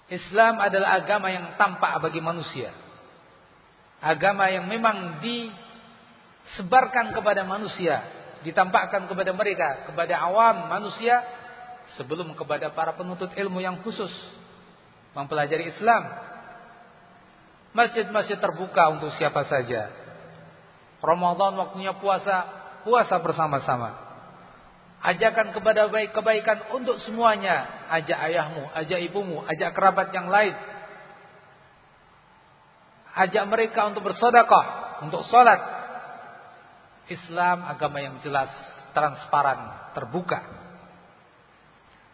Islam 0.07 0.63
adalah 0.63 1.03
agama 1.03 1.27
yang 1.27 1.59
tampak 1.59 1.99
bagi 1.99 2.23
manusia. 2.23 2.71
Agama 3.99 4.47
yang 4.47 4.63
memang 4.71 5.19
disebarkan 5.19 7.11
kepada 7.11 7.43
manusia, 7.43 8.07
ditampakkan 8.47 9.03
kepada 9.11 9.35
mereka, 9.35 9.89
kepada 9.91 10.15
awam 10.23 10.71
manusia 10.71 11.19
sebelum 11.99 12.31
kepada 12.39 12.71
para 12.71 12.95
penuntut 12.95 13.35
ilmu 13.35 13.59
yang 13.59 13.83
khusus 13.83 14.11
mempelajari 15.11 15.75
Islam. 15.75 16.03
Masjid-masjid 17.75 18.39
terbuka 18.39 18.87
untuk 18.95 19.11
siapa 19.19 19.43
saja. 19.51 19.91
Ramadan 21.03 21.59
waktunya 21.59 21.93
puasa, 21.99 22.47
puasa 22.87 23.19
bersama-sama. 23.19 24.06
Ajakan 24.97 25.53
kepada 25.53 25.85
baik 25.93 26.17
kebaikan 26.17 26.73
untuk 26.73 26.97
semuanya. 27.05 27.85
Ajak 27.93 28.17
ayahmu, 28.17 28.65
ajak 28.73 28.99
ibumu, 29.05 29.45
ajak 29.45 29.77
kerabat 29.77 30.09
yang 30.09 30.25
lain. 30.25 30.57
Ajak 33.13 33.43
mereka 33.45 33.89
untuk 33.89 34.05
bersedekah, 34.05 34.99
untuk 35.05 35.21
sholat. 35.29 35.61
Islam 37.07 37.63
agama 37.63 38.03
yang 38.03 38.19
jelas, 38.25 38.49
transparan, 38.91 39.93
terbuka. 39.95 40.43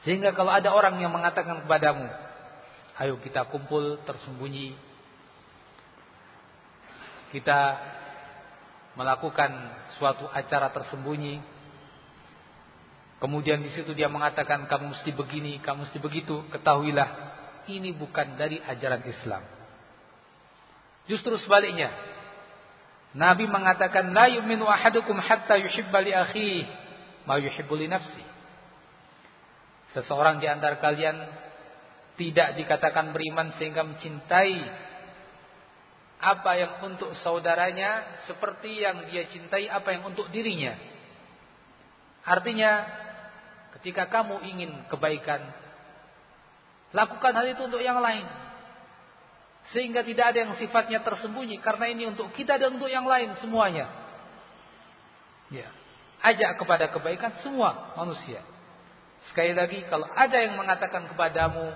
Sehingga 0.03 0.35
kalau 0.35 0.51
ada 0.51 0.69
orang 0.75 0.99
yang 0.99 1.09
mengatakan 1.09 1.63
kepadamu, 1.63 2.05
ayo 2.99 3.15
kita 3.23 3.47
kumpul 3.47 4.03
tersembunyi. 4.03 4.75
Kita 7.31 7.59
melakukan 8.93 9.49
suatu 9.97 10.29
acara 10.29 10.69
tersembunyi 10.69 11.52
Kemudian 13.23 13.63
di 13.63 13.71
situ 13.71 13.95
dia 13.95 14.11
mengatakan 14.11 14.67
kamu 14.67 14.99
mesti 14.99 15.15
begini, 15.15 15.63
kamu 15.63 15.87
mesti 15.87 15.95
begitu. 15.95 16.43
Ketahuilah 16.51 17.07
ini 17.71 17.95
bukan 17.95 18.35
dari 18.35 18.59
ajaran 18.59 18.99
Islam. 19.07 19.47
Justru 21.07 21.39
sebaliknya. 21.39 21.87
Nabi 23.15 23.47
mengatakan 23.47 24.11
la 24.11 24.27
yu'minu 24.27 24.67
ahadukum 24.67 25.15
hatta 25.23 25.55
yuhibba 25.55 26.03
li 26.03 26.11
akhihi 26.11 26.67
ma 27.23 27.39
yuhibbu 27.39 27.79
li 27.79 27.87
nafsi. 27.87 28.23
Seseorang 29.95 30.43
di 30.43 30.51
antara 30.51 30.75
kalian 30.83 31.15
tidak 32.19 32.59
dikatakan 32.59 33.15
beriman 33.15 33.55
sehingga 33.55 33.87
mencintai 33.87 34.57
apa 36.19 36.51
yang 36.59 36.73
untuk 36.91 37.15
saudaranya 37.23 38.19
seperti 38.27 38.83
yang 38.83 39.07
dia 39.07 39.31
cintai 39.31 39.71
apa 39.71 39.95
yang 39.95 40.11
untuk 40.11 40.27
dirinya. 40.27 40.75
Artinya 42.27 43.02
jika 43.83 44.07
kamu 44.07 44.39
ingin 44.47 44.71
kebaikan, 44.87 45.43
lakukan 46.95 47.33
hal 47.35 47.47
itu 47.51 47.61
untuk 47.67 47.83
yang 47.83 47.99
lain. 47.99 48.23
Sehingga 49.71 50.03
tidak 50.03 50.35
ada 50.35 50.39
yang 50.43 50.53
sifatnya 50.59 50.99
tersembunyi 51.03 51.59
karena 51.63 51.87
ini 51.91 52.11
untuk 52.11 52.31
kita 52.35 52.59
dan 52.59 52.75
untuk 52.75 52.91
yang 52.91 53.07
lain 53.07 53.35
semuanya. 53.39 53.87
Ya. 55.51 55.71
Ajak 56.23 56.55
kepada 56.59 56.87
kebaikan 56.91 57.43
semua 57.43 57.95
manusia. 57.99 58.43
Sekali 59.31 59.55
lagi 59.55 59.83
kalau 59.87 60.07
ada 60.15 60.35
yang 60.39 60.55
mengatakan 60.55 61.07
kepadamu 61.11 61.71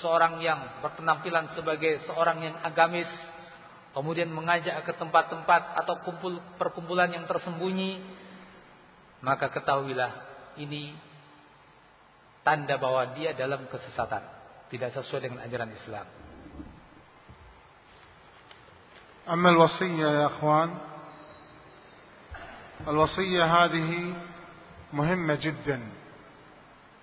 seorang 0.00 0.40
yang 0.40 0.80
berpenampilan 0.84 1.52
sebagai 1.56 2.04
seorang 2.06 2.40
yang 2.44 2.56
agamis 2.62 3.08
kemudian 3.90 4.30
mengajak 4.30 4.86
ke 4.86 4.92
tempat-tempat 4.94 5.74
atau 5.82 5.98
kumpul 6.06 6.38
perkumpulan 6.54 7.10
yang 7.10 7.26
tersembunyi 7.26 7.98
maka 9.18 9.50
ketahuilah 9.50 10.14
ini 10.62 10.94
tanda 12.44 12.76
bahwa 12.80 13.12
dia 13.16 13.32
dalam 13.36 13.66
kesesatan, 13.68 14.22
tidak 14.72 14.94
sesuai 14.96 15.20
dengan 15.28 15.40
ajaran 15.44 15.70
Islam. 15.74 16.06
أما 19.30 19.50
الوصية 19.50 20.06
يا 20.06 20.26
أخوان 20.26 20.74
الوصية 22.88 23.44
هذه 23.44 24.14
مهمة 24.92 25.34
جدا 25.34 25.80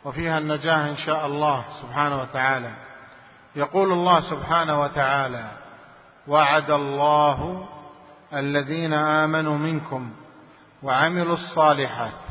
وفيها 0.06 0.38
النجاة 0.38 0.90
إن 0.90 0.98
شاء 0.98 1.26
الله 1.26 1.66
سبحانه 1.82 2.22
وتعالى 2.22 2.72
يقول 3.56 3.92
الله 3.92 4.22
سبحانه 4.22 4.82
وتعالى 4.82 5.52
وعد 6.28 6.72
الله 6.72 7.68
الذين 8.34 8.94
آمنوا 8.94 9.58
منكم 9.58 10.12
وعملوا 10.84 11.34
الصالحات 11.34 12.27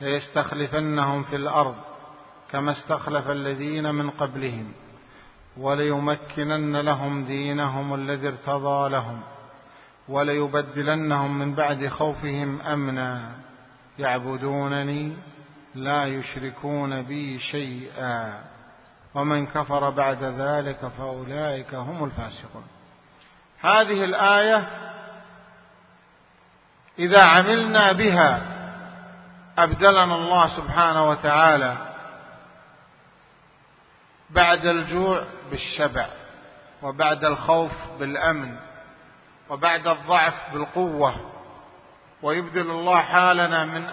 ليستخلفنهم 0.00 1.22
في 1.22 1.36
الأرض 1.36 1.76
كما 2.50 2.72
استخلف 2.72 3.30
الذين 3.30 3.94
من 3.94 4.10
قبلهم 4.10 4.72
وليمكنن 5.56 6.76
لهم 6.76 7.24
دينهم 7.24 7.94
الذي 7.94 8.28
ارتضى 8.28 8.88
لهم 8.88 9.20
وليبدلنهم 10.08 11.38
من 11.38 11.54
بعد 11.54 11.88
خوفهم 11.88 12.60
أمنا. 12.60 13.32
يعبدونني 13.98 15.16
لا 15.74 16.04
يشركون 16.04 17.02
بي 17.02 17.38
شيئا 17.38 18.40
ومن 19.14 19.46
كفر 19.46 19.90
بعد 19.90 20.22
ذلك 20.22 20.90
فأولئك 20.98 21.74
هم 21.74 22.04
الفاسقون. 22.04 22.64
هذه 23.60 24.04
الآية 24.04 24.68
إذا 26.98 27.24
عملنا 27.26 27.92
بها 27.92 28.59
أبدلنا 29.62 30.14
الله 30.14 30.56
سبحانه 30.56 31.10
وتعالى 31.10 31.76
بعد 34.30 34.66
الجوع 34.66 35.24
بالشبع 35.50 36.06
وبعد 36.82 37.24
الخوف 37.24 37.72
بالأمن 37.98 38.56
وبعد 39.50 39.86
الضعف 39.86 40.34
بالقوة 40.52 41.14
ويبدل 42.22 42.70
الله 42.70 43.00
حالنا 43.00 43.64
من 43.64 43.88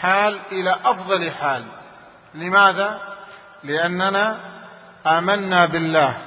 حال 0.00 0.40
إلى 0.52 0.76
أفضل 0.84 1.30
حال. 1.30 1.64
لماذا؟ 2.34 3.00
لأننا 3.64 4.40
آمنا 5.06 5.66
بالله 5.66 6.18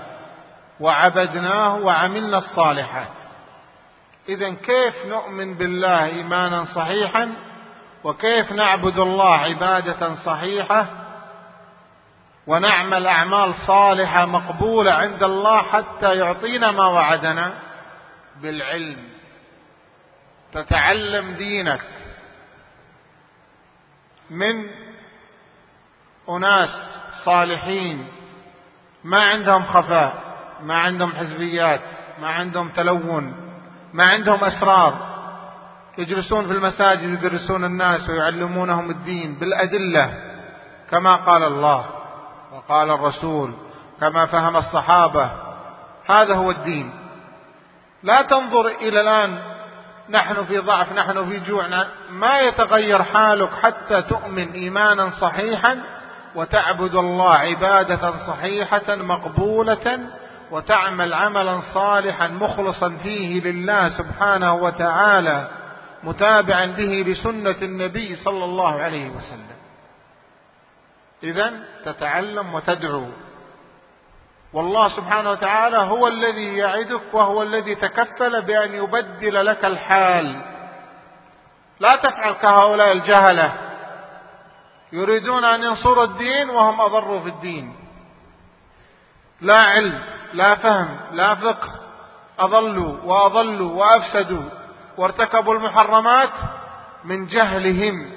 وعبدناه 0.79 1.75
وعملنا 1.75 2.37
الصالحات. 2.37 3.07
إذا 4.29 4.53
كيف 4.53 5.05
نؤمن 5.05 5.53
بالله 5.53 6.05
إيمانا 6.05 6.65
صحيحا؟ 6.65 7.33
وكيف 8.07 8.51
نعبد 8.51 8.99
الله 8.99 9.35
عبادة 9.35 10.15
صحيحة 10.15 10.85
ونعمل 12.47 13.07
أعمال 13.07 13.53
صالحة 13.67 14.25
مقبولة 14.25 14.91
عند 14.91 15.23
الله 15.23 15.61
حتى 15.61 16.15
يعطينا 16.15 16.71
ما 16.71 16.87
وعدنا؟ 16.87 17.53
بالعلم. 18.41 19.09
تتعلم 20.53 21.31
دينك. 21.31 21.81
من 24.29 24.69
أناس 26.29 26.69
صالحين. 27.25 28.07
ما 29.03 29.23
عندهم 29.23 29.65
خفاء 29.65 30.13
ما 30.61 30.77
عندهم 30.79 31.11
حزبيات 31.11 31.81
ما 32.21 32.29
عندهم 32.29 32.69
تلون 32.69 33.35
ما 33.93 34.03
عندهم 34.07 34.43
أسرار. 34.43 35.16
يجلسون 35.97 36.47
في 36.47 36.53
المساجد 36.53 37.03
يدرسون 37.03 37.63
الناس 37.63 38.09
ويعلمونهم 38.09 38.89
الدين 38.89 39.35
بالأدلة 39.35 40.13
كما 40.91 41.15
قال 41.15 41.43
الله 41.43 41.85
وقال 42.53 42.91
الرسول 42.91 43.53
كما 44.01 44.25
فهم 44.25 44.57
الصحابة. 44.57 45.29
هذا 46.05 46.35
هو 46.35 46.51
الدين. 46.51 46.91
لا 48.03 48.21
تنظر 48.21 48.67
إلى 48.67 49.01
الآن 49.01 49.39
نحن 50.09 50.45
في 50.45 50.57
ضعف 50.57 50.93
نحن 50.93 51.29
في 51.29 51.39
جوع 51.39 51.85
ما 52.09 52.39
يتغير 52.39 53.03
حالك 53.03 53.49
حتى 53.63 54.01
تؤمن 54.01 54.51
إيمانا 54.51 55.09
صحيحا 55.09 55.77
وتعبد 56.35 56.95
الله 56.95 57.33
عبادة 57.33 58.13
صحيحة 58.27 58.95
مقبولة 58.95 59.99
وتعمل 60.51 61.13
عملا 61.13 61.59
صالحا 61.73 62.27
مخلصا 62.27 62.97
فيه 63.03 63.41
لله 63.41 63.89
سبحانه 63.89 64.53
وتعالى. 64.53 65.47
متابعا 66.03 66.65
به 66.65 67.03
لسنة 67.07 67.57
النبي 67.61 68.15
صلى 68.15 68.45
الله 68.45 68.81
عليه 68.81 69.09
وسلم. 69.09 69.57
إذا 71.23 71.53
تتعلم 71.85 72.53
وتدعو. 72.53 73.07
والله 74.53 74.89
سبحانه 74.89 75.31
وتعالى 75.31 75.77
هو 75.77 76.07
الذي 76.07 76.57
يعدك 76.57 77.13
وهو 77.13 77.43
الذي 77.43 77.75
تكفل 77.75 78.41
بأن 78.41 78.73
يبدل 78.73 79.45
لك 79.45 79.65
الحال. 79.65 80.41
لا 81.79 81.89
تفعل 81.89 82.31
كهؤلاء 82.31 82.91
الجهلة. 82.91 83.53
يريدون 84.91 85.45
أن 85.45 85.63
ينصروا 85.63 86.03
الدين 86.03 86.49
وهم 86.49 86.81
أضروا 86.81 87.19
في 87.19 87.29
الدين. 87.29 87.75
لا 89.41 89.61
علم 89.65 90.01
لا 90.33 90.55
فهم 90.55 90.97
لا 91.11 91.35
فقه 91.35 91.79
أضلوا 92.39 92.97
وأضلوا 93.03 93.71
وأفسدوا. 93.71 94.49
وارتكبوا 94.97 95.53
المحرمات 95.55 96.29
من 97.03 97.25
جهلهم. 97.25 98.09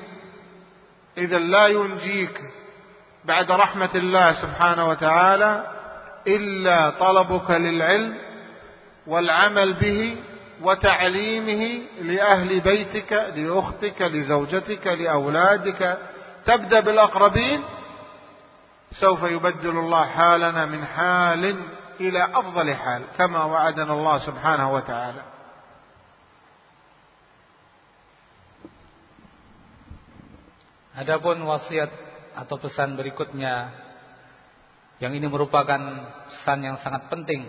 إذا 1.18 1.38
لا 1.38 1.66
ينجيك 1.66 2.40
بعد 3.24 3.50
رحمة 3.50 3.90
الله 3.94 4.32
سبحانه 4.32 4.88
وتعالى 4.88 5.66
إلا 6.26 6.90
طلبك 6.90 7.50
للعلم 7.50 8.14
والعمل 9.06 9.72
به 9.74 10.16
وتعليمه 10.62 11.82
لأهل 12.02 12.60
بيتك 12.60 13.12
لأختك 13.12 14.02
لزوجتك 14.02 14.86
لأولادك. 14.86 15.98
تبدأ 16.46 16.80
بالأقربين 16.80 17.62
سوف 18.92 19.22
يبدل 19.22 19.78
الله 19.78 20.06
حالنا 20.06 20.66
من 20.66 20.84
حال 20.84 21.56
إلى 22.00 22.24
أفضل 22.34 22.74
حال 22.74 23.02
كما 23.18 23.44
وعدنا 23.44 23.92
الله 23.92 24.18
سبحانه 24.18 24.72
وتعالى. 24.72 25.22
Adapun 31.00 31.40
wasiat 31.48 31.88
atau 32.36 32.60
pesan 32.60 32.92
berikutnya 32.92 33.72
yang 35.00 35.16
ini 35.16 35.24
merupakan 35.32 35.80
pesan 36.28 36.60
yang 36.60 36.76
sangat 36.84 37.08
penting. 37.08 37.48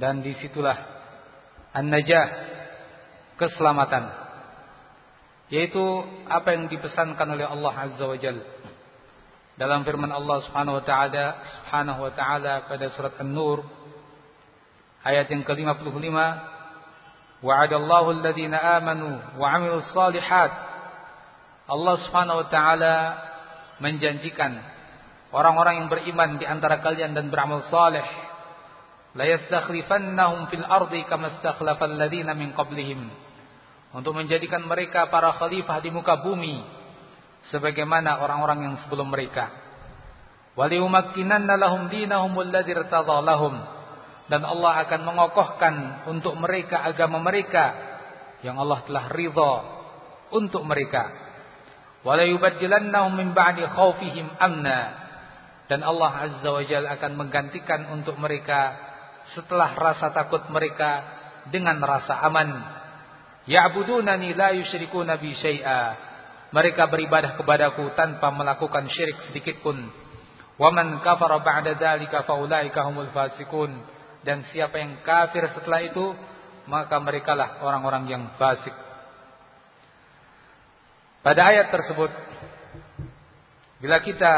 Dan 0.00 0.24
di 0.24 0.32
situlah 0.40 0.74
an-najah 1.76 2.26
keselamatan. 3.36 4.08
Yaitu 5.52 5.84
apa 6.32 6.56
yang 6.56 6.72
dipesankan 6.72 7.28
oleh 7.28 7.44
Allah 7.44 7.72
Azza 7.76 8.08
wa 8.08 8.16
Jalla 8.16 8.62
dalam 9.52 9.84
firman 9.84 10.08
Allah 10.08 10.40
Subhanahu 10.48 10.80
wa 10.80 10.84
taala 10.84 11.26
Subhanahu 11.60 12.00
wa 12.08 12.12
taala 12.16 12.64
pada 12.64 12.88
surat 12.96 13.20
An-Nur 13.20 13.60
ayat 15.04 15.28
yang 15.28 15.44
ke-55 15.44 16.16
wa'adallahu 17.44 18.08
alladhina 18.16 18.56
amanu 18.80 19.20
wa 19.36 19.46
'amilus 19.52 19.92
salihat 19.92 20.71
Allah 21.66 21.94
Subhanahu 22.06 22.46
wa 22.46 22.48
taala 22.50 22.96
menjanjikan 23.78 24.58
orang-orang 25.30 25.84
yang 25.84 25.88
beriman 25.90 26.30
di 26.38 26.46
antara 26.46 26.82
kalian 26.82 27.14
dan 27.14 27.30
beramal 27.30 27.66
saleh 27.70 28.04
la 29.12 29.24
yastakhlifannahum 29.28 30.48
fil 30.48 30.64
ardi 30.64 31.04
kama 31.06 31.38
istakhlafal 31.38 31.94
ladzina 31.94 32.32
min 32.32 32.56
qablihim 32.56 33.10
untuk 33.92 34.16
menjadikan 34.16 34.64
mereka 34.64 35.12
para 35.12 35.36
khalifah 35.36 35.78
di 35.84 35.92
muka 35.92 36.16
bumi 36.24 36.64
sebagaimana 37.52 38.24
orang-orang 38.24 38.58
yang 38.64 38.74
sebelum 38.86 39.12
mereka. 39.12 39.52
Waliumakkinanna 40.56 41.56
lahum 41.56 41.88
dinahum 41.88 42.32
alladzi 42.36 42.76
lahum 42.76 43.54
dan 44.28 44.42
Allah 44.44 44.84
akan 44.84 45.00
mengokohkan 45.04 45.74
untuk 46.08 46.36
mereka 46.40 46.84
agama 46.84 47.20
mereka 47.20 47.72
yang 48.40 48.56
Allah 48.60 48.84
telah 48.84 49.12
ridha 49.12 49.54
untuk 50.32 50.64
mereka. 50.64 51.21
Dan 55.70 55.80
Allah 55.86 56.12
Azza 56.28 56.48
wa 56.50 56.62
Jalla 56.66 56.98
akan 56.98 57.12
menggantikan 57.16 57.88
untuk 57.94 58.18
mereka 58.18 58.74
setelah 59.32 59.72
rasa 59.78 60.10
takut 60.10 60.42
mereka 60.50 61.06
dengan 61.48 61.78
rasa 61.80 62.18
aman. 62.26 62.50
Ya'budunani 63.46 64.34
la 64.34 64.54
yusyrikuna 64.54 65.18
bi 65.18 65.32
syai'a 65.34 66.12
mereka 66.52 66.84
beribadah 66.84 67.32
kepadaku 67.40 67.96
tanpa 67.96 68.28
melakukan 68.28 68.84
syirik 68.92 69.16
sedikit 69.32 69.64
pun. 69.64 69.80
Waman 70.60 71.00
kafara 71.00 71.40
ba'da 71.40 71.80
fasikun. 73.16 73.72
Dan 74.22 74.46
siapa 74.52 74.78
yang 74.78 75.00
kafir 75.02 75.48
setelah 75.56 75.80
itu, 75.82 76.12
maka 76.68 77.00
merekalah 77.00 77.64
orang-orang 77.64 78.04
yang 78.06 78.24
fasik. 78.36 78.70
Pada 81.22 81.54
ayat 81.54 81.70
tersebut, 81.70 82.10
bila 83.78 84.02
kita 84.02 84.34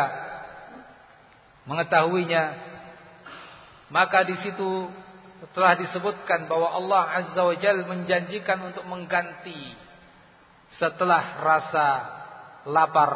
mengetahuinya, 1.65 2.61
maka 3.89 4.25
di 4.29 4.37
situ 4.45 4.93
telah 5.57 5.81
disebutkan 5.81 6.45
bahwa 6.45 6.77
Allah 6.77 7.03
Azza 7.25 7.41
wa 7.41 7.57
Jalla 7.57 7.89
menjanjikan 7.89 8.69
untuk 8.69 8.85
mengganti 8.85 9.77
setelah 10.77 11.41
rasa 11.41 11.87
lapar 12.69 13.13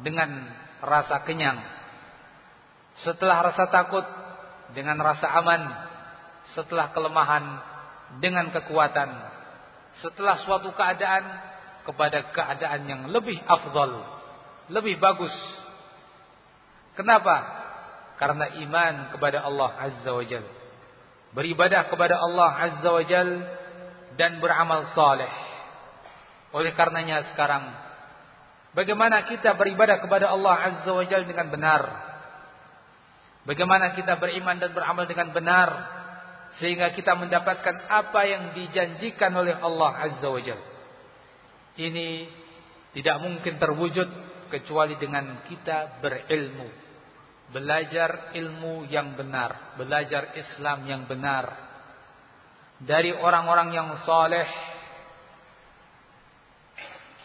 dengan 0.00 0.48
rasa 0.80 1.20
kenyang. 1.24 1.60
Setelah 3.04 3.52
rasa 3.52 3.68
takut 3.68 4.04
dengan 4.72 4.96
rasa 5.00 5.28
aman. 5.36 5.62
Setelah 6.56 6.92
kelemahan 6.96 7.44
dengan 8.24 8.48
kekuatan. 8.52 9.10
Setelah 10.00 10.40
suatu 10.44 10.72
keadaan 10.72 11.49
kepada 11.90 12.30
keadaan 12.30 12.86
yang 12.86 13.02
lebih 13.10 13.34
afdal, 13.50 13.98
lebih 14.70 15.02
bagus. 15.02 15.34
Kenapa? 16.94 17.42
Karena 18.14 18.46
iman 18.62 18.94
kepada 19.10 19.42
Allah 19.42 19.74
Azza 19.74 20.10
wa 20.14 20.22
Jal. 20.22 20.46
Beribadah 21.34 21.90
kepada 21.90 22.22
Allah 22.22 22.50
Azza 22.62 22.90
wa 22.94 23.02
Jal 23.02 23.28
dan 24.14 24.38
beramal 24.38 24.94
saleh. 24.94 25.30
Oleh 26.54 26.70
karenanya 26.78 27.30
sekarang 27.34 27.74
bagaimana 28.74 29.26
kita 29.26 29.58
beribadah 29.58 29.98
kepada 29.98 30.30
Allah 30.30 30.54
Azza 30.70 30.90
wa 30.94 31.02
Jalla 31.02 31.26
dengan 31.26 31.50
benar? 31.50 31.82
Bagaimana 33.46 33.98
kita 33.98 34.18
beriman 34.20 34.62
dan 34.62 34.70
beramal 34.70 35.10
dengan 35.10 35.34
benar 35.34 35.70
sehingga 36.62 36.92
kita 36.94 37.16
mendapatkan 37.18 37.88
apa 37.88 38.20
yang 38.26 38.42
dijanjikan 38.54 39.32
oleh 39.34 39.58
Allah 39.58 39.90
Azza 40.10 40.28
wa 40.30 40.42
Jalla? 40.42 40.69
Ini 41.78 42.08
tidak 42.96 43.16
mungkin 43.22 43.54
terwujud 43.60 44.08
kecuali 44.50 44.98
dengan 44.98 45.46
kita 45.46 46.02
berilmu. 46.02 46.68
Belajar 47.50 48.30
ilmu 48.34 48.86
yang 48.86 49.18
benar, 49.18 49.74
belajar 49.74 50.38
Islam 50.38 50.86
yang 50.86 51.02
benar 51.10 51.70
dari 52.80 53.12
orang-orang 53.12 53.74
yang 53.74 53.88
saleh 54.06 54.48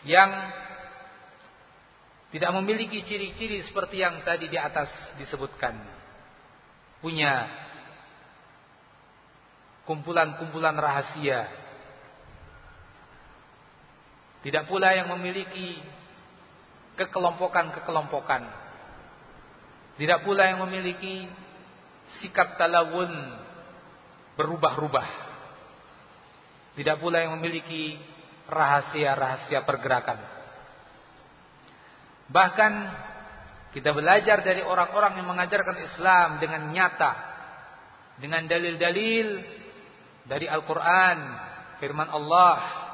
yang 0.05 0.31
tidak 2.35 2.51
memiliki 2.51 2.99
ciri-ciri 3.07 3.63
seperti 3.63 4.03
yang 4.03 4.19
tadi 4.27 4.51
di 4.51 4.59
atas 4.59 4.91
disebutkan. 5.15 5.71
Punya 6.99 7.47
kumpulan-kumpulan 9.87 10.75
rahasia. 10.75 11.47
Tidak 14.45 14.69
pula 14.69 14.93
yang 14.93 15.09
memiliki 15.17 15.81
kekelompokan-kekelompokan. 17.01 18.45
Tidak 19.97 20.21
pula 20.21 20.53
yang 20.53 20.61
memiliki 20.69 21.25
sikap 22.21 22.53
talawun 22.61 23.09
berubah-ubah. 24.37 25.07
Tidak 26.77 26.95
pula 27.01 27.25
yang 27.25 27.41
memiliki 27.41 27.97
rahasia-rahasia 28.45 29.65
pergerakan. 29.65 30.19
Bahkan 32.29 32.73
kita 33.73 33.97
belajar 33.97 34.45
dari 34.45 34.61
orang-orang 34.61 35.17
yang 35.17 35.27
mengajarkan 35.27 35.77
Islam 35.89 36.29
dengan 36.37 36.69
nyata, 36.69 37.13
dengan 38.21 38.45
dalil-dalil 38.45 39.27
dari 40.29 40.45
Al-Quran, 40.45 41.17
firman 41.81 42.13
Allah, 42.13 42.84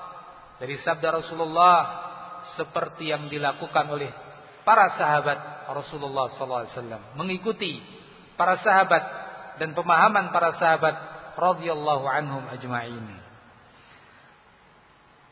dari 0.62 0.78
sabda 0.86 1.10
Rasulullah, 1.26 1.78
seperti 2.54 3.10
yang 3.10 3.26
dilakukan 3.34 3.90
oleh 3.90 4.14
para 4.62 4.94
sahabat 4.94 5.66
Rasulullah 5.74 6.30
SAW, 6.38 7.18
mengikuti 7.18 7.82
para 8.38 8.62
sahabat 8.62 9.04
dan 9.58 9.74
pemahaman 9.74 10.30
para 10.30 10.54
sahabat 10.62 10.96
radhiyallahu 11.34 12.06
anhum 12.06 12.46
ajma'in. 12.46 13.10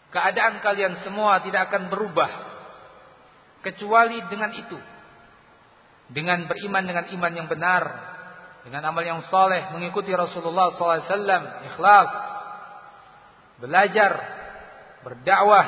Keadaan 0.10 0.66
kalian 0.66 1.06
semua 1.06 1.38
tidak 1.46 1.70
akan 1.70 1.94
berubah 1.94 2.32
kecuali 3.62 4.26
dengan 4.34 4.50
itu. 4.58 4.80
Dengan 6.10 6.50
beriman 6.50 6.90
dengan 6.90 7.06
iman 7.06 7.34
yang 7.38 7.46
benar, 7.46 7.84
dengan 8.66 8.82
amal 8.90 9.06
yang 9.06 9.22
soleh, 9.30 9.70
mengikuti 9.78 10.10
Rasulullah 10.10 10.74
SAW, 10.74 11.06
ikhlas, 11.70 12.10
belajar, 13.62 14.39
berdakwah, 15.06 15.68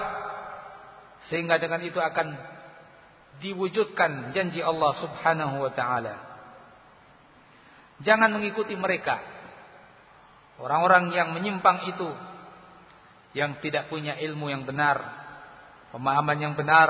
sehingga 1.32 1.62
dengan 1.62 1.82
itu 1.84 1.98
akan 1.98 2.36
diwujudkan 3.42 4.36
janji 4.36 4.62
Allah 4.62 4.92
Subhanahu 5.02 5.66
wa 5.66 5.72
taala. 5.74 6.16
Jangan 8.02 8.34
mengikuti 8.34 8.74
mereka. 8.74 9.22
Orang-orang 10.62 11.10
yang 11.14 11.34
menyimpang 11.34 11.90
itu 11.90 12.10
yang 13.34 13.58
tidak 13.64 13.90
punya 13.90 14.20
ilmu 14.20 14.52
yang 14.52 14.68
benar, 14.68 15.02
pemahaman 15.90 16.38
yang 16.38 16.54
benar, 16.54 16.90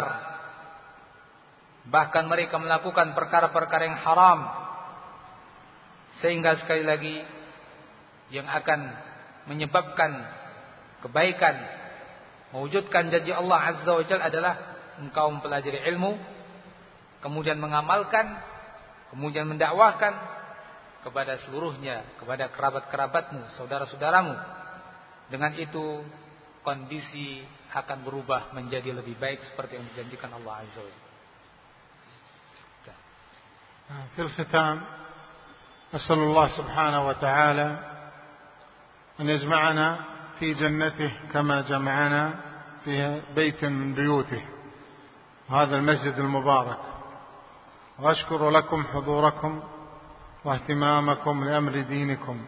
bahkan 1.88 2.28
mereka 2.28 2.60
melakukan 2.60 3.14
perkara-perkara 3.16 3.84
yang 3.88 4.00
haram, 4.02 4.40
sehingga 6.20 6.60
sekali 6.62 6.84
lagi 6.84 7.16
yang 8.34 8.46
akan 8.50 8.80
menyebabkan 9.50 10.12
kebaikan, 11.06 11.56
mewujudkan 12.55 13.11
janji 13.11 13.33
Allah 13.35 13.75
Azza 13.75 13.91
wa 13.91 14.05
Jalla 14.07 14.25
adalah 14.31 14.55
engkau 15.03 15.29
mempelajari 15.33 15.83
ilmu, 15.93 16.17
kemudian 17.21 17.61
mengamalkan, 17.61 18.39
kemudian 19.13 19.45
mendakwahkan 19.49 20.15
kepada 21.05 21.39
seluruhnya, 21.47 22.03
kepada 22.19 22.51
kerabat-kerabatmu, 22.51 23.55
saudara-saudaramu. 23.61 24.35
Dengan 25.27 25.53
itu 25.59 26.07
kondisi 26.63 27.43
akan 27.77 28.07
berubah 28.07 28.57
menjadi 28.57 28.95
lebih 28.95 29.21
baik 29.21 29.43
seperti 29.53 29.77
yang 29.77 29.87
dijanjikan 29.93 30.33
Allah 30.33 30.65
Azza 30.65 30.81
wa 30.81 31.05
في 33.87 34.23
الختام 34.23 34.83
أسأل 35.95 36.19
الله 36.19 36.49
سبحانه 36.59 37.07
وتعالى 37.07 37.79
أن 39.21 39.29
يجمعنا 39.29 40.10
في 40.42 40.54
جنته 40.54 41.12
كما 41.34 41.62
جمعنا 41.62 42.34
في 42.86 43.22
بيت 43.36 43.66
من 43.66 43.94
بيوته 43.94 44.42
هذا 45.50 45.76
المسجد 45.76 46.14
المبارك. 46.20 46.78
وأشكر 48.00 48.50
لكم 48.50 48.84
حضوركم 48.94 49.64
واهتمامكم 50.46 51.44
لأمر 51.44 51.82
دينكم. 51.82 52.42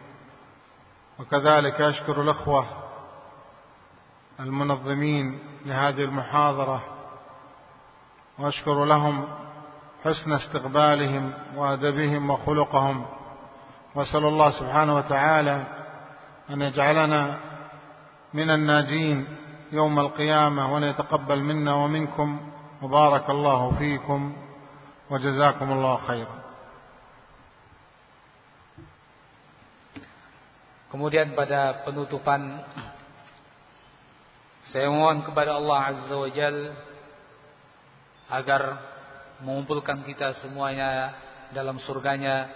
وكذلك 1.18 1.80
أشكر 1.80 2.22
الأخوة 2.22 2.66
المنظمين 4.40 5.38
لهذه 5.66 6.04
المحاضرة 6.04 6.82
وأشكر 8.38 8.84
لهم 8.84 9.28
حسن 10.04 10.32
استقبالهم 10.32 11.32
وأدبهم 11.56 12.30
وخلقهم. 12.30 13.06
وأسأل 13.94 14.24
الله 14.24 14.50
سبحانه 14.50 14.96
وتعالى 14.96 15.64
أن 16.50 16.62
يجعلنا 16.62 17.53
من 18.33 18.49
الناجين 18.49 19.17
يوم 19.71 19.99
القيامة 19.99 20.73
وأن 20.73 20.83
يتقبل 20.83 21.39
منا 21.43 21.73
ومنكم 21.73 22.29
وبارك 22.81 23.29
الله 23.29 23.59
فيكم 23.77 24.21
وجزاكم 25.09 25.67
الله 25.71 25.95
خيرا 26.07 26.39
Kemudian 30.89 31.37
pada 31.37 31.85
penutupan 31.85 32.65
saya 34.73 34.89
mohon 34.89 35.21
kepada 35.21 35.61
Allah 35.61 35.79
Azza 35.85 36.15
wa 36.17 36.29
Jal 36.33 36.73
agar 38.25 38.61
mengumpulkan 39.45 40.01
kita 40.01 40.41
semuanya 40.41 41.13
dalam 41.53 41.77
surganya 41.85 42.49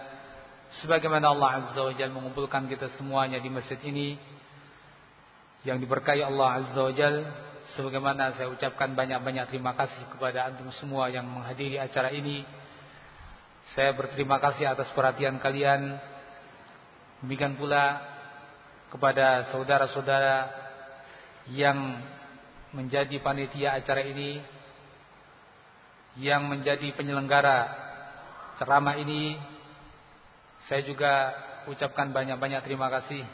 sebagaimana 0.81 1.29
Allah 1.29 1.49
Azza 1.61 1.77
wa 1.77 1.93
Jal 1.93 2.09
mengumpulkan 2.09 2.65
kita 2.65 2.97
semuanya 2.97 3.37
di 3.37 3.53
masjid 3.53 3.77
ini 3.85 4.17
yang 5.66 5.82
diberkahi 5.82 6.22
Allah 6.22 6.62
Azza 6.62 6.78
wa 6.78 6.94
Jal 6.94 7.16
sebagaimana 7.74 8.38
saya 8.38 8.48
ucapkan 8.50 8.94
banyak-banyak 8.94 9.50
terima 9.50 9.74
kasih 9.74 10.06
kepada 10.14 10.46
antum 10.46 10.70
semua 10.78 11.10
yang 11.10 11.26
menghadiri 11.26 11.82
acara 11.82 12.14
ini. 12.14 12.46
Saya 13.74 13.92
berterima 13.92 14.38
kasih 14.38 14.70
atas 14.70 14.88
perhatian 14.94 15.36
kalian. 15.42 15.98
Demikian 17.20 17.58
pula 17.58 18.00
kepada 18.88 19.50
saudara-saudara 19.50 20.48
yang 21.50 21.76
menjadi 22.72 23.18
panitia 23.20 23.76
acara 23.76 24.04
ini 24.04 24.40
yang 26.18 26.46
menjadi 26.46 26.94
penyelenggara 26.94 27.58
ceramah 28.62 28.96
ini. 28.98 29.36
Saya 30.70 30.84
juga 30.84 31.32
ucapkan 31.68 32.12
banyak-banyak 32.14 32.60
terima 32.64 32.88
kasih 32.88 33.24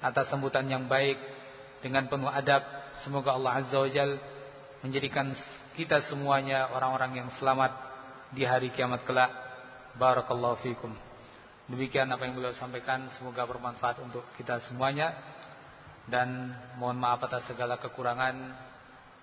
atas 0.00 0.32
sambutan 0.32 0.64
yang 0.66 0.88
baik 0.88 1.39
dengan 1.80 2.08
penuh 2.08 2.28
adab 2.28 2.62
semoga 3.04 3.36
Allah 3.36 3.64
Azza 3.64 3.76
wa 3.76 3.90
Jal 3.90 4.20
menjadikan 4.84 5.32
kita 5.76 6.08
semuanya 6.12 6.72
orang-orang 6.72 7.24
yang 7.24 7.28
selamat 7.40 7.72
di 8.36 8.44
hari 8.44 8.72
kiamat 8.72 9.04
kelak. 9.04 9.32
Barakallahu 9.98 10.62
fikum. 10.62 10.92
Demikian 11.70 12.10
apa 12.10 12.26
yang 12.26 12.38
beliau 12.38 12.54
sampaikan 12.58 13.10
semoga 13.18 13.46
bermanfaat 13.46 14.02
untuk 14.02 14.26
kita 14.38 14.62
semuanya. 14.70 15.14
Dan 16.10 16.50
mohon 16.78 16.98
maaf 16.98 17.22
atas 17.22 17.46
segala 17.46 17.78
kekurangan. 17.78 18.34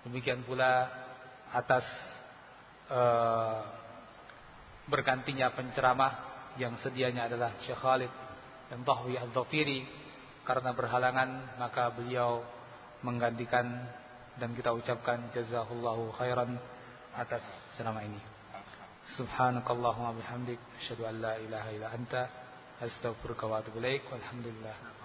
Demikian 0.08 0.44
pula 0.44 0.88
atas 1.52 1.84
uh, 2.88 3.60
bergantinya 4.88 5.52
penceramah 5.52 6.12
yang 6.56 6.76
sedianya 6.80 7.28
adalah 7.28 7.60
Syekh 7.64 7.76
Khalid 7.76 8.12
dan 8.72 8.84
Tahwi 8.84 9.20
Al-Dhafiri 9.20 9.97
karena 10.48 10.72
berhalangan 10.72 11.60
maka 11.60 11.92
beliau 11.92 12.40
menggantikan 13.04 13.68
dan 14.40 14.56
kita 14.56 14.72
ucapkan 14.72 15.28
jazakallahu 15.36 16.08
khairan 16.16 16.56
atas 17.12 17.44
ceramah 17.76 18.00
ini. 18.00 18.16
Subhanakallahumma 19.20 20.16
bihamdik 20.16 20.56
asyhadu 20.80 21.04
an 21.04 21.20
la 21.20 21.36
ilaha 21.36 21.68
illa 21.68 21.88
anta 21.92 22.22
astaghfiruka 22.80 23.44
wa 23.44 23.60
atubu 23.60 23.76
ilaik. 23.84 24.08
Walhamdulillah. 24.08 24.97